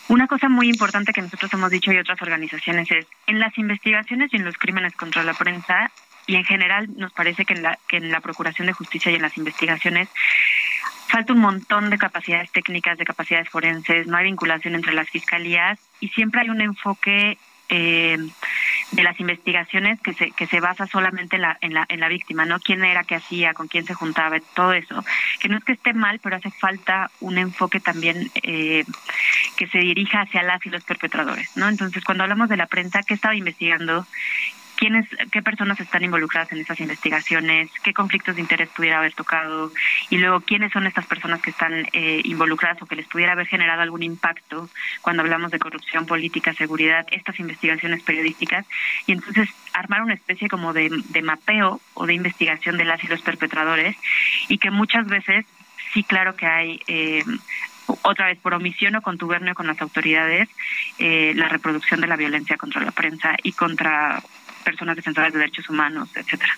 Una 0.08 0.26
cosa 0.26 0.48
muy 0.48 0.68
importante 0.68 1.12
que 1.12 1.22
nosotros 1.22 1.52
hemos 1.54 1.70
dicho 1.70 1.92
y 1.92 1.98
otras 1.98 2.20
organizaciones 2.20 2.90
es, 2.90 3.06
en 3.26 3.40
las 3.40 3.56
investigaciones 3.56 4.32
y 4.32 4.36
en 4.36 4.44
los 4.44 4.56
crímenes 4.58 4.94
contra 4.94 5.24
la 5.24 5.34
prensa, 5.34 5.90
y 6.26 6.36
en 6.36 6.44
general 6.44 6.88
nos 6.96 7.12
parece 7.12 7.44
que 7.44 7.54
en 7.54 7.62
la, 7.62 7.78
que 7.88 7.96
en 7.98 8.10
la 8.10 8.20
Procuración 8.20 8.66
de 8.66 8.72
Justicia 8.72 9.10
y 9.10 9.16
en 9.16 9.22
las 9.22 9.36
investigaciones 9.36 10.08
falta 11.08 11.32
un 11.32 11.40
montón 11.40 11.90
de 11.90 11.98
capacidades 11.98 12.50
técnicas, 12.50 12.98
de 12.98 13.04
capacidades 13.04 13.48
forenses, 13.48 14.06
no 14.06 14.16
hay 14.16 14.24
vinculación 14.24 14.74
entre 14.74 14.94
las 14.94 15.08
fiscalías 15.08 15.78
y 16.00 16.08
siempre 16.08 16.40
hay 16.40 16.50
un 16.50 16.60
enfoque 16.60 17.38
eh, 17.68 18.18
de 18.92 19.02
las 19.02 19.18
investigaciones 19.18 20.00
que 20.00 20.12
se 20.14 20.30
que 20.30 20.46
se 20.46 20.60
basa 20.60 20.86
solamente 20.86 21.36
en 21.36 21.42
la, 21.42 21.58
en 21.60 21.74
la 21.74 21.86
en 21.88 22.00
la 22.00 22.08
víctima, 22.08 22.44
¿no? 22.44 22.60
Quién 22.60 22.84
era, 22.84 23.04
qué 23.04 23.16
hacía, 23.16 23.54
con 23.54 23.68
quién 23.68 23.84
se 23.86 23.94
juntaba, 23.94 24.38
todo 24.54 24.72
eso. 24.72 25.04
Que 25.40 25.48
no 25.48 25.58
es 25.58 25.64
que 25.64 25.72
esté 25.72 25.92
mal, 25.92 26.20
pero 26.22 26.36
hace 26.36 26.50
falta 26.50 27.10
un 27.20 27.38
enfoque 27.38 27.80
también 27.80 28.30
eh, 28.42 28.84
que 29.56 29.66
se 29.68 29.78
dirija 29.78 30.22
hacia 30.22 30.42
las 30.42 30.64
y 30.66 30.70
los 30.70 30.84
perpetradores, 30.84 31.56
¿no? 31.56 31.68
Entonces, 31.68 32.04
cuando 32.04 32.24
hablamos 32.24 32.48
de 32.48 32.56
la 32.56 32.66
prensa, 32.66 33.02
¿qué 33.02 33.14
estaba 33.14 33.34
investigando? 33.34 34.06
Quiénes, 34.84 35.08
qué 35.32 35.42
personas 35.42 35.80
están 35.80 36.04
involucradas 36.04 36.52
en 36.52 36.58
esas 36.58 36.78
investigaciones, 36.78 37.70
qué 37.82 37.94
conflictos 37.94 38.34
de 38.34 38.42
interés 38.42 38.68
pudiera 38.68 38.98
haber 38.98 39.14
tocado 39.14 39.72
y 40.10 40.18
luego 40.18 40.42
quiénes 40.42 40.72
son 40.72 40.86
estas 40.86 41.06
personas 41.06 41.40
que 41.40 41.48
están 41.48 41.86
eh, 41.94 42.20
involucradas 42.24 42.82
o 42.82 42.86
que 42.86 42.94
les 42.94 43.06
pudiera 43.06 43.32
haber 43.32 43.46
generado 43.46 43.80
algún 43.80 44.02
impacto 44.02 44.68
cuando 45.00 45.22
hablamos 45.22 45.50
de 45.52 45.58
corrupción 45.58 46.04
política, 46.04 46.52
seguridad, 46.52 47.06
estas 47.12 47.40
investigaciones 47.40 48.02
periodísticas 48.02 48.66
y 49.06 49.12
entonces 49.12 49.48
armar 49.72 50.02
una 50.02 50.12
especie 50.12 50.50
como 50.50 50.74
de, 50.74 50.90
mapeo 51.22 51.80
o 51.94 52.04
de 52.04 52.12
investigación 52.12 52.76
de 52.76 52.84
las 52.84 53.02
y 53.02 53.06
los 53.06 53.22
perpetradores 53.22 53.96
y 54.48 54.58
que 54.58 54.70
muchas 54.70 55.06
veces 55.06 55.46
sí 55.94 56.04
claro 56.04 56.36
que 56.36 56.46
hay 56.46 56.80
eh, 56.88 57.24
otra 58.02 58.26
vez 58.26 58.38
por 58.38 58.52
omisión 58.52 58.96
o 58.96 59.02
contubernio 59.02 59.54
con 59.54 59.66
las 59.66 59.80
autoridades 59.80 60.50
eh, 60.98 61.32
la 61.36 61.48
reproducción 61.48 62.02
de 62.02 62.06
la 62.06 62.16
violencia 62.16 62.58
contra 62.58 62.82
la 62.82 62.90
prensa 62.90 63.34
y 63.42 63.52
contra 63.52 64.22
personas 64.64 64.96
defensoras 64.96 65.32
de 65.32 65.38
derechos 65.38 65.68
humanos, 65.68 66.08
etcétera. 66.14 66.52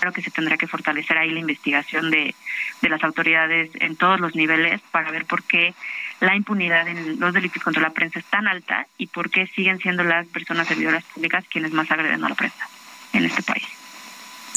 Creo 0.00 0.12
que 0.12 0.22
se 0.22 0.30
tendrá 0.30 0.56
que 0.56 0.66
fortalecer 0.66 1.16
ahí 1.16 1.30
la 1.30 1.40
investigación 1.40 2.10
de, 2.10 2.34
de 2.82 2.88
las 2.88 3.02
autoridades 3.02 3.70
en 3.74 3.96
todos 3.96 4.20
los 4.20 4.34
niveles 4.34 4.80
para 4.90 5.10
ver 5.10 5.24
por 5.24 5.42
qué 5.44 5.74
la 6.20 6.36
impunidad 6.36 6.86
en 6.86 7.18
los 7.18 7.32
delitos 7.32 7.62
contra 7.62 7.82
la 7.82 7.90
prensa 7.90 8.18
es 8.18 8.24
tan 8.26 8.46
alta 8.46 8.86
y 8.98 9.06
por 9.06 9.30
qué 9.30 9.46
siguen 9.46 9.78
siendo 9.78 10.04
las 10.04 10.26
personas 10.26 10.68
servidoras 10.68 11.04
públicas 11.04 11.44
quienes 11.48 11.72
más 11.72 11.90
agreden 11.90 12.22
a 12.24 12.28
la 12.28 12.34
prensa 12.34 12.68
en 13.12 13.24
este 13.24 13.42
país. 13.42 13.66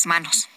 Manos. 0.05 0.49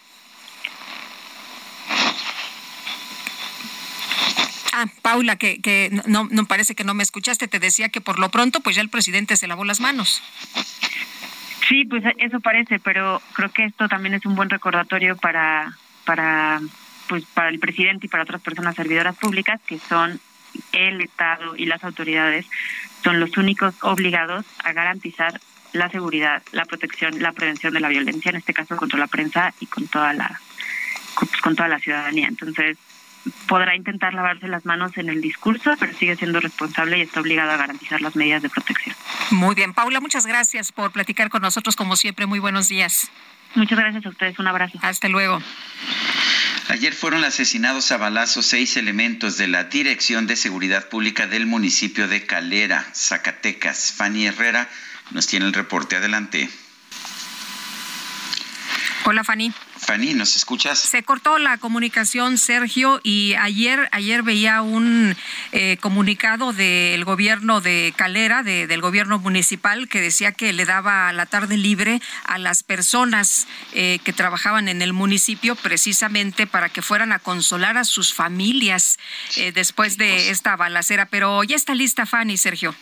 Ah, 4.72 4.86
Paula, 5.00 5.36
que, 5.36 5.60
que 5.62 5.88
no, 6.06 6.28
no 6.30 6.44
parece 6.44 6.74
que 6.74 6.84
no 6.84 6.92
me 6.92 7.02
escuchaste, 7.02 7.48
te 7.48 7.58
decía 7.58 7.88
que 7.88 8.02
por 8.02 8.18
lo 8.18 8.30
pronto 8.30 8.60
pues 8.60 8.76
ya 8.76 8.82
el 8.82 8.90
presidente 8.90 9.36
se 9.36 9.46
lavó 9.46 9.64
las 9.64 9.80
manos. 9.80 10.22
Sí, 11.68 11.84
pues 11.84 12.04
eso 12.18 12.40
parece, 12.40 12.78
pero 12.78 13.20
creo 13.32 13.50
que 13.50 13.64
esto 13.64 13.88
también 13.88 14.14
es 14.14 14.24
un 14.24 14.36
buen 14.36 14.50
recordatorio 14.50 15.16
para, 15.16 15.76
para, 16.04 16.60
pues 17.08 17.24
para 17.26 17.48
el 17.48 17.58
presidente 17.58 18.06
y 18.06 18.08
para 18.08 18.22
otras 18.22 18.40
personas 18.40 18.76
servidoras 18.76 19.16
públicas 19.16 19.60
que 19.66 19.78
son 19.78 20.20
el 20.72 21.00
Estado 21.00 21.56
y 21.56 21.66
las 21.66 21.82
autoridades 21.84 22.46
son 23.02 23.20
los 23.20 23.36
únicos 23.36 23.74
obligados 23.82 24.44
a 24.64 24.72
garantizar 24.72 25.40
la 25.72 25.90
seguridad, 25.90 26.42
la 26.52 26.64
protección, 26.64 27.20
la 27.20 27.32
prevención 27.32 27.74
de 27.74 27.80
la 27.80 27.88
violencia, 27.88 28.30
en 28.30 28.36
este 28.36 28.54
caso 28.54 28.76
contra 28.76 28.98
la 28.98 29.06
prensa 29.08 29.52
y 29.60 29.66
con 29.66 29.86
toda 29.88 30.12
la 30.12 30.40
pues, 31.18 31.30
con 31.40 31.56
toda 31.56 31.68
la 31.68 31.78
ciudadanía. 31.78 32.28
Entonces, 32.28 32.78
podrá 33.46 33.74
intentar 33.74 34.14
lavarse 34.14 34.48
las 34.48 34.64
manos 34.64 34.96
en 34.96 35.08
el 35.08 35.20
discurso, 35.20 35.74
pero 35.78 35.92
sigue 35.94 36.16
siendo 36.16 36.40
responsable 36.40 36.98
y 36.98 37.02
está 37.02 37.20
obligado 37.20 37.50
a 37.50 37.56
garantizar 37.56 38.00
las 38.00 38.16
medidas 38.16 38.42
de 38.42 38.48
protección. 38.48 38.94
Muy 39.30 39.54
bien, 39.54 39.74
Paula, 39.74 40.00
muchas 40.00 40.26
gracias 40.26 40.72
por 40.72 40.92
platicar 40.92 41.30
con 41.30 41.42
nosotros 41.42 41.76
como 41.76 41.96
siempre. 41.96 42.26
Muy 42.26 42.38
buenos 42.38 42.68
días. 42.68 43.10
Muchas 43.54 43.78
gracias 43.78 44.04
a 44.04 44.08
ustedes. 44.08 44.38
Un 44.38 44.46
abrazo. 44.46 44.78
Hasta 44.82 45.08
luego. 45.08 45.40
Ayer 46.68 46.92
fueron 46.92 47.24
asesinados 47.24 47.92
a 47.92 47.96
balazos 47.96 48.46
seis 48.46 48.76
elementos 48.76 49.38
de 49.38 49.46
la 49.46 49.64
Dirección 49.64 50.26
de 50.26 50.36
Seguridad 50.36 50.88
Pública 50.88 51.26
del 51.26 51.46
municipio 51.46 52.08
de 52.08 52.26
Calera, 52.26 52.84
Zacatecas. 52.92 53.92
Fanny 53.92 54.26
Herrera 54.26 54.68
nos 55.12 55.26
tiene 55.26 55.46
el 55.46 55.52
reporte. 55.52 55.96
Adelante. 55.96 56.50
Hola, 59.04 59.22
Fanny. 59.22 59.52
Fanny, 59.86 60.14
¿nos 60.14 60.34
escuchas? 60.34 60.80
Se 60.80 61.04
cortó 61.04 61.38
la 61.38 61.58
comunicación, 61.58 62.38
Sergio, 62.38 63.00
y 63.04 63.34
ayer, 63.34 63.88
ayer 63.92 64.24
veía 64.24 64.60
un 64.60 65.16
eh, 65.52 65.76
comunicado 65.80 66.52
del 66.52 67.04
gobierno 67.04 67.60
de 67.60 67.94
Calera, 67.96 68.42
del 68.42 68.80
gobierno 68.80 69.20
municipal, 69.20 69.88
que 69.88 70.00
decía 70.00 70.32
que 70.32 70.52
le 70.52 70.64
daba 70.64 71.12
la 71.12 71.26
tarde 71.26 71.56
libre 71.56 72.02
a 72.24 72.38
las 72.38 72.64
personas 72.64 73.46
eh, 73.74 74.00
que 74.02 74.12
trabajaban 74.12 74.68
en 74.68 74.82
el 74.82 74.92
municipio 74.92 75.54
precisamente 75.54 76.48
para 76.48 76.68
que 76.68 76.82
fueran 76.82 77.12
a 77.12 77.20
consolar 77.20 77.78
a 77.78 77.84
sus 77.84 78.12
familias 78.12 78.98
eh, 79.36 79.52
después 79.52 79.98
de 79.98 80.30
esta 80.30 80.56
balacera. 80.56 81.06
Pero 81.06 81.44
ya 81.44 81.54
está 81.54 81.76
lista, 81.76 82.06
Fanny, 82.06 82.36
Sergio. 82.36 82.74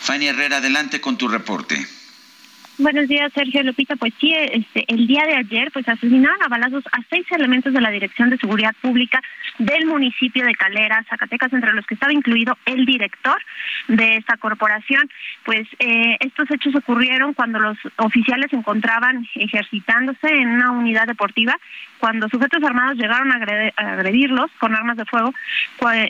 Fanny 0.00 0.26
Herrera, 0.26 0.56
adelante 0.56 1.00
con 1.00 1.16
tu 1.16 1.28
reporte. 1.28 1.86
Buenos 2.80 3.08
días, 3.08 3.30
Sergio 3.34 3.62
Lupita. 3.62 3.94
Pues 3.96 4.14
sí, 4.18 4.34
este, 4.34 4.86
el 4.88 5.06
día 5.06 5.26
de 5.26 5.36
ayer, 5.36 5.70
pues 5.70 5.86
asesinaron 5.86 6.42
a 6.42 6.48
balazos 6.48 6.82
a 6.86 7.02
seis 7.10 7.26
elementos 7.30 7.74
de 7.74 7.80
la 7.82 7.90
Dirección 7.90 8.30
de 8.30 8.38
Seguridad 8.38 8.74
Pública 8.80 9.20
del 9.58 9.84
municipio 9.84 10.46
de 10.46 10.54
Calera, 10.54 11.04
Zacatecas, 11.10 11.52
entre 11.52 11.74
los 11.74 11.84
que 11.84 11.92
estaba 11.92 12.14
incluido 12.14 12.56
el 12.64 12.86
director 12.86 13.36
de 13.88 14.16
esta 14.16 14.38
corporación. 14.38 15.10
Pues 15.44 15.68
eh, 15.78 16.16
estos 16.20 16.50
hechos 16.50 16.74
ocurrieron 16.74 17.34
cuando 17.34 17.58
los 17.58 17.76
oficiales 17.96 18.48
se 18.48 18.56
encontraban 18.56 19.28
ejercitándose 19.34 20.28
en 20.28 20.48
una 20.48 20.70
unidad 20.70 21.06
deportiva, 21.06 21.58
cuando 21.98 22.30
sujetos 22.30 22.64
armados 22.64 22.96
llegaron 22.96 23.30
a, 23.30 23.72
agredirlos 23.76 24.50
con 24.58 24.74
armas 24.74 24.96
de 24.96 25.04
fuego. 25.04 25.34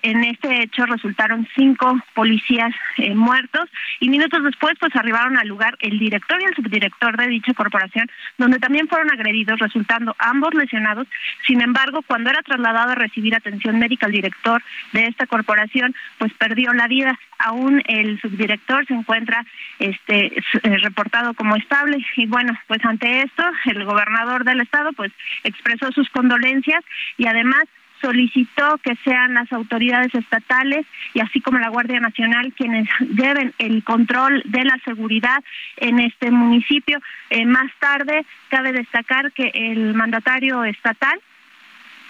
En 0.02 0.22
este 0.22 0.62
hecho 0.62 0.86
resultaron 0.86 1.48
cinco 1.56 1.98
policías 2.14 2.72
eh, 2.98 3.12
muertos 3.14 3.68
y 3.98 4.08
minutos 4.08 4.44
después, 4.44 4.74
pues 4.78 4.94
arribaron 4.94 5.36
al 5.36 5.48
lugar 5.48 5.76
el 5.80 5.98
director 5.98 6.40
y 6.40 6.44
el 6.44 6.59
subdirector 6.62 7.16
de 7.16 7.28
dicha 7.28 7.54
corporación, 7.54 8.10
donde 8.38 8.58
también 8.58 8.88
fueron 8.88 9.10
agredidos, 9.10 9.58
resultando 9.58 10.14
ambos 10.18 10.54
lesionados. 10.54 11.06
Sin 11.46 11.60
embargo, 11.60 12.02
cuando 12.06 12.30
era 12.30 12.42
trasladado 12.42 12.92
a 12.92 12.94
recibir 12.94 13.34
atención 13.34 13.78
médica 13.78 14.06
el 14.06 14.12
director 14.12 14.62
de 14.92 15.06
esta 15.06 15.26
corporación, 15.26 15.94
pues 16.18 16.32
perdió 16.34 16.72
la 16.72 16.88
vida. 16.88 17.18
Aún 17.38 17.82
el 17.86 18.20
subdirector 18.20 18.86
se 18.86 18.94
encuentra 18.94 19.44
este 19.78 20.26
eh, 20.36 20.78
reportado 20.78 21.34
como 21.34 21.56
estable 21.56 22.04
y 22.16 22.26
bueno, 22.26 22.52
pues 22.66 22.84
ante 22.84 23.22
esto 23.22 23.42
el 23.66 23.84
gobernador 23.84 24.44
del 24.44 24.60
estado 24.60 24.92
pues 24.92 25.12
expresó 25.44 25.90
sus 25.92 26.08
condolencias 26.10 26.84
y 27.16 27.26
además 27.26 27.64
solicitó 28.00 28.78
que 28.78 28.96
sean 29.04 29.34
las 29.34 29.52
autoridades 29.52 30.14
estatales 30.14 30.86
y 31.14 31.20
así 31.20 31.40
como 31.40 31.58
la 31.58 31.68
Guardia 31.68 32.00
Nacional 32.00 32.52
quienes 32.56 32.88
lleven 33.00 33.52
el 33.58 33.84
control 33.84 34.42
de 34.46 34.64
la 34.64 34.78
seguridad 34.84 35.42
en 35.76 36.00
este 36.00 36.30
municipio. 36.30 37.00
Eh, 37.30 37.44
más 37.44 37.70
tarde, 37.78 38.24
cabe 38.48 38.72
destacar 38.72 39.32
que 39.32 39.50
el 39.54 39.94
mandatario 39.94 40.64
estatal, 40.64 41.20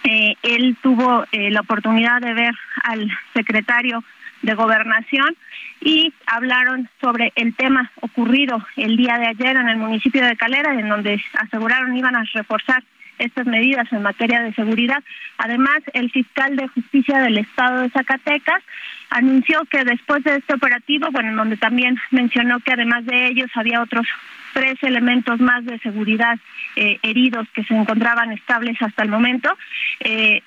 eh, 0.05 0.35
él 0.43 0.77
tuvo 0.83 1.25
eh, 1.33 1.51
la 1.51 1.61
oportunidad 1.61 2.21
de 2.21 2.33
ver 2.33 2.55
al 2.85 3.11
secretario 3.35 4.03
de 4.43 4.55
gobernación 4.55 5.37
y 5.81 6.13
hablaron 6.27 6.89
sobre 7.01 7.33
el 7.37 7.55
tema 7.55 7.91
ocurrido 8.01 8.65
el 8.77 8.97
día 8.97 9.19
de 9.19 9.27
ayer 9.27 9.57
en 9.57 9.69
el 9.69 9.77
municipio 9.77 10.25
de 10.25 10.37
Calera, 10.37 10.73
en 10.73 10.89
donde 10.89 11.23
aseguraron 11.35 11.97
iban 11.97 12.17
a 12.17 12.25
reforzar 12.33 12.83
estas 13.21 13.47
medidas 13.47 13.93
en 13.93 14.03
materia 14.03 14.41
de 14.43 14.55
seguridad. 14.55 15.03
Además, 15.39 15.81
el 15.93 16.11
fiscal 16.11 16.57
de 16.57 16.69
justicia 16.69 17.21
del 17.21 17.39
estado 17.39 17.83
de 17.83 17.91
Zacatecas 17.91 18.63
anunció 19.11 19.65
que 19.67 19.85
después 19.85 20.25
de 20.25 20.37
este 20.37 20.55
operativo, 20.55 21.09
bueno, 21.13 21.31
en 21.31 21.37
donde 21.37 21.57
también 21.57 21.99
mencionó 22.11 22.61
que 22.61 22.73
además 22.73 23.05
de 23.07 23.29
ellos 23.29 23.51
había 23.55 23.83
otros 23.83 24.07
tres 24.53 24.83
elementos 24.83 25.41
más 25.41 25.65
de 25.65 25.79
seguridad 25.79 26.39
eh, 26.77 26.99
heridos 27.03 27.47
que 27.55 27.65
se 27.65 27.75
encontraban 27.75 28.33
estables 28.33 28.77
hasta 28.81 29.03
el 29.03 29.09
momento. 29.09 29.57
Eh, 30.01 30.43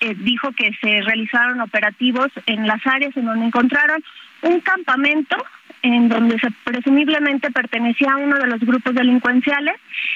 eh, 0.00 0.14
dijo 0.16 0.50
que 0.52 0.72
se 0.80 1.00
realizaron 1.02 1.60
operativos 1.60 2.28
en 2.46 2.66
las 2.66 2.84
áreas 2.86 3.16
en 3.16 3.24
donde 3.24 3.46
encontraron 3.46 4.02
un 4.42 4.60
campamento 4.60 5.36
en 5.82 6.08
donde 6.08 6.38
se 6.38 6.48
presumiblemente 6.64 7.50
pertenecía 7.50 8.12
a 8.12 8.16
uno 8.16 8.38
de 8.38 8.46
los 8.46 8.60
grupos 8.60 8.94
delincuenciales. 8.94 9.74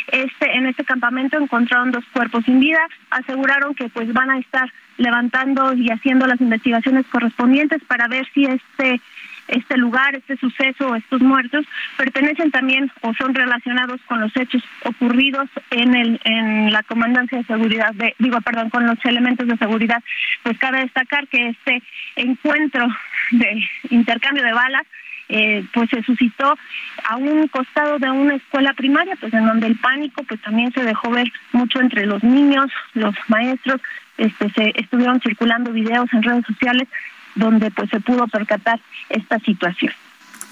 Este, 0.08 0.56
en 0.56 0.66
este 0.66 0.84
campamento 0.84 1.36
encontraron 1.38 1.90
dos 1.90 2.04
cuerpos 2.12 2.44
sin 2.44 2.60
vida, 2.60 2.80
aseguraron 3.10 3.74
que 3.74 3.88
pues 3.88 4.12
van 4.12 4.30
a 4.30 4.38
estar 4.38 4.72
levantando 4.98 5.74
y 5.74 5.90
haciendo 5.90 6.26
las 6.26 6.40
investigaciones 6.40 7.06
correspondientes 7.06 7.82
para 7.84 8.08
ver 8.08 8.26
si 8.32 8.44
este 8.44 9.00
este 9.48 9.76
lugar, 9.76 10.16
este 10.16 10.36
suceso, 10.38 10.88
o 10.88 10.96
estos 10.96 11.20
muertos 11.20 11.64
pertenecen 11.96 12.50
también 12.50 12.90
o 13.02 13.14
son 13.14 13.32
relacionados 13.32 14.00
con 14.08 14.20
los 14.20 14.36
hechos 14.36 14.62
ocurridos 14.84 15.48
en 15.70 15.94
el 15.94 16.20
en 16.24 16.72
la 16.72 16.82
comandancia 16.82 17.38
de 17.38 17.44
seguridad 17.44 17.94
de 17.94 18.14
digo 18.18 18.40
perdón 18.40 18.70
con 18.70 18.86
los 18.86 18.98
elementos 19.04 19.46
de 19.46 19.56
seguridad 19.56 20.02
pues 20.42 20.58
cabe 20.58 20.80
destacar 20.80 21.28
que 21.28 21.50
este 21.50 21.82
encuentro 22.16 22.88
de 23.30 23.68
intercambio 23.90 24.42
de 24.42 24.52
balas 24.52 24.82
eh, 25.28 25.64
pues 25.72 25.90
se 25.90 26.02
suscitó 26.02 26.56
a 27.04 27.16
un 27.16 27.48
costado 27.48 27.98
de 27.98 28.10
una 28.10 28.36
escuela 28.36 28.72
primaria, 28.74 29.16
pues 29.16 29.32
en 29.34 29.46
donde 29.46 29.66
el 29.66 29.76
pánico 29.76 30.22
pues 30.24 30.40
también 30.42 30.72
se 30.72 30.82
dejó 30.82 31.10
ver 31.10 31.26
mucho 31.52 31.80
entre 31.80 32.06
los 32.06 32.22
niños, 32.22 32.70
los 32.94 33.14
maestros, 33.28 33.80
este 34.18 34.50
se 34.50 34.72
estuvieron 34.76 35.20
circulando 35.20 35.72
videos 35.72 36.12
en 36.12 36.22
redes 36.22 36.44
sociales 36.46 36.88
donde 37.34 37.70
pues 37.70 37.90
se 37.90 38.00
pudo 38.00 38.26
percatar 38.28 38.80
esta 39.08 39.38
situación. 39.40 39.92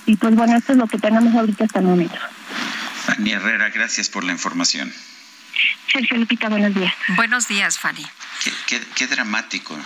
Y 0.06 0.16
pues 0.16 0.34
bueno, 0.34 0.56
esto 0.56 0.72
es 0.72 0.78
lo 0.78 0.86
que 0.86 0.98
tenemos 0.98 1.34
ahorita 1.34 1.64
hasta 1.64 1.78
el 1.78 1.86
momento. 1.86 2.18
Fanny 3.06 3.32
Herrera, 3.32 3.70
gracias 3.70 4.08
por 4.08 4.24
la 4.24 4.32
información. 4.32 4.92
Sergio 5.90 6.18
Lupita, 6.18 6.48
buenos 6.48 6.74
días. 6.74 6.92
Buenos 7.16 7.48
días, 7.48 7.78
Fanny. 7.78 8.04
Qué, 8.66 9.06
dramático, 9.06 9.76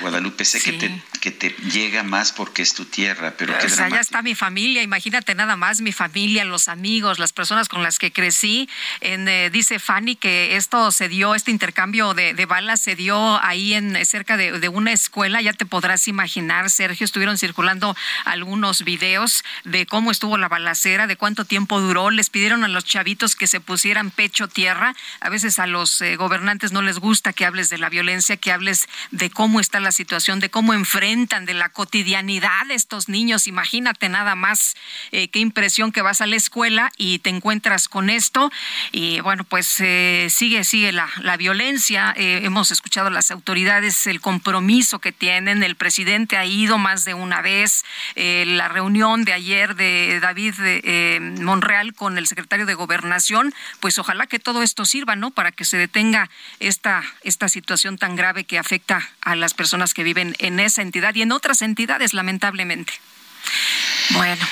Guadalupe. 0.00 0.44
Sé 0.44 0.60
que, 0.60 0.72
te, 0.72 1.02
que 1.20 1.30
te 1.30 1.50
llega 1.70 2.02
más 2.02 2.32
porque 2.32 2.62
es 2.62 2.74
tu 2.74 2.84
tierra, 2.84 3.34
pero 3.36 3.56
qué 3.58 3.66
o 3.66 3.70
sea, 3.70 3.88
está 3.88 4.22
mi 4.22 4.34
familia, 4.34 4.82
imagínate 4.82 5.34
nada 5.34 5.56
más, 5.56 5.80
mi 5.80 5.92
familia, 5.92 6.44
los 6.44 6.68
amigos, 6.68 7.18
las 7.18 7.32
personas 7.32 7.68
con 7.68 7.82
las 7.82 7.98
que 7.98 8.12
crecí. 8.12 8.68
En, 9.00 9.28
eh, 9.28 9.50
dice 9.50 9.78
Fanny 9.78 10.16
que 10.16 10.56
esto 10.56 10.90
se 10.90 11.08
dio, 11.08 11.34
este 11.34 11.50
intercambio 11.50 12.14
de, 12.14 12.46
balas 12.46 12.80
se 12.80 12.96
dio 12.96 13.42
ahí 13.42 13.74
en 13.74 14.04
cerca 14.06 14.36
de, 14.36 14.58
de, 14.58 14.68
una 14.68 14.92
escuela. 14.92 15.40
Ya 15.42 15.52
te 15.52 15.66
podrás 15.66 16.08
imaginar, 16.08 16.70
Sergio, 16.70 17.04
estuvieron 17.04 17.36
circulando 17.38 17.96
algunos 18.24 18.84
videos 18.84 19.44
de 19.64 19.86
cómo 19.86 20.10
estuvo 20.10 20.38
la 20.38 20.48
balacera, 20.48 21.06
de 21.06 21.16
cuánto 21.16 21.44
tiempo 21.44 21.80
duró. 21.80 22.10
Les 22.10 22.30
pidieron 22.30 22.64
a 22.64 22.68
los 22.68 22.84
chavitos 22.84 23.36
que 23.36 23.46
se 23.46 23.60
pusieran 23.60 24.10
pecho 24.10 24.48
tierra. 24.48 24.94
A 25.20 25.28
veces 25.28 25.58
a 25.58 25.66
los 25.66 26.00
eh, 26.00 26.16
gobernantes 26.16 26.72
no 26.72 26.82
les 26.82 26.98
gusta 26.98 27.32
que 27.32 27.44
hables 27.44 27.68
de 27.68 27.81
la 27.82 27.90
violencia, 27.90 28.38
que 28.38 28.50
hables 28.50 28.88
de 29.10 29.28
cómo 29.28 29.60
está 29.60 29.80
la 29.80 29.92
situación, 29.92 30.40
de 30.40 30.48
cómo 30.48 30.72
enfrentan, 30.72 31.44
de 31.44 31.52
la 31.52 31.68
cotidianidad 31.68 32.64
de 32.68 32.74
estos 32.74 33.10
niños. 33.10 33.46
Imagínate 33.46 34.08
nada 34.08 34.34
más 34.34 34.74
eh, 35.10 35.28
qué 35.28 35.40
impresión 35.40 35.92
que 35.92 36.00
vas 36.00 36.22
a 36.22 36.26
la 36.26 36.36
escuela 36.36 36.90
y 36.96 37.18
te 37.18 37.28
encuentras 37.28 37.88
con 37.88 38.08
esto. 38.08 38.50
Y 38.92 39.20
bueno, 39.20 39.44
pues 39.44 39.76
eh, 39.80 40.28
sigue, 40.30 40.64
sigue 40.64 40.92
la, 40.92 41.10
la 41.20 41.36
violencia. 41.36 42.14
Eh, 42.16 42.40
hemos 42.44 42.70
escuchado 42.70 43.10
las 43.10 43.30
autoridades 43.30 44.06
el 44.06 44.20
compromiso 44.20 45.00
que 45.00 45.12
tienen. 45.12 45.62
El 45.62 45.76
presidente 45.76 46.38
ha 46.38 46.46
ido 46.46 46.78
más 46.78 47.04
de 47.04 47.14
una 47.14 47.42
vez. 47.42 47.84
la 48.14 48.68
reunión 48.68 49.24
de 49.24 49.32
ayer 49.32 49.74
de 49.74 50.20
David 50.20 50.54
Monreal 51.42 51.94
con 51.94 52.16
el 52.16 52.26
secretario 52.26 52.64
de 52.64 52.74
Gobernación, 52.74 53.52
pues 53.80 53.98
ojalá 53.98 54.26
que 54.28 54.38
todo 54.38 54.62
esto 54.62 54.84
sirva, 54.84 55.16
¿no? 55.16 55.32
Para 55.32 55.50
que 55.50 55.64
se 55.64 55.76
detenga 55.76 56.30
esta, 56.60 57.02
esta 57.24 57.48
situación 57.48 57.71
situación 57.72 57.96
tan 57.96 58.16
grave 58.16 58.44
que 58.44 58.58
afecta 58.58 59.00
a 59.22 59.34
las 59.34 59.54
personas 59.54 59.94
que 59.94 60.02
viven 60.02 60.36
en 60.40 60.60
esa 60.60 60.82
entidad 60.82 61.14
y 61.14 61.22
en 61.22 61.32
otras 61.32 61.62
entidades, 61.62 62.12
lamentablemente. 62.12 62.92
Bueno, 64.10 64.46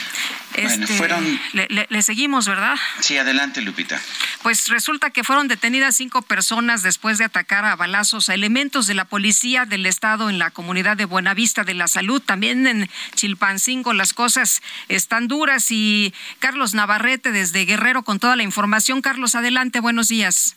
este, 0.55 0.87
fueron... 0.87 1.39
le, 1.53 2.03
seguimos, 2.03 2.49
¿verdad? 2.49 2.77
Sí, 3.01 3.19
adelante, 3.19 3.61
Lupita. 3.61 4.01
Pues 4.43 4.69
resulta 4.69 5.11
que 5.11 5.23
fueron 5.23 5.49
detenidas 5.49 5.97
cinco 5.97 6.23
personas 6.23 6.83
después 6.83 7.19
de 7.19 7.27
atacar 7.27 7.67
a 7.67 7.77
balazos 7.77 8.31
a 8.31 8.35
elementos 8.35 8.87
de 8.87 8.95
la 8.95 9.05
policía 9.05 9.67
del 9.67 9.85
Estado 9.85 10.31
en 10.31 10.39
la 10.39 10.51
comunidad 10.51 10.97
de 10.97 11.05
Buenavista 11.05 11.63
de 11.63 11.75
la 11.75 11.89
Salud. 11.89 12.23
También 12.23 12.67
en 12.67 12.89
Chilpancingo 13.17 13.93
las 13.93 14.15
cosas 14.15 14.63
están 14.89 15.29
duras 15.29 15.67
y 15.71 16.15
Carlos 16.39 16.73
Navarrete 16.73 17.33
desde 17.33 17.67
Guerrero 17.67 18.03
con 18.03 18.19
toda 18.19 18.35
la 18.35 18.45
información. 18.45 19.03
Carlos, 19.03 19.35
adelante, 19.35 19.81
buenos 19.81 20.09
días. 20.09 20.57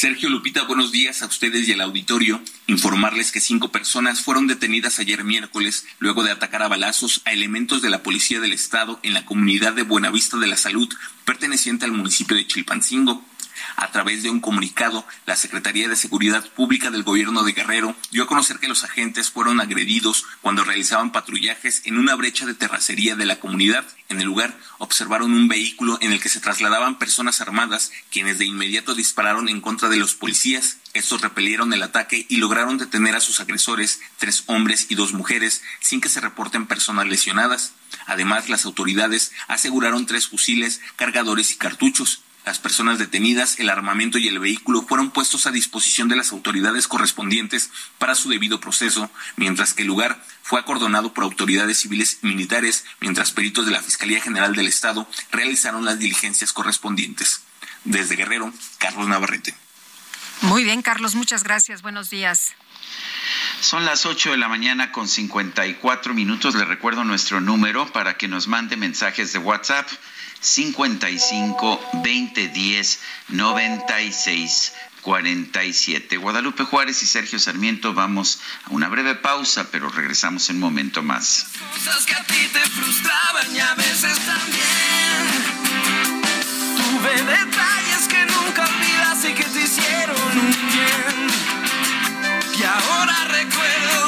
Sergio 0.00 0.28
Lupita, 0.28 0.62
buenos 0.62 0.92
días 0.92 1.22
a 1.22 1.26
ustedes 1.26 1.66
y 1.66 1.72
al 1.72 1.80
auditorio. 1.80 2.40
Informarles 2.68 3.32
que 3.32 3.40
cinco 3.40 3.72
personas 3.72 4.20
fueron 4.20 4.46
detenidas 4.46 5.00
ayer 5.00 5.24
miércoles 5.24 5.86
luego 5.98 6.22
de 6.22 6.30
atacar 6.30 6.62
a 6.62 6.68
balazos 6.68 7.20
a 7.24 7.32
elementos 7.32 7.82
de 7.82 7.90
la 7.90 8.04
Policía 8.04 8.38
del 8.38 8.52
Estado 8.52 9.00
en 9.02 9.12
la 9.12 9.26
comunidad 9.26 9.72
de 9.72 9.82
Buenavista 9.82 10.36
de 10.36 10.46
la 10.46 10.56
Salud, 10.56 10.88
perteneciente 11.24 11.84
al 11.84 11.90
municipio 11.90 12.36
de 12.36 12.46
Chilpancingo. 12.46 13.24
A 13.80 13.92
través 13.92 14.24
de 14.24 14.30
un 14.30 14.40
comunicado, 14.40 15.06
la 15.24 15.36
Secretaría 15.36 15.88
de 15.88 15.94
Seguridad 15.94 16.44
Pública 16.50 16.90
del 16.90 17.04
Gobierno 17.04 17.44
de 17.44 17.52
Guerrero 17.52 17.94
dio 18.10 18.24
a 18.24 18.26
conocer 18.26 18.58
que 18.58 18.66
los 18.66 18.82
agentes 18.82 19.30
fueron 19.30 19.60
agredidos 19.60 20.24
cuando 20.42 20.64
realizaban 20.64 21.12
patrullajes 21.12 21.82
en 21.84 21.96
una 21.96 22.16
brecha 22.16 22.44
de 22.44 22.54
terracería 22.54 23.14
de 23.14 23.24
la 23.24 23.38
comunidad. 23.38 23.86
En 24.08 24.20
el 24.20 24.26
lugar 24.26 24.58
observaron 24.78 25.32
un 25.32 25.46
vehículo 25.46 25.96
en 26.00 26.10
el 26.10 26.20
que 26.20 26.28
se 26.28 26.40
trasladaban 26.40 26.98
personas 26.98 27.40
armadas, 27.40 27.92
quienes 28.10 28.40
de 28.40 28.46
inmediato 28.46 28.96
dispararon 28.96 29.48
en 29.48 29.60
contra 29.60 29.88
de 29.88 29.98
los 29.98 30.16
policías. 30.16 30.78
Estos 30.92 31.20
repelieron 31.20 31.72
el 31.72 31.84
ataque 31.84 32.26
y 32.28 32.38
lograron 32.38 32.78
detener 32.78 33.14
a 33.14 33.20
sus 33.20 33.38
agresores, 33.38 34.00
tres 34.16 34.42
hombres 34.46 34.86
y 34.88 34.96
dos 34.96 35.12
mujeres, 35.12 35.62
sin 35.78 36.00
que 36.00 36.08
se 36.08 36.20
reporten 36.20 36.66
personas 36.66 37.06
lesionadas. 37.06 37.74
Además, 38.06 38.48
las 38.48 38.64
autoridades 38.64 39.30
aseguraron 39.46 40.04
tres 40.04 40.26
fusiles, 40.26 40.80
cargadores 40.96 41.52
y 41.52 41.58
cartuchos. 41.58 42.24
Las 42.48 42.58
personas 42.58 42.98
detenidas, 42.98 43.60
el 43.60 43.68
armamento 43.68 44.16
y 44.16 44.26
el 44.26 44.38
vehículo 44.38 44.80
fueron 44.80 45.10
puestos 45.10 45.46
a 45.46 45.50
disposición 45.50 46.08
de 46.08 46.16
las 46.16 46.32
autoridades 46.32 46.88
correspondientes 46.88 47.70
para 47.98 48.14
su 48.14 48.30
debido 48.30 48.58
proceso, 48.58 49.10
mientras 49.36 49.74
que 49.74 49.82
el 49.82 49.88
lugar 49.88 50.24
fue 50.42 50.58
acordonado 50.58 51.12
por 51.12 51.24
autoridades 51.24 51.80
civiles 51.80 52.20
y 52.22 52.26
militares, 52.26 52.86
mientras 53.00 53.32
peritos 53.32 53.66
de 53.66 53.72
la 53.72 53.82
Fiscalía 53.82 54.22
General 54.22 54.54
del 54.54 54.66
Estado 54.66 55.06
realizaron 55.30 55.84
las 55.84 55.98
diligencias 55.98 56.54
correspondientes. 56.54 57.42
Desde 57.84 58.16
Guerrero, 58.16 58.50
Carlos 58.78 59.08
Navarrete. 59.08 59.54
Muy 60.40 60.64
bien, 60.64 60.80
Carlos, 60.80 61.16
muchas 61.16 61.44
gracias. 61.44 61.82
Buenos 61.82 62.08
días. 62.08 62.54
Son 63.60 63.84
las 63.84 64.06
8 64.06 64.30
de 64.30 64.38
la 64.38 64.48
mañana 64.48 64.90
con 64.90 65.06
54 65.06 66.14
minutos. 66.14 66.54
Le 66.54 66.64
recuerdo 66.64 67.04
nuestro 67.04 67.42
número 67.42 67.92
para 67.92 68.16
que 68.16 68.26
nos 68.26 68.48
mande 68.48 68.78
mensajes 68.78 69.34
de 69.34 69.38
WhatsApp 69.38 69.86
55 70.40 71.80
20 72.02 72.48
10 72.48 73.00
96 73.28 74.72
47. 75.02 76.16
Guadalupe 76.18 76.64
Juárez 76.64 77.02
y 77.02 77.06
Sergio 77.06 77.38
Sarmiento 77.38 77.94
vamos 77.94 78.40
a 78.64 78.70
una 78.70 78.88
breve 78.88 79.14
pausa, 79.14 79.68
pero 79.70 79.88
regresamos 79.88 80.50
en 80.50 80.56
un 80.56 80.62
momento 80.62 81.02
más. 81.02 81.46
Cosas 81.72 82.04
que 82.04 82.14
a 82.14 82.24
ti 82.24 82.48
te 82.52 82.60
frustraban 82.60 83.54
y 83.54 83.60
a 83.60 83.74
veces 83.74 84.18
también. 84.18 85.48
Tuve 86.76 87.22
detalles 87.22 88.08
que 88.08 88.26
nunca 88.26 88.64
olvidas 88.64 89.24
y 89.24 89.32
que 89.34 89.44
te 89.44 89.60
hicieron 89.62 90.16
un 90.20 90.50
bien. 90.50 91.28
Y 92.58 92.62
ahora 92.64 93.24
recuerdo, 93.28 94.07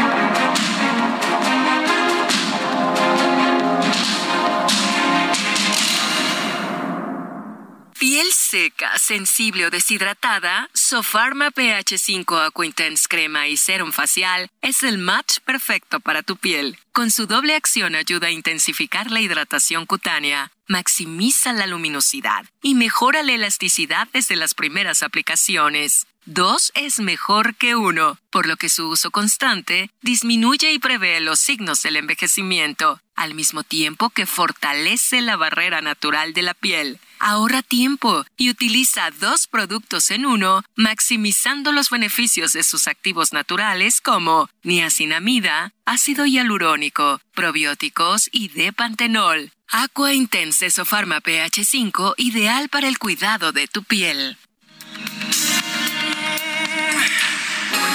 Piel 8.01 8.31
seca, 8.33 8.97
sensible 8.97 9.67
o 9.67 9.69
deshidratada, 9.69 10.71
Sofarma 10.73 11.51
pH5 11.51 12.47
Aqua 12.47 12.65
Intense 12.65 13.05
Crema 13.07 13.47
y 13.47 13.57
Serum 13.57 13.91
Facial 13.91 14.49
es 14.63 14.81
el 14.81 14.97
match 14.97 15.37
perfecto 15.45 15.99
para 15.99 16.23
tu 16.23 16.35
piel. 16.35 16.79
Con 16.93 17.11
su 17.11 17.27
doble 17.27 17.53
acción 17.53 17.93
ayuda 17.93 18.25
a 18.25 18.31
intensificar 18.31 19.11
la 19.11 19.21
hidratación 19.21 19.85
cutánea 19.85 20.51
maximiza 20.67 21.53
la 21.53 21.67
luminosidad 21.67 22.45
y 22.63 22.73
mejora 22.73 23.21
la 23.21 23.33
elasticidad 23.33 24.07
desde 24.13 24.35
las 24.35 24.55
primeras 24.55 25.03
aplicaciones. 25.03 26.07
Dos 26.25 26.71
es 26.73 26.99
mejor 26.99 27.55
que 27.55 27.75
uno, 27.75 28.17
por 28.31 28.47
lo 28.47 28.57
que 28.57 28.69
su 28.69 28.89
uso 28.89 29.11
constante 29.11 29.91
disminuye 30.01 30.71
y 30.71 30.79
prevé 30.79 31.19
los 31.19 31.39
signos 31.39 31.83
del 31.83 31.97
envejecimiento, 31.97 32.99
al 33.15 33.35
mismo 33.35 33.63
tiempo 33.63 34.09
que 34.09 34.25
fortalece 34.25 35.21
la 35.21 35.35
barrera 35.35 35.81
natural 35.81 36.33
de 36.33 36.41
la 36.41 36.55
piel. 36.55 36.99
Ahorra 37.23 37.61
tiempo 37.61 38.25
y 38.35 38.49
utiliza 38.49 39.11
dos 39.11 39.45
productos 39.45 40.09
en 40.09 40.25
uno, 40.25 40.63
maximizando 40.73 41.71
los 41.71 41.91
beneficios 41.91 42.53
de 42.53 42.63
sus 42.63 42.87
activos 42.87 43.31
naturales 43.31 44.01
como 44.01 44.49
niacinamida, 44.63 45.71
ácido 45.85 46.25
hialurónico, 46.25 47.21
probióticos 47.35 48.27
y 48.31 48.47
depantenol. 48.47 49.51
Aqua 49.67 50.15
Intense 50.15 50.71
Sofarma 50.71 51.21
pH 51.21 51.63
5, 51.63 52.15
ideal 52.17 52.69
para 52.69 52.87
el 52.87 52.97
cuidado 52.97 53.51
de 53.51 53.67
tu 53.67 53.83
piel. 53.83 54.35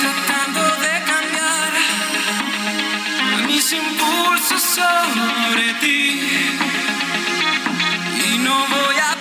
Tratando 0.00 0.62
de 0.62 1.02
cambiar 1.04 1.72
mis 3.48 3.72
impulsos 3.72 4.62
sobre 4.62 5.74
ti 5.80 6.20
y 8.32 8.38
no 8.38 8.66
voy 8.68 8.96
a 8.96 9.15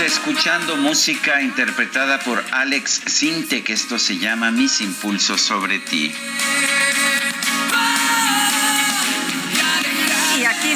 Escuchando 0.00 0.76
música 0.76 1.42
interpretada 1.42 2.20
por 2.20 2.44
Alex 2.52 3.02
Sinte, 3.06 3.64
que 3.64 3.72
esto 3.72 3.98
se 3.98 4.16
llama 4.16 4.52
Mis 4.52 4.80
impulsos 4.80 5.40
sobre 5.40 5.80
ti. 5.80 6.14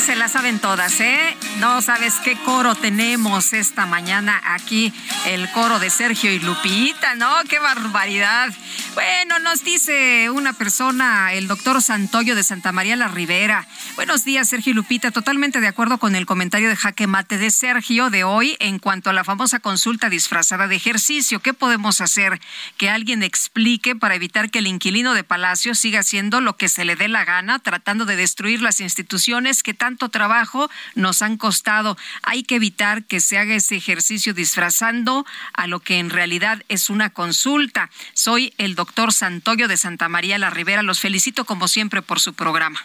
Se 0.02 0.16
la 0.16 0.28
saben 0.28 0.58
todas, 0.58 1.00
¿eh? 1.00 1.36
No 1.60 1.80
sabes 1.80 2.14
qué 2.24 2.36
coro 2.44 2.74
tenemos 2.74 3.52
esta 3.52 3.86
mañana 3.86 4.40
aquí, 4.44 4.92
el 5.26 5.48
coro 5.52 5.78
de 5.78 5.90
Sergio 5.90 6.32
y 6.32 6.40
Lupita, 6.40 7.14
¿no? 7.14 7.32
¡Qué 7.48 7.60
barbaridad! 7.60 8.52
Bueno, 8.94 9.38
nos 9.38 9.62
dice 9.62 10.28
una 10.30 10.54
persona, 10.54 11.32
el 11.32 11.46
doctor 11.46 11.80
Santoyo 11.80 12.34
de 12.34 12.42
Santa 12.42 12.72
María 12.72 12.96
la 12.96 13.08
Rivera. 13.08 13.66
Buenos 13.94 14.24
días, 14.24 14.48
Sergio 14.48 14.72
y 14.72 14.74
Lupita. 14.74 15.12
Totalmente 15.12 15.60
de 15.60 15.68
acuerdo 15.68 15.98
con 15.98 16.16
el 16.16 16.26
comentario 16.26 16.68
de 16.68 16.76
jaque 16.76 17.06
mate 17.06 17.38
de 17.38 17.50
Sergio 17.50 18.10
de 18.10 18.24
hoy 18.24 18.56
en 18.58 18.80
cuanto 18.80 19.08
a 19.08 19.12
la 19.12 19.24
famosa 19.24 19.60
consulta 19.60 20.10
disfrazada 20.10 20.66
de 20.66 20.76
ejercicio. 20.76 21.40
¿Qué 21.40 21.54
podemos 21.54 22.00
hacer? 22.00 22.40
Que 22.76 22.90
alguien 22.90 23.22
explique 23.22 23.94
para 23.94 24.16
evitar 24.16 24.50
que 24.50 24.58
el 24.58 24.66
inquilino 24.66 25.14
de 25.14 25.24
Palacio 25.24 25.74
siga 25.74 26.00
haciendo 26.00 26.40
lo 26.40 26.56
que 26.56 26.68
se 26.68 26.84
le 26.84 26.96
dé 26.96 27.08
la 27.08 27.24
gana, 27.24 27.60
tratando 27.60 28.04
de 28.04 28.16
destruir 28.16 28.62
las 28.62 28.80
instituciones 28.80 29.62
que 29.62 29.74
tanto 29.74 29.91
trabajo 29.96 30.70
nos 30.94 31.22
han 31.22 31.36
costado. 31.36 31.96
Hay 32.22 32.42
que 32.42 32.56
evitar 32.56 33.04
que 33.04 33.20
se 33.20 33.38
haga 33.38 33.54
ese 33.54 33.76
ejercicio 33.76 34.34
disfrazando 34.34 35.26
a 35.52 35.66
lo 35.66 35.80
que 35.80 35.98
en 35.98 36.10
realidad 36.10 36.62
es 36.68 36.90
una 36.90 37.10
consulta. 37.10 37.90
Soy 38.14 38.54
el 38.58 38.74
doctor 38.74 39.12
Santoyo 39.12 39.68
de 39.68 39.76
Santa 39.76 40.08
María 40.08 40.38
la 40.38 40.50
Rivera. 40.50 40.82
Los 40.82 41.00
felicito 41.00 41.44
como 41.44 41.68
siempre 41.68 42.02
por 42.02 42.20
su 42.20 42.34
programa. 42.34 42.80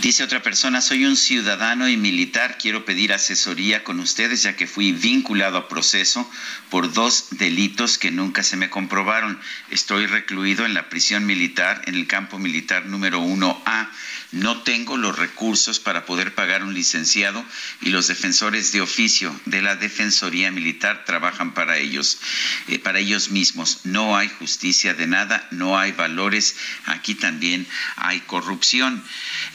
Dice 0.00 0.24
otra 0.24 0.42
persona, 0.42 0.80
soy 0.80 1.04
un 1.04 1.16
ciudadano 1.16 1.88
y 1.88 1.96
militar, 1.96 2.58
quiero 2.58 2.84
pedir 2.84 3.12
asesoría 3.12 3.84
con 3.84 4.00
ustedes 4.00 4.42
ya 4.42 4.56
que 4.56 4.66
fui 4.66 4.92
vinculado 4.92 5.56
a 5.56 5.68
proceso 5.68 6.28
por 6.68 6.92
dos 6.92 7.28
delitos 7.30 7.96
que 7.96 8.10
nunca 8.10 8.42
se 8.42 8.56
me 8.56 8.70
comprobaron. 8.70 9.40
Estoy 9.70 10.06
recluido 10.06 10.66
en 10.66 10.74
la 10.74 10.88
prisión 10.88 11.26
militar 11.26 11.82
en 11.86 11.94
el 11.94 12.06
campo 12.06 12.38
militar 12.38 12.86
número 12.86 13.20
1A. 13.20 13.88
No 14.34 14.62
tengo 14.62 14.96
los 14.96 15.16
recursos 15.16 15.78
para 15.78 16.06
poder 16.06 16.34
pagar 16.34 16.64
un 16.64 16.74
licenciado 16.74 17.44
y 17.80 17.90
los 17.90 18.08
defensores 18.08 18.72
de 18.72 18.80
oficio 18.80 19.34
de 19.44 19.62
la 19.62 19.76
Defensoría 19.76 20.50
Militar 20.50 21.04
trabajan 21.04 21.54
para 21.54 21.78
ellos, 21.78 22.18
eh, 22.66 22.80
para 22.80 22.98
ellos 22.98 23.30
mismos. 23.30 23.82
No 23.84 24.16
hay 24.16 24.28
justicia 24.28 24.92
de 24.92 25.06
nada, 25.06 25.46
no 25.52 25.78
hay 25.78 25.92
valores. 25.92 26.56
Aquí 26.86 27.14
también 27.14 27.64
hay 27.94 28.20
corrupción. 28.22 29.04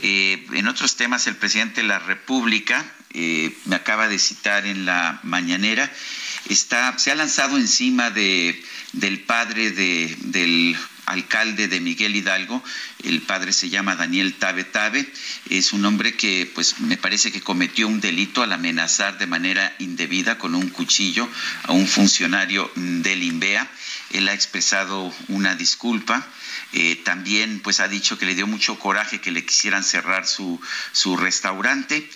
Eh, 0.01 0.47
en 0.53 0.67
otros 0.69 0.95
temas, 0.95 1.27
el 1.27 1.35
presidente 1.35 1.81
de 1.81 1.87
la 1.87 1.99
República 1.99 2.85
eh, 3.11 3.53
me 3.65 3.75
acaba 3.75 4.07
de 4.07 4.17
citar 4.17 4.65
en 4.65 4.85
la 4.85 5.19
mañanera, 5.23 5.91
está, 6.47 6.97
se 6.99 7.11
ha 7.11 7.15
lanzado 7.15 7.57
encima 7.57 8.11
de, 8.11 8.63
del 8.93 9.19
padre 9.23 9.71
de, 9.71 10.15
del 10.21 10.77
alcalde 11.09 11.67
de 11.67 11.79
Miguel 11.79 12.15
Hidalgo, 12.15 12.63
el 13.03 13.21
padre 13.21 13.51
se 13.51 13.69
llama 13.69 13.95
Daniel 13.95 14.35
Tabe 14.35 14.63
Tabe, 14.63 15.11
es 15.49 15.73
un 15.73 15.83
hombre 15.85 16.15
que 16.15 16.49
pues 16.53 16.79
me 16.79 16.97
parece 16.97 17.31
que 17.31 17.41
cometió 17.41 17.87
un 17.87 17.99
delito 17.99 18.43
al 18.43 18.53
amenazar 18.53 19.17
de 19.17 19.27
manera 19.27 19.75
indebida 19.79 20.37
con 20.37 20.55
un 20.55 20.69
cuchillo 20.69 21.27
a 21.63 21.73
un 21.73 21.87
funcionario 21.87 22.71
del 22.75 23.23
INVEA. 23.23 23.69
Él 24.11 24.27
ha 24.27 24.33
expresado 24.33 25.13
una 25.27 25.55
disculpa. 25.55 26.27
Eh, 26.73 26.97
también 27.03 27.61
pues 27.61 27.79
ha 27.79 27.87
dicho 27.87 28.17
que 28.19 28.27
le 28.27 28.35
dio 28.35 28.45
mucho 28.45 28.77
coraje 28.77 29.19
que 29.19 29.31
le 29.31 29.43
quisieran 29.43 29.83
cerrar 29.83 30.27
su, 30.27 30.61
su 30.91 31.17
restaurante 31.17 32.07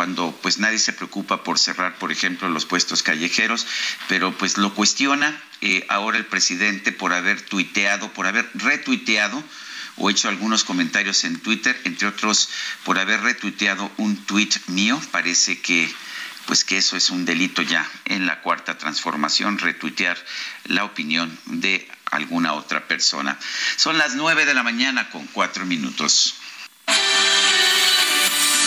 cuando 0.00 0.34
pues 0.40 0.56
nadie 0.56 0.78
se 0.78 0.94
preocupa 0.94 1.44
por 1.44 1.58
cerrar, 1.58 1.98
por 1.98 2.10
ejemplo, 2.10 2.48
los 2.48 2.64
puestos 2.64 3.02
callejeros, 3.02 3.66
pero 4.08 4.32
pues 4.32 4.56
lo 4.56 4.72
cuestiona 4.72 5.38
eh, 5.60 5.84
ahora 5.90 6.16
el 6.16 6.24
presidente 6.24 6.90
por 6.90 7.12
haber 7.12 7.42
tuiteado, 7.42 8.10
por 8.14 8.26
haber 8.26 8.48
retuiteado 8.54 9.44
o 9.98 10.08
hecho 10.08 10.30
algunos 10.30 10.64
comentarios 10.64 11.24
en 11.24 11.38
Twitter, 11.38 11.78
entre 11.84 12.08
otros 12.08 12.48
por 12.82 12.98
haber 12.98 13.20
retuiteado 13.20 13.92
un 13.98 14.16
tuit 14.24 14.56
mío, 14.68 14.98
parece 15.10 15.60
que 15.60 15.94
pues 16.46 16.64
que 16.64 16.78
eso 16.78 16.96
es 16.96 17.10
un 17.10 17.26
delito 17.26 17.60
ya 17.60 17.86
en 18.06 18.24
la 18.24 18.40
cuarta 18.40 18.78
transformación, 18.78 19.58
retuitear 19.58 20.16
la 20.64 20.84
opinión 20.84 21.38
de 21.44 21.86
alguna 22.06 22.54
otra 22.54 22.88
persona. 22.88 23.38
Son 23.76 23.98
las 23.98 24.14
nueve 24.14 24.46
de 24.46 24.54
la 24.54 24.62
mañana 24.62 25.10
con 25.10 25.26
cuatro 25.26 25.66
minutos. 25.66 26.36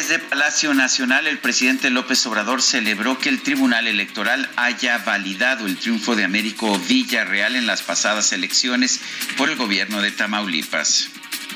Desde 0.00 0.18
Palacio 0.18 0.72
Nacional, 0.72 1.26
el 1.26 1.40
presidente 1.40 1.90
López 1.90 2.24
Obrador 2.24 2.62
celebró 2.62 3.18
que 3.18 3.28
el 3.28 3.42
Tribunal 3.42 3.86
Electoral 3.86 4.50
haya 4.56 4.96
validado 4.96 5.66
el 5.66 5.76
triunfo 5.76 6.16
de 6.16 6.24
Américo 6.24 6.78
Villarreal 6.78 7.54
en 7.54 7.66
las 7.66 7.82
pasadas 7.82 8.32
elecciones 8.32 9.02
por 9.36 9.50
el 9.50 9.56
gobierno 9.56 10.00
de 10.00 10.10
Tamaulipas. 10.10 11.10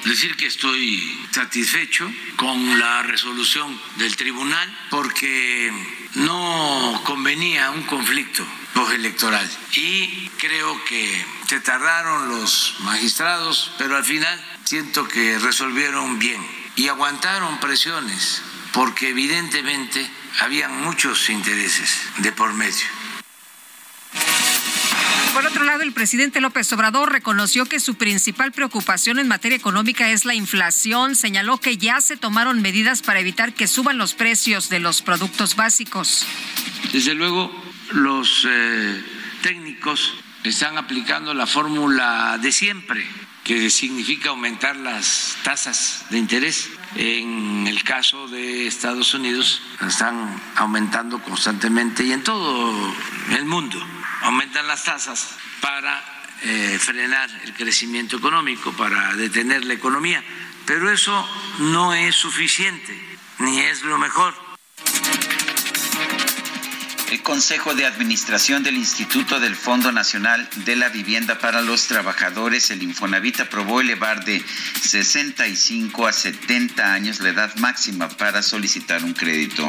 Decir 0.04 0.36
que 0.36 0.44
estoy 0.44 1.26
satisfecho 1.30 2.06
con 2.36 2.78
la 2.78 3.00
resolución 3.04 3.80
del 3.96 4.14
tribunal 4.14 4.78
porque 4.90 5.72
no 6.16 7.00
convenía 7.06 7.70
un 7.70 7.84
conflicto 7.84 8.46
postelectoral 8.74 9.50
y 9.74 10.28
creo 10.36 10.84
que 10.84 11.24
se 11.48 11.60
tardaron 11.60 12.28
los 12.28 12.76
magistrados, 12.80 13.72
pero 13.78 13.96
al 13.96 14.04
final 14.04 14.38
siento 14.64 15.08
que 15.08 15.38
resolvieron 15.38 16.18
bien 16.18 16.63
y 16.76 16.88
aguantaron 16.88 17.58
presiones 17.60 18.42
porque 18.72 19.10
evidentemente 19.10 20.08
habían 20.40 20.82
muchos 20.82 21.30
intereses 21.30 22.00
de 22.18 22.32
por 22.32 22.52
medio. 22.52 22.84
Por 25.32 25.46
otro 25.46 25.64
lado, 25.64 25.82
el 25.82 25.92
presidente 25.92 26.40
López 26.40 26.72
Obrador 26.72 27.10
reconoció 27.10 27.66
que 27.66 27.80
su 27.80 27.96
principal 27.96 28.52
preocupación 28.52 29.18
en 29.18 29.26
materia 29.26 29.56
económica 29.56 30.10
es 30.10 30.24
la 30.24 30.34
inflación. 30.34 31.16
Señaló 31.16 31.58
que 31.58 31.76
ya 31.76 32.00
se 32.00 32.16
tomaron 32.16 32.62
medidas 32.62 33.02
para 33.02 33.18
evitar 33.18 33.52
que 33.52 33.66
suban 33.66 33.98
los 33.98 34.14
precios 34.14 34.68
de 34.68 34.78
los 34.78 35.02
productos 35.02 35.56
básicos. 35.56 36.24
Desde 36.92 37.14
luego, 37.14 37.50
los 37.92 38.46
eh, 38.48 39.04
técnicos 39.42 40.14
están 40.44 40.78
aplicando 40.78 41.34
la 41.34 41.46
fórmula 41.46 42.38
de 42.40 42.52
siempre, 42.52 43.04
que 43.44 43.68
significa 43.68 44.30
aumentar 44.30 44.74
las 44.76 45.36
tasas 45.44 46.06
de 46.08 46.18
interés. 46.18 46.70
En 46.96 47.66
el 47.66 47.82
caso 47.84 48.26
de 48.28 48.66
Estados 48.66 49.12
Unidos, 49.14 49.60
están 49.86 50.40
aumentando 50.56 51.20
constantemente 51.22 52.04
y 52.04 52.12
en 52.12 52.22
todo 52.22 52.94
el 53.36 53.44
mundo 53.44 53.78
aumentan 54.22 54.66
las 54.66 54.84
tasas 54.84 55.36
para 55.60 56.02
eh, 56.42 56.78
frenar 56.80 57.28
el 57.44 57.52
crecimiento 57.52 58.16
económico, 58.16 58.72
para 58.72 59.14
detener 59.14 59.64
la 59.64 59.74
economía. 59.74 60.24
Pero 60.66 60.90
eso 60.90 61.28
no 61.58 61.92
es 61.92 62.16
suficiente, 62.16 62.98
ni 63.38 63.60
es 63.60 63.82
lo 63.82 63.98
mejor. 63.98 64.34
El 67.14 67.22
Consejo 67.22 67.74
de 67.74 67.86
Administración 67.86 68.64
del 68.64 68.76
Instituto 68.76 69.38
del 69.38 69.54
Fondo 69.54 69.92
Nacional 69.92 70.48
de 70.64 70.74
la 70.74 70.88
Vivienda 70.88 71.38
para 71.38 71.62
los 71.62 71.86
Trabajadores, 71.86 72.72
el 72.72 72.82
Infonavit, 72.82 73.38
aprobó 73.38 73.80
elevar 73.80 74.24
de 74.24 74.44
65 74.82 76.08
a 76.08 76.12
70 76.12 76.92
años 76.92 77.20
la 77.20 77.28
edad 77.28 77.54
máxima 77.54 78.08
para 78.08 78.42
solicitar 78.42 79.04
un 79.04 79.12
crédito. 79.12 79.64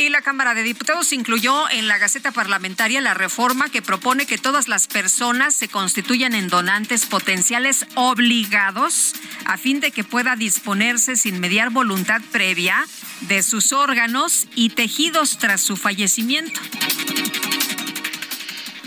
Y 0.00 0.08
la 0.08 0.22
Cámara 0.22 0.54
de 0.54 0.62
Diputados 0.62 1.12
incluyó 1.12 1.68
en 1.68 1.86
la 1.86 1.98
Gaceta 1.98 2.32
Parlamentaria 2.32 3.02
la 3.02 3.12
reforma 3.12 3.68
que 3.68 3.82
propone 3.82 4.24
que 4.24 4.38
todas 4.38 4.66
las 4.66 4.86
personas 4.88 5.54
se 5.54 5.68
constituyan 5.68 6.32
en 6.32 6.48
donantes 6.48 7.04
potenciales 7.04 7.84
obligados 7.96 9.12
a 9.44 9.58
fin 9.58 9.78
de 9.80 9.90
que 9.90 10.02
pueda 10.02 10.36
disponerse 10.36 11.16
sin 11.16 11.38
mediar 11.38 11.68
voluntad 11.68 12.22
previa 12.32 12.82
de 13.28 13.42
sus 13.42 13.74
órganos 13.74 14.46
y 14.54 14.70
tejidos 14.70 15.36
tras 15.36 15.60
su 15.60 15.76
fallecimiento. 15.76 16.58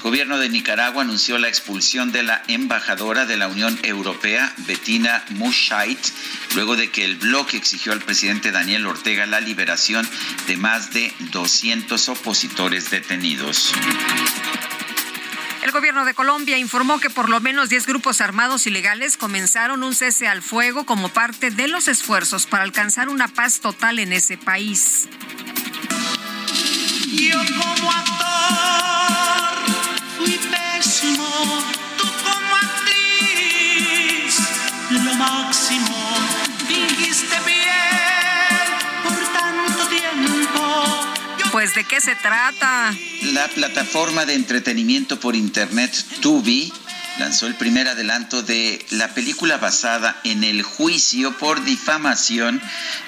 El 0.04 0.10
gobierno 0.10 0.38
de 0.38 0.50
Nicaragua 0.50 1.04
anunció 1.04 1.38
la 1.38 1.48
expulsión 1.48 2.12
de 2.12 2.24
la 2.24 2.44
embajadora 2.50 3.26
de 3.26 3.38
la 3.38 3.48
Unión 3.48 3.80
Europea, 3.84 4.54
Bettina 4.68 5.24
Mushait, 5.30 5.98
luego 6.56 6.76
de 6.76 6.92
que 6.92 7.06
el 7.06 7.16
bloque 7.16 7.56
exigió 7.56 7.94
al 7.94 8.02
presidente 8.02 8.52
Daniel 8.52 8.86
Ortega 8.86 9.26
la 9.26 9.40
liberación 9.40 10.06
de 10.46 10.58
más 10.58 10.92
de 10.92 11.14
200 11.32 12.10
opositores 12.10 12.92
detenidos. 12.92 13.74
El 15.64 15.72
gobierno 15.72 16.04
de 16.04 16.14
Colombia 16.14 16.58
informó 16.58 17.00
que 17.00 17.10
por 17.10 17.30
lo 17.30 17.40
menos 17.40 17.70
10 17.70 17.86
grupos 17.86 18.20
armados 18.20 18.68
ilegales 18.68 19.16
comenzaron 19.16 19.84
un 19.84 19.96
cese 19.96 20.28
al 20.28 20.42
fuego 20.42 20.86
como 20.86 21.08
parte 21.08 21.50
de 21.50 21.70
los 21.70 21.88
esfuerzos 21.88 22.46
para 22.46 22.66
alcanzar 22.66 23.08
una 23.08 23.30
paz 23.30 23.62
total 23.62 24.00
en 24.00 24.12
ese 24.12 24.38
país. 24.38 25.08
Yo 27.08 27.38
como 27.38 27.90
actor 27.90 29.53
Pues 41.52 41.76
de 41.76 41.84
qué 41.86 42.02
se 42.02 42.16
trata? 42.16 42.94
La 43.22 43.48
plataforma 43.48 44.26
de 44.26 44.34
entretenimiento 44.34 45.20
por 45.20 45.36
internet 45.36 45.96
Tubi 46.20 46.74
lanzó 47.20 47.48
el 47.48 47.56
primer 47.56 47.88
adelanto 47.88 48.42
de 48.42 48.86
la 48.92 49.14
película 49.14 49.58
basada 49.58 50.20
en 50.24 50.44
el 50.44 50.64
juicio 50.64 51.38
por 51.38 51.64
difamación 51.64 52.62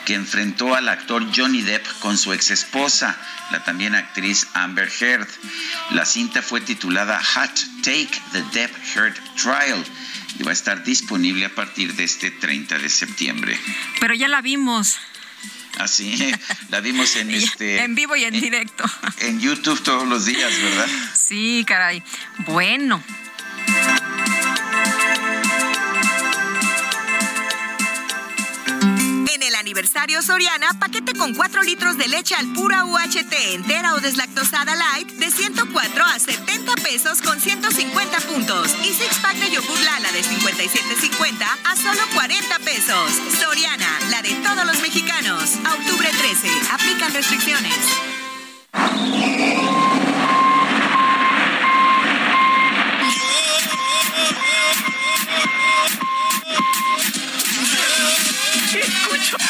que 0.05 0.13
enfrentó 0.13 0.75
al 0.75 0.89
actor 0.89 1.25
Johnny 1.35 1.61
Depp 1.61 1.85
con 1.99 2.17
su 2.17 2.33
ex 2.33 2.51
esposa, 2.51 3.17
la 3.51 3.63
también 3.63 3.95
actriz 3.95 4.47
Amber 4.53 4.91
Heard. 4.99 5.27
La 5.91 6.05
cinta 6.05 6.41
fue 6.41 6.61
titulada 6.61 7.21
Hot 7.23 7.55
Take 7.83 8.11
the 8.31 8.43
Depp 8.53 8.71
Heard 8.95 9.15
Trial 9.35 9.83
y 10.39 10.43
va 10.43 10.51
a 10.51 10.53
estar 10.53 10.83
disponible 10.83 11.45
a 11.45 11.55
partir 11.55 11.93
de 11.95 12.03
este 12.03 12.29
30 12.31 12.77
de 12.79 12.89
septiembre. 12.89 13.59
Pero 13.99 14.13
ya 14.13 14.27
la 14.27 14.41
vimos. 14.41 14.97
Así, 15.79 16.15
la 16.69 16.79
vimos 16.79 17.15
en 17.15 17.31
este 17.31 17.83
En 17.83 17.95
vivo 17.95 18.15
y 18.15 18.23
en 18.23 18.39
directo. 18.39 18.83
en 19.19 19.39
YouTube 19.39 19.81
todos 19.81 20.07
los 20.07 20.25
días, 20.25 20.51
¿verdad? 20.61 20.87
Sí, 21.13 21.65
caray. 21.67 22.03
Bueno. 22.45 23.03
En 29.33 29.43
el 29.43 29.55
aniversario 29.55 30.21
Soriana, 30.21 30.69
paquete 30.79 31.13
con 31.13 31.33
4 31.33 31.63
litros 31.63 31.97
de 31.97 32.07
leche 32.07 32.35
al 32.35 32.53
pura 32.53 32.85
UHT 32.85 33.33
entera 33.53 33.93
o 33.95 33.99
deslactosada 33.99 34.75
light 34.75 35.09
de 35.11 35.29
104 35.29 36.03
a 36.03 36.19
70 36.19 36.73
pesos 36.75 37.21
con 37.21 37.39
150 37.39 38.17
puntos. 38.21 38.75
Y 38.83 38.93
six 38.93 39.17
pack 39.21 39.35
de 39.35 39.51
yogur 39.51 39.79
Lala 39.81 40.11
de 40.11 40.23
57.50 40.23 41.45
a 41.65 41.75
solo 41.75 42.01
40 42.13 42.59
pesos. 42.59 43.11
Soriana, 43.39 43.99
la 44.09 44.21
de 44.21 44.33
todos 44.35 44.65
los 44.65 44.81
mexicanos. 44.81 45.55
A 45.65 45.73
octubre 45.73 46.09
13, 46.09 46.47
aplican 46.71 47.13
restricciones. 47.13 47.75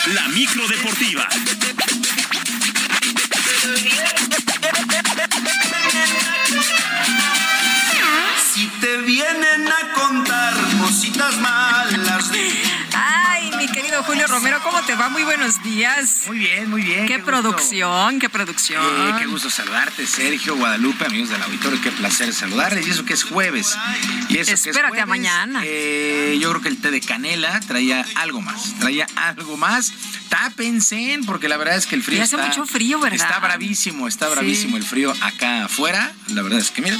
La 0.08 0.28
micro 0.30 0.68
deportiva. 0.68 1.28
Romero, 14.36 14.60
¿cómo 14.64 14.82
te 14.84 14.96
va? 14.96 15.08
Muy 15.08 15.24
buenos 15.24 15.64
días. 15.64 16.24
Muy 16.28 16.40
bien, 16.40 16.70
muy 16.70 16.82
bien. 16.82 17.08
Qué, 17.08 17.20
producción, 17.20 18.20
qué 18.20 18.28
producción. 18.30 18.84
Eh, 18.84 19.14
qué 19.20 19.26
gusto 19.28 19.50
saludarte, 19.50 20.06
Sergio, 20.06 20.58
Guadalupe, 20.58 21.06
amigos 21.06 21.30
del 21.30 21.42
auditorio, 21.42 21.80
qué 21.82 21.90
placer 21.92 22.34
saludarles. 22.34 22.86
Y 22.86 22.90
eso 22.90 23.06
que 23.06 23.14
es 23.14 23.24
jueves. 23.24 23.78
Y 24.28 24.40
eso 24.40 24.50
que 24.50 24.54
es 24.56 24.66
Espérate 24.68 25.00
a 25.00 25.06
jueves, 25.06 25.08
mañana. 25.08 25.62
eh, 25.64 26.38
yo 26.42 26.50
creo 26.50 26.62
que 26.62 26.68
el 26.68 26.82
té 26.82 26.92
de 26.92 27.00
canela 27.00 27.62
traía 27.62 28.06
algo 28.16 28.42
más, 28.42 28.74
traía 28.78 29.08
algo 29.16 29.56
más. 29.56 29.94
Tápense, 30.28 31.20
porque 31.26 31.48
la 31.48 31.56
verdad 31.56 31.78
es 31.78 31.86
que 31.86 31.96
el 31.96 32.04
frío 32.04 32.18
Y 32.18 32.22
hace 32.22 32.36
está, 32.36 32.48
mucho 32.48 32.66
frío, 32.66 33.00
¿verdad? 33.00 33.28
Está 33.28 33.40
bravísimo, 33.40 34.08
está 34.08 34.26
Sí. 34.26 34.32
bravísimo 34.34 34.76
el 34.76 34.84
frío 34.84 35.14
acá 35.22 35.66
afuera. 35.66 36.12
La 36.30 36.42
verdad 36.42 36.60
es 36.60 36.72
que 36.72 36.82
mira, 36.82 36.98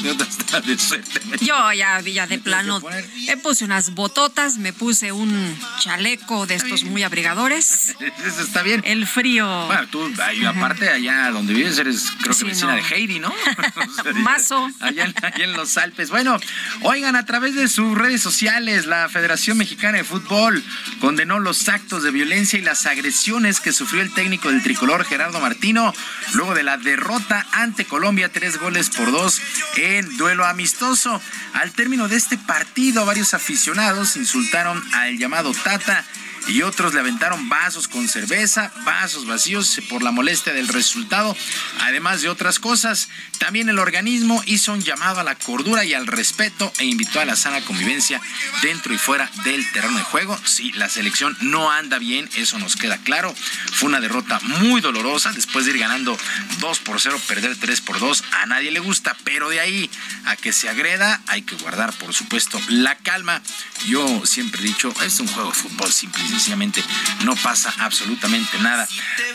suerte. 0.78 1.20
Yo 1.42 1.74
ya, 1.74 2.00
ya 2.02 2.28
de 2.28 2.38
plano 2.40 2.82
me 3.28 3.38
puse 3.38 3.66
unas 3.66 3.94
bototas, 3.94 4.58
me 4.58 4.72
puse 4.72 5.12
un 5.12 5.58
chaleco 5.80 6.46
de 6.46 6.56
estos 6.56 6.84
muy 6.84 7.04
Eso 8.26 8.42
está 8.42 8.62
bien. 8.64 8.82
El 8.86 9.08
frío. 9.08 9.66
Bueno, 9.68 9.88
tú, 9.88 10.12
ahí, 10.24 10.46
aparte, 10.46 10.90
allá 10.90 11.32
donde 11.32 11.54
vives, 11.54 11.78
eres, 11.78 12.12
creo 12.20 12.34
que 12.34 12.34
Sí, 12.34 12.46
vecina 12.46 12.76
no. 12.76 12.76
de 12.76 12.82
Heidi, 12.96 13.20
¿no? 13.20 13.34
Mazo. 14.16 14.70
Allá 14.80 15.12
en 15.38 15.54
los 15.54 15.78
Alpes. 15.78 16.10
Bueno, 16.10 16.38
oigan, 16.82 17.16
a 17.16 17.26
través 17.26 17.56
de 17.56 17.68
sus 17.68 17.98
redes 17.98 18.22
sociales, 18.22 18.86
la 18.86 19.10
Federación 19.10 19.58
Mexicana 19.58 19.98
de 19.98 20.04
Fútbol 20.04 20.64
condenó 21.00 21.40
los 21.40 21.68
actos 21.70 22.04
de 22.04 22.12
violencia 22.12 22.60
y 22.60 22.62
las 22.62 22.86
agresiones 22.86 23.60
que 23.60 23.74
sufrió 23.74 24.02
el 24.02 24.14
técnico 24.14 24.50
del 24.50 24.64
tricolor 24.64 25.06
Gerardo 25.06 25.40
Martino 25.40 25.94
luego 26.34 26.54
de 26.54 26.64
la 26.64 26.78
derrota 26.78 27.46
ante 27.52 27.86
Colombia, 27.86 28.30
tres 28.32 28.58
goles 28.60 28.90
por 28.90 29.12
dos 29.12 29.42
en 29.78 30.18
duelo 30.18 30.46
amistoso. 30.46 31.22
Al 31.54 31.72
término 31.72 32.08
de 32.08 32.18
este 32.18 32.38
partido, 32.38 33.06
varios 33.06 33.34
aficionados 33.34 34.16
insultaron 34.18 34.84
al 34.94 35.18
llamado 35.18 35.54
Tata 35.54 36.04
y 36.48 36.62
otros 36.62 36.94
le 36.94 37.00
aventaron 37.00 37.50
vasos 37.50 37.88
con 37.88 38.08
cerveza, 38.08 38.72
vasos 38.84 39.26
vacíos 39.26 39.80
por 39.90 40.04
la 40.04 40.12
molestia 40.12 40.54
del 40.54 40.68
resultado, 40.68 41.36
además 41.82 42.22
de 42.22 42.30
otras 42.30 42.60
cosas. 42.60 43.10
También 43.40 43.70
el 43.70 43.80
organismo 43.80 44.42
hizo 44.46 44.74
un 44.74 44.82
llamado 44.82 45.20
a 45.20 45.24
la 45.24 45.36
cordura 45.36 45.84
y 45.86 45.94
al 45.94 46.08
respeto 46.08 46.72
e 46.80 46.86
invitó 46.86 47.20
a 47.20 47.26
la 47.26 47.36
sana 47.36 47.62
convivencia 47.62 48.22
dentro 48.62 48.94
y 48.94 48.98
fuera 48.98 49.30
del 49.44 49.70
terreno 49.72 49.98
de 49.98 50.04
juego. 50.04 50.40
Sí, 50.46 50.72
la 50.74 50.90
selección 50.90 51.36
no 51.42 51.72
anda 51.72 51.98
bien, 52.00 52.30
eso 52.36 52.60
nos 52.60 52.76
queda 52.76 52.98
claro. 52.98 53.34
Fue 53.74 53.90
una 53.90 54.00
derrota 54.00 54.40
muy 54.42 54.82
dolorosa 54.82 55.32
después 55.32 55.66
de 55.66 55.72
ir 55.72 55.80
ganando 55.80 56.18
2 56.60 56.80
por 56.80 57.02
0, 57.02 57.20
perder 57.28 57.56
3 57.58 57.82
por 57.82 58.00
2. 58.00 58.24
A 58.32 58.46
nadie 58.46 58.72
le 58.72 58.80
gusta, 58.80 59.18
pero 59.24 59.50
de 59.50 59.60
ahí 59.60 59.90
a 60.26 60.36
que 60.36 60.54
se 60.54 60.70
agreda 60.70 61.22
hay 61.28 61.42
que 61.42 61.56
guardar, 61.56 61.94
por 61.94 62.14
supuesto, 62.14 62.60
la 62.70 62.96
calma. 62.98 63.42
Yo 63.88 64.26
siempre 64.26 64.62
he 64.62 64.66
dicho, 64.66 64.94
es 65.04 65.20
un 65.20 65.28
juego 65.28 65.50
de 65.50 65.56
fútbol 65.56 65.92
simple 65.92 66.24
sencillamente 66.36 66.84
no 67.24 67.34
pasa 67.38 67.74
absolutamente 67.80 68.60
nada. 68.60 68.88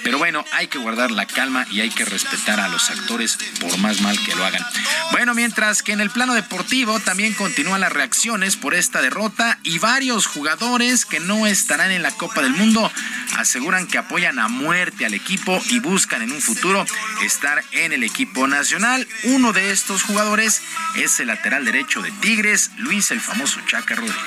Pero 0.05 0.18
bueno, 0.18 0.44
hay 0.52 0.68
que 0.68 0.78
guardar 0.78 1.10
la 1.10 1.27
calma 1.27 1.66
y 1.70 1.81
hay 1.81 1.89
que 1.89 2.05
respetar 2.05 2.60
a 2.60 2.68
los 2.68 2.90
actores 2.90 3.39
por 3.59 3.77
más 3.78 4.02
mal 4.02 4.18
que 4.22 4.35
lo 4.35 4.44
hagan. 4.44 4.64
Bueno, 5.12 5.35
mientras 5.35 5.82
que 5.82 5.93
en 5.93 6.01
el 6.01 6.10
plano 6.10 6.35
deportivo 6.35 7.01
también 7.01 7.32
continúan 7.32 7.81
las 7.81 7.93
reacciones 7.93 8.56
por 8.56 8.74
esta 8.74 9.01
derrota 9.01 9.59
y 9.62 9.78
varios 9.78 10.27
jugadores 10.27 11.06
que 11.06 11.20
no 11.20 11.47
estarán 11.47 11.90
en 11.90 12.02
la 12.02 12.10
Copa 12.10 12.43
del 12.43 12.52
Mundo 12.52 12.90
aseguran 13.36 13.86
que 13.86 13.98
apoyan 13.98 14.39
a 14.39 14.48
muerte 14.48 15.06
al 15.06 15.14
equipo 15.14 15.60
y 15.70 15.78
buscan 15.81 16.22
en 16.22 16.32
un 16.32 16.40
futuro 16.40 16.85
estar 17.22 17.64
en 17.72 17.93
el 17.93 18.02
equipo 18.02 18.47
nacional. 18.47 19.06
Uno 19.24 19.52
de 19.52 19.70
estos 19.70 20.02
jugadores 20.02 20.62
es 20.97 21.20
el 21.20 21.28
lateral 21.28 21.64
derecho 21.64 22.02
de 22.02 22.10
Tigres, 22.10 22.70
Luis 22.77 23.10
el 23.10 23.20
famoso 23.20 23.60
Chaca 23.66 23.94
Rodríguez. 23.94 24.18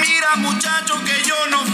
Mira 0.00 0.36
muchacho 0.36 1.02
que 1.04 1.28
yo 1.28 1.36
no 1.50 1.67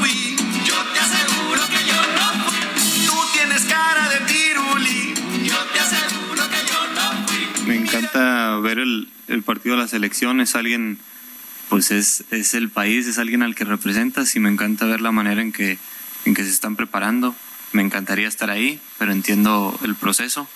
yo 0.65 0.75
te 0.93 1.01
aseguro 1.01 1.63
que 1.69 1.87
yo 1.87 2.01
no 2.17 2.45
fui. 2.45 3.07
Tú 3.07 3.15
tienes 3.33 3.65
cara 3.65 4.09
de 4.09 4.21
piruli, 4.21 5.15
yo 5.47 5.57
te 5.73 5.81
aseguro 5.81 6.43
que 6.49 6.73
yo 6.73 6.87
no 6.95 7.27
fui. 7.27 7.67
Me 7.67 7.77
encanta 7.77 8.57
ver 8.59 8.79
el, 8.79 9.09
el 9.29 9.43
partido 9.43 9.77
de 9.77 9.83
la 9.83 9.89
selección, 9.89 10.41
es 10.41 10.55
alguien, 10.55 10.99
pues 11.69 11.91
es, 11.91 12.25
es 12.31 12.55
el 12.55 12.71
país, 12.71 13.07
es 13.07 13.19
alguien 13.19 13.43
al 13.43 13.55
que 13.55 13.65
representas 13.65 14.35
y 14.37 14.41
me 14.41 14.51
encanta 14.51 14.87
ver 14.87 15.01
la 15.01 15.13
manera 15.13 15.43
en 15.43 15.53
que, 15.53 15.79
en 16.25 16.35
que 16.35 16.45
se 16.45 16.51
están 16.51 16.77
preparando. 16.77 17.35
Me 17.73 17.83
encantaría 17.83 18.29
estar 18.29 18.51
ahí, 18.51 18.81
pero 18.99 19.13
entiendo 19.13 19.79
el 19.83 19.97
proceso 19.97 20.49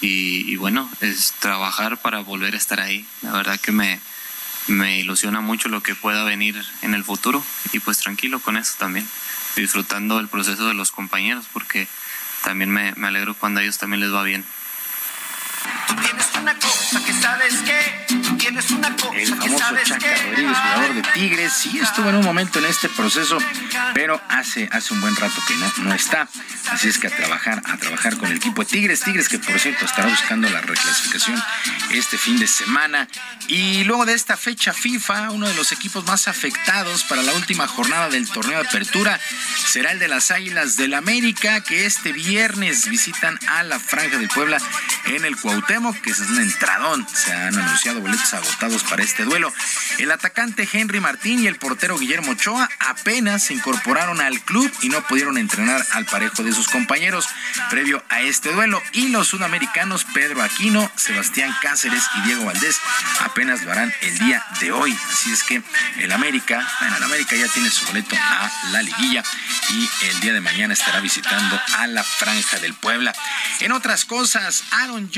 y, 0.00 0.50
y 0.50 0.56
bueno, 0.56 0.90
es 1.00 1.32
trabajar 1.38 1.96
para 2.02 2.20
volver 2.20 2.54
a 2.54 2.58
estar 2.58 2.80
ahí. 2.80 3.06
La 3.22 3.32
verdad 3.32 3.58
que 3.58 3.72
me, 3.72 3.98
me 4.68 4.98
ilusiona 4.98 5.40
mucho 5.40 5.68
lo 5.68 5.82
que 5.82 5.94
pueda 5.94 6.24
venir 6.24 6.62
en 6.82 6.94
el 6.94 7.04
futuro 7.04 7.44
y 7.72 7.80
pues 7.80 7.98
tranquilo 7.98 8.40
con 8.40 8.56
eso 8.56 8.74
también, 8.78 9.08
disfrutando 9.54 10.18
el 10.18 10.28
proceso 10.28 10.66
de 10.66 10.74
los 10.74 10.92
compañeros 10.92 11.46
porque 11.52 11.88
también 12.44 12.70
me, 12.70 12.92
me 12.96 13.08
alegro 13.08 13.34
cuando 13.34 13.60
a 13.60 13.62
ellos 13.62 13.78
también 13.78 14.00
les 14.00 14.12
va 14.12 14.22
bien. 14.22 14.44
El 19.16 19.24
que 19.24 19.48
famoso 19.48 19.58
sabes 19.58 19.88
Chaca 19.88 19.98
que 19.98 20.14
Rodríguez, 20.14 20.58
jugador 20.58 20.94
de 20.94 21.02
Tigres, 21.14 21.52
sí 21.52 21.78
estuvo 21.78 22.10
en 22.10 22.16
un 22.16 22.24
momento 22.24 22.58
en 22.58 22.66
este 22.66 22.88
proceso, 22.90 23.38
pero 23.94 24.20
hace, 24.28 24.68
hace 24.72 24.92
un 24.92 25.00
buen 25.00 25.16
rato 25.16 25.34
que 25.48 25.54
no, 25.54 25.72
no 25.88 25.94
está. 25.94 26.28
Así 26.70 26.88
es 26.88 26.98
que 26.98 27.06
a 27.06 27.10
trabajar, 27.10 27.62
a 27.64 27.76
trabajar 27.78 28.16
con 28.18 28.30
el 28.30 28.36
equipo 28.36 28.62
de 28.62 28.68
Tigres. 28.68 29.00
Tigres 29.00 29.28
que 29.28 29.38
por 29.38 29.58
cierto 29.58 29.86
estará 29.86 30.08
buscando 30.08 30.48
la 30.50 30.60
reclasificación 30.60 31.42
este 31.90 32.18
fin 32.18 32.38
de 32.38 32.46
semana. 32.46 33.08
Y 33.48 33.84
luego 33.84 34.04
de 34.04 34.14
esta 34.14 34.36
fecha 34.36 34.72
FIFA, 34.72 35.30
uno 35.30 35.48
de 35.48 35.54
los 35.54 35.72
equipos 35.72 36.04
más 36.06 36.28
afectados 36.28 37.04
para 37.04 37.22
la 37.22 37.32
última 37.32 37.66
jornada 37.66 38.08
del 38.10 38.28
torneo 38.28 38.60
de 38.60 38.68
apertura 38.68 39.18
será 39.66 39.92
el 39.92 39.98
de 39.98 40.08
las 40.08 40.30
Águilas 40.30 40.76
del 40.76 40.94
América, 40.94 41.62
que 41.62 41.86
este 41.86 42.12
viernes 42.12 42.88
visitan 42.88 43.38
a 43.48 43.62
la 43.62 43.78
Franja 43.78 44.18
de 44.18 44.28
Puebla 44.28 44.58
en 45.06 45.24
el 45.24 45.36
Cuauhtémoc, 45.46 46.00
que 46.00 46.10
es 46.10 46.18
un 46.18 46.40
entradón. 46.40 47.06
Se 47.08 47.32
han 47.32 47.56
anunciado 47.56 48.00
boletos 48.00 48.34
agotados 48.34 48.82
para 48.82 49.04
este 49.04 49.22
duelo. 49.22 49.54
El 49.98 50.10
atacante 50.10 50.68
Henry 50.72 50.98
Martín 50.98 51.38
y 51.38 51.46
el 51.46 51.54
portero 51.54 51.96
Guillermo 51.96 52.32
Ochoa 52.32 52.68
apenas 52.80 53.44
se 53.44 53.54
incorporaron 53.54 54.20
al 54.20 54.40
club 54.40 54.68
y 54.82 54.88
no 54.88 55.06
pudieron 55.06 55.38
entrenar 55.38 55.86
al 55.92 56.04
parejo 56.06 56.42
de 56.42 56.52
sus 56.52 56.66
compañeros 56.66 57.28
previo 57.70 58.02
a 58.08 58.22
este 58.22 58.52
duelo. 58.52 58.82
Y 58.90 59.10
los 59.10 59.28
sudamericanos 59.28 60.04
Pedro 60.12 60.42
Aquino, 60.42 60.90
Sebastián 60.96 61.54
Cáceres 61.62 62.02
y 62.16 62.22
Diego 62.22 62.44
Valdés 62.44 62.80
apenas 63.20 63.62
lo 63.62 63.70
harán 63.70 63.94
el 64.00 64.18
día 64.18 64.44
de 64.58 64.72
hoy. 64.72 64.98
Así 65.12 65.30
es 65.30 65.44
que 65.44 65.62
el 65.98 66.10
América, 66.10 66.68
bueno, 66.80 66.96
el 66.96 67.04
América 67.04 67.36
ya 67.36 67.46
tiene 67.46 67.70
su 67.70 67.86
boleto 67.86 68.16
a 68.16 68.50
la 68.72 68.82
liguilla 68.82 69.22
y 69.70 70.06
el 70.06 70.20
día 70.20 70.32
de 70.32 70.40
mañana 70.40 70.74
estará 70.74 70.98
visitando 70.98 71.60
a 71.78 71.86
la 71.86 72.02
Franja 72.02 72.58
del 72.58 72.74
Puebla. 72.74 73.14
En 73.60 73.70
otras 73.70 74.04
cosas, 74.04 74.64
Aaron 74.72 75.08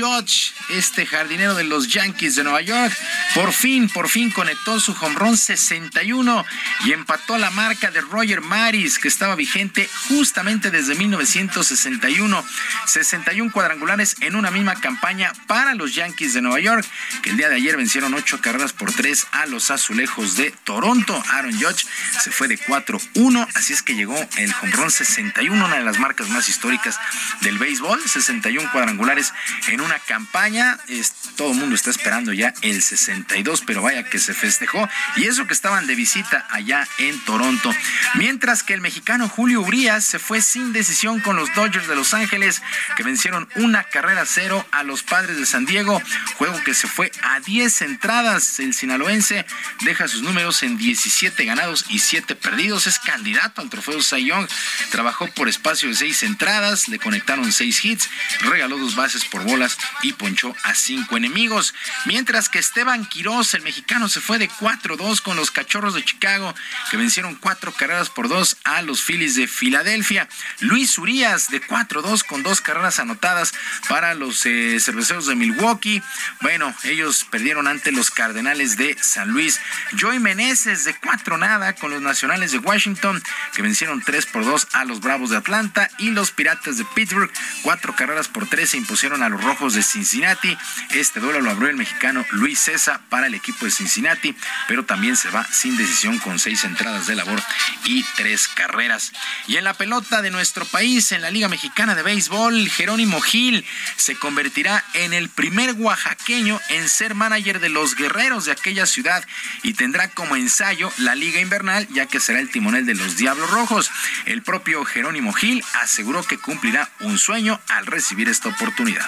Este 0.69 1.05
jardinero 1.05 1.55
de 1.55 1.63
los 1.63 1.87
Yankees 1.87 2.35
de 2.35 2.43
Nueva 2.43 2.61
York, 2.61 2.93
por 3.35 3.53
fin, 3.53 3.87
por 3.87 4.09
fin 4.09 4.31
conectó 4.31 4.77
su 4.81 4.91
home 4.91 5.15
run 5.15 5.37
61 5.37 6.45
y 6.83 6.91
empató 6.91 7.37
la 7.37 7.49
marca 7.51 7.89
de 7.89 8.01
Roger 8.01 8.41
Maris, 8.41 8.99
que 8.99 9.07
estaba 9.07 9.35
vigente 9.35 9.89
justamente 10.09 10.71
desde 10.71 10.95
1961. 10.95 12.45
61 12.85 13.51
cuadrangulares 13.53 14.17
en 14.19 14.35
una 14.35 14.51
misma 14.51 14.75
campaña 14.75 15.31
para 15.47 15.73
los 15.73 15.95
Yankees 15.95 16.33
de 16.33 16.41
Nueva 16.41 16.59
York, 16.59 16.85
que 17.21 17.29
el 17.29 17.37
día 17.37 17.47
de 17.47 17.55
ayer 17.55 17.77
vencieron 17.77 18.13
8 18.13 18.41
carreras 18.41 18.73
por 18.73 18.91
3 18.91 19.27
a 19.31 19.45
los 19.45 19.71
azulejos 19.71 20.35
de 20.35 20.51
Toronto. 20.65 21.23
Aaron 21.29 21.53
Judge 21.53 21.85
se 22.21 22.29
fue 22.29 22.49
de 22.49 22.59
4-1, 22.59 23.47
así 23.55 23.71
es 23.71 23.81
que 23.83 23.95
llegó 23.95 24.17
el 24.35 24.53
home 24.61 24.71
run 24.73 24.91
61, 24.91 25.65
una 25.65 25.77
de 25.77 25.85
las 25.85 25.97
marcas 25.97 26.27
más 26.27 26.49
históricas 26.49 26.99
del 27.39 27.57
béisbol, 27.57 28.01
61 28.05 28.69
cuadrangulares 28.73 29.33
en 29.69 29.79
una 29.79 29.97
campaña. 30.09 30.79
Es, 30.87 31.13
todo 31.37 31.51
el 31.51 31.57
mundo 31.57 31.75
está 31.75 31.91
esperando 31.91 32.33
ya 32.33 32.51
el 32.63 32.81
62, 32.81 33.61
pero 33.65 33.83
vaya 33.83 34.03
que 34.03 34.17
se 34.17 34.33
festejó. 34.33 34.89
Y 35.17 35.25
eso 35.25 35.45
que 35.45 35.53
estaban 35.53 35.85
de 35.85 35.93
visita 35.93 36.47
allá 36.49 36.87
en 36.97 37.23
Toronto. 37.25 37.71
Mientras 38.15 38.63
que 38.63 38.73
el 38.73 38.81
mexicano 38.81 39.29
Julio 39.29 39.61
Urias 39.61 40.03
se 40.03 40.17
fue 40.17 40.41
sin 40.41 40.73
decisión 40.73 41.19
con 41.19 41.35
los 41.35 41.53
Dodgers 41.53 41.87
de 41.87 41.95
Los 41.95 42.15
Ángeles, 42.15 42.63
que 42.97 43.03
vencieron 43.03 43.47
una 43.55 43.83
carrera 43.83 44.25
cero 44.25 44.65
a 44.71 44.81
los 44.81 45.03
padres 45.03 45.37
de 45.37 45.45
San 45.45 45.65
Diego. 45.65 46.01
Juego 46.37 46.59
que 46.63 46.73
se 46.73 46.87
fue 46.87 47.11
a 47.21 47.39
10 47.41 47.83
entradas. 47.83 48.59
El 48.59 48.73
sinaloense 48.73 49.45
deja 49.81 50.07
sus 50.07 50.23
números 50.23 50.63
en 50.63 50.77
17 50.77 51.45
ganados 51.45 51.85
y 51.87 51.99
7 51.99 52.35
perdidos. 52.35 52.87
Es 52.87 52.97
candidato 52.97 53.61
al 53.61 53.69
trofeo 53.69 54.01
Cy 54.01 54.25
Young. 54.25 54.47
Trabajó 54.89 55.27
por 55.27 55.47
espacio 55.47 55.87
de 55.87 55.95
6 55.95 56.23
entradas, 56.23 56.87
le 56.87 56.97
conectaron 56.97 57.51
6 57.51 57.85
hits, 57.85 58.09
regaló 58.39 58.79
dos 58.79 58.95
bases 58.95 59.23
por 59.25 59.43
bolas 59.43 59.77
y 60.01 60.13
ponchó 60.13 60.55
a 60.63 60.73
5 60.73 61.17
enemigos. 61.17 61.73
Mientras 62.05 62.49
que 62.49 62.59
Esteban 62.59 63.05
Quiroz, 63.05 63.53
el 63.53 63.61
mexicano, 63.61 64.09
se 64.09 64.21
fue 64.21 64.37
de 64.37 64.49
4-2 64.49 65.21
con 65.21 65.35
los 65.35 65.51
cachorros 65.51 65.93
de 65.93 66.03
Chicago, 66.03 66.53
que 66.89 66.97
vencieron 66.97 67.35
4 67.35 67.71
carreras 67.73 68.09
por 68.09 68.29
2 68.29 68.57
a 68.63 68.81
los 68.81 69.03
Phillies 69.03 69.35
de 69.35 69.47
Filadelfia. 69.47 70.27
Luis 70.59 70.97
Urias 70.97 71.49
de 71.49 71.61
4-2 71.61 72.23
con 72.25 72.43
dos 72.43 72.61
carreras 72.61 72.99
anotadas 72.99 73.53
para 73.87 74.13
los 74.13 74.45
eh, 74.45 74.79
cerveceros 74.79 75.27
de 75.27 75.35
Milwaukee. 75.35 76.01
Bueno, 76.41 76.73
ellos 76.83 77.25
perdieron 77.29 77.67
ante 77.67 77.91
los 77.91 78.11
Cardenales 78.11 78.77
de 78.77 78.97
San 79.01 79.29
Luis. 79.29 79.59
Joey 79.99 80.19
Meneses 80.19 80.83
de 80.83 80.95
4 80.95 81.37
nada 81.37 81.73
con 81.75 81.91
los 81.91 82.01
Nacionales 82.01 82.51
de 82.51 82.59
Washington, 82.59 83.21
que 83.53 83.61
vencieron 83.61 84.01
3 84.01 84.25
por 84.27 84.45
2 84.45 84.67
a 84.73 84.85
los 84.85 85.01
Bravos 85.01 85.29
de 85.29 85.37
Atlanta 85.37 85.89
y 85.97 86.11
los 86.11 86.31
Piratas 86.31 86.77
de 86.77 86.85
Pittsburgh. 86.85 87.31
4 87.63 87.95
carreras 87.95 88.27
por 88.27 88.47
3 88.47 88.69
se 88.69 88.77
impusieron 88.77 89.23
a 89.23 89.29
los 89.29 89.43
Rojos 89.43 89.73
de 89.73 89.83
Cincinnati. 89.89 90.57
Este 90.91 91.19
duelo 91.19 91.41
lo 91.41 91.51
abrió 91.51 91.69
el 91.69 91.75
mexicano 91.75 92.25
Luis 92.31 92.59
César 92.59 93.01
para 93.09 93.27
el 93.27 93.33
equipo 93.33 93.65
de 93.65 93.71
Cincinnati, 93.71 94.35
pero 94.67 94.85
también 94.85 95.17
se 95.17 95.29
va 95.29 95.47
sin 95.51 95.77
decisión 95.77 96.19
con 96.19 96.39
6 96.39 96.63
entradas 96.65 97.07
de 97.07 97.15
labor 97.15 97.41
y 97.85 98.03
3 98.15 98.47
carreras. 98.49 99.11
Y 99.47 99.57
en 99.57 99.63
la 99.63 99.73
pelota 99.73 100.21
de 100.21 100.29
nuestro 100.29 100.65
país, 100.65 101.11
en 101.11 101.21
la 101.21 101.31
Liga 101.31 101.49
Mexicana 101.49 101.95
de 101.95 102.03
Béisbol, 102.03 102.69
Jerónimo 102.69 103.19
Gil 103.21 103.65
se 103.95 104.15
convertirá 104.15 104.83
en 104.93 105.13
el 105.13 105.29
primer 105.29 105.73
oaxaqueño 105.73 106.59
en 106.69 106.87
ser 106.87 107.15
manager 107.15 107.59
de 107.59 107.69
los 107.69 107.95
guerreros 107.95 108.45
de 108.45 108.51
aquella 108.51 108.85
ciudad 108.85 109.25
y 109.63 109.73
tendrá 109.73 110.09
como 110.09 110.35
ensayo 110.35 110.91
la 110.97 111.15
Liga 111.15 111.41
Invernal, 111.41 111.87
ya 111.89 112.05
que 112.05 112.19
será 112.19 112.39
el 112.39 112.51
timonel 112.51 112.85
de 112.85 112.95
los 112.95 113.17
Diablos 113.17 113.49
Rojos. 113.49 113.89
El 114.25 114.43
propio 114.43 114.85
Jerónimo 114.85 115.33
Gil 115.33 115.63
aseguró 115.81 116.23
que 116.23 116.37
cumplirá 116.37 116.89
un 116.99 117.17
sueño 117.17 117.59
al 117.67 117.85
recibir 117.85 118.29
esta 118.29 118.49
oportunidad. 118.49 119.07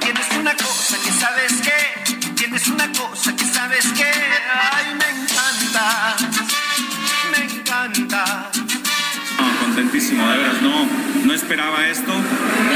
Tienes 0.00 0.28
una 0.38 0.54
cosa 0.54 0.96
que 1.04 1.10
sabes 1.12 1.52
que 1.62 2.32
tienes 2.34 2.66
una 2.68 2.92
cosa 2.92 3.34
que 3.36 3.44
sabes 3.44 3.86
que 3.92 4.04
ay 4.04 4.94
me 4.98 5.08
encanta 5.22 6.16
me 7.30 7.44
encanta. 7.44 8.50
Contentísimo, 9.60 10.28
de 10.30 10.38
veras, 10.38 10.62
no, 10.62 10.86
no 11.24 11.34
esperaba 11.34 11.86
esto, 11.88 12.12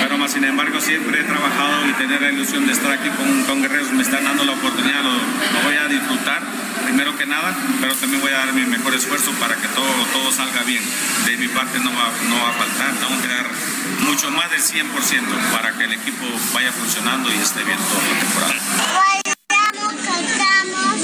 pero 0.02 0.18
más 0.18 0.32
sin 0.32 0.44
embargo 0.44 0.80
siempre 0.80 1.20
he 1.20 1.24
trabajado 1.24 1.88
y 1.88 1.92
tener 1.92 2.20
la 2.20 2.30
ilusión 2.32 2.66
de 2.66 2.72
estar 2.72 2.90
aquí 2.92 3.08
con, 3.10 3.44
con 3.44 3.62
guerreros, 3.62 3.92
me 3.92 4.02
están 4.02 4.24
dando 4.24 4.44
la 4.44 4.52
oportunidad, 4.52 5.02
lo, 5.02 5.12
lo 5.12 5.64
voy 5.64 5.76
a 5.76 5.86
disfrutar, 5.88 6.42
primero 6.88 7.14
que 7.18 7.26
nada, 7.26 7.54
pero 7.82 7.94
también 7.96 8.22
voy 8.22 8.32
a 8.32 8.38
dar 8.38 8.52
mi 8.54 8.64
mejor 8.64 8.94
esfuerzo 8.94 9.30
para 9.32 9.54
que 9.56 9.68
todo, 9.68 9.86
todo 10.10 10.32
salga 10.32 10.62
bien. 10.62 10.82
De 11.26 11.36
mi 11.36 11.46
parte 11.48 11.78
no 11.80 11.90
va, 11.90 12.10
no 12.30 12.36
va 12.42 12.48
a 12.48 12.52
faltar, 12.54 12.94
tengo 12.94 13.20
que 13.20 13.28
dar 13.28 13.46
mucho 14.06 14.30
más 14.30 14.50
del 14.50 14.62
100% 14.62 14.88
para 15.52 15.76
que 15.76 15.84
el 15.84 15.92
equipo 15.92 16.24
vaya 16.54 16.72
funcionando 16.72 17.30
y 17.30 17.36
esté 17.36 17.62
bien 17.64 17.76
toda 17.76 18.02
la 18.08 18.20
temporada. 18.20 18.54
Bailamos, 18.96 19.94
cantamos, 20.08 20.96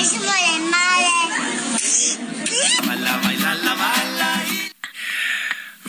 hicimos 0.00 0.34
el 0.54 0.62
Baila, 2.86 3.16
baila, 3.24 3.54
la 3.54 3.74
baila. 3.74 4.01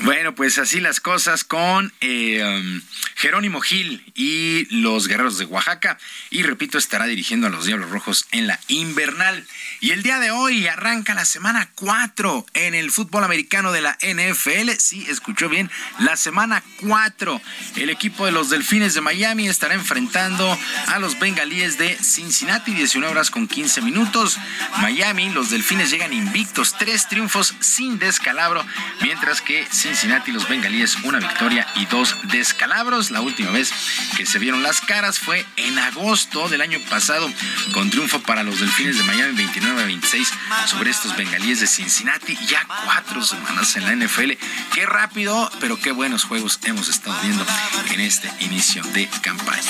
Bueno, 0.03 0.35
pues 0.35 0.57
así 0.57 0.81
las 0.81 0.99
cosas 0.99 1.45
con 1.45 1.93
eh, 2.01 2.43
um, 2.43 2.81
Jerónimo 3.15 3.61
Gil 3.61 4.03
y 4.13 4.65
los 4.81 5.07
Guerreros 5.07 5.37
de 5.37 5.45
Oaxaca. 5.45 5.97
Y 6.29 6.43
repito, 6.43 6.77
estará 6.77 7.05
dirigiendo 7.05 7.47
a 7.47 7.49
los 7.49 7.65
Diablos 7.65 7.89
Rojos 7.89 8.25
en 8.33 8.45
la 8.45 8.59
invernal. 8.67 9.47
Y 9.79 9.91
el 9.91 10.03
día 10.03 10.19
de 10.19 10.31
hoy 10.31 10.67
arranca 10.67 11.13
la 11.13 11.23
semana 11.23 11.69
4 11.75 12.45
en 12.53 12.73
el 12.73 12.91
fútbol 12.91 13.23
americano 13.23 13.71
de 13.71 13.79
la 13.79 13.97
NFL. 14.01 14.71
Sí, 14.77 15.05
escuchó 15.07 15.47
bien, 15.47 15.71
la 15.99 16.17
semana 16.17 16.61
4. 16.81 17.41
El 17.77 17.89
equipo 17.89 18.25
de 18.25 18.33
los 18.33 18.49
Delfines 18.49 18.95
de 18.95 19.01
Miami 19.01 19.47
estará 19.47 19.73
enfrentando 19.73 20.59
a 20.87 20.99
los 20.99 21.17
Bengalíes 21.17 21.77
de 21.77 21.95
Cincinnati, 21.95 22.73
19 22.73 23.09
horas 23.09 23.31
con 23.31 23.47
15 23.47 23.81
minutos. 23.81 24.37
Miami, 24.81 25.29
los 25.29 25.49
Delfines 25.49 25.91
llegan 25.91 26.11
invictos, 26.11 26.75
tres 26.77 27.07
triunfos 27.07 27.55
sin 27.61 27.99
descalabro, 27.99 28.65
mientras 28.99 29.39
que 29.39 29.65
Cincinnati 29.71 29.92
y 30.25 30.31
los 30.31 30.49
Bengalíes 30.49 30.95
una 31.03 31.19
victoria 31.19 31.67
y 31.75 31.85
dos 31.85 32.15
descalabros. 32.23 33.11
La 33.11 33.21
última 33.21 33.51
vez 33.51 33.71
que 34.17 34.25
se 34.25 34.39
vieron 34.39 34.63
las 34.63 34.81
caras 34.81 35.19
fue 35.19 35.45
en 35.55 35.77
agosto 35.77 36.49
del 36.49 36.61
año 36.61 36.79
pasado, 36.89 37.31
con 37.73 37.91
triunfo 37.91 38.19
para 38.23 38.41
los 38.41 38.59
Delfines 38.59 38.97
de 38.97 39.03
Miami 39.03 39.33
29 39.35 39.83
a 39.83 39.85
26 39.85 40.31
sobre 40.65 40.89
estos 40.89 41.15
Bengalíes 41.15 41.59
de 41.59 41.67
Cincinnati. 41.67 42.35
Ya 42.47 42.65
cuatro 42.85 43.23
semanas 43.23 43.75
en 43.75 43.85
la 43.85 44.07
NFL. 44.07 44.31
Qué 44.73 44.85
rápido, 44.87 45.51
pero 45.59 45.79
qué 45.79 45.91
buenos 45.91 46.23
juegos 46.23 46.59
hemos 46.63 46.89
estado 46.89 47.15
viendo 47.21 47.45
en 47.91 47.99
este 47.99 48.31
inicio 48.39 48.81
de 48.93 49.07
campaña. 49.21 49.61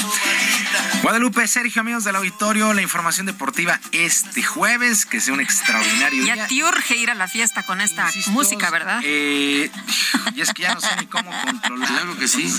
Guadalupe, 1.02 1.46
Sergio, 1.50 1.82
amigos 1.82 2.06
del 2.06 2.16
auditorio, 2.16 2.74
la 2.74 2.82
información 2.82 3.26
deportiva 3.26 3.78
este 3.92 4.42
jueves, 4.42 5.06
que 5.06 5.20
sea 5.20 5.34
un 5.34 5.42
extraordinario 5.42 6.26
Ya 6.26 6.36
día. 6.36 6.48
te 6.48 6.64
urge 6.64 6.96
ir 6.96 7.12
a 7.12 7.14
la 7.14 7.28
fiesta 7.28 7.64
con 7.64 7.82
esta 7.82 8.10
música, 8.28 8.70
¿verdad? 8.70 9.02
Eh, 9.04 9.70
y 10.36 10.42
es 10.42 10.54
que 10.54 10.64
ya 10.64 10.74
no 10.74 10.82
sé 10.82 10.90
ni 11.00 11.06
cómo 11.06 11.32
controlar. 11.44 11.88
Claro 11.88 12.18
que 12.18 12.28
sí. 12.28 12.54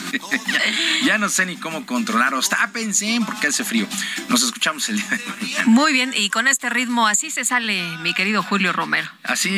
ya 1.04 1.18
no 1.18 1.28
sé 1.28 1.46
ni 1.46 1.56
cómo 1.56 1.86
controlaros. 1.86 2.48
Tápense 2.48 3.20
porque 3.26 3.48
hace 3.48 3.64
frío. 3.64 3.86
Nos 4.28 4.42
escuchamos 4.42 4.88
el 4.88 4.96
día 4.96 5.08
de 5.10 5.24
mañana. 5.40 5.64
Muy 5.66 5.92
bien, 5.92 6.12
y 6.16 6.30
con 6.30 6.48
este 6.48 6.70
ritmo 6.70 7.06
así 7.06 7.30
se 7.30 7.44
sale 7.44 7.96
mi 7.98 8.14
querido 8.14 8.42
Julio 8.42 8.72
Romero. 8.72 9.10
Así 9.22 9.56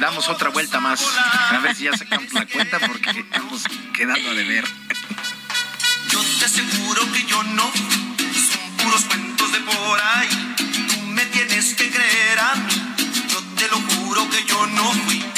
damos 0.00 0.28
otra 0.28 0.50
vuelta 0.50 0.80
más. 0.80 1.04
A 1.50 1.58
ver 1.58 1.74
si 1.74 1.84
ya 1.84 1.96
sacamos 1.96 2.32
la 2.32 2.46
cuenta 2.46 2.78
porque 2.80 3.10
estamos 3.10 3.64
quedando 3.94 4.34
de 4.34 4.44
ver. 4.44 4.64
Yo 6.10 6.20
te 6.38 6.44
aseguro 6.44 7.12
que 7.12 7.24
yo 7.24 7.42
no 7.42 7.70
son 7.72 8.76
puros 8.78 9.04
cuentos 9.04 9.52
de 9.52 9.60
por 9.60 10.00
ahí. 10.00 10.54
Tú 10.88 11.06
me 11.06 11.24
tienes 11.26 11.74
que 11.74 11.90
creer 11.90 12.38
a 12.38 12.54
mí. 12.56 12.94
Yo 13.28 13.42
te 13.56 13.68
lo 13.68 13.76
juro 13.76 14.28
que 14.30 14.44
yo 14.44 14.66
no 14.66 14.92
fui. 14.92 15.37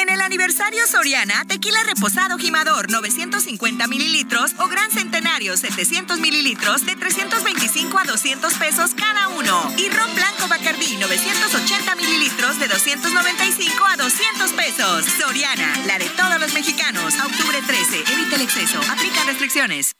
En 0.00 0.08
el 0.08 0.22
aniversario 0.22 0.86
Soriana, 0.86 1.44
tequila 1.44 1.78
reposado 1.84 2.38
Jimador 2.38 2.90
950 2.90 3.86
mililitros 3.86 4.52
o 4.58 4.66
Gran 4.66 4.90
Centenario 4.90 5.58
700 5.58 6.18
mililitros 6.20 6.86
de 6.86 6.96
325 6.96 7.98
a 7.98 8.04
200 8.04 8.54
pesos 8.54 8.92
cada 8.94 9.28
uno. 9.28 9.70
Y 9.76 9.90
ron 9.90 10.14
blanco 10.14 10.48
Bacardí 10.48 10.96
980 10.96 11.94
mililitros 11.96 12.58
de 12.58 12.68
295 12.68 13.84
a 13.84 13.96
200 13.98 14.52
pesos. 14.54 15.04
Soriana, 15.20 15.70
la 15.86 15.98
de 15.98 16.08
todos 16.08 16.40
los 16.40 16.54
mexicanos. 16.54 17.14
Octubre 17.22 17.60
13, 17.66 17.98
evita 18.14 18.36
el 18.36 18.42
exceso. 18.42 18.80
Aplica 18.90 19.24
restricciones. 19.24 19.92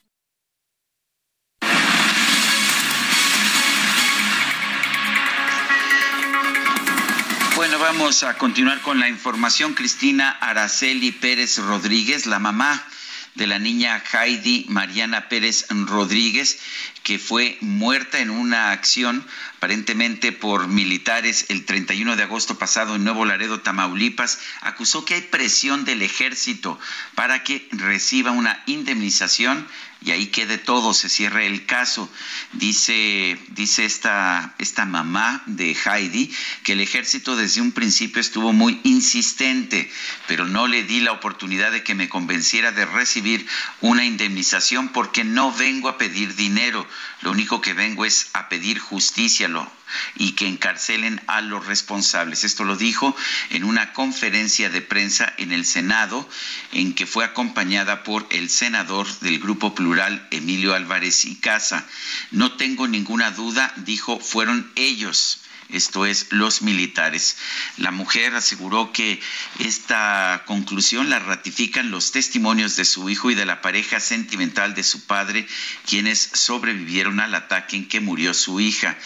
Bueno, 7.70 7.84
vamos 7.84 8.24
a 8.24 8.36
continuar 8.36 8.80
con 8.80 8.98
la 8.98 9.08
información. 9.08 9.74
Cristina 9.74 10.28
Araceli 10.40 11.12
Pérez 11.12 11.58
Rodríguez, 11.58 12.26
la 12.26 12.40
mamá 12.40 12.84
de 13.36 13.46
la 13.46 13.60
niña 13.60 14.02
Heidi 14.12 14.66
Mariana 14.68 15.28
Pérez 15.28 15.66
Rodríguez, 15.68 16.58
que 17.04 17.20
fue 17.20 17.58
muerta 17.60 18.18
en 18.18 18.30
una 18.30 18.72
acción 18.72 19.24
aparentemente 19.60 20.32
por 20.32 20.68
militares 20.68 21.44
el 21.50 21.66
31 21.66 22.16
de 22.16 22.22
agosto 22.22 22.56
pasado 22.56 22.96
en 22.96 23.04
Nuevo 23.04 23.26
Laredo, 23.26 23.60
Tamaulipas, 23.60 24.38
acusó 24.62 25.04
que 25.04 25.12
hay 25.12 25.20
presión 25.20 25.84
del 25.84 26.00
ejército 26.00 26.78
para 27.14 27.44
que 27.44 27.68
reciba 27.72 28.30
una 28.30 28.62
indemnización 28.64 29.68
y 30.02 30.12
ahí 30.12 30.28
quede 30.28 30.56
todo, 30.56 30.94
se 30.94 31.10
cierre 31.10 31.46
el 31.46 31.66
caso. 31.66 32.10
Dice, 32.52 33.38
dice 33.48 33.84
esta, 33.84 34.54
esta 34.58 34.86
mamá 34.86 35.42
de 35.44 35.76
Heidi 35.76 36.34
que 36.62 36.72
el 36.72 36.80
ejército 36.80 37.36
desde 37.36 37.60
un 37.60 37.72
principio 37.72 38.20
estuvo 38.20 38.54
muy 38.54 38.80
insistente, 38.84 39.90
pero 40.26 40.46
no 40.46 40.68
le 40.68 40.84
di 40.84 41.00
la 41.00 41.12
oportunidad 41.12 41.70
de 41.70 41.84
que 41.84 41.94
me 41.94 42.08
convenciera 42.08 42.72
de 42.72 42.86
recibir 42.86 43.46
una 43.82 44.06
indemnización 44.06 44.88
porque 44.88 45.22
no 45.22 45.52
vengo 45.52 45.90
a 45.90 45.98
pedir 45.98 46.34
dinero, 46.34 46.86
lo 47.20 47.32
único 47.32 47.60
que 47.60 47.74
vengo 47.74 48.06
es 48.06 48.30
a 48.32 48.48
pedir 48.48 48.78
justicia, 48.78 49.48
y 50.16 50.32
que 50.32 50.46
encarcelen 50.46 51.20
a 51.26 51.40
los 51.40 51.66
responsables. 51.66 52.44
Esto 52.44 52.64
lo 52.64 52.76
dijo 52.76 53.16
en 53.50 53.64
una 53.64 53.92
conferencia 53.92 54.70
de 54.70 54.80
prensa 54.80 55.32
en 55.38 55.52
el 55.52 55.64
Senado, 55.64 56.28
en 56.72 56.94
que 56.94 57.06
fue 57.06 57.24
acompañada 57.24 58.02
por 58.04 58.26
el 58.30 58.50
senador 58.50 59.06
del 59.20 59.38
Grupo 59.38 59.74
Plural, 59.74 60.26
Emilio 60.30 60.74
Álvarez 60.74 61.24
y 61.24 61.36
Casa. 61.36 61.86
No 62.30 62.52
tengo 62.52 62.86
ninguna 62.86 63.30
duda, 63.30 63.72
dijo, 63.76 64.20
fueron 64.20 64.70
ellos 64.76 65.40
esto 65.72 66.06
es 66.06 66.26
los 66.30 66.62
militares. 66.62 67.36
La 67.76 67.90
mujer 67.90 68.34
aseguró 68.34 68.92
que 68.92 69.20
esta 69.58 70.44
conclusión 70.46 71.10
la 71.10 71.18
ratifican 71.18 71.90
los 71.90 72.12
testimonios 72.12 72.76
de 72.76 72.84
su 72.84 73.08
hijo 73.10 73.30
y 73.30 73.34
de 73.34 73.46
la 73.46 73.60
pareja 73.60 74.00
sentimental 74.00 74.74
de 74.74 74.82
su 74.82 75.06
padre, 75.06 75.46
quienes 75.86 76.30
sobrevivieron 76.32 77.20
al 77.20 77.34
ataque 77.34 77.76
en 77.76 77.88
que 77.88 78.00
murió 78.00 78.34
su 78.34 78.60
hija. 78.60 78.96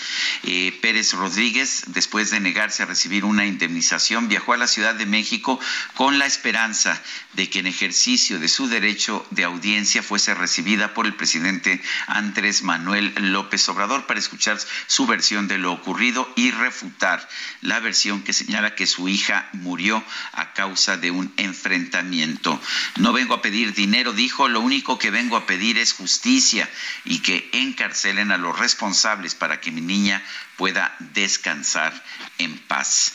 Eh, 0.43 0.79
Pérez 0.81 1.13
Rodríguez, 1.13 1.85
después 1.89 2.31
de 2.31 2.41
negarse 2.41 2.83
a 2.83 2.87
recibir 2.87 3.25
una 3.25 3.47
indemnización, 3.47 4.29
viajó 4.29 4.53
a 4.53 4.59
la 4.59 4.67
Ciudad 4.67 4.95
de 4.95 5.07
México 5.07 5.61
con 5.95 6.19
la 6.19 6.27
esperanza 6.27 7.01
de 7.35 7.51
que 7.51 7.61
en 7.61 7.67
ejercicio 7.67 8.39
de 8.39 8.49
su 8.49 8.69
derecho 8.69 9.27
de 9.31 9.45
audiencia 9.45 10.03
fuese 10.03 10.35
recibida 10.35 10.95
por 10.95 11.07
el 11.07 11.15
presidente 11.15 11.81
Andrés 12.07 12.63
Manuel 12.63 13.13
López 13.33 13.69
Obrador 13.69 14.07
para 14.07 14.21
escuchar 14.21 14.59
su 14.87 15.07
versión 15.07 15.49
de 15.49 15.59
lo 15.59 15.73
ocurrido 15.73 16.31
y 16.37 16.51
refutar 16.55 17.29
la 17.61 17.81
versión 17.81 18.23
que 18.23 18.33
señala 18.33 18.75
que 18.75 18.87
su 18.87 19.09
hija 19.09 19.49
murió 19.53 20.03
a 20.33 20.53
causa 20.53 20.97
de 20.97 21.11
un 21.11 21.33
enfrentamiento. 21.37 22.61
No 22.97 23.13
vengo 23.13 23.35
a 23.35 23.43
pedir 23.43 23.75
dinero, 23.75 24.13
dijo, 24.13 24.49
lo 24.49 24.61
único 24.61 24.99
que 24.99 25.11
vengo 25.11 25.37
a 25.37 25.47
pedir 25.47 25.79
es 25.79 25.93
justicia 25.93 26.69
y 27.05 27.21
que 27.21 27.49
encarcelen 27.53 28.33
a 28.33 28.39
los 28.39 28.59
responsables 28.59 29.35
para 29.35 29.61
que 29.61 29.71
mi 29.71 29.81
niña 29.81 30.23
pueda 30.57 30.95
descansar 30.99 31.93
en 32.39 32.59
paz. 32.59 33.15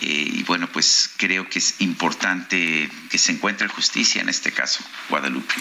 Eh, 0.00 0.28
y 0.32 0.42
bueno, 0.44 0.68
pues 0.68 1.10
creo 1.16 1.48
que 1.48 1.58
es 1.58 1.80
importante 1.80 2.90
que 3.10 3.18
se 3.18 3.32
encuentre 3.32 3.68
justicia 3.68 4.20
en 4.20 4.28
este 4.28 4.52
caso, 4.52 4.84
Guadalupe. 5.08 5.54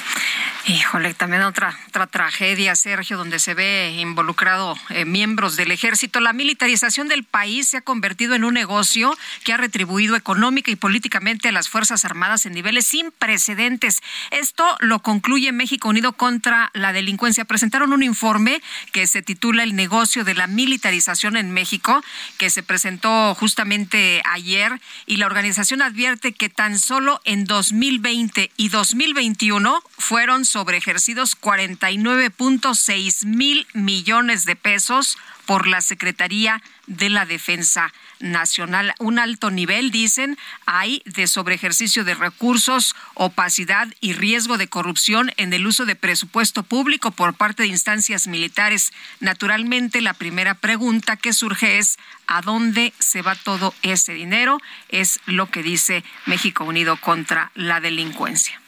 Híjole, 0.68 1.14
también 1.14 1.44
otra, 1.44 1.78
otra 1.88 2.08
tragedia, 2.08 2.76
Sergio, 2.76 3.18
donde 3.18 3.40
se 3.40 3.54
ve 3.54 3.96
involucrado 4.00 4.76
eh, 4.90 5.06
miembros 5.06 5.56
del 5.56 5.72
ejército. 5.72 6.20
La 6.20 6.34
militarización 6.34 7.08
del 7.08 7.24
país 7.24 7.68
se 7.70 7.78
ha 7.78 7.82
convertido 7.82 8.36
en 8.36 8.44
un 8.44 8.54
negocio 8.54 9.16
que 9.44 9.54
ha 9.54 9.58
retribuido 9.58 10.16
económica 10.16 10.72
y 10.72 10.76
políticamente 10.76 11.50
a 11.50 11.52
las 11.52 11.70
Fuerzas 11.70 12.06
Armadas 12.06 12.46
en 12.46 12.54
niveles 12.54 12.86
sin 12.86 13.12
precedentes. 13.12 14.02
Esto 14.32 14.66
lo 14.80 15.00
concluye 15.00 15.52
México 15.52 15.90
Unido 15.90 16.14
contra 16.14 16.72
la 16.74 16.94
delincuencia. 16.94 17.46
Presentaron 17.46 17.94
un 17.94 18.04
informe 18.04 18.62
que 18.92 19.08
se 19.08 19.22
titula 19.22 19.64
El 19.64 19.76
negocio 19.76 20.24
de 20.24 20.34
la 20.34 20.48
militarización 20.48 21.15
en 21.24 21.52
México, 21.52 22.04
que 22.38 22.50
se 22.50 22.64
presentó 22.64 23.34
justamente 23.36 24.22
ayer, 24.26 24.80
y 25.06 25.18
la 25.18 25.26
organización 25.26 25.82
advierte 25.82 26.34
que 26.34 26.50
tan 26.50 26.78
solo 26.78 27.22
en 27.24 27.46
2020 27.46 28.52
y 28.58 28.70
2021 28.70 29.82
fueron 29.98 30.46
sobre 30.46 30.78
ejercidos 30.78 31.40
49.6 31.40 33.26
mil 33.26 33.68
millones 33.74 34.46
de 34.46 34.56
pesos 34.56 35.18
por 35.46 35.68
la 35.68 35.82
Secretaría 35.82 36.62
de 36.88 37.10
la 37.10 37.26
Defensa 37.26 37.94
Nacional. 38.20 38.94
Un 39.00 39.20
alto 39.20 39.52
nivel, 39.52 39.92
dicen, 39.92 40.38
hay 40.66 41.02
de 41.06 41.28
sobreejercicio 41.28 42.04
de 42.04 42.16
recursos, 42.16 42.96
opacidad 43.14 43.88
y 44.00 44.14
riesgo 44.14 44.58
de 44.58 44.68
corrupción 44.68 45.32
en 45.38 45.54
el 45.54 45.68
uso 45.68 45.86
de 45.86 45.96
presupuesto 45.96 46.64
público 46.64 47.12
por 47.12 47.34
parte 47.34 47.64
de 47.64 47.70
instancias 47.70 48.28
militares. 48.28 48.92
Naturalmente, 49.20 50.02
la 50.02 50.14
primera 50.14 50.56
pregunta 50.56 51.18
que 51.18 51.34
surge 51.34 51.78
es 51.78 51.98
¿a 52.28 52.42
dónde 52.42 52.94
se 53.00 53.22
va 53.22 53.36
todo 53.36 53.74
ese 53.82 54.14
dinero? 54.14 54.60
Es 54.90 55.20
lo 55.26 55.50
que 55.50 55.64
dice 55.64 56.04
México 56.26 56.64
Unido 56.64 56.98
contra 56.98 57.52
la 57.56 57.80
delincuencia. 57.80 58.60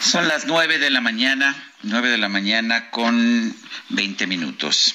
Son 0.00 0.28
las 0.28 0.46
nueve 0.46 0.78
de 0.78 0.90
la 0.90 1.00
mañana, 1.00 1.56
nueve 1.82 2.08
de 2.10 2.18
la 2.18 2.28
mañana 2.28 2.90
con 2.90 3.54
20 3.90 4.26
minutos. 4.26 4.94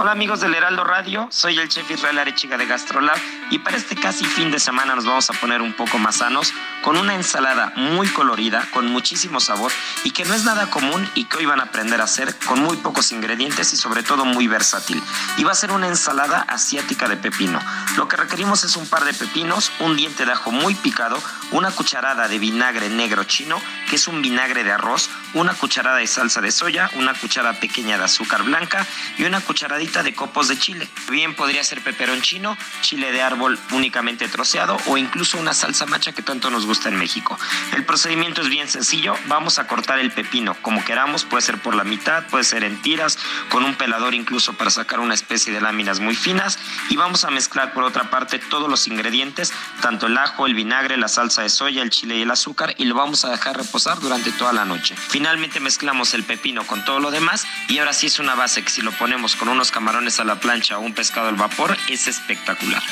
Hola 0.00 0.12
amigos 0.12 0.40
del 0.40 0.54
Heraldo 0.54 0.82
Radio, 0.82 1.28
soy 1.30 1.58
el 1.58 1.68
chef 1.68 1.90
Israel 1.90 2.18
Arechiga 2.18 2.56
de 2.56 2.64
Gastrolab 2.64 3.18
y 3.50 3.58
para 3.58 3.76
este 3.76 3.96
casi 3.96 4.24
fin 4.24 4.50
de 4.50 4.58
semana 4.58 4.94
nos 4.94 5.04
vamos 5.04 5.28
a 5.28 5.34
poner 5.34 5.60
un 5.60 5.74
poco 5.74 5.98
más 5.98 6.16
sanos 6.16 6.54
con 6.82 6.96
una 6.96 7.14
ensalada 7.14 7.74
muy 7.76 8.08
colorida, 8.08 8.66
con 8.72 8.86
muchísimo 8.86 9.40
sabor 9.40 9.70
y 10.02 10.12
que 10.12 10.24
no 10.24 10.32
es 10.32 10.44
nada 10.44 10.70
común 10.70 11.06
y 11.14 11.24
que 11.24 11.36
hoy 11.36 11.44
van 11.44 11.60
a 11.60 11.64
aprender 11.64 12.00
a 12.00 12.04
hacer 12.04 12.34
con 12.46 12.60
muy 12.60 12.78
pocos 12.78 13.12
ingredientes 13.12 13.74
y 13.74 13.76
sobre 13.76 14.02
todo 14.02 14.24
muy 14.24 14.46
versátil. 14.46 15.02
Y 15.36 15.44
va 15.44 15.52
a 15.52 15.54
ser 15.54 15.70
una 15.70 15.88
ensalada 15.88 16.46
asiática 16.48 17.06
de 17.06 17.18
pepino. 17.18 17.60
Lo 17.98 18.08
que 18.08 18.16
requerimos 18.16 18.64
es 18.64 18.76
un 18.76 18.86
par 18.86 19.04
de 19.04 19.12
pepinos, 19.12 19.70
un 19.80 19.96
diente 19.96 20.24
de 20.24 20.32
ajo 20.32 20.50
muy 20.50 20.74
picado, 20.76 21.22
una 21.50 21.72
cucharada 21.72 22.26
de 22.26 22.38
vinagre 22.38 22.88
negro 22.88 23.24
chino, 23.24 23.60
que 23.90 23.96
es 23.96 24.08
un 24.08 24.22
vinagre 24.22 24.64
de 24.64 24.72
arroz, 24.72 25.10
una 25.34 25.52
cucharada 25.52 25.98
de 25.98 26.06
salsa 26.06 26.40
de 26.40 26.52
soya, 26.52 26.90
una 26.94 27.12
cucharada 27.12 27.60
pequeña 27.60 27.98
de 27.98 28.04
azúcar 28.04 28.44
blanca 28.44 28.86
y 29.18 29.24
una 29.24 29.42
cucharadita 29.42 29.89
de 29.90 30.14
copos 30.14 30.46
de 30.46 30.56
chile. 30.56 30.88
Bien 31.10 31.34
podría 31.34 31.64
ser 31.64 31.82
peperón 31.82 32.22
chino, 32.22 32.56
chile 32.80 33.10
de 33.10 33.22
árbol 33.22 33.58
únicamente 33.72 34.28
troceado 34.28 34.76
o 34.86 34.96
incluso 34.96 35.36
una 35.36 35.52
salsa 35.52 35.84
macha 35.84 36.12
que 36.12 36.22
tanto 36.22 36.48
nos 36.48 36.64
gusta 36.64 36.88
en 36.88 36.96
México. 36.96 37.36
El 37.74 37.84
procedimiento 37.84 38.40
es 38.40 38.48
bien 38.48 38.68
sencillo. 38.68 39.14
Vamos 39.26 39.58
a 39.58 39.66
cortar 39.66 39.98
el 39.98 40.12
pepino 40.12 40.54
como 40.62 40.84
queramos, 40.84 41.24
puede 41.24 41.42
ser 41.42 41.60
por 41.60 41.74
la 41.74 41.82
mitad, 41.82 42.24
puede 42.28 42.44
ser 42.44 42.62
en 42.62 42.80
tiras, 42.82 43.18
con 43.50 43.64
un 43.64 43.74
pelador 43.74 44.14
incluso 44.14 44.52
para 44.52 44.70
sacar 44.70 45.00
una 45.00 45.14
especie 45.14 45.52
de 45.52 45.60
láminas 45.60 45.98
muy 45.98 46.14
finas 46.14 46.58
y 46.88 46.96
vamos 46.96 47.24
a 47.24 47.30
mezclar 47.30 47.72
por 47.72 47.82
otra 47.82 48.10
parte 48.10 48.38
todos 48.38 48.70
los 48.70 48.86
ingredientes, 48.86 49.52
tanto 49.82 50.06
el 50.06 50.16
ajo, 50.16 50.46
el 50.46 50.54
vinagre, 50.54 50.96
la 50.96 51.08
salsa 51.08 51.42
de 51.42 51.50
soya, 51.50 51.82
el 51.82 51.90
chile 51.90 52.16
y 52.16 52.22
el 52.22 52.30
azúcar 52.30 52.74
y 52.78 52.84
lo 52.84 52.94
vamos 52.94 53.24
a 53.24 53.30
dejar 53.30 53.56
reposar 53.56 53.98
durante 53.98 54.30
toda 54.30 54.52
la 54.52 54.64
noche. 54.64 54.94
Finalmente 54.96 55.58
mezclamos 55.58 56.14
el 56.14 56.22
pepino 56.22 56.64
con 56.66 56.84
todo 56.84 57.00
lo 57.00 57.10
demás 57.10 57.44
y 57.68 57.78
ahora 57.78 57.92
sí 57.92 58.06
es 58.06 58.20
una 58.20 58.36
base 58.36 58.62
que 58.62 58.70
si 58.70 58.82
lo 58.82 58.92
ponemos 58.92 59.34
con 59.34 59.48
unos 59.48 59.72
camarones 59.80 60.20
a 60.20 60.24
la 60.24 60.38
plancha 60.38 60.76
o 60.76 60.82
un 60.82 60.92
pescado 60.92 61.28
al 61.28 61.36
vapor 61.36 61.74
es 61.88 62.06
espectacular. 62.06 62.82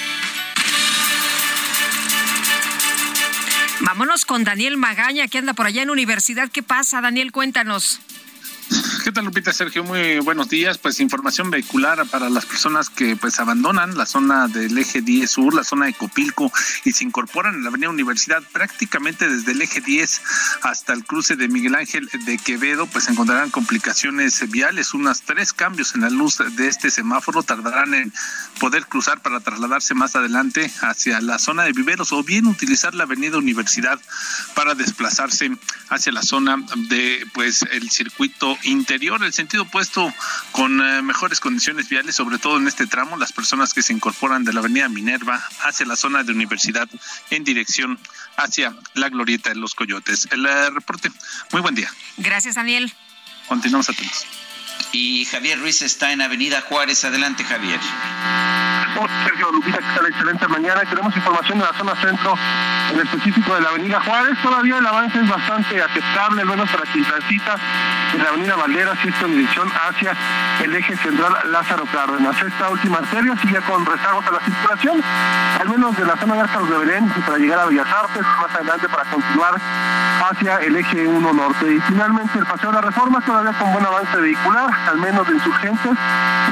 Vámonos 3.80 4.24
con 4.24 4.42
Daniel 4.42 4.78
Magaña, 4.78 5.28
que 5.28 5.36
anda 5.36 5.52
por 5.52 5.66
allá 5.66 5.82
en 5.82 5.90
universidad. 5.90 6.48
¿Qué 6.50 6.62
pasa, 6.62 7.02
Daniel? 7.02 7.30
Cuéntanos. 7.30 8.00
¿Qué 9.08 9.12
tal, 9.12 9.24
Lupita? 9.24 9.54
Sergio, 9.54 9.84
muy 9.84 10.18
buenos 10.18 10.50
días. 10.50 10.76
Pues 10.76 11.00
información 11.00 11.50
vehicular 11.50 12.06
para 12.08 12.28
las 12.28 12.44
personas 12.44 12.90
que 12.90 13.16
pues 13.16 13.40
abandonan 13.40 13.96
la 13.96 14.04
zona 14.04 14.48
del 14.48 14.76
eje 14.76 15.00
10 15.00 15.30
sur, 15.30 15.54
la 15.54 15.64
zona 15.64 15.86
de 15.86 15.94
Copilco 15.94 16.52
y 16.84 16.92
se 16.92 17.04
incorporan 17.04 17.54
en 17.54 17.62
la 17.62 17.70
avenida 17.70 17.88
Universidad 17.88 18.42
prácticamente 18.52 19.26
desde 19.26 19.52
el 19.52 19.62
eje 19.62 19.80
10 19.80 20.20
hasta 20.60 20.92
el 20.92 21.04
cruce 21.06 21.36
de 21.36 21.48
Miguel 21.48 21.76
Ángel 21.76 22.06
de 22.26 22.36
Quevedo, 22.36 22.86
pues 22.86 23.08
encontrarán 23.08 23.50
complicaciones 23.50 24.46
viales, 24.50 24.92
unos 24.92 25.22
tres 25.22 25.54
cambios 25.54 25.94
en 25.94 26.02
la 26.02 26.10
luz 26.10 26.36
de 26.56 26.68
este 26.68 26.90
semáforo 26.90 27.42
tardarán 27.42 27.94
en 27.94 28.12
poder 28.60 28.86
cruzar 28.86 29.22
para 29.22 29.40
trasladarse 29.40 29.94
más 29.94 30.16
adelante 30.16 30.70
hacia 30.82 31.22
la 31.22 31.38
zona 31.38 31.64
de 31.64 31.72
viveros 31.72 32.12
o 32.12 32.22
bien 32.22 32.46
utilizar 32.46 32.94
la 32.94 33.04
avenida 33.04 33.38
Universidad 33.38 33.98
para 34.54 34.74
desplazarse 34.74 35.50
hacia 35.88 36.12
la 36.12 36.22
zona 36.22 36.58
de 36.90 37.26
pues 37.32 37.62
el 37.62 37.90
circuito 37.90 38.57
interior, 38.64 39.22
el 39.22 39.32
sentido 39.32 39.64
opuesto 39.64 40.12
con 40.52 40.80
eh, 40.80 41.02
mejores 41.02 41.40
condiciones 41.40 41.88
viales, 41.88 42.14
sobre 42.16 42.38
todo 42.38 42.56
en 42.56 42.68
este 42.68 42.86
tramo, 42.86 43.16
las 43.16 43.32
personas 43.32 43.74
que 43.74 43.82
se 43.82 43.92
incorporan 43.92 44.44
de 44.44 44.52
la 44.52 44.60
avenida 44.60 44.88
Minerva 44.88 45.42
hacia 45.62 45.86
la 45.86 45.96
zona 45.96 46.22
de 46.22 46.32
universidad 46.32 46.88
en 47.30 47.44
dirección 47.44 47.98
hacia 48.36 48.74
la 48.94 49.08
glorieta 49.08 49.50
de 49.50 49.56
los 49.56 49.74
coyotes. 49.74 50.28
El 50.30 50.46
eh, 50.46 50.70
reporte, 50.70 51.10
muy 51.52 51.62
buen 51.62 51.74
día. 51.74 51.90
Gracias, 52.16 52.54
Daniel. 52.54 52.92
Continuamos 53.48 53.88
atentos. 53.88 54.26
Y 54.92 55.24
Javier 55.26 55.58
Ruiz 55.58 55.82
está 55.82 56.12
en 56.12 56.22
Avenida 56.22 56.60
Juárez. 56.62 57.04
Adelante, 57.04 57.44
Javier. 57.44 57.80
Sergio 59.24 59.52
Lupita, 59.52 59.78
que 59.78 59.84
tal? 59.94 60.06
Excelente 60.06 60.48
mañana. 60.48 60.80
Tenemos 60.88 61.14
información 61.14 61.58
de 61.58 61.64
la 61.64 61.72
zona 61.74 61.94
centro, 61.96 62.34
en 62.92 63.00
específico 63.00 63.54
de 63.54 63.60
la 63.60 63.68
Avenida 63.68 64.00
Juárez. 64.00 64.38
Todavía 64.42 64.78
el 64.78 64.86
avance 64.86 65.18
es 65.18 65.28
bastante 65.28 65.80
aceptable, 65.80 66.42
al 66.42 66.48
menos 66.48 66.68
para 66.70 66.84
quien 66.84 67.04
transita 67.04 67.56
en 68.14 68.22
la 68.22 68.28
Avenida 68.30 68.56
Valderas 68.56 68.98
esto 69.04 69.26
en 69.26 69.32
dirección 69.36 69.70
hacia 69.88 70.16
el 70.64 70.74
eje 70.74 70.96
central 70.96 71.32
Lázaro 71.52 71.84
Cárdenas. 71.86 72.40
Esta 72.42 72.70
última 72.70 72.98
arteria 72.98 73.36
sigue 73.36 73.60
con 73.60 73.84
rezagos 73.84 74.26
a 74.26 74.30
la 74.32 74.40
circulación, 74.40 75.02
al 75.60 75.68
menos 75.68 75.96
de 75.96 76.04
la 76.04 76.16
zona 76.16 76.34
de 76.34 76.40
Arcos 76.40 76.70
de 76.70 76.78
Belén 76.78 77.08
para 77.26 77.38
llegar 77.38 77.60
a 77.60 77.66
Bellas 77.66 77.86
Artes, 77.86 78.22
más 78.22 78.54
adelante 78.54 78.88
para 78.88 79.04
continuar 79.04 79.54
hacia 80.30 80.56
el 80.58 80.76
eje 80.76 81.06
1 81.06 81.32
norte. 81.32 81.74
Y 81.74 81.80
finalmente 81.80 82.38
el 82.38 82.46
paseo 82.46 82.70
de 82.70 82.76
la 82.76 82.80
reforma 82.82 83.20
todavía 83.20 83.52
con 83.52 83.72
buen 83.72 83.84
avance 83.84 84.16
vehicular, 84.16 84.70
al 84.88 84.98
menos 84.98 85.26
de 85.28 85.34
insurgentes, 85.34 85.92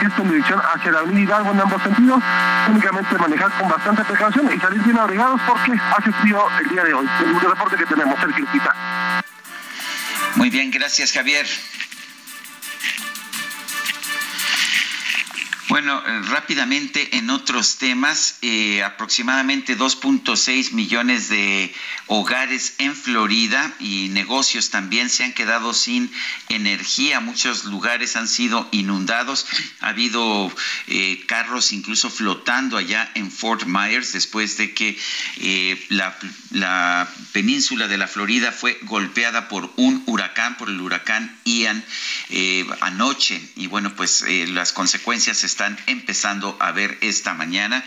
esto 0.02 0.23
en 0.23 0.28
dirección 0.28 0.60
hacia 0.74 0.93
la 0.93 0.98
Avenida 1.01 1.20
Hidalgo 1.20 1.51
en 1.52 1.60
ambos 1.60 1.82
sentidos 1.82 2.23
únicamente 2.68 3.18
manejar 3.18 3.50
con 3.58 3.68
bastante 3.68 4.04
precaución 4.04 4.50
y 4.54 4.60
salir 4.60 4.82
bien 4.82 4.98
abrigados 4.98 5.40
porque 5.46 5.72
hace 5.96 6.12
frío 6.12 6.46
el 6.60 6.68
día 6.68 6.84
de 6.84 6.94
hoy. 6.94 7.08
El 7.20 7.40
reporte 7.40 7.76
que 7.76 7.86
tenemos, 7.86 8.18
Sergio 8.20 8.46
Quita. 8.52 9.22
Muy 10.36 10.50
bien, 10.50 10.70
gracias 10.70 11.12
Javier. 11.12 11.46
Bueno, 15.68 16.01
eh, 16.06 16.22
rápidamente 16.28 17.16
en 17.16 17.28
otros 17.28 17.78
temas, 17.78 18.38
eh, 18.43 18.84
aproximadamente 18.84 19.76
2.6 19.76 20.70
millones 20.70 21.28
de 21.28 21.74
hogares 22.06 22.74
en 22.78 22.94
Florida 22.94 23.74
y 23.80 24.09
negocios 24.10 24.70
también 24.70 25.10
se 25.10 25.24
han 25.24 25.32
quedado 25.32 25.74
sin 25.74 26.12
energía. 26.48 27.18
Muchos 27.18 27.64
lugares 27.64 28.14
han 28.14 28.28
sido 28.28 28.68
inundados. 28.70 29.44
Ha 29.80 29.88
habido 29.88 30.55
eh, 30.86 31.24
carros 31.26 31.72
incluso 31.72 32.10
flotando 32.10 32.76
allá 32.76 33.10
en 33.16 33.32
Fort 33.32 33.64
Myers 33.66 34.12
después 34.12 34.56
de 34.59 34.72
que 34.72 34.97
la, 35.88 36.16
la 36.51 37.09
península 37.32 37.88
de 37.88 37.98
la 37.98 38.06
Florida 38.06 38.52
fue 38.52 38.78
golpeada 38.82 39.48
por 39.48 39.72
un 39.76 40.05
huracán, 40.06 40.56
por 40.59 40.68
el 40.68 40.80
huracán 40.80 41.36
Ian 41.44 41.84
anoche. 42.80 43.40
Y 43.56 43.66
bueno, 43.66 43.94
pues 43.97 44.24
las 44.48 44.72
consecuencias 44.72 45.43
están 45.43 45.55
empezando 45.86 46.56
a 46.60 46.72
ver 46.72 46.98
esta 47.00 47.34
mañana 47.34 47.84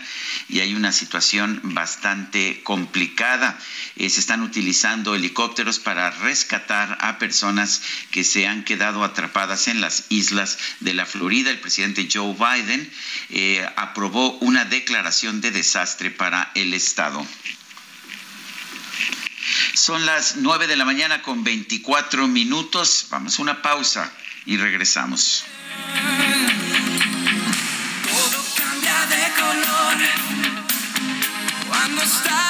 y 0.48 0.60
hay 0.60 0.74
una 0.74 0.92
situación 0.92 1.60
bastante 1.62 2.62
complicada. 2.62 3.58
Eh, 3.96 4.10
se 4.10 4.20
están 4.20 4.42
utilizando 4.42 5.14
helicópteros 5.14 5.78
para 5.78 6.10
rescatar 6.10 6.98
a 7.00 7.18
personas 7.18 7.82
que 8.10 8.24
se 8.24 8.46
han 8.46 8.64
quedado 8.64 9.04
atrapadas 9.04 9.68
en 9.68 9.80
las 9.80 10.06
islas 10.08 10.58
de 10.80 10.94
la 10.94 11.06
Florida. 11.06 11.50
El 11.50 11.60
presidente 11.60 12.08
Joe 12.12 12.34
Biden 12.34 12.90
eh, 13.30 13.66
aprobó 13.76 14.38
una 14.38 14.64
declaración 14.64 15.40
de 15.40 15.50
desastre 15.50 16.10
para 16.10 16.50
el 16.54 16.74
estado. 16.74 17.24
Son 19.74 20.04
las 20.04 20.36
9 20.36 20.66
de 20.66 20.76
la 20.76 20.84
mañana 20.84 21.22
con 21.22 21.44
24 21.44 22.26
minutos. 22.28 23.06
Vamos 23.10 23.38
a 23.38 23.42
una 23.42 23.62
pausa 23.62 24.12
y 24.46 24.56
regresamos. 24.56 25.44
Cuando 32.18 32.49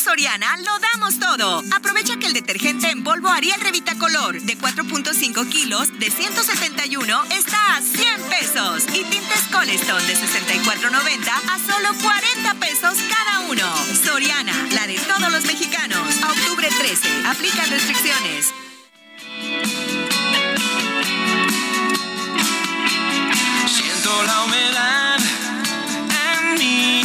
Soriana 0.00 0.56
lo 0.58 0.78
damos 0.78 1.18
todo. 1.18 1.62
Aprovecha 1.74 2.16
que 2.18 2.26
el 2.26 2.32
detergente 2.32 2.90
en 2.90 3.04
polvo 3.04 3.28
Ariel 3.28 3.60
Revita 3.60 3.96
Color 3.96 4.40
de 4.40 4.56
4.5 4.58 5.48
kilos 5.48 5.98
de 5.98 6.10
171 6.10 7.24
está 7.30 7.76
a 7.76 7.80
100 7.80 8.22
pesos. 8.28 8.84
Y 8.94 9.04
tintes 9.04 9.42
Colestone 9.50 10.04
de 10.06 10.16
64.90 10.16 11.28
a 11.48 11.58
solo 11.58 11.88
40 12.02 12.54
pesos 12.54 12.98
cada 13.08 13.40
uno. 13.40 13.74
Soriana, 14.04 14.54
la 14.74 14.86
de 14.86 14.98
todos 14.98 15.30
los 15.30 15.44
mexicanos. 15.44 16.16
Octubre 16.22 16.68
13. 16.68 17.26
Aplican 17.26 17.70
restricciones. 17.70 18.52
Siento 23.66 24.22
la 24.24 24.42
humedad 24.44 25.18
en 26.40 26.58
mi 26.58 27.02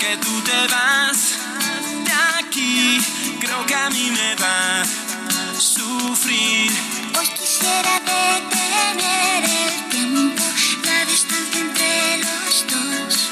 que 0.00 0.16
tú 0.16 0.40
te 0.40 0.66
vas 0.68 1.36
de 2.06 2.12
aquí, 2.38 2.98
creo 3.38 3.66
que 3.66 3.74
a 3.74 3.90
mí 3.90 4.10
me 4.10 4.34
va 4.36 4.80
a 4.80 5.60
sufrir. 5.60 6.72
Hoy 7.18 7.28
quisiera 7.38 8.00
detener 8.00 9.44
el 9.44 9.90
tiempo, 9.90 10.42
la 10.84 11.04
distancia 11.04 11.60
entre 11.60 12.16
los 12.24 12.66
dos. 12.72 13.30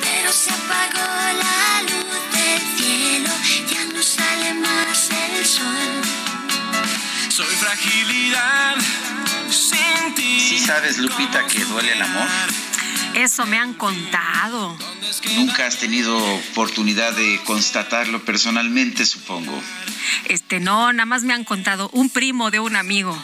Pero 0.00 0.32
se 0.32 0.50
apagó 0.50 1.10
la 1.44 1.82
luz 1.90 2.20
del 2.36 2.62
cielo, 2.78 3.30
ya 3.72 3.84
no 3.92 4.02
sale 4.04 4.54
más 4.54 5.10
el 5.10 5.44
sol. 5.44 5.92
Soy 7.28 7.54
fragilidad 7.56 8.76
sin 9.50 10.14
ti. 10.14 10.40
¿Sí 10.48 10.58
sabes, 10.60 10.98
Lupita, 10.98 11.44
que 11.48 11.64
duele 11.64 11.92
el 11.94 12.02
amor? 12.02 12.28
Eso 13.14 13.44
me 13.46 13.58
han 13.58 13.74
contado. 13.74 14.76
Nunca 15.36 15.66
has 15.66 15.78
tenido 15.78 16.16
oportunidad 16.16 17.12
de 17.12 17.40
constatarlo 17.44 18.24
personalmente, 18.24 19.04
supongo. 19.04 19.60
Este, 20.26 20.60
no, 20.60 20.92
nada 20.92 21.06
más 21.06 21.22
me 21.24 21.34
han 21.34 21.44
contado 21.44 21.90
un 21.92 22.08
primo 22.10 22.50
de 22.50 22.60
un 22.60 22.76
amigo. 22.76 23.16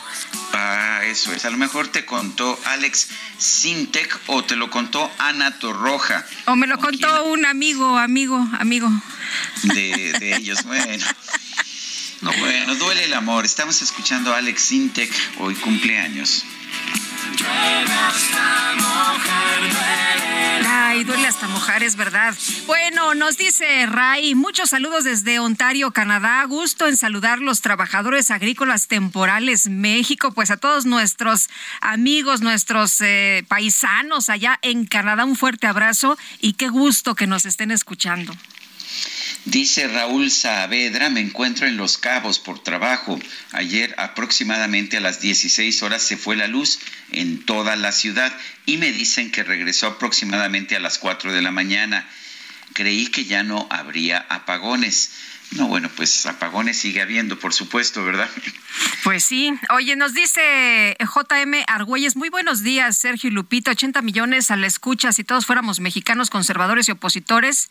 Ah, 0.52 1.00
eso 1.04 1.32
es. 1.32 1.44
A 1.44 1.50
lo 1.50 1.56
mejor 1.58 1.88
te 1.88 2.04
contó 2.04 2.58
Alex 2.64 3.08
Sintek 3.38 4.18
o 4.26 4.42
te 4.44 4.56
lo 4.56 4.70
contó 4.70 5.10
Ana 5.18 5.58
Torroja 5.58 6.24
O 6.46 6.56
me 6.56 6.66
lo 6.66 6.78
contó 6.78 7.24
un 7.24 7.44
amigo, 7.44 7.98
amigo, 7.98 8.44
amigo. 8.58 8.90
de, 9.62 10.12
de 10.18 10.36
ellos. 10.36 10.64
Bueno. 10.64 11.04
No, 12.22 12.32
bueno, 12.38 12.74
duele 12.76 13.04
el 13.04 13.14
amor. 13.14 13.44
Estamos 13.44 13.82
escuchando 13.82 14.34
a 14.34 14.38
Alex 14.38 14.62
Sintek, 14.62 15.12
hoy 15.38 15.54
cumpleaños. 15.56 16.44
Ay, 20.96 21.04
duele 21.04 21.26
hasta 21.26 21.46
mojar, 21.48 21.82
es 21.82 21.94
verdad. 21.96 22.34
Bueno, 22.66 23.14
nos 23.14 23.36
dice 23.36 23.84
Ray, 23.84 24.34
muchos 24.34 24.70
saludos 24.70 25.04
desde 25.04 25.38
Ontario, 25.38 25.90
Canadá. 25.90 26.42
Gusto 26.44 26.86
en 26.86 26.96
saludar 26.96 27.40
los 27.40 27.60
trabajadores 27.60 28.30
agrícolas 28.30 28.88
temporales 28.88 29.68
México, 29.68 30.32
pues 30.32 30.50
a 30.50 30.56
todos 30.56 30.86
nuestros 30.86 31.50
amigos, 31.82 32.40
nuestros 32.40 32.98
eh, 33.02 33.44
paisanos 33.46 34.30
allá 34.30 34.58
en 34.62 34.86
Canadá, 34.86 35.26
un 35.26 35.36
fuerte 35.36 35.66
abrazo 35.66 36.16
y 36.40 36.54
qué 36.54 36.68
gusto 36.68 37.14
que 37.14 37.26
nos 37.26 37.44
estén 37.44 37.72
escuchando. 37.72 38.32
Dice 39.46 39.86
Raúl 39.86 40.32
Saavedra, 40.32 41.08
me 41.08 41.20
encuentro 41.20 41.68
en 41.68 41.76
Los 41.76 41.98
Cabos 41.98 42.40
por 42.40 42.58
trabajo. 42.58 43.16
Ayer 43.52 43.94
aproximadamente 43.96 44.96
a 44.96 45.00
las 45.00 45.20
16 45.20 45.84
horas 45.84 46.02
se 46.02 46.16
fue 46.16 46.34
la 46.34 46.48
luz 46.48 46.80
en 47.12 47.46
toda 47.46 47.76
la 47.76 47.92
ciudad 47.92 48.36
y 48.66 48.76
me 48.76 48.90
dicen 48.90 49.30
que 49.30 49.44
regresó 49.44 49.86
aproximadamente 49.86 50.74
a 50.74 50.80
las 50.80 50.98
4 50.98 51.32
de 51.32 51.42
la 51.42 51.52
mañana. 51.52 52.08
Creí 52.72 53.06
que 53.06 53.24
ya 53.24 53.44
no 53.44 53.68
habría 53.70 54.26
apagones. 54.30 55.12
No, 55.52 55.68
bueno, 55.68 55.88
pues 55.94 56.26
apagones 56.26 56.76
sigue 56.78 57.00
habiendo, 57.00 57.38
por 57.38 57.54
supuesto, 57.54 58.04
¿verdad? 58.04 58.28
Pues 59.04 59.22
sí. 59.22 59.54
Oye, 59.70 59.94
nos 59.94 60.12
dice 60.12 60.96
JM 60.98 61.62
Argüelles, 61.68 62.16
muy 62.16 62.30
buenos 62.30 62.64
días, 62.64 62.98
Sergio 62.98 63.30
y 63.30 63.32
Lupito, 63.32 63.70
80 63.70 64.02
millones 64.02 64.50
a 64.50 64.56
la 64.56 64.66
escucha. 64.66 65.12
Si 65.12 65.22
todos 65.22 65.46
fuéramos 65.46 65.78
mexicanos 65.78 66.30
conservadores 66.30 66.88
y 66.88 66.92
opositores, 66.92 67.70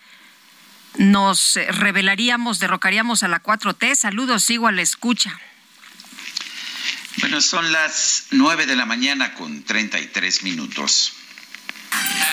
nos 0.97 1.57
eh, 1.57 1.72
rebelaríamos, 1.72 2.59
derrocaríamos 2.59 3.23
a 3.23 3.27
la 3.27 3.41
4T. 3.41 3.95
Saludos, 3.95 4.43
sigo 4.43 4.67
a 4.67 4.72
la 4.72 4.81
escucha. 4.81 5.39
Bueno, 7.19 7.41
son 7.41 7.72
las 7.72 8.27
9 8.31 8.65
de 8.65 8.76
la 8.76 8.85
mañana 8.85 9.34
con 9.34 9.63
33 9.63 10.43
minutos. 10.43 11.13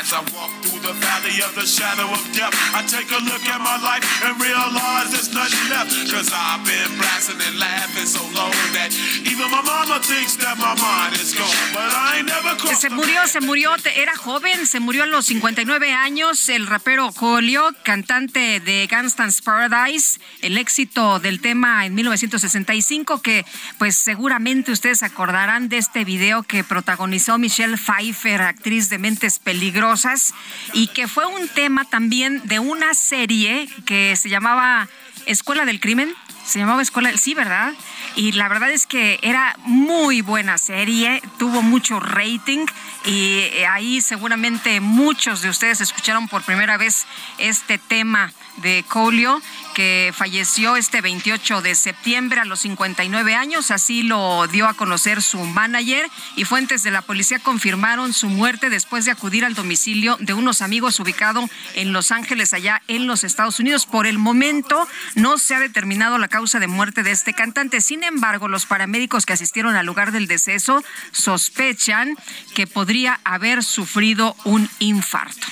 As 0.00 0.12
I 0.12 0.20
walk 0.34 0.50
through 0.62 0.82
the 0.82 0.94
valley 0.98 1.38
of 1.46 1.54
the 1.54 1.66
shadow 1.66 2.08
of 2.10 2.22
death, 2.34 2.54
I 2.74 2.82
take 2.86 3.10
a 3.10 3.20
look 3.22 3.44
at 3.46 3.60
my 3.60 3.78
life 3.80 4.02
and 4.24 4.34
realize 4.40 5.12
there's 5.12 5.32
nothing 5.32 5.64
left. 5.70 5.94
Cause 6.10 6.30
I've 6.32 6.64
been 6.66 6.90
blasting 6.98 7.40
and 7.40 7.58
laughing 7.58 8.06
so 8.06 8.22
long 8.34 8.54
that 8.76 8.90
even 9.24 9.46
my 9.50 9.62
mama 9.62 10.02
thinks 10.02 10.36
that 10.42 10.58
my 10.58 10.74
mind 10.74 11.14
is 11.16 11.34
gone. 11.34 11.54
But 11.72 11.90
I 11.94 12.18
ain't 12.18 12.28
never 12.28 12.52
se 12.74 12.90
murió, 12.90 13.26
se 13.28 13.40
murió, 13.40 13.70
era 13.94 14.16
joven, 14.16 14.66
se 14.66 14.80
murió 14.80 15.04
a 15.04 15.06
los 15.06 15.26
59 15.26 15.92
años, 15.92 16.48
el 16.48 16.66
rapero 16.66 17.12
Julio, 17.12 17.70
cantante 17.84 18.60
de 18.60 18.86
Gangsta's 18.86 19.40
Paradise, 19.42 20.20
el 20.40 20.58
éxito 20.58 21.20
del 21.20 21.40
tema 21.40 21.86
en 21.86 21.94
1965, 21.94 23.22
que 23.22 23.44
pues 23.78 23.96
seguramente 23.96 24.72
ustedes 24.72 25.02
acordarán 25.02 25.68
de 25.68 25.78
este 25.78 26.04
video 26.04 26.42
que 26.42 26.64
protagonizó 26.64 27.38
Michelle 27.38 27.76
Pfeiffer, 27.76 28.42
actriz 28.42 28.88
de 28.88 28.98
Mentes 28.98 29.38
Peligrosas, 29.52 30.32
y 30.72 30.86
que 30.86 31.06
fue 31.06 31.26
un 31.26 31.46
tema 31.46 31.84
también 31.84 32.40
de 32.44 32.58
una 32.58 32.94
serie 32.94 33.68
que 33.84 34.16
se 34.16 34.30
llamaba 34.30 34.88
Escuela 35.26 35.66
del 35.66 35.78
Crimen. 35.78 36.14
Se 36.42 36.58
llamaba 36.58 36.80
Escuela, 36.80 37.14
sí, 37.18 37.34
¿verdad? 37.34 37.74
Y 38.16 38.32
la 38.32 38.48
verdad 38.48 38.70
es 38.70 38.86
que 38.86 39.20
era 39.20 39.54
muy 39.58 40.22
buena 40.22 40.56
serie, 40.56 41.20
tuvo 41.38 41.60
mucho 41.60 42.00
rating 42.00 42.64
y 43.04 43.40
eh, 43.40 43.66
ahí 43.66 44.00
seguramente 44.00 44.80
muchos 44.80 45.42
de 45.42 45.50
ustedes 45.50 45.82
escucharon 45.82 46.28
por 46.28 46.42
primera 46.44 46.78
vez 46.78 47.04
este 47.36 47.76
tema 47.76 48.32
de 48.56 48.86
Colio, 48.88 49.42
que 49.74 50.12
falleció 50.14 50.76
este 50.76 51.00
28 51.00 51.62
de 51.62 51.74
septiembre 51.74 52.40
a 52.40 52.44
los 52.44 52.60
59 52.60 53.34
años. 53.34 53.70
Así 53.70 54.02
lo 54.02 54.46
dio 54.48 54.66
a 54.66 54.74
conocer 54.74 55.22
su 55.22 55.38
manager 55.40 56.08
y 56.36 56.44
fuentes 56.44 56.82
de 56.82 56.90
la 56.90 57.02
policía 57.02 57.38
confirmaron 57.38 58.12
su 58.12 58.28
muerte 58.28 58.70
después 58.70 59.04
de 59.04 59.10
acudir 59.10 59.44
al 59.44 59.54
domicilio 59.54 60.16
de 60.20 60.34
unos 60.34 60.62
amigos 60.62 61.00
ubicado 61.00 61.48
en 61.74 61.92
Los 61.92 62.12
Ángeles, 62.12 62.52
allá 62.54 62.82
en 62.88 63.06
los 63.06 63.24
Estados 63.24 63.60
Unidos. 63.60 63.86
Por 63.86 64.06
el 64.06 64.18
momento 64.18 64.86
no 65.14 65.38
se 65.38 65.54
ha 65.54 65.60
determinado 65.60 66.18
la 66.18 66.28
causa 66.28 66.58
de 66.58 66.66
muerte 66.66 67.02
de 67.02 67.10
este 67.10 67.32
cantante. 67.34 67.80
Sin 67.80 68.04
embargo, 68.04 68.48
los 68.48 68.66
paramédicos 68.66 69.26
que 69.26 69.32
asistieron 69.32 69.76
al 69.76 69.86
lugar 69.86 70.12
del 70.12 70.26
deceso 70.26 70.82
sospechan 71.12 72.16
que 72.54 72.66
podría 72.66 73.20
haber 73.24 73.64
sufrido 73.64 74.36
un 74.44 74.68
infarto. 74.78 75.46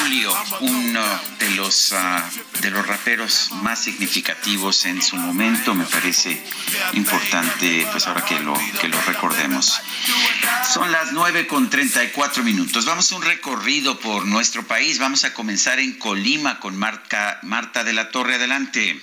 Julio, 0.00 0.34
uno 0.60 1.20
de 1.38 1.50
los 1.50 1.92
ah, 1.92 2.28
de 2.60 2.70
los 2.70 2.86
raperos 2.86 3.50
más 3.62 3.82
significativos 3.82 4.86
en 4.86 5.02
su 5.02 5.16
momento, 5.16 5.74
me 5.74 5.84
parece 5.84 6.42
importante, 6.94 7.86
pues 7.90 8.06
ahora 8.06 8.24
que 8.24 8.40
lo 8.40 8.54
que 8.80 8.88
lo 8.88 9.00
recordemos. 9.02 9.80
Son 10.72 10.90
las 10.90 11.12
9 11.12 11.46
con 11.46 11.70
34 11.70 12.42
minutos. 12.42 12.84
Vamos 12.84 13.10
a 13.12 13.16
un 13.16 13.22
recorrido 13.22 13.98
por 13.98 14.26
nuestro 14.26 14.66
país. 14.66 14.98
Vamos 14.98 15.24
a 15.24 15.34
comenzar 15.34 15.78
en 15.78 15.98
Colima 15.98 16.60
con 16.60 16.76
Marta, 16.76 17.38
Marta 17.42 17.84
de 17.84 17.92
la 17.92 18.10
Torre. 18.10 18.36
Adelante. 18.36 19.00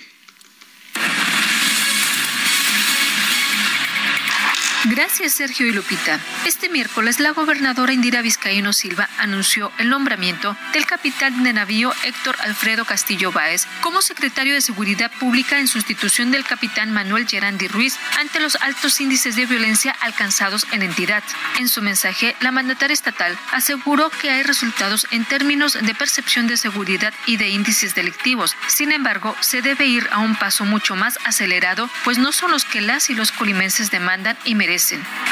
Gracias, 4.84 5.32
Sergio 5.32 5.66
y 5.66 5.72
Lupita. 5.72 6.20
Este 6.44 6.68
miércoles, 6.68 7.18
la 7.18 7.30
gobernadora 7.30 7.92
Indira 7.92 8.22
Vizcaíno 8.22 8.72
Silva 8.72 9.08
anunció 9.18 9.72
el 9.78 9.88
nombramiento 9.88 10.56
del 10.72 10.86
capitán 10.86 11.42
de 11.42 11.52
navío 11.52 11.92
Héctor 12.04 12.36
Alfredo 12.40 12.84
Castillo 12.84 13.32
Báez 13.32 13.66
como 13.80 14.00
secretario 14.00 14.54
de 14.54 14.60
Seguridad 14.60 15.10
Pública 15.18 15.58
en 15.58 15.66
sustitución 15.66 16.30
del 16.30 16.44
capitán 16.44 16.92
Manuel 16.92 17.26
Gerandi 17.26 17.66
Ruiz 17.66 17.98
ante 18.20 18.38
los 18.38 18.56
altos 18.56 19.00
índices 19.00 19.34
de 19.34 19.46
violencia 19.46 19.96
alcanzados 20.00 20.66
en 20.70 20.80
la 20.80 20.84
entidad. 20.84 21.24
En 21.58 21.68
su 21.68 21.82
mensaje, 21.82 22.36
la 22.40 22.52
mandataria 22.52 22.94
estatal 22.94 23.36
aseguró 23.52 24.10
que 24.10 24.30
hay 24.30 24.42
resultados 24.44 25.06
en 25.10 25.24
términos 25.24 25.78
de 25.80 25.94
percepción 25.94 26.46
de 26.46 26.56
seguridad 26.56 27.12
y 27.26 27.38
de 27.38 27.48
índices 27.48 27.94
delictivos. 27.94 28.54
Sin 28.68 28.92
embargo, 28.92 29.34
se 29.40 29.62
debe 29.62 29.86
ir 29.86 30.06
a 30.12 30.18
un 30.18 30.36
paso 30.36 30.64
mucho 30.64 30.94
más 30.96 31.18
acelerado, 31.24 31.90
pues 32.04 32.18
no 32.18 32.30
son 32.30 32.52
los 32.52 32.64
que 32.64 32.82
las 32.82 33.10
y 33.10 33.14
los 33.14 33.32
colimenses 33.32 33.90
demandan 33.90 34.36
y 34.44 34.54
merecen. 34.54 34.65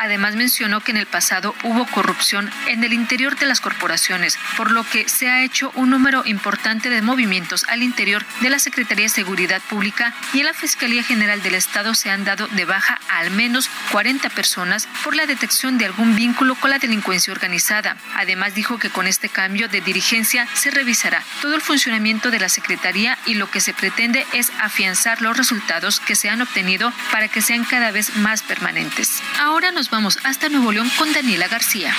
Además 0.01 0.37
mencionó 0.37 0.81
que 0.81 0.93
en 0.93 0.97
el 0.97 1.07
pasado 1.07 1.55
hubo 1.65 1.87
corrupción 1.87 2.51
en 2.69 2.85
el 2.85 2.93
interior 2.93 3.37
de 3.37 3.47
las 3.47 3.61
corporaciones, 3.61 4.39
por 4.57 4.71
lo 4.71 4.85
que 4.85 5.09
se 5.09 5.29
ha 5.29 5.43
hecho 5.43 5.73
un 5.75 5.91
número 5.91 6.23
importante 6.25 6.89
de 6.89 7.03
movimientos 7.03 7.65
al 7.69 7.83
interior 7.83 8.25
de 8.41 8.51
la 8.51 8.59
Secretaría 8.59 9.07
de 9.07 9.09
Seguridad 9.09 9.61
Pública 9.69 10.15
y 10.33 10.41
en 10.41 10.47
la 10.47 10.55
Fiscalía 10.55 11.03
General 11.03 11.43
del 11.43 11.55
Estado 11.55 11.95
se 11.95 12.11
han 12.11 12.25
dado 12.25 12.47
de 12.49 12.65
baja 12.65 13.01
a 13.09 13.19
al 13.19 13.31
menos 13.31 13.71
40 13.91 14.29
personas 14.31 14.87
por 15.03 15.17
la 15.17 15.27
detección 15.27 15.79
de 15.79 15.87
algún 15.87 16.15
vínculo 16.15 16.55
con 16.55 16.71
la 16.71 16.79
delincuencia 16.79 17.33
organizada. 17.33 17.97
Además 18.17 18.55
dijo 18.55 18.79
que 18.79 18.91
con 18.91 19.07
este 19.07 19.29
cambio 19.29 19.69
de 19.69 19.81
dirigencia 19.81 20.47
se 20.53 20.71
revisará 20.71 21.23
todo 21.41 21.55
el 21.55 21.61
funcionamiento 21.61 22.31
de 22.31 22.41
la 22.41 22.49
Secretaría 22.49 23.19
y 23.27 23.35
lo 23.35 23.51
que 23.51 23.61
se 23.61 23.75
pretende 23.75 24.27
es 24.33 24.53
afianzar 24.61 25.23
los 25.23 25.37
resultados 25.37 26.01
que 26.01 26.17
se 26.17 26.29
han 26.29 26.43
obtenido 26.43 26.93
para 27.11 27.29
que 27.29 27.41
sean 27.41 27.65
cada 27.65 27.91
vez 27.91 28.17
más 28.17 28.43
permanentes. 28.43 29.24
Ahora 29.41 29.73
nos 29.73 29.91
vamos 29.91 30.19
hasta 30.25 30.49
Nuevo 30.49 30.73
León 30.73 30.91
con 30.97 31.13
Daniela 31.13 31.49
García. 31.49 31.95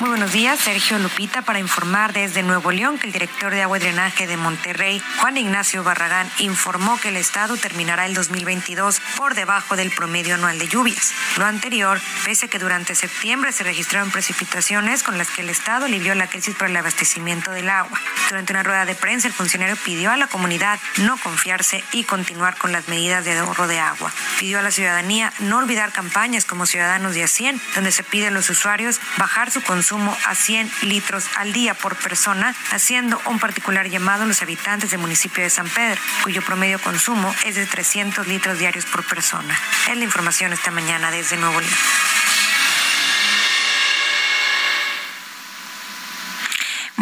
Muy 0.00 0.08
buenos 0.08 0.32
días, 0.32 0.58
Sergio 0.58 0.98
Lupita, 0.98 1.42
para 1.42 1.58
informar 1.58 2.14
desde 2.14 2.42
Nuevo 2.42 2.72
León 2.72 2.98
que 2.98 3.06
el 3.06 3.12
director 3.12 3.52
de 3.52 3.60
agua 3.60 3.76
y 3.76 3.80
drenaje 3.80 4.26
de 4.26 4.38
Monterrey, 4.38 5.02
Juan 5.18 5.36
Ignacio 5.36 5.84
Barragán, 5.84 6.26
informó 6.38 6.98
que 6.98 7.10
el 7.10 7.18
estado 7.18 7.58
terminará 7.58 8.06
el 8.06 8.14
2022 8.14 8.98
por 9.18 9.34
debajo 9.34 9.76
del 9.76 9.90
promedio 9.90 10.36
anual 10.36 10.58
de 10.58 10.68
lluvias. 10.68 11.12
Lo 11.36 11.44
anterior, 11.44 12.00
pese 12.24 12.46
a 12.46 12.48
que 12.48 12.58
durante 12.58 12.94
septiembre 12.94 13.52
se 13.52 13.62
registraron 13.62 14.10
precipitaciones 14.10 15.02
con 15.02 15.18
las 15.18 15.28
que 15.28 15.42
el 15.42 15.50
estado 15.50 15.84
alivió 15.84 16.14
la 16.14 16.28
crisis 16.28 16.54
por 16.54 16.68
el 16.68 16.76
abastecimiento 16.78 17.50
del 17.50 17.68
agua. 17.68 18.00
Durante 18.30 18.54
una 18.54 18.62
rueda 18.62 18.86
de 18.86 18.94
prensa, 18.94 19.28
el 19.28 19.34
funcionario 19.34 19.76
pidió 19.76 20.10
a 20.10 20.16
la 20.16 20.28
comunidad 20.28 20.80
no 20.96 21.18
confiarse 21.18 21.84
y 21.92 22.04
continuar 22.04 22.56
con 22.56 22.72
las 22.72 22.88
medidas 22.88 23.26
de 23.26 23.36
ahorro 23.36 23.66
de 23.66 23.80
agua. 23.80 24.10
Pidió 24.38 24.60
a 24.60 24.62
la 24.62 24.70
ciudadanía 24.70 25.30
no 25.40 25.58
olvidar 25.58 25.92
campañas 25.92 26.09
como 26.46 26.66
Ciudadanos 26.66 27.14
de 27.14 27.22
a 27.22 27.28
100, 27.28 27.60
donde 27.74 27.92
se 27.92 28.02
pide 28.02 28.28
a 28.28 28.30
los 28.30 28.50
usuarios 28.50 29.00
bajar 29.16 29.50
su 29.50 29.62
consumo 29.62 30.16
a 30.26 30.34
100 30.34 30.70
litros 30.82 31.26
al 31.36 31.52
día 31.52 31.74
por 31.74 31.96
persona, 31.96 32.54
haciendo 32.72 33.20
un 33.26 33.38
particular 33.38 33.88
llamado 33.88 34.24
a 34.24 34.26
los 34.26 34.42
habitantes 34.42 34.90
del 34.90 35.00
municipio 35.00 35.42
de 35.42 35.50
San 35.50 35.68
Pedro, 35.68 36.00
cuyo 36.22 36.42
promedio 36.42 36.78
consumo 36.80 37.34
es 37.44 37.54
de 37.54 37.66
300 37.66 38.26
litros 38.26 38.58
diarios 38.58 38.84
por 38.86 39.04
persona. 39.04 39.58
Es 39.88 39.96
la 39.96 40.04
información 40.04 40.52
esta 40.52 40.70
mañana 40.70 41.10
desde 41.10 41.36
Nuevo 41.36 41.60
León. 41.60 41.72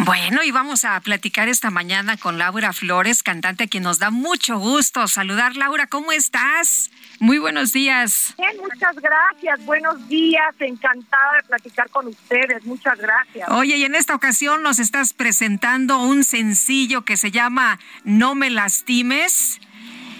Bueno, 0.05 0.43
y 0.43 0.51
vamos 0.51 0.85
a 0.85 0.97
platicar 1.01 1.49
esta 1.49 1.71
mañana 1.71 2.15
con 2.15 2.37
Laura 2.37 2.71
Flores, 2.71 3.21
cantante 3.21 3.65
a 3.65 3.67
quien 3.67 3.83
nos 3.83 3.99
da 3.99 4.11
mucho 4.11 4.57
gusto 4.57 5.05
saludar. 5.09 5.57
Laura, 5.57 5.87
¿cómo 5.87 6.13
estás? 6.13 6.89
Muy 7.19 7.37
buenos 7.37 7.73
días. 7.73 8.33
Bien, 8.37 8.55
muchas 8.61 8.95
gracias. 8.95 9.65
Buenos 9.65 10.07
días. 10.07 10.55
Encantada 10.59 11.33
de 11.41 11.47
platicar 11.49 11.89
con 11.89 12.07
ustedes. 12.07 12.63
Muchas 12.63 12.97
gracias. 12.97 13.49
Oye, 13.49 13.75
y 13.75 13.83
en 13.83 13.93
esta 13.93 14.15
ocasión 14.15 14.63
nos 14.63 14.79
estás 14.79 15.11
presentando 15.11 16.01
un 16.01 16.23
sencillo 16.23 17.03
que 17.03 17.17
se 17.17 17.31
llama 17.31 17.77
No 18.05 18.35
me 18.35 18.49
lastimes. 18.49 19.59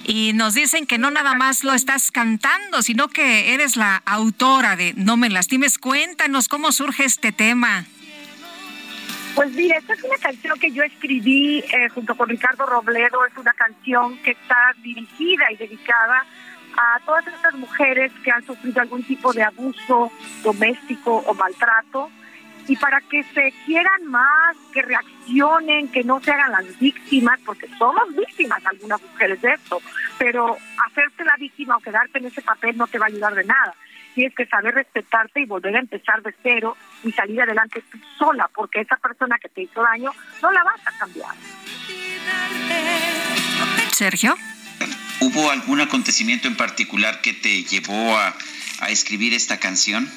Y 0.04 0.34
nos 0.34 0.56
dicen 0.56 0.88
que 0.88 0.98
no 0.98 1.10
nada 1.10 1.36
más 1.36 1.64
lo 1.64 1.74
estás 1.74 2.12
cantando, 2.12 2.82
sino 2.82 3.08
que 3.08 3.54
eres 3.54 3.78
la 3.78 3.96
autora 4.06 4.76
de 4.76 4.94
No 4.98 5.16
me 5.16 5.30
lastimes. 5.30 5.78
Cuéntanos 5.78 6.50
cómo 6.50 6.74
surge 6.74 7.06
este 7.06 7.32
tema. 7.32 7.86
Pues 9.36 9.52
mira, 9.54 9.78
esta 9.78 9.94
es 9.94 10.04
una 10.04 10.18
canción 10.18 10.60
que 10.60 10.72
yo 10.72 10.84
escribí 10.84 11.60
eh, 11.60 11.90
junto 11.90 12.16
con 12.16 12.30
Ricardo 12.30 12.66
Robledo. 12.66 13.26
Es 13.26 13.38
una 13.38 13.54
canción 13.54 14.18
que 14.20 14.32
está 14.32 14.74
dirigida 14.82 15.52
y 15.52 15.58
dedicada 15.58 16.26
a 16.78 17.00
todas 17.06 17.26
estas 17.28 17.54
mujeres 17.56 18.12
que 18.24 18.32
han 18.32 18.46
sufrido 18.46 18.82
algún 18.82 19.04
tipo 19.04 19.34
de 19.34 19.44
abuso 19.44 20.12
doméstico 20.44 21.18
o 21.18 21.34
maltrato 21.34 22.10
y 22.70 22.76
para 22.76 23.02
que 23.02 23.24
se 23.24 23.52
quieran 23.66 24.06
más, 24.06 24.56
que 24.72 24.84
reaccionen, 24.84 25.88
que 25.88 26.04
no 26.04 26.22
se 26.22 26.32
hagan 26.32 26.52
las 26.52 26.80
víctimas, 26.80 27.40
porque 27.44 27.68
somos 27.80 28.16
víctimas 28.16 28.64
algunas 28.64 29.02
mujeres 29.02 29.42
de 29.42 29.54
esto, 29.54 29.82
pero 30.20 30.56
hacerse 30.86 31.24
la 31.24 31.36
víctima 31.40 31.78
o 31.78 31.80
quedarte 31.80 32.20
en 32.20 32.26
ese 32.26 32.44
papel 32.44 32.78
no 32.78 32.86
te 32.86 33.00
va 33.00 33.06
a 33.06 33.10
ayudar 33.10 33.34
de 33.34 33.44
nada. 33.44 33.74
Tienes 34.14 34.36
que 34.36 34.46
saber 34.46 34.76
respetarte 34.76 35.42
y 35.42 35.46
volver 35.46 35.76
a 35.76 35.80
empezar 35.80 36.22
de 36.22 36.34
cero 36.44 36.78
y 37.04 37.12
salir 37.12 37.42
adelante 37.42 37.84
tú 37.92 37.98
sola, 38.18 38.50
porque 38.54 38.82
esa 38.82 38.98
persona 38.98 39.38
que 39.40 39.50
te 39.50 39.64
hizo 39.64 39.82
daño 39.82 40.12
no 40.42 40.52
la 40.52 40.64
vas 40.64 40.82
a 40.86 40.92
cambiar. 40.98 41.36
Sergio. 43.92 44.36
¿Hubo 45.22 45.52
algún 45.52 45.82
acontecimiento 45.82 46.48
en 46.48 46.56
particular 46.56 47.22
que 47.22 47.34
te 47.34 47.64
llevó 47.64 48.18
a, 48.18 48.34
a 48.80 48.90
escribir 48.90 49.34
esta 49.34 49.60
canción? 49.60 50.10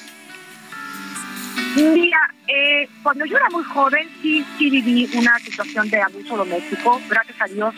Mira, 1.75 2.33
eh, 2.47 2.87
cuando 3.01 3.25
yo 3.25 3.35
era 3.35 3.49
muy 3.49 3.63
joven 3.63 4.09
sí, 4.21 4.45
sí 4.57 4.69
viví 4.69 5.09
una 5.15 5.37
situación 5.39 5.89
de 5.89 6.01
abuso 6.01 6.37
doméstico. 6.37 7.01
Gracias 7.09 7.41
a 7.41 7.45
Dios 7.45 7.75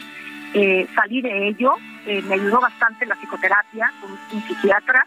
eh, 0.56 0.88
salí 0.95 1.22
de 1.22 1.49
ello. 1.49 1.76
Eh, 2.06 2.22
me 2.22 2.36
ayudó 2.36 2.61
bastante 2.61 3.06
la 3.06 3.15
psicoterapia 3.15 3.91
con 3.99 4.11
un 4.11 4.48
psiquiatra. 4.48 5.06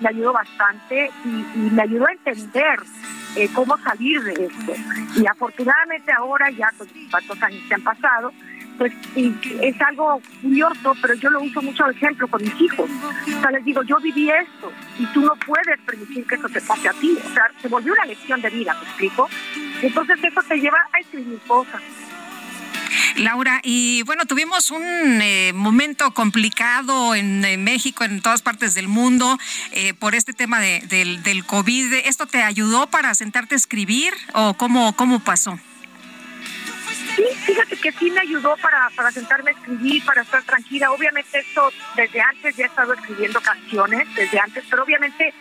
Me 0.00 0.08
ayudó 0.08 0.32
bastante 0.32 1.10
y, 1.24 1.28
y 1.28 1.70
me 1.72 1.82
ayudó 1.82 2.06
a 2.06 2.12
entender 2.12 2.80
eh, 3.36 3.48
cómo 3.54 3.76
salir 3.78 4.22
de 4.22 4.46
esto. 4.46 4.72
Y 5.16 5.26
afortunadamente 5.26 6.12
ahora, 6.12 6.50
ya 6.50 6.72
con 6.76 7.42
años 7.42 7.62
que 7.68 7.74
han 7.74 7.82
pasado, 7.82 8.32
pues 8.78 8.92
y 9.14 9.34
es 9.60 9.80
algo 9.82 10.20
curioso, 10.42 10.94
pero 11.02 11.14
yo 11.14 11.30
lo 11.30 11.42
uso 11.42 11.60
mucho 11.62 11.84
de 11.84 11.92
ejemplo 11.92 12.26
con 12.28 12.42
mis 12.42 12.60
hijos. 12.60 12.88
O 12.90 13.40
sea, 13.40 13.50
les 13.50 13.64
digo, 13.64 13.82
yo 13.82 13.98
viví 13.98 14.30
esto 14.30 14.72
y 14.98 15.06
tú 15.06 15.20
no 15.20 15.34
puedes 15.36 15.78
permitir 15.80 16.26
que 16.26 16.34
eso 16.34 16.48
te 16.48 16.60
pase 16.60 16.88
a 16.88 16.92
ti. 16.94 17.16
O 17.24 17.34
sea, 17.34 17.50
se 17.60 17.68
volvió 17.68 17.92
una 17.92 18.06
lección 18.06 18.40
de 18.40 18.50
vida, 18.50 18.74
¿me 18.74 18.88
explico? 18.88 19.28
Entonces 19.82 20.18
eso 20.24 20.42
te 20.48 20.56
lleva 20.58 20.78
a 20.92 20.98
escribir 20.98 21.38
cosas. 21.46 21.82
Laura, 23.16 23.60
y 23.62 24.02
bueno, 24.04 24.26
tuvimos 24.26 24.70
un 24.70 24.82
eh, 24.84 25.52
momento 25.54 26.12
complicado 26.12 27.14
en, 27.14 27.40
México, 27.62 28.04
en 28.04 28.22
todas 28.22 28.42
partes 28.42 28.74
del 28.74 28.88
mundo, 28.88 29.38
eh, 29.72 29.94
por 29.94 30.14
este 30.14 30.32
tema 30.32 30.60
de, 30.60 30.80
del, 30.80 31.22
del 31.22 31.44
COVID. 31.44 31.92
¿Esto 32.04 32.26
te 32.26 32.42
ayudó 32.42 32.86
para 32.88 33.14
sentarte 33.14 33.54
a 33.54 33.56
escribir 33.56 34.12
o 34.34 34.54
cómo, 34.54 34.94
cómo 34.96 35.20
pasó? 35.20 35.58
Sí, 37.16 37.24
fíjate 37.44 37.76
que 37.76 37.92
sí 37.92 38.10
me 38.10 38.20
ayudó 38.20 38.56
para, 38.56 38.88
para 38.94 39.10
sentarme 39.10 39.50
a 39.50 39.54
escribir, 39.54 40.04
para 40.04 40.22
estar 40.22 40.42
tranquila. 40.42 40.92
Obviamente 40.92 41.38
esto 41.38 41.72
desde 41.96 42.20
antes 42.20 42.56
ya 42.56 42.64
he 42.64 42.66
estado 42.68 42.92
escribiendo 42.94 43.40
canciones, 43.40 44.06
desde 44.14 44.38
antes, 44.38 44.64
pero 44.70 44.84
obviamente 44.84 45.34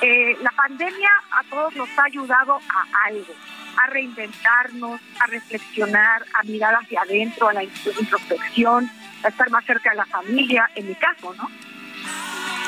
eh, 0.00 0.36
la 0.42 0.50
pandemia 0.52 1.10
a 1.30 1.42
todos 1.44 1.74
nos 1.76 1.88
ha 1.98 2.04
ayudado 2.04 2.54
a 2.54 3.06
algo, 3.06 3.34
a 3.76 3.86
reinventarnos, 3.88 5.00
a 5.20 5.26
reflexionar, 5.26 6.24
a 6.38 6.42
mirar 6.44 6.74
hacia 6.74 7.02
adentro, 7.02 7.48
a 7.48 7.52
la 7.52 7.64
introspección, 7.64 8.90
a 9.22 9.28
estar 9.28 9.50
más 9.50 9.64
cerca 9.64 9.90
de 9.90 9.96
la 9.96 10.06
familia, 10.06 10.70
en 10.74 10.88
mi 10.88 10.94
caso, 10.94 11.34
¿no? 11.34 11.48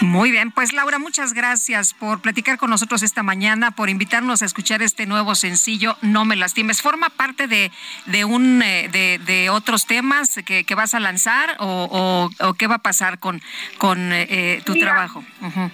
Muy 0.00 0.30
bien, 0.30 0.52
pues 0.52 0.72
Laura, 0.72 1.00
muchas 1.00 1.34
gracias 1.34 1.92
por 1.92 2.20
platicar 2.20 2.56
con 2.56 2.70
nosotros 2.70 3.02
esta 3.02 3.24
mañana, 3.24 3.72
por 3.72 3.90
invitarnos 3.90 4.42
a 4.42 4.44
escuchar 4.44 4.80
este 4.80 5.06
nuevo 5.06 5.34
sencillo, 5.34 5.96
No 6.02 6.24
me 6.24 6.36
lastimes. 6.36 6.82
¿Forma 6.82 7.10
parte 7.10 7.48
de, 7.48 7.72
de 8.06 8.24
un 8.24 8.62
eh, 8.62 8.88
de, 8.92 9.18
de, 9.18 9.50
otros 9.50 9.86
temas 9.86 10.38
que, 10.46 10.62
que, 10.62 10.74
vas 10.76 10.94
a 10.94 11.00
lanzar 11.00 11.56
o, 11.58 12.30
o, 12.40 12.46
o, 12.46 12.54
qué 12.54 12.68
va 12.68 12.76
a 12.76 12.82
pasar 12.82 13.18
con, 13.18 13.42
con 13.78 14.12
eh, 14.12 14.62
tu 14.64 14.74
Mira, 14.74 14.92
trabajo? 14.92 15.24
Uh 15.40 15.46
-huh. 15.46 15.70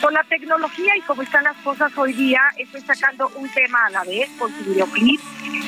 Con 0.00 0.14
la 0.14 0.22
tecnología 0.22 0.96
y 0.96 1.00
como 1.00 1.22
están 1.22 1.42
las 1.42 1.56
cosas 1.58 1.90
hoy 1.96 2.12
día, 2.12 2.40
estoy 2.56 2.80
sacando 2.82 3.28
un 3.34 3.48
tema 3.48 3.86
a 3.86 3.90
la 3.90 4.04
vez 4.04 4.30
con 4.38 4.50
su 4.56 4.70
videoclip. 4.70 5.20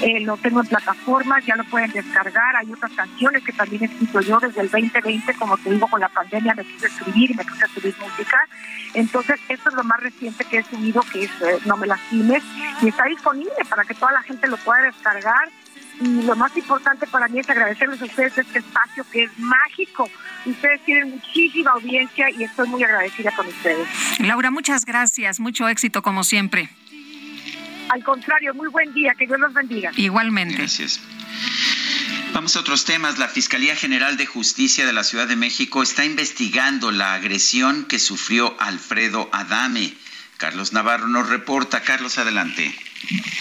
Eh, 0.02 0.20
lo 0.20 0.36
tengo 0.36 0.60
en 0.60 0.66
plataformas, 0.66 1.44
ya 1.44 1.56
lo 1.56 1.64
pueden 1.64 1.90
descargar. 1.90 2.54
Hay 2.56 2.72
otras 2.72 2.92
canciones 2.92 3.42
que 3.42 3.52
también 3.52 3.82
he 3.82 3.86
escrito 3.86 4.20
yo 4.20 4.38
desde 4.38 4.60
el 4.60 4.70
2020, 4.70 5.34
como 5.34 5.58
te 5.58 5.70
digo, 5.70 5.88
con 5.88 6.00
la 6.00 6.08
pandemia 6.08 6.54
me 6.54 6.64
puse 6.64 6.86
a 6.86 6.88
escribir, 6.88 7.36
me 7.36 7.44
puse 7.44 7.64
a 7.64 7.66
escribir 7.66 7.96
música. 7.98 8.38
Entonces, 8.94 9.40
esto 9.48 9.68
es 9.68 9.74
lo 9.74 9.82
más 9.82 10.00
reciente 10.00 10.44
que 10.44 10.58
he 10.58 10.62
subido, 10.62 11.02
que 11.12 11.24
es 11.24 11.30
eh, 11.42 11.58
No 11.64 11.76
me 11.76 11.88
lastimes, 11.88 12.44
y 12.82 12.88
está 12.88 13.04
disponible 13.04 13.64
para 13.68 13.84
que 13.84 13.94
toda 13.94 14.12
la 14.12 14.22
gente 14.22 14.46
lo 14.46 14.56
pueda 14.58 14.82
descargar 14.82 15.48
y 16.00 16.22
lo 16.22 16.34
más 16.34 16.56
importante 16.56 17.06
para 17.06 17.28
mí 17.28 17.40
es 17.40 17.50
agradecerles 17.50 18.00
a 18.00 18.04
ustedes 18.06 18.38
este 18.38 18.58
espacio 18.58 19.04
que 19.12 19.24
es 19.24 19.38
mágico. 19.38 20.08
Ustedes 20.46 20.84
tienen 20.84 21.10
muchísima 21.10 21.72
audiencia 21.72 22.30
y 22.30 22.44
estoy 22.44 22.68
muy 22.68 22.82
agradecida 22.82 23.30
con 23.36 23.46
ustedes. 23.46 23.86
Laura, 24.18 24.50
muchas 24.50 24.84
gracias, 24.84 25.40
mucho 25.40 25.68
éxito 25.68 26.02
como 26.02 26.24
siempre. 26.24 26.70
Al 27.90 28.02
contrario, 28.04 28.54
muy 28.54 28.68
buen 28.68 28.92
día, 28.94 29.14
que 29.18 29.26
Dios 29.26 29.38
los 29.40 29.52
bendiga. 29.52 29.90
Igualmente. 29.96 30.56
Gracias. 30.56 31.00
Vamos 32.32 32.54
a 32.56 32.60
otros 32.60 32.84
temas. 32.84 33.18
La 33.18 33.28
Fiscalía 33.28 33.74
General 33.74 34.16
de 34.16 34.24
Justicia 34.24 34.86
de 34.86 34.92
la 34.92 35.02
Ciudad 35.02 35.26
de 35.26 35.34
México 35.34 35.82
está 35.82 36.04
investigando 36.04 36.92
la 36.92 37.14
agresión 37.14 37.84
que 37.86 37.98
sufrió 37.98 38.56
Alfredo 38.60 39.28
Adame. 39.32 39.92
Carlos 40.40 40.72
Navarro 40.72 41.06
nos 41.06 41.28
reporta. 41.28 41.82
Carlos, 41.82 42.16
adelante. 42.16 42.74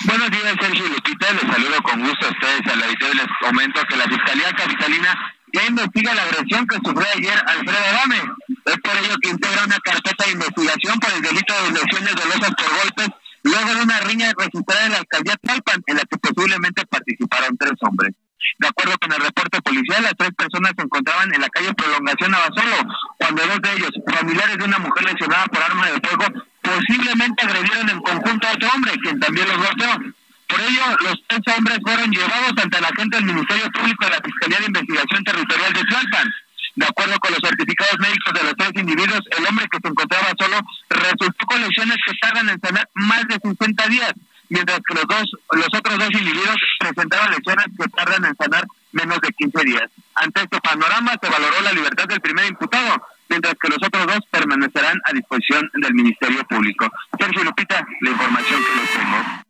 Buenos 0.04 0.30
días, 0.32 0.54
Sergio 0.60 0.86
Lupita. 0.86 1.32
Les 1.32 1.50
saludo 1.50 1.82
con 1.82 2.02
gusto 2.02 2.28
a 2.28 2.30
ustedes 2.30 2.68
al 2.68 2.84
auditorio 2.84 3.14
y 3.14 3.18
les 3.18 3.28
comento 3.40 3.82
que 3.88 3.96
la 3.96 4.04
Fiscalía 4.04 4.52
Capitalina 4.52 5.34
ya 5.54 5.66
investiga 5.66 6.14
la 6.14 6.24
agresión 6.24 6.68
que 6.68 6.76
sufrió 6.76 7.08
ayer 7.16 7.42
Alfredo 7.48 7.86
Adame. 7.88 8.22
Es 8.66 8.78
por 8.84 8.98
ello 8.98 9.16
que 9.22 9.30
integra 9.30 9.64
una 9.64 9.80
carpeta 9.80 10.26
de 10.26 10.32
investigación 10.34 11.00
por 11.00 11.14
el 11.14 11.22
delito 11.22 11.54
de 11.64 11.72
lesiones 11.72 12.16
dolosas 12.16 12.52
por 12.60 12.70
golpes 12.84 13.08
luego 13.44 13.76
de 13.76 13.82
una 13.82 14.00
riña 14.02 14.34
registrada 14.38 14.86
en 14.86 14.92
la 14.92 14.98
alcaldía 14.98 15.36
Tlalpan, 15.42 15.84
en 15.88 15.96
la 15.96 16.04
que 16.04 16.18
posiblemente 16.18 16.86
participaron 16.86 17.58
tres 17.58 17.80
hombres. 17.80 18.12
De 18.60 18.68
acuerdo 18.68 18.98
con 19.00 19.14
el 19.14 19.22
reporte 19.22 19.62
policial, 19.62 20.04
las 20.04 20.16
tres 20.18 20.32
personas 20.36 20.74
se 20.76 20.84
encontraban 20.84 21.34
en 21.34 21.40
la 21.40 21.48
calle 21.48 21.74
Prolongación 21.74 22.36
Abasolo, 22.36 22.78
cuando 23.18 23.48
dos 23.48 23.62
de 23.62 23.74
ellos, 23.74 23.92
familiares 24.06 24.58
de 24.58 24.66
una 24.66 24.80
mujer 24.80 25.06
lesionada 25.06 25.46
por 25.46 25.64
arma 25.64 25.88
de 25.88 26.00
fuego, 26.02 26.26
posiblemente 26.62 27.46
agredieron 27.46 27.90
en 27.90 28.00
conjunto 28.00 28.48
a 28.48 28.52
otro 28.52 28.70
hombre, 28.74 28.92
quien 29.02 29.20
también 29.20 29.48
los 29.48 29.58
golpeó. 29.58 30.14
Por 30.48 30.62
ello, 30.62 30.84
los 31.02 31.16
tres 31.28 31.56
hombres 31.56 31.78
fueron 31.84 32.12
llevados 32.12 32.54
ante 32.58 32.82
la 32.82 32.90
gente 32.98 33.18
del 33.18 33.26
Ministerio 33.26 33.70
Público 33.72 34.06
de 34.06 34.12
la 34.12 34.22
Fiscalía 34.22 34.60
de 34.60 34.66
Investigación 34.66 35.24
Territorial 35.24 35.74
de 35.74 35.84
Tlalpan. 35.84 36.28
De 36.76 36.86
acuerdo 36.86 37.20
con 37.20 37.32
los 37.32 37.42
certificados 37.44 38.00
médicos 38.00 38.34
de 38.34 38.44
los 38.44 38.56
tres 38.56 38.72
individuos, 38.76 39.22
el 39.38 39.46
hombre 39.46 39.68
que 39.70 39.80
se 39.82 39.88
encontraba 39.90 40.34
solo 40.40 40.58
resultó 40.90 41.46
con 41.46 41.62
lesiones 41.62 41.98
que 42.06 42.14
tardan 42.22 42.50
en 42.50 42.60
sanar 42.62 42.90
más 42.94 43.28
de 43.28 43.40
50 43.42 43.88
días. 43.88 44.14
mientras 44.52 44.80
que 44.80 44.96
los 44.96 45.06
dos, 45.06 45.32
los 45.52 45.68
otros 45.68 46.00
dos 46.00 46.12
individuos 46.12 46.58
presentaban 46.80 47.30
lesiones 47.30 47.66
que 47.78 47.88
tardan 47.90 48.26
en 48.26 48.36
sanar 48.36 48.66
menos 48.92 49.22
de 49.22 49.30
15 49.30 49.64
días. 49.64 49.90
Ante 50.16 50.42
este 50.42 50.60
panorama 50.62 51.14
se 51.22 51.30
valoró 51.30 51.62
la 51.62 51.74
libertad 51.74 52.06
del 52.06 52.22
primer 52.22 52.48
imputado, 52.48 53.06
mientras 53.30 53.56
que 53.62 53.70
los 53.70 53.78
otros 53.82 54.08
dos 54.08 54.20
permanecerán 54.32 55.00
a 55.06 55.14
disposición 55.14 55.70
del 55.74 55.94
Ministerio 55.94 56.44
Público. 56.46 56.92
Sergio 57.18 57.44
Lupita, 57.44 57.86
la 58.02 58.10
información 58.10 58.62
que 58.64 58.82
les 58.82 58.92
tengo. 58.92 59.44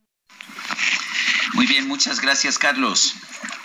Muy 1.53 1.66
bien, 1.66 1.88
muchas 1.88 2.22
gracias, 2.22 2.59
Carlos. 2.59 3.16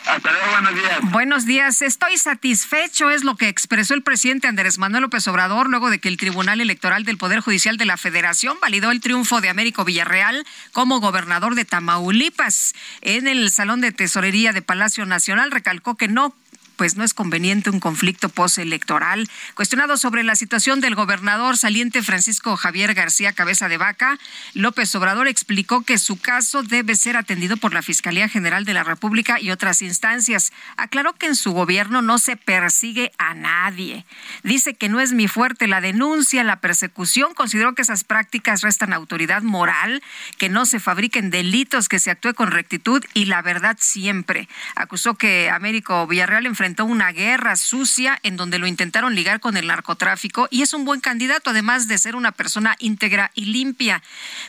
Hasta 0.07 0.33
luego, 0.33 0.47
buenos 0.51 0.75
días. 0.75 1.01
Buenos 1.12 1.47
días. 1.47 1.83
Estoy 1.83 2.18
satisfecho, 2.18 3.10
es 3.10 3.25
lo 3.25 3.36
que 3.36 3.49
expresó 3.49 3.94
el 3.94 4.02
presidente 4.02 4.47
Andrés 4.47 4.78
Manuel 4.78 5.02
López 5.02 5.26
Obrador 5.28 5.70
luego 5.70 5.89
de 5.89 5.99
que 5.99 6.09
el 6.09 6.18
Tribunal 6.18 6.60
Electoral 6.60 7.05
del 7.05 7.17
Poder 7.17 7.41
Judicial 7.41 7.78
de 7.78 7.86
la 7.86 7.97
Federación 7.97 8.59
validó 8.60 8.91
el 8.91 9.01
triunfo 9.01 9.41
de 9.41 9.49
Américo 9.49 9.84
Villarreal 9.84 10.47
como 10.73 11.01
gobernador 11.01 11.55
de 11.55 11.65
Tamaulipas. 11.65 12.75
En 13.01 13.26
el 13.26 13.51
Salón 13.51 13.81
de 13.81 13.93
Tesorería 13.93 14.52
de 14.52 14.60
Palacio 14.60 15.07
Nacional 15.07 15.51
recalcó 15.51 15.97
que 15.97 16.09
no 16.09 16.34
pues 16.77 16.97
no 16.97 17.05
es 17.05 17.15
conveniente 17.15 17.70
un 17.70 17.81
conflicto 17.81 18.28
postelectoral. 18.28 19.28
Cuestionado 19.55 19.97
sobre 19.97 20.23
la 20.23 20.36
situación 20.36 20.81
del 20.81 20.94
gobernador 20.94 21.57
saliente 21.57 22.03
Francisco 22.03 22.57
Javier 22.57 22.94
García 22.94 23.33
Cabeza 23.33 23.69
de 23.69 23.78
Vaca, 23.78 24.19
López 24.55 24.94
Obrador 24.94 25.28
explicó 25.28 25.83
que 25.83 25.99
su 25.99 26.19
caso 26.20 26.62
debe 26.62 26.94
ser 26.97 27.17
atendido 27.17 27.57
por 27.57 27.75
la 27.75 27.83
Fiscalía 27.83 28.28
General 28.28 28.65
de 28.65 28.75
la 28.75 28.85
República 28.85 29.41
y 29.41 29.51
otras 29.51 29.83
instancias. 29.83 30.53
Aclaró 30.77 31.15
que 31.15 31.27
en 31.27 31.36
su 31.36 31.53
gobierno 31.53 32.03
no 32.03 32.19
se 32.19 32.36
persigue 32.36 33.12
a 33.19 33.35
nadie. 33.35 34.05
Dice 34.43 34.75
que 34.75 34.89
no 34.89 35.01
es 35.01 35.12
mi 35.12 35.28
fuerte 35.28 35.67
la 35.67 35.81
denuncia, 35.81 36.44
la 36.44 36.61
persecución. 36.61 37.35
Consideró 37.35 37.75
que 37.75 37.83
esas 37.83 38.05
prácticas 38.05 38.62
restan 38.62 38.93
autoridad 38.93 39.43
moral, 39.43 40.03
que 40.39 40.49
no 40.49 40.67
se 40.67 40.81
fabriquen 40.81 41.31
delitos, 41.31 41.89
que 41.89 41.99
se 41.99 42.11
actúe 42.11 42.35
con 42.35 42.51
rectitud 42.51 43.05
y 43.15 43.27
la 43.27 43.43
verdad 43.43 43.77
siempre. 43.81 44.49
Acusó 44.75 45.15
que 45.15 45.51
Américo 45.51 46.07
Villarreal 46.07 46.47
enfrentó 46.47 46.64
enfrentó 46.65 46.86
una 46.86 47.12
guerra 47.12 47.57
sucia 47.57 48.18
en 48.23 48.39
donde 48.39 48.59
lo 48.59 48.67
intentaron 48.67 49.15
ligar 49.15 49.39
con 49.39 49.59
el 49.59 49.67
narcotráfico 49.67 50.49
y 50.51 50.62
es 50.62 50.73
un 50.73 50.86
buen 50.86 51.01
candidato, 51.01 51.51
además 51.51 51.89
de 51.89 51.99
ser 51.99 52.17
una 52.17 52.33
persona 52.33 52.75
íntegra 52.78 53.31
y 53.34 53.44
limpia. 53.44 54.02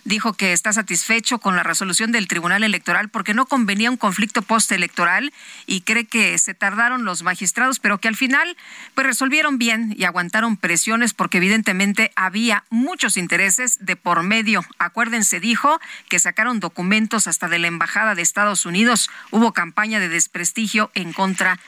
Dijo 0.05 0.31
que 0.31 0.53
está 0.53 0.71
satisfecho 0.71 1.39
con 1.39 1.57
la 1.57 1.63
resolución 1.63 2.13
del 2.13 2.29
Tribunal 2.29 2.63
Electoral 2.63 3.09
porque 3.09 3.33
no 3.33 3.47
convenía 3.47 3.91
un 3.91 3.97
conflicto 3.97 4.43
postelectoral 4.43 5.33
y 5.65 5.81
cree 5.81 6.05
que 6.05 6.37
se 6.37 6.53
tardaron 6.53 7.03
los 7.03 7.21
magistrados, 7.21 7.79
pero 7.79 7.97
que 7.97 8.07
al 8.07 8.15
final 8.15 8.55
pues 8.93 9.05
resolvieron 9.05 9.57
bien 9.57 9.93
y 9.97 10.05
aguantaron 10.05 10.55
presiones 10.55 11.13
porque 11.13 11.39
evidentemente 11.39 12.13
había 12.15 12.63
muchos 12.69 13.17
intereses 13.17 13.79
de 13.81 13.97
por 13.97 14.23
medio. 14.23 14.63
Acuérdense, 14.79 15.41
dijo 15.41 15.81
que 16.07 16.19
sacaron 16.19 16.61
documentos 16.61 17.27
hasta 17.27 17.49
de 17.49 17.59
la 17.59 17.67
Embajada 17.67 18.15
de 18.15 18.21
Estados 18.21 18.65
Unidos. 18.65 19.09
Hubo 19.31 19.51
campaña 19.51 19.99
de 19.99 20.07
desprestigio 20.07 20.91
en 20.93 21.11
contra 21.11 21.59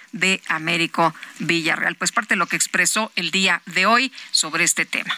Américo 0.48 1.14
Villarreal. 1.40 1.96
Pues 1.96 2.12
parte 2.12 2.36
de 2.36 2.40
lo 2.40 2.48
que 2.48 2.56
expresó 2.56 3.12
el 3.16 3.32
día 3.32 3.62
de 3.66 3.86
hoy 3.86 4.12
sobre 4.32 4.64
este 4.64 4.86
tema. 4.86 5.18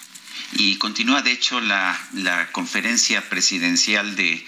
Y 0.54 0.78
continúa, 0.78 1.22
de 1.22 1.32
hecho, 1.32 1.62
la, 1.62 1.98
conferencia 2.52 3.30
presidencial 3.30 4.16
de, 4.16 4.46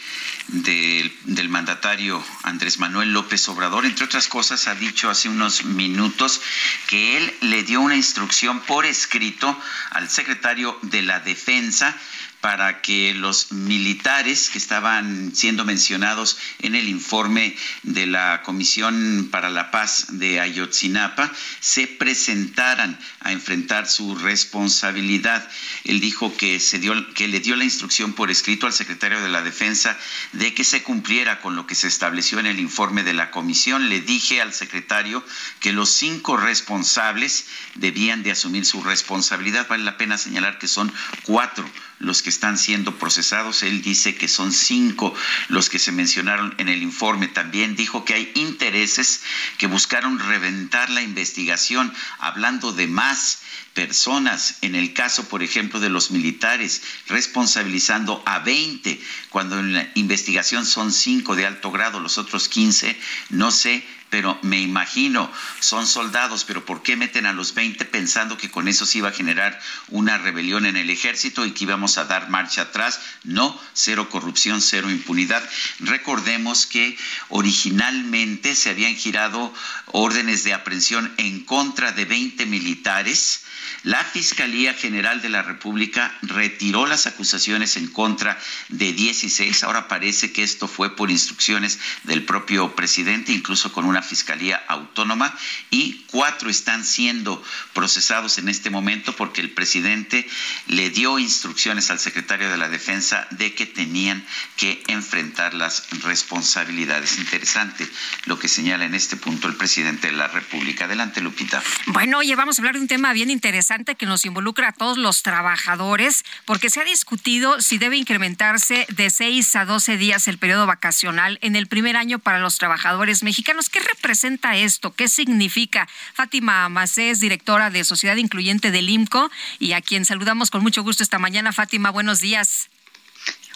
del 0.48 1.50
mandatario 1.50 2.24
Andrés 2.44 2.80
Manuel 2.80 3.14
López 3.14 3.48
Obrador. 3.50 3.86
Entre 3.86 4.06
otras 4.06 4.28
cosas, 4.28 4.68
ha 4.68 4.76
dicho 4.76 5.10
hace 5.10 5.30
unos 5.30 5.64
minutos 5.64 6.42
que 6.88 7.18
él 7.18 7.34
le 7.42 7.64
dio 7.64 7.82
una 7.82 7.96
instrucción 7.96 8.62
por 8.62 8.86
escrito 8.86 9.56
al 9.92 10.10
secretario 10.10 10.78
de 10.82 11.04
la 11.04 11.20
Defensa 11.20 11.96
para 12.42 12.82
que 12.82 13.14
los 13.14 13.52
militares 13.52 14.50
que 14.50 14.58
estaban 14.58 15.34
siendo 15.36 15.64
mencionados 15.64 16.38
en 16.60 16.76
el 16.76 16.90
informe 16.90 17.56
de 17.84 18.08
la 18.08 18.42
Comisión 18.44 19.30
para 19.32 19.50
la 19.50 19.70
Paz 19.70 20.08
de 20.10 20.40
Ayotzinapa 20.40 21.32
se 21.60 21.88
presentaran 21.88 23.00
a 23.20 23.32
enfrentar 23.32 23.88
su 23.88 24.16
responsabilidad. 24.16 25.48
Él 25.84 26.02
dijo 26.02 26.36
que 26.36 26.60
se 26.60 26.80
dio 26.80 26.92
que 27.14 27.28
le 27.28 27.40
dio 27.40 27.56
la 27.56 27.64
instrucción 27.64 28.14
por 28.14 28.32
escrito 28.32 28.66
al 28.66 28.74
secretario 28.74 29.22
de 29.22 29.30
la 29.30 29.44
Defensa 29.44 29.98
de 30.34 30.54
que 30.54 30.64
se 30.64 30.82
cumpliera 30.82 31.40
con 31.42 31.56
lo 31.56 31.68
que 31.68 31.76
se 31.76 31.88
estableció 31.88 32.40
en 32.40 32.48
el 32.48 32.60
informe 32.60 33.04
de 33.04 33.14
la 33.14 33.30
comisión. 33.30 33.90
Le 33.90 34.02
dije 34.02 34.42
al 34.42 34.54
secretario 34.54 35.24
que 35.60 35.74
los 35.74 35.92
cinco 35.92 36.38
responsables 36.38 37.46
debían 37.76 38.24
de 38.24 38.32
asumir 38.32 38.66
su 38.66 38.82
responsabilidad. 38.84 39.68
Vale 39.68 39.84
la 39.84 39.98
pena 39.98 40.18
señalar 40.18 40.58
que 40.58 40.68
son 40.68 40.92
cuatro 41.24 41.70
los 42.02 42.22
que 42.22 42.30
están 42.30 42.58
siendo 42.58 42.98
procesados. 42.98 43.64
Él 43.64 43.82
dice 43.82 44.16
que 44.16 44.28
son 44.28 44.52
cinco 44.52 45.14
los 45.48 45.70
que 45.70 45.80
se 45.80 45.92
mencionaron 45.92 46.54
en 46.58 46.70
el 46.70 46.84
informe. 46.84 47.28
También 47.28 47.76
dijo 47.76 48.04
que 48.06 48.14
hay 48.14 48.32
intereses 48.36 49.22
que 49.58 49.68
buscaron 49.68 50.20
reventar 50.20 50.90
la 50.90 51.02
investigación, 51.02 51.94
hablando 52.20 52.74
de 52.74 52.88
más 52.88 53.40
personas, 53.74 54.58
en 54.62 54.76
el 54.76 54.94
caso, 54.94 55.30
por 55.30 55.44
ejemplo, 55.44 55.80
de 55.80 55.90
los 55.90 56.12
militares, 56.12 56.82
responsabilizando 57.08 58.22
a 58.26 58.40
20, 58.40 59.00
cuando 59.30 59.60
en 59.60 59.74
la 59.74 59.90
investigación 59.96 60.66
son 60.66 60.92
cinco 60.92 61.36
de 61.36 61.46
alto 61.46 61.72
grado, 61.72 62.00
los 62.00 62.18
otros 62.18 62.50
15, 62.50 63.00
no 63.30 63.52
sé, 63.52 63.86
pero 64.12 64.38
me 64.44 64.60
imagino, 64.60 65.32
son 65.62 65.88
soldados, 65.88 66.44
pero 66.44 66.66
¿por 66.66 66.84
qué 66.84 66.98
meten 66.98 67.26
a 67.26 67.34
los 67.34 67.56
20 67.56 67.86
pensando 67.86 68.38
que 68.38 68.52
con 68.52 68.68
eso 68.68 68.86
se 68.86 68.98
iba 68.98 69.08
a 69.08 69.14
generar 69.14 69.60
una 69.88 70.18
rebelión 70.18 70.66
en 70.66 70.76
el 70.76 70.90
ejército 70.90 71.46
y 71.46 71.52
que 71.52 71.64
íbamos 71.64 71.98
a 71.98 72.04
dar 72.04 72.30
marcha 72.30 72.64
atrás? 72.64 73.00
No, 73.24 73.60
cero 73.74 74.10
corrupción, 74.10 74.62
cero 74.62 74.92
impunidad. 74.92 75.42
Recordemos 75.80 76.66
que 76.66 76.98
originalmente 77.30 78.54
se 78.54 78.70
habían 78.70 78.96
girado 78.96 79.54
órdenes 79.88 80.44
de 80.44 80.54
aprehensión 80.54 81.14
en 81.18 81.46
contra 81.46 81.94
de 81.94 82.04
20 82.04 82.46
militares 82.48 83.46
la 83.84 84.04
Fiscalía 84.04 84.74
General 84.74 85.22
de 85.22 85.30
la 85.30 85.42
República 85.42 86.16
retiró 86.22 86.86
las 86.86 87.08
acusaciones 87.08 87.78
en 87.78 87.88
contra 87.88 88.38
de 88.70 88.94
16. 88.94 89.64
Ahora 89.64 89.88
parece 89.88 90.32
que 90.32 90.44
esto 90.44 90.68
fue 90.68 90.96
por 90.96 91.10
instrucciones 91.12 91.80
del 92.04 92.24
propio 92.24 92.76
presidente, 92.76 93.32
incluso 93.32 93.72
con 93.72 93.86
una 93.86 94.02
fiscalía 94.02 94.64
autónoma, 94.68 95.36
y 95.70 96.06
cuatro 96.12 96.50
están 96.50 96.84
siendo 96.84 97.44
procesados 97.74 98.38
en 98.38 98.50
este 98.50 98.70
momento 98.70 99.16
porque 99.16 99.42
el 99.42 99.52
presidente 99.52 100.28
le 100.68 100.90
dio 100.90 101.20
instrucciones 101.20 101.90
al 101.92 102.00
secretario 102.00 102.50
de 102.50 102.58
la 102.58 102.70
Defensa 102.70 103.28
de 103.32 103.54
que 103.54 103.66
tenían 103.66 104.26
que 104.58 104.84
enfrentar 104.88 105.54
las 105.54 105.90
responsabilidades. 106.04 107.18
Interesante 107.18 107.88
lo 108.26 108.38
que 108.38 108.48
señala 108.48 108.86
en 108.86 108.96
este 108.96 109.18
punto 109.18 109.48
el 109.48 109.56
presidente 109.56 110.08
de 110.08 110.14
la 110.14 110.28
República. 110.28 110.86
Adelante, 110.86 111.22
Lupita. 111.22 111.64
Bueno, 111.88 112.20
oye, 112.20 112.36
vamos 112.36 112.58
a 112.58 112.62
hablar 112.62 112.76
de 112.76 112.82
un 112.82 112.88
tema 112.88 113.14
bien 113.14 113.30
interesante 113.30 113.61
que 113.98 114.06
nos 114.06 114.26
involucra 114.26 114.70
a 114.70 114.72
todos 114.72 114.98
los 114.98 115.24
trabajadores, 115.24 116.24
porque 116.46 116.70
se 116.70 116.82
ha 116.82 116.84
discutido 116.84 117.62
si 117.62 117.78
debe 117.78 117.96
incrementarse 117.96 118.86
de 118.90 119.10
6 119.10 119.56
a 119.56 119.66
12 119.66 119.98
días 119.98 120.28
el 120.28 120.38
periodo 120.38 120.66
vacacional 120.66 121.38
en 121.42 121.56
el 121.56 121.68
primer 121.68 121.96
año 121.96 122.20
para 122.20 122.40
los 122.40 122.58
trabajadores 122.58 123.24
mexicanos. 123.24 123.70
¿Qué 123.70 123.80
representa 123.80 124.58
esto? 124.58 124.94
¿Qué 124.94 125.08
significa? 125.08 125.88
Fátima 126.14 126.68
Macés, 126.70 127.20
directora 127.20 127.70
de 127.70 127.84
Sociedad 127.84 128.16
Incluyente 128.16 128.72
del 128.72 128.90
IMCO, 128.90 129.30
y 129.60 129.74
a 129.74 129.82
quien 129.82 130.06
saludamos 130.06 130.50
con 130.50 130.64
mucho 130.64 130.84
gusto 130.84 131.04
esta 131.04 131.20
mañana. 131.20 131.54
Fátima, 131.54 131.92
buenos 131.92 132.20
días. 132.20 132.70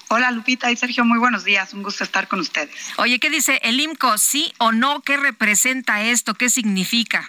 Hola 0.08 0.30
Lupita 0.30 0.72
y 0.72 0.78
Sergio, 0.78 1.04
muy 1.04 1.18
buenos 1.18 1.44
días, 1.44 1.74
un 1.74 1.82
gusto 1.82 2.04
estar 2.04 2.28
con 2.28 2.40
ustedes. 2.40 2.76
Oye, 2.98 3.20
¿qué 3.20 3.32
dice 3.32 3.60
el 3.64 3.80
IMCO? 3.80 4.20
¿Sí 4.20 4.54
o 4.60 4.72
no? 4.72 5.02
¿Qué 5.02 5.18
representa 5.18 6.04
esto? 6.04 6.36
¿Qué 6.36 6.50
significa? 6.50 7.28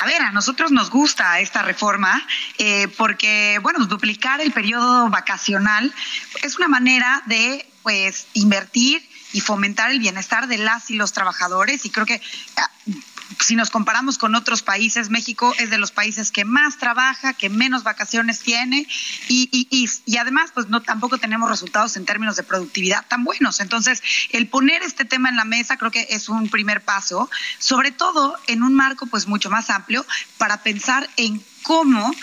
A 0.00 0.06
ver, 0.06 0.22
a 0.22 0.30
nosotros 0.32 0.70
nos 0.70 0.90
gusta 0.90 1.40
esta 1.40 1.62
reforma 1.62 2.24
eh, 2.58 2.88
porque, 2.96 3.58
bueno, 3.62 3.84
duplicar 3.86 4.40
el 4.40 4.52
periodo 4.52 5.08
vacacional 5.10 5.92
es 6.42 6.56
una 6.56 6.68
manera 6.68 7.22
de, 7.26 7.68
pues, 7.82 8.26
invertir 8.34 9.08
y 9.32 9.40
fomentar 9.40 9.90
el 9.90 9.98
bienestar 9.98 10.46
de 10.46 10.58
las 10.58 10.90
y 10.90 10.96
los 10.96 11.12
trabajadores 11.12 11.84
y 11.84 11.90
creo 11.90 12.06
que 12.06 12.20
ah, 12.56 12.70
si 13.40 13.56
nos 13.56 13.70
comparamos 13.70 14.18
con 14.18 14.34
otros 14.34 14.62
países, 14.62 15.10
México 15.10 15.54
es 15.58 15.70
de 15.70 15.78
los 15.78 15.92
países 15.92 16.30
que 16.30 16.44
más 16.44 16.78
trabaja, 16.78 17.34
que 17.34 17.50
menos 17.50 17.82
vacaciones 17.82 18.40
tiene 18.40 18.86
y, 19.28 19.48
y, 19.52 19.88
y, 20.06 20.16
además 20.16 20.50
pues 20.54 20.68
no 20.68 20.82
tampoco 20.82 21.18
tenemos 21.18 21.48
resultados 21.48 21.96
en 21.96 22.04
términos 22.04 22.36
de 22.36 22.42
productividad 22.42 23.06
tan 23.06 23.24
buenos. 23.24 23.60
Entonces, 23.60 24.02
el 24.30 24.48
poner 24.48 24.82
este 24.82 25.04
tema 25.04 25.28
en 25.28 25.36
la 25.36 25.44
mesa 25.44 25.76
creo 25.76 25.90
que 25.90 26.06
es 26.10 26.28
un 26.28 26.48
primer 26.48 26.82
paso, 26.82 27.30
sobre 27.58 27.90
todo 27.90 28.36
en 28.46 28.62
un 28.62 28.74
marco 28.74 29.06
pues 29.06 29.26
mucho 29.26 29.50
más 29.50 29.70
amplio 29.70 30.04
para 30.38 30.62
pensar 30.62 31.08
en 31.16 31.42
cómo 31.62 32.14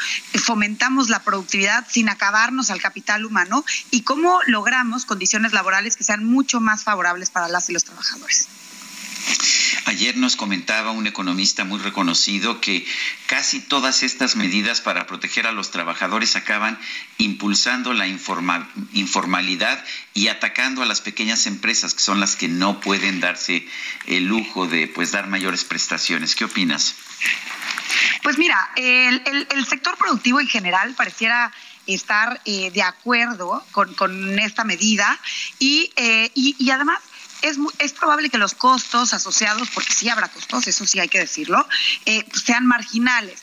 fomentamos 0.43 1.09
la 1.09 1.23
productividad 1.23 1.85
sin 1.89 2.09
acabarnos 2.09 2.71
al 2.71 2.81
capital 2.81 3.25
humano 3.25 3.63
y 3.91 4.01
cómo 4.01 4.39
logramos 4.47 5.05
condiciones 5.05 5.53
laborales 5.53 5.95
que 5.95 6.03
sean 6.03 6.25
mucho 6.25 6.59
más 6.59 6.83
favorables 6.83 7.29
para 7.29 7.47
las 7.47 7.69
y 7.69 7.73
los 7.73 7.83
trabajadores. 7.83 8.47
Ayer 9.85 10.17
nos 10.17 10.35
comentaba 10.35 10.89
un 10.89 11.05
economista 11.05 11.63
muy 11.63 11.79
reconocido 11.79 12.59
que 12.59 12.83
casi 13.27 13.59
todas 13.59 14.01
estas 14.01 14.35
medidas 14.35 14.81
para 14.81 15.05
proteger 15.05 15.45
a 15.45 15.51
los 15.51 15.69
trabajadores 15.69 16.35
acaban 16.35 16.79
impulsando 17.19 17.93
la 17.93 18.07
informalidad 18.07 19.85
y 20.15 20.27
atacando 20.29 20.81
a 20.81 20.87
las 20.87 21.01
pequeñas 21.01 21.45
empresas 21.45 21.93
que 21.93 22.01
son 22.01 22.19
las 22.19 22.35
que 22.35 22.47
no 22.47 22.79
pueden 22.79 23.19
darse 23.19 23.67
el 24.07 24.25
lujo 24.25 24.65
de 24.65 24.87
pues 24.87 25.11
dar 25.11 25.27
mayores 25.27 25.63
prestaciones. 25.63 26.35
¿Qué 26.35 26.45
opinas? 26.45 26.95
Pues 28.23 28.39
mira, 28.39 28.71
el, 28.77 29.65
sector 29.69 29.97
productivo 29.97 30.39
en 30.39 30.47
general 30.47 30.95
pareciera 30.95 31.51
estar 31.85 32.41
eh, 32.45 32.71
de 32.71 32.81
acuerdo 32.81 33.63
con, 33.71 34.39
esta 34.39 34.63
medida 34.63 35.19
y, 35.59 35.91
eh, 35.95 36.31
y 36.33 36.71
además 36.71 36.99
es, 37.41 37.57
es 37.79 37.93
probable 37.93 38.29
que 38.29 38.37
los 38.37 38.53
costos 38.53 39.13
asociados, 39.13 39.69
porque 39.69 39.93
sí 39.93 40.09
habrá 40.09 40.27
costos, 40.27 40.67
eso 40.67 40.85
sí 40.85 40.99
hay 40.99 41.09
que 41.09 41.19
decirlo, 41.19 41.67
eh, 42.05 42.25
sean 42.45 42.65
marginales. 42.65 43.41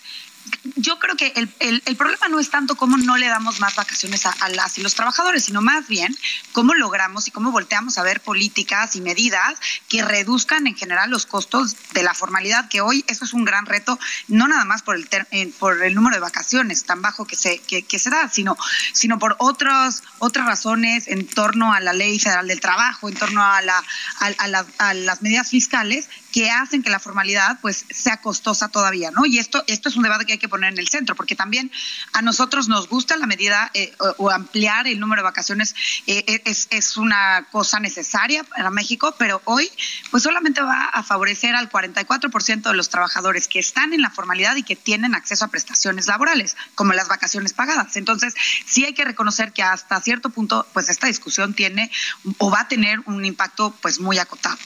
Yo 0.76 0.98
el, 1.34 1.82
el, 1.84 1.96
problema 1.96 2.28
no 2.28 2.40
es 2.40 2.50
tanto 2.50 2.76
cómo 2.76 2.96
no 2.96 3.16
le 3.16 3.28
damos 3.28 3.60
más 3.60 3.76
vacaciones 3.76 4.26
a, 4.26 4.48
las 4.50 4.78
y 4.78 4.82
los 4.82 4.94
trabajadores, 4.94 5.44
sino 5.44 5.62
más 5.62 5.88
bien 5.88 6.16
cómo 6.52 6.74
logramos 6.74 7.28
y 7.28 7.30
cómo 7.30 7.50
volteamos 7.50 7.98
a 7.98 8.02
ver 8.02 8.20
políticas 8.20 8.96
y 8.96 9.00
medidas 9.00 9.58
que 9.88 10.02
reduzcan 10.02 10.66
en 10.66 10.74
general 10.74 11.10
los 11.10 11.26
costos 11.26 11.76
de 11.92 12.02
la 12.02 12.14
formalidad, 12.14 12.68
que 12.68 12.80
hoy 12.80 13.04
eso 13.08 13.24
es 13.24 13.32
un 13.32 13.44
gran 13.44 13.66
reto, 13.66 13.98
no 14.28 14.48
nada 14.48 14.64
más 14.64 14.82
por 14.82 14.96
el, 14.96 15.08
eh, 15.30 15.52
por 15.58 15.82
el 15.82 15.94
número 15.94 16.16
de 16.16 16.20
vacaciones 16.20 16.84
tan 16.84 17.02
bajo 17.02 17.26
que 17.26 17.36
se, 17.36 17.58
que, 17.58 17.98
se 17.98 18.10
da, 18.10 18.28
sino, 18.28 18.56
sino 18.92 19.18
por 19.18 19.36
otras 19.38 20.02
otras 20.18 20.46
razones 20.46 21.08
en 21.08 21.26
torno 21.26 21.72
a 21.72 21.80
la 21.80 21.92
ley 21.92 22.18
federal 22.18 22.48
del 22.48 22.60
trabajo, 22.60 23.08
en 23.08 23.14
torno 23.14 23.42
a, 23.42 23.60
la, 23.62 23.82
a, 24.20 24.64
a 24.78 24.94
las 24.94 25.22
medidas 25.22 25.48
fiscales 25.48 26.08
que 26.32 26.50
hacen 26.50 26.82
que 26.82 26.90
la 26.90 26.98
formalidad 26.98 27.58
pues 27.60 27.84
sea 27.90 28.16
costosa 28.16 28.68
todavía, 28.68 29.10
¿no? 29.10 29.26
Y 29.26 29.38
esto, 29.38 29.62
esto 29.66 29.88
es 29.88 29.96
un 29.96 30.02
debate 30.02 30.24
que 30.24 30.32
hay 30.32 30.38
que 30.38 30.48
poner 30.48 30.72
en 30.72 30.78
el 30.78 30.88
centro, 30.88 31.11
porque 31.14 31.36
también 31.36 31.70
a 32.12 32.22
nosotros 32.22 32.68
nos 32.68 32.88
gusta 32.88 33.16
la 33.16 33.26
medida 33.26 33.70
eh, 33.74 33.92
o, 34.18 34.30
ampliar 34.30 34.86
el 34.86 35.00
número 35.00 35.22
de 35.22 35.24
vacaciones 35.24 35.74
eh, 36.06 36.24
eh, 36.26 36.42
es, 36.44 36.68
es, 36.70 36.96
una 36.96 37.46
cosa 37.50 37.80
necesaria 37.80 38.44
para 38.44 38.70
México, 38.70 39.14
pero 39.18 39.40
hoy 39.44 39.70
pues 40.10 40.22
solamente 40.22 40.60
va 40.60 40.86
a 40.86 41.02
favorecer 41.02 41.54
al 41.54 41.70
44% 41.70 42.62
de 42.62 42.74
los 42.74 42.88
trabajadores 42.88 43.48
que 43.48 43.58
están 43.58 43.92
en 43.92 44.02
la 44.02 44.10
formalidad 44.10 44.56
y 44.56 44.62
que 44.62 44.76
tienen 44.76 45.14
acceso 45.14 45.44
a 45.44 45.48
prestaciones 45.48 46.06
laborales, 46.06 46.56
como 46.74 46.92
las 46.92 47.08
vacaciones 47.08 47.52
pagadas. 47.52 47.96
Entonces, 47.96 48.34
sí 48.66 48.84
hay 48.84 48.94
que 48.94 49.04
reconocer 49.04 49.52
que 49.52 49.62
hasta 49.62 50.00
cierto 50.00 50.30
punto 50.30 50.66
pues 50.72 50.88
esta 50.88 51.06
discusión 51.06 51.54
tiene 51.54 51.90
o 52.38 52.50
va 52.50 52.60
a 52.60 52.68
tener 52.68 53.00
un 53.06 53.24
impacto 53.24 53.74
pues 53.80 54.00
muy 54.00 54.18
acotado. 54.18 54.58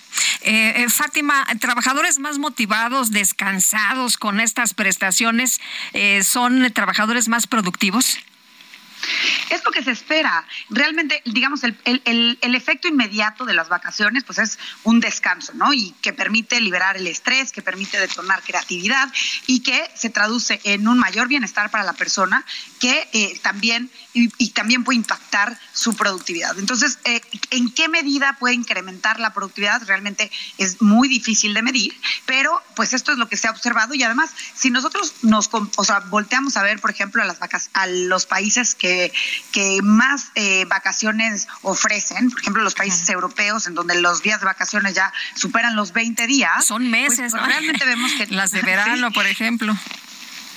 Fátima, 0.88 1.46
trabajadores 1.60 2.18
más 2.18 2.38
motivados, 2.38 3.10
descansados 3.10 4.16
con 4.16 4.40
estas 4.40 4.74
prestaciones, 4.74 5.60
eh, 5.92 6.22
son 6.36 6.70
trabajadores 6.74 7.28
más 7.28 7.46
productivos? 7.46 8.18
Es 9.48 9.64
lo 9.64 9.70
que 9.70 9.82
se 9.82 9.92
espera. 9.92 10.44
Realmente, 10.68 11.22
digamos, 11.24 11.62
el, 11.64 12.38
efecto 12.42 12.88
inmediato 12.88 13.46
de 13.46 13.54
las 13.54 13.70
vacaciones, 13.70 14.22
pues 14.22 14.38
es 14.38 14.58
un 14.84 15.00
descanso, 15.00 15.52
¿no? 15.54 15.72
Y 15.72 15.92
que 16.02 16.12
permite 16.12 16.60
liberar 16.60 16.98
el 16.98 17.06
estrés, 17.06 17.52
que 17.52 17.62
permite 17.62 17.98
detonar 17.98 18.42
creatividad 18.42 19.10
y 19.46 19.60
que 19.60 19.82
se 19.94 20.10
traduce 20.10 20.60
en 20.64 20.86
un 20.88 20.98
mayor 20.98 21.26
bienestar 21.26 21.70
para 21.70 21.84
la 21.84 21.94
persona 21.94 22.44
que 22.80 23.08
eh, 23.14 23.40
también 23.42 23.90
y, 24.16 24.50
también 24.50 24.84
puede 24.84 24.96
impactar 24.96 25.58
su 25.72 25.94
productividad. 25.94 26.58
Entonces, 26.58 26.98
eh, 27.04 27.20
¿en 27.50 27.70
qué 27.72 27.88
medida 27.88 28.36
puede 28.38 28.54
incrementar 28.54 29.20
la 29.20 29.34
productividad? 29.34 29.82
Realmente 29.86 30.30
es 30.56 30.80
muy 30.80 31.08
difícil 31.08 31.52
de 31.52 31.60
medir, 31.60 31.94
pero 32.24 32.62
pues 32.74 32.94
esto 32.94 33.12
es 33.12 33.18
lo 33.18 33.28
que 33.28 33.36
se 33.36 33.46
ha 33.46 33.50
observado 33.50 33.94
y 33.94 34.02
además, 34.02 34.30
si 34.54 34.70
nosotros 34.70 35.12
nos, 35.22 35.50
o 35.52 35.84
sea, 35.84 36.00
volteamos 36.00 36.56
a 36.56 36.62
ver, 36.62 36.80
por 36.80 36.90
ejemplo, 36.90 37.22
a, 37.22 37.26
las 37.26 37.38
vacas, 37.38 37.68
a 37.74 37.86
los 37.86 38.24
países 38.24 38.74
que, 38.74 39.12
que 39.52 39.80
más 39.82 40.30
eh, 40.34 40.64
vacaciones 40.64 41.46
ofrecen, 41.62 42.30
por 42.30 42.40
ejemplo, 42.40 42.62
los 42.62 42.74
países 42.74 43.06
europeos, 43.10 43.66
en 43.66 43.74
donde 43.74 44.00
los 44.00 44.22
días 44.22 44.40
de 44.40 44.46
vacaciones 44.46 44.94
ya 44.94 45.12
superan 45.34 45.76
los 45.76 45.92
20 45.92 46.26
días. 46.26 46.64
Son 46.64 46.90
pues, 46.90 47.18
meses, 47.18 47.32
Realmente 47.32 47.84
vemos 47.84 48.12
que... 48.12 48.26
Las 48.36 48.50
de 48.50 48.62
verano, 48.62 49.10
por 49.12 49.26
ejemplo 49.26 49.76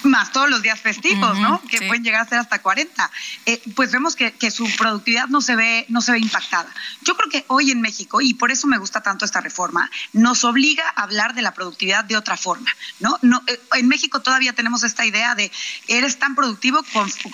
más 0.03 0.31
todos 0.31 0.49
los 0.49 0.61
días 0.61 0.79
festivos, 0.79 1.37
¿no? 1.39 1.61
Que 1.69 1.81
pueden 1.81 2.03
llegar 2.03 2.21
a 2.21 2.29
ser 2.29 2.39
hasta 2.39 2.59
40. 2.59 3.11
Eh, 3.45 3.61
pues 3.75 3.91
vemos 3.91 4.15
que, 4.15 4.51
su 4.51 4.67
productividad 4.77 5.27
no 5.27 5.41
se 5.41 5.55
ve 5.55 5.85
no 5.89 6.01
se 6.01 6.11
ve 6.11 6.19
impactada. 6.19 6.69
Yo 7.01 7.15
creo 7.15 7.29
que 7.29 7.45
hoy 7.47 7.71
en 7.71 7.81
México 7.81 8.21
y 8.21 8.33
por 8.33 8.51
eso 8.51 8.67
me 8.67 8.77
gusta 8.77 9.01
tanto 9.01 9.25
esta 9.25 9.41
reforma 9.41 9.89
nos 10.13 10.43
obliga 10.43 10.83
a 10.95 11.03
hablar 11.03 11.35
de 11.35 11.41
la 11.41 11.53
productividad 11.53 12.03
de 12.03 12.17
otra 12.17 12.35
forma, 12.35 12.71
¿no? 12.99 13.17
no 13.21 13.43
eh, 13.47 13.59
en 13.73 13.87
México 13.87 14.21
todavía 14.21 14.53
tenemos 14.53 14.83
esta 14.83 15.05
idea 15.05 15.35
de 15.35 15.51
eres 15.87 16.17
tan 16.17 16.35
productivo 16.35 16.83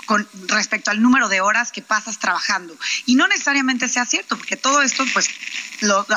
con, 0.06 0.28
respecto 0.48 0.92
al 0.92 1.02
número 1.02 1.30
de 1.30 1.42
horas 1.42 1.72
que 1.72 1.82
pasas 1.82 2.20
trabajando 2.20 2.76
y 3.06 3.16
no 3.16 3.28
necesariamente 3.28 3.88
sea 3.88 4.06
cierto 4.06 4.38
porque 4.38 4.58
todo 4.58 4.82
esto 4.82 5.06
pues 5.14 5.30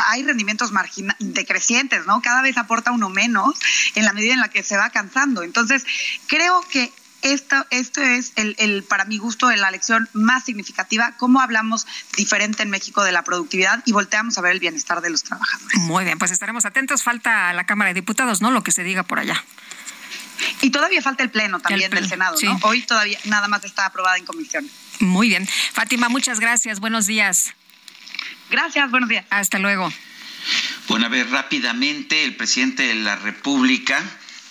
hay 0.08 0.22
rendimientos 0.22 0.72
decrecientes, 1.18 2.06
¿no? 2.06 2.20
Cada 2.22 2.42
vez 2.42 2.56
aporta 2.56 2.92
uno 2.92 3.08
menos 3.08 3.54
en 3.94 4.04
la 4.04 4.12
medida 4.12 4.34
en 4.34 4.40
la 4.40 4.48
que 4.48 4.62
se 4.62 4.76
va 4.76 4.90
cansando. 4.90 5.42
Entonces, 5.42 5.84
creo 6.38 6.60
que 6.70 6.92
esto, 7.22 7.66
esto 7.70 8.00
es 8.00 8.32
el, 8.36 8.54
el, 8.58 8.84
para 8.84 9.04
mi 9.04 9.18
gusto, 9.18 9.50
la 9.50 9.72
lección 9.72 10.08
más 10.12 10.44
significativa, 10.44 11.14
cómo 11.16 11.40
hablamos 11.40 11.84
diferente 12.16 12.62
en 12.62 12.70
México 12.70 13.02
de 13.02 13.10
la 13.10 13.24
productividad 13.24 13.82
y 13.86 13.92
volteamos 13.92 14.38
a 14.38 14.40
ver 14.40 14.52
el 14.52 14.60
bienestar 14.60 15.00
de 15.00 15.10
los 15.10 15.24
trabajadores. 15.24 15.80
Muy 15.80 16.04
bien, 16.04 16.16
pues 16.16 16.30
estaremos 16.30 16.64
atentos. 16.64 17.02
Falta 17.02 17.52
la 17.54 17.66
Cámara 17.66 17.88
de 17.88 17.94
Diputados, 17.94 18.40
¿no? 18.40 18.52
Lo 18.52 18.62
que 18.62 18.70
se 18.70 18.84
diga 18.84 19.02
por 19.02 19.18
allá. 19.18 19.44
Y 20.60 20.70
todavía 20.70 21.02
falta 21.02 21.24
el 21.24 21.30
Pleno 21.30 21.58
también 21.58 21.90
del 21.90 22.08
Senado, 22.08 22.36
¿no? 22.40 22.56
Hoy 22.62 22.82
todavía 22.82 23.18
nada 23.24 23.48
más 23.48 23.64
está 23.64 23.86
aprobada 23.86 24.16
en 24.16 24.24
comisión. 24.24 24.70
Muy 25.00 25.28
bien. 25.28 25.44
Fátima, 25.72 26.08
muchas 26.08 26.38
gracias. 26.38 26.78
Buenos 26.78 27.06
días. 27.06 27.52
Gracias, 28.48 28.88
buenos 28.92 29.08
días. 29.08 29.24
Hasta 29.30 29.58
luego. 29.58 29.92
Bueno, 30.86 31.06
a 31.06 31.08
ver, 31.08 31.28
rápidamente, 31.30 32.22
el 32.22 32.36
presidente 32.36 32.84
de 32.84 32.94
la 32.94 33.16
República 33.16 34.00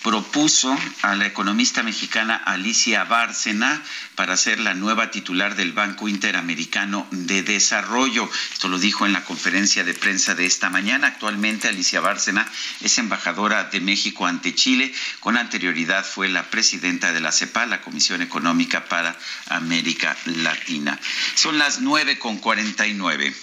propuso 0.08 0.74
a 1.02 1.14
la 1.16 1.26
economista 1.26 1.82
mexicana 1.82 2.34
Alicia 2.34 3.04
Bárcena 3.04 3.82
para 4.14 4.38
ser 4.38 4.58
la 4.58 4.72
nueva 4.72 5.10
titular 5.10 5.54
del 5.54 5.74
Banco 5.74 6.08
Interamericano 6.08 7.06
de 7.10 7.42
Desarrollo. 7.42 8.26
Esto 8.50 8.68
lo 8.68 8.78
dijo 8.78 9.04
en 9.04 9.12
la 9.12 9.26
conferencia 9.26 9.84
de 9.84 9.92
prensa 9.92 10.34
de 10.34 10.46
esta 10.46 10.70
mañana. 10.70 11.08
Actualmente 11.08 11.68
Alicia 11.68 12.00
Bárcena 12.00 12.50
es 12.80 12.96
embajadora 12.96 13.64
de 13.64 13.82
México 13.82 14.26
ante 14.26 14.54
Chile. 14.54 14.94
Con 15.20 15.36
anterioridad 15.36 16.06
fue 16.06 16.30
la 16.30 16.48
presidenta 16.48 17.12
de 17.12 17.20
la 17.20 17.30
CEPA, 17.30 17.66
la 17.66 17.82
Comisión 17.82 18.22
Económica 18.22 18.86
para 18.86 19.14
América 19.48 20.16
Latina. 20.24 20.98
Son 21.34 21.58
las 21.58 21.82
9.49. 21.82 23.34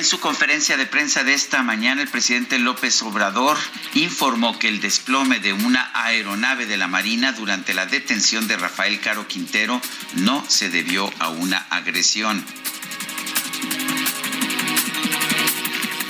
En 0.00 0.06
su 0.06 0.18
conferencia 0.18 0.78
de 0.78 0.86
prensa 0.86 1.24
de 1.24 1.34
esta 1.34 1.62
mañana, 1.62 2.00
el 2.00 2.08
presidente 2.08 2.58
López 2.58 3.02
Obrador 3.02 3.58
informó 3.92 4.58
que 4.58 4.68
el 4.68 4.80
desplome 4.80 5.40
de 5.40 5.52
una 5.52 5.90
aeronave 5.92 6.64
de 6.64 6.78
la 6.78 6.88
Marina 6.88 7.32
durante 7.32 7.74
la 7.74 7.84
detención 7.84 8.48
de 8.48 8.56
Rafael 8.56 8.98
Caro 9.00 9.28
Quintero 9.28 9.78
no 10.14 10.42
se 10.48 10.70
debió 10.70 11.12
a 11.18 11.28
una 11.28 11.58
agresión. 11.68 12.42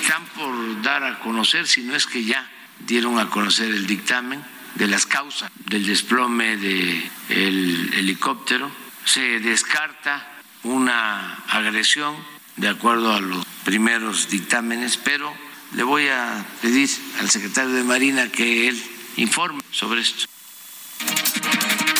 Están 0.01 0.25
por 0.37 0.83
dar 0.83 1.03
a 1.03 1.19
conocer, 1.19 1.67
si 1.67 1.83
no 1.83 1.97
es 1.97 2.07
que 2.07 2.23
ya 2.23 2.49
dieron 2.79 3.19
a 3.19 3.29
conocer 3.29 3.73
el 3.73 3.89
dictamen 3.89 4.41
de 4.77 4.87
las 4.87 5.05
causas 5.05 5.51
del 5.67 5.85
desplome 5.85 6.59
del 6.59 7.11
helicóptero. 7.29 8.71
Se 9.05 9.41
descarta 9.41 10.29
una 10.63 11.35
agresión 11.49 12.40
de 12.61 12.69
acuerdo 12.69 13.15
a 13.15 13.21
los 13.21 13.45
primeros 13.65 14.29
dictámenes, 14.29 14.99
pero 14.99 15.35
le 15.73 15.83
voy 15.83 16.09
a 16.09 16.45
pedir 16.61 16.91
al 17.19 17.31
secretario 17.31 17.73
de 17.73 17.83
Marina 17.83 18.31
que 18.31 18.69
él 18.69 18.83
informe 19.17 19.63
sobre 19.71 20.03
esto. 20.03 20.27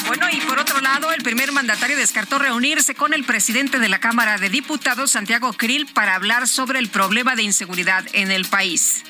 Bueno, 0.07 0.27
y 0.31 0.41
por 0.43 0.59
otro 0.59 0.81
lado, 0.81 1.13
el 1.13 1.23
primer 1.23 1.53
mandatario 1.53 1.97
descartó 1.97 2.39
reunirse 2.39 2.95
con 2.95 3.15
el 3.15 3.25
presidente 3.25 3.79
de 3.79 3.89
la 3.89 4.01
Cámara 4.01 4.37
de 4.37 4.51
Diputados, 4.51 5.13
Santiago 5.13 5.53
Krill, 5.55 5.87
para 5.87 6.15
hablar 6.15 6.47
sobre 6.47 6.79
el 6.79 6.89
problema 6.89 7.37
de 7.37 7.43
inseguridad 7.43 8.05
en 8.13 8.31
el 8.31 8.45
país. 8.45 9.03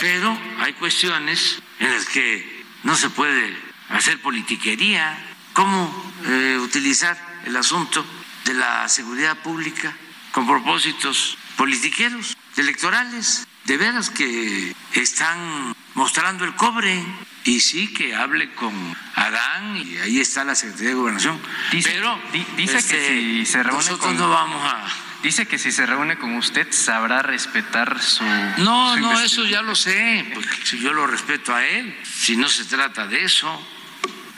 Pero 0.00 0.38
hay 0.58 0.74
cuestiones 0.74 1.62
en 1.78 1.90
las 1.94 2.04
que 2.06 2.64
no 2.82 2.94
se 2.94 3.08
puede 3.08 3.56
hacer 3.88 4.20
politiquería. 4.20 5.16
¿Cómo 5.54 6.12
eh, 6.26 6.58
utilizar 6.60 7.16
el 7.46 7.56
asunto 7.56 8.04
de 8.44 8.54
la 8.54 8.88
seguridad 8.88 9.38
pública 9.38 9.96
con 10.34 10.46
propósitos 10.48 11.38
politiqueros, 11.56 12.36
electorales. 12.56 13.46
de 13.64 13.78
veras 13.78 14.10
que 14.10 14.74
están 14.92 15.74
mostrando 15.94 16.44
el 16.44 16.54
cobre. 16.54 17.02
Y 17.44 17.60
sí, 17.60 17.92
que 17.92 18.14
hable 18.14 18.52
con 18.54 18.72
Adán 19.14 19.76
y 19.76 19.98
ahí 19.98 20.18
está 20.20 20.44
la 20.44 20.54
Secretaría 20.54 20.88
de 20.90 20.94
Gobernación. 20.94 21.40
Pero 21.70 22.18
dice 22.56 22.78
este, 22.78 22.96
que 22.96 23.08
si 23.08 23.46
se 23.46 23.62
reúne 23.62 23.78
nosotros 23.78 24.00
con- 24.00 24.16
no 24.16 24.28
vamos 24.30 24.60
a... 24.72 24.86
Dice 25.22 25.46
que 25.46 25.58
si 25.58 25.70
se 25.72 25.86
reúne 25.86 26.18
con 26.18 26.34
usted 26.36 26.70
sabrá 26.72 27.22
respetar 27.22 28.00
su... 28.02 28.24
No, 28.58 28.94
su 28.94 29.00
no, 29.00 29.20
eso 29.20 29.44
ya 29.46 29.62
lo 29.62 29.74
sé, 29.74 30.24
si 30.64 30.78
yo 30.80 30.92
lo 30.92 31.06
respeto 31.06 31.54
a 31.54 31.64
él, 31.64 31.98
si 32.02 32.36
no 32.36 32.48
se 32.48 32.64
trata 32.64 33.06
de 33.06 33.24
eso, 33.24 33.48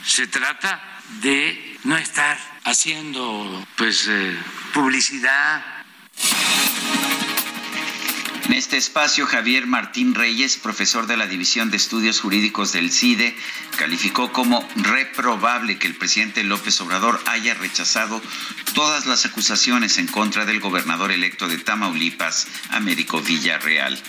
se 0.05 0.27
trata 0.27 0.81
de 1.21 1.77
no 1.83 1.97
estar 1.97 2.37
haciendo 2.65 3.65
pues 3.75 4.07
eh, 4.09 4.37
publicidad. 4.73 5.76
En 8.47 8.53
este 8.53 8.77
espacio, 8.77 9.25
Javier 9.25 9.67
Martín 9.67 10.15
Reyes, 10.15 10.57
profesor 10.57 11.05
de 11.05 11.17
la 11.17 11.27
División 11.27 11.69
de 11.69 11.75
Estudios 11.75 12.21
Jurídicos 12.21 12.71
del 12.71 12.91
CIDE, 12.91 13.35
calificó 13.77 14.31
como 14.31 14.67
reprobable 14.75 15.77
que 15.77 15.87
el 15.87 15.95
presidente 15.95 16.45
López 16.45 16.79
Obrador 16.79 17.19
haya 17.25 17.53
rechazado 17.55 18.21
todas 18.73 19.05
las 19.05 19.25
acusaciones 19.25 19.97
en 19.97 20.07
contra 20.07 20.45
del 20.45 20.61
gobernador 20.61 21.11
electo 21.11 21.49
de 21.49 21.57
Tamaulipas, 21.57 22.47
Américo 22.71 23.21
Villarreal. 23.21 23.99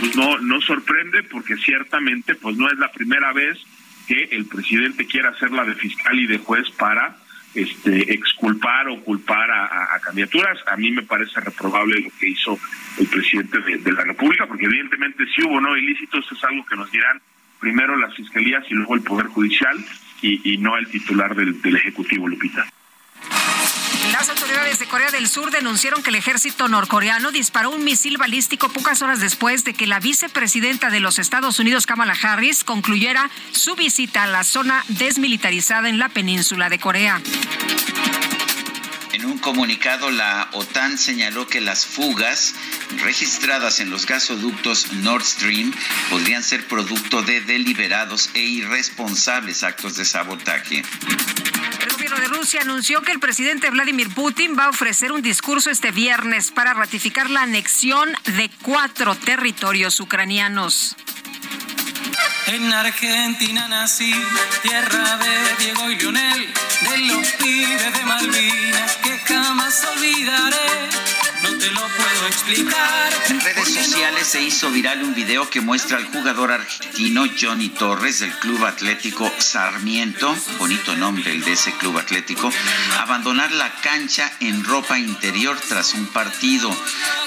pues 0.00 0.16
no, 0.16 0.38
no 0.38 0.60
sorprende 0.62 1.22
porque 1.24 1.56
ciertamente 1.56 2.34
pues 2.34 2.56
no 2.56 2.70
es 2.70 2.78
la 2.78 2.90
primera 2.92 3.32
vez 3.34 3.58
que 4.06 4.24
el 4.32 4.46
presidente 4.46 5.06
quiera 5.06 5.30
hacerla 5.30 5.64
de 5.64 5.74
fiscal 5.74 6.18
y 6.18 6.26
de 6.26 6.38
juez 6.38 6.70
para 6.78 7.18
este 7.56 8.12
exculpar 8.12 8.88
o 8.88 9.02
culpar 9.02 9.50
a, 9.50 9.98
candidaturas. 10.00 10.58
A 10.66 10.76
mí 10.76 10.90
me 10.90 11.02
parece 11.02 11.40
reprobable 11.40 12.00
lo 12.00 12.10
que 12.18 12.28
hizo 12.28 12.58
el 12.98 13.06
presidente 13.06 13.58
de, 13.60 13.92
la 13.92 14.04
República, 14.04 14.46
porque 14.46 14.66
evidentemente 14.66 15.24
si 15.34 15.42
hubo 15.42 15.60
no 15.60 15.76
ilícitos 15.76 16.24
es 16.30 16.44
algo 16.44 16.64
que 16.66 16.76
nos 16.76 16.90
dirán 16.90 17.20
primero 17.60 17.96
las 17.96 18.14
fiscalías 18.14 18.64
y 18.70 18.74
luego 18.74 18.94
el 18.94 19.02
Poder 19.02 19.26
Judicial 19.26 19.76
y, 20.22 20.58
no 20.58 20.76
el 20.76 20.86
titular 20.88 21.34
del 21.34 21.76
Ejecutivo, 21.76 22.28
Lupita. 22.28 22.66
Las 24.12 24.28
autoridades 24.28 24.78
de 24.78 24.86
Corea 24.86 25.10
del 25.10 25.28
Sur 25.28 25.50
denunciaron 25.50 26.02
que 26.02 26.10
el 26.10 26.16
ejército 26.16 26.68
norcoreano 26.68 27.32
disparó 27.32 27.70
un 27.70 27.84
misil 27.84 28.18
balístico 28.18 28.68
pocas 28.68 29.02
horas 29.02 29.20
después 29.20 29.64
de 29.64 29.74
que 29.74 29.86
la 29.86 30.00
vicepresidenta 30.00 30.90
de 30.90 31.00
los 31.00 31.18
Estados 31.18 31.58
Unidos, 31.58 31.86
Kamala 31.86 32.14
Harris, 32.20 32.64
concluyera 32.64 33.30
su 33.52 33.74
visita 33.74 34.22
a 34.22 34.26
la 34.26 34.44
zona 34.44 34.84
desmilitarizada 34.88 35.88
en 35.88 35.98
la 35.98 36.08
península 36.08 36.68
de 36.68 36.78
Corea. 36.78 37.20
En 39.16 39.24
un 39.24 39.38
comunicado, 39.38 40.10
la 40.10 40.50
OTAN 40.52 40.98
señaló 40.98 41.46
que 41.46 41.62
las 41.62 41.86
fugas 41.86 42.54
registradas 43.02 43.80
en 43.80 43.88
los 43.88 44.04
gasoductos 44.04 44.92
Nord 44.92 45.24
Stream 45.24 45.72
podrían 46.10 46.42
ser 46.42 46.68
producto 46.68 47.22
de 47.22 47.40
deliberados 47.40 48.28
e 48.34 48.40
irresponsables 48.40 49.62
actos 49.62 49.96
de 49.96 50.04
sabotaje. 50.04 50.84
El 51.80 51.88
gobierno 51.94 52.18
de 52.18 52.28
Rusia 52.28 52.60
anunció 52.60 53.00
que 53.00 53.12
el 53.12 53.18
presidente 53.18 53.70
Vladimir 53.70 54.10
Putin 54.10 54.54
va 54.54 54.66
a 54.66 54.68
ofrecer 54.68 55.12
un 55.12 55.22
discurso 55.22 55.70
este 55.70 55.92
viernes 55.92 56.50
para 56.50 56.74
ratificar 56.74 57.30
la 57.30 57.40
anexión 57.40 58.12
de 58.36 58.50
cuatro 58.60 59.14
territorios 59.14 59.98
ucranianos. 59.98 60.94
En 62.46 62.72
Argentina 62.72 63.68
nací, 63.68 64.12
tierra 64.62 65.16
de 65.16 65.64
Diego 65.64 65.90
y 65.90 65.96
Lionel, 65.96 66.54
de 66.82 66.98
los 66.98 67.28
pibes 67.32 67.92
de 67.92 68.04
Malvinas 68.04 68.96
que 69.02 69.18
jamás 69.18 69.84
olvidaré. 69.84 70.88
No 71.46 71.58
te 71.58 71.70
lo 71.70 71.80
puedo 71.80 72.26
explicar. 72.26 73.12
En 73.28 73.40
redes 73.40 73.72
sociales 73.72 74.26
se 74.26 74.42
hizo 74.42 74.68
viral 74.70 75.04
un 75.04 75.14
video 75.14 75.48
que 75.48 75.60
muestra 75.60 75.96
al 75.96 76.06
jugador 76.06 76.50
argentino 76.50 77.24
Johnny 77.40 77.68
Torres 77.68 78.18
del 78.18 78.32
Club 78.40 78.64
Atlético 78.64 79.30
Sarmiento, 79.38 80.36
bonito 80.58 80.96
nombre 80.96 81.30
el 81.30 81.44
de 81.44 81.52
ese 81.52 81.72
club 81.74 81.98
atlético, 81.98 82.50
abandonar 82.98 83.52
la 83.52 83.72
cancha 83.80 84.32
en 84.40 84.64
ropa 84.64 84.98
interior 84.98 85.56
tras 85.68 85.94
un 85.94 86.06
partido. 86.06 86.76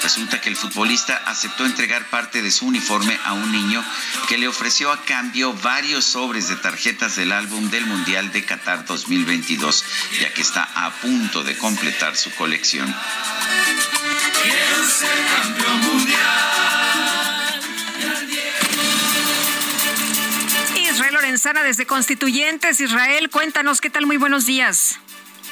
Resulta 0.02 0.38
que 0.38 0.50
el 0.50 0.56
futbolista 0.56 1.22
aceptó 1.24 1.64
entregar 1.64 2.04
parte 2.10 2.42
de 2.42 2.50
su 2.50 2.66
uniforme 2.66 3.18
a 3.24 3.32
un 3.32 3.50
niño 3.50 3.82
que 4.28 4.36
le 4.36 4.48
ofreció 4.48 4.92
a 4.92 5.02
cambio 5.02 5.54
varios 5.54 6.04
sobres 6.04 6.48
de 6.48 6.56
tarjetas 6.56 7.16
del 7.16 7.32
álbum 7.32 7.70
del 7.70 7.86
Mundial 7.86 8.32
de 8.32 8.44
Qatar 8.44 8.84
2022, 8.84 9.84
ya 10.20 10.34
que 10.34 10.42
está 10.42 10.68
a 10.74 10.90
punto 10.90 11.42
de 11.42 11.56
completar 11.56 12.16
su 12.16 12.30
colección. 12.32 12.94
Quiero 14.42 14.84
ser 14.84 15.18
campeón 15.36 15.80
mundial. 15.80 16.20
Israel 20.90 21.14
Lorenzana 21.14 21.62
desde 21.62 21.86
Constituyentes. 21.86 22.80
Israel, 22.80 23.30
cuéntanos 23.30 23.80
qué 23.80 23.90
tal. 23.90 24.06
Muy 24.06 24.16
buenos 24.16 24.46
días. 24.46 24.98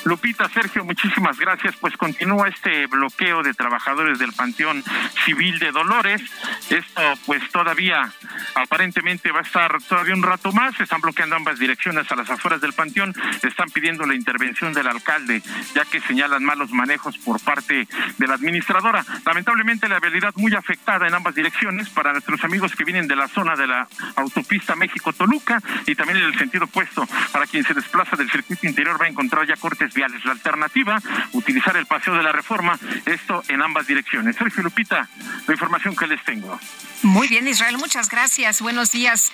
Lupita, 0.05 0.49
Sergio, 0.49 0.85
muchísimas 0.85 1.39
gracias. 1.39 1.77
Pues 1.77 1.97
continúa 1.97 2.49
este 2.49 2.87
bloqueo 2.87 3.43
de 3.43 3.55
trabajadores 3.55 4.19
del 4.19 4.33
Panteón 4.33 4.83
Civil 5.25 5.59
de 5.59 5.73
Dolores. 5.73 6.23
Esto 6.71 7.03
pues 7.27 7.49
todavía 7.51 8.11
aparentemente 8.55 9.33
va 9.33 9.41
a 9.41 9.43
estar 9.43 9.83
todavía 9.83 10.15
un 10.15 10.23
rato 10.23 10.53
más. 10.53 10.79
Están 10.81 11.01
bloqueando 11.01 11.37
ambas 11.37 11.59
direcciones 11.59 12.11
a 12.11 12.17
las 12.17 12.31
afueras 12.31 12.61
del 12.61 12.73
Panteón. 12.73 13.15
Están 13.43 13.69
pidiendo 13.71 14.07
la 14.07 14.15
intervención 14.15 14.73
del 14.73 14.87
alcalde, 14.87 15.43
ya 15.75 15.85
que 15.85 16.01
señalan 16.01 16.45
malos 16.45 16.71
manejos 16.71 17.19
por 17.19 17.41
parte 17.41 17.87
de 18.17 18.27
la 18.27 18.35
administradora. 18.35 19.05
Lamentablemente 19.27 19.89
la 19.89 20.01
vialidad 20.01 20.33
muy 20.37 20.55
afectada 20.55 21.07
en 21.07 21.15
ambas 21.15 21.35
direcciones 21.35 21.89
para 21.91 22.13
nuestros 22.13 22.43
amigos 22.45 22.75
que 22.75 22.85
vienen 22.85 23.09
de 23.09 23.17
la 23.17 23.29
zona 23.29 23.57
de 23.57 23.67
la 23.67 23.89
autopista 24.17 24.77
México-Toluca 24.77 25.61
y 25.87 25.95
también 25.95 26.19
en 26.19 26.25
el 26.25 26.39
sentido 26.39 26.65
opuesto. 26.65 27.07
Para 27.33 27.47
quien 27.47 27.65
se 27.65 27.75
desplaza 27.75 28.17
del 28.17 28.31
circuito 28.31 28.67
interior 28.67 29.01
va 29.01 29.07
a 29.07 29.09
encontrar 29.09 29.47
ya 29.47 29.57
cortes 29.57 29.88
viales. 29.95 30.25
La 30.25 30.33
alternativa, 30.33 31.01
utilizar 31.33 31.77
el 31.77 31.87
paseo 31.87 32.15
de 32.15 32.23
la 32.23 32.33
reforma, 32.33 32.79
esto 33.07 33.43
en 33.49 33.63
ambas 33.63 33.87
direcciones. 33.87 34.37
Sergio 34.37 34.63
Lupita, 34.63 35.09
la 35.47 35.55
información 35.55 35.95
que 35.97 36.07
les 36.07 36.23
tengo. 36.25 36.59
Muy 37.03 37.29
bien, 37.29 37.47
Israel, 37.47 37.79
muchas 37.79 38.09
gracias. 38.09 38.61
Buenos 38.61 38.91
días. 38.91 39.31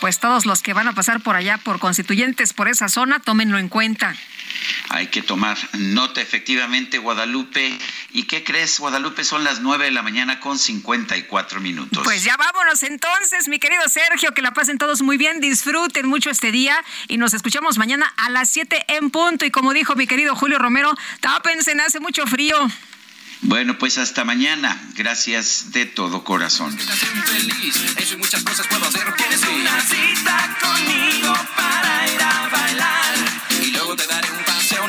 Pues 0.00 0.18
todos 0.18 0.46
los 0.46 0.62
que 0.62 0.72
van 0.72 0.88
a 0.88 0.94
pasar 0.94 1.20
por 1.20 1.36
allá, 1.36 1.58
por 1.58 1.78
constituyentes, 1.78 2.52
por 2.52 2.68
esa 2.68 2.88
zona, 2.88 3.20
tómenlo 3.20 3.58
en 3.58 3.68
cuenta. 3.68 4.14
Hay 4.90 5.08
que 5.08 5.22
tomar 5.22 5.56
nota 5.74 6.20
efectivamente, 6.20 6.98
Guadalupe. 6.98 7.78
¿Y 8.12 8.24
qué 8.24 8.42
crees, 8.42 8.78
Guadalupe? 8.78 9.24
Son 9.24 9.44
las 9.44 9.60
9 9.60 9.86
de 9.86 9.90
la 9.92 10.02
mañana 10.02 10.40
con 10.40 10.58
54 10.58 11.60
minutos. 11.60 12.02
Pues 12.04 12.24
ya 12.24 12.36
vámonos 12.36 12.82
entonces, 12.82 13.48
mi 13.48 13.58
querido 13.58 13.88
Sergio, 13.88 14.32
que 14.34 14.42
la 14.42 14.52
pasen 14.52 14.78
todos 14.78 15.02
muy 15.02 15.16
bien, 15.16 15.40
disfruten 15.40 16.06
mucho 16.06 16.30
este 16.30 16.50
día 16.50 16.82
y 17.08 17.16
nos 17.16 17.34
escuchamos 17.34 17.78
mañana 17.78 18.12
a 18.16 18.30
las 18.30 18.50
7 18.50 18.84
en 18.88 19.10
punto. 19.10 19.44
Y 19.44 19.50
como 19.50 19.72
dijo 19.72 19.94
mi 19.94 20.06
querido 20.06 20.34
Julio 20.34 20.58
Romero, 20.58 20.92
tápense, 21.20 21.74
hace 21.80 22.00
mucho 22.00 22.26
frío. 22.26 22.56
Bueno, 23.44 23.78
pues 23.78 23.98
hasta 23.98 24.24
mañana. 24.24 24.90
Gracias 24.96 25.72
de 25.72 25.86
todo 25.86 26.24
corazón. 26.24 26.76
Y 33.62 33.70
luego 33.70 33.96
te 33.96 34.06
daré 34.06 34.30
un 34.30 34.44
paseo 34.44 34.88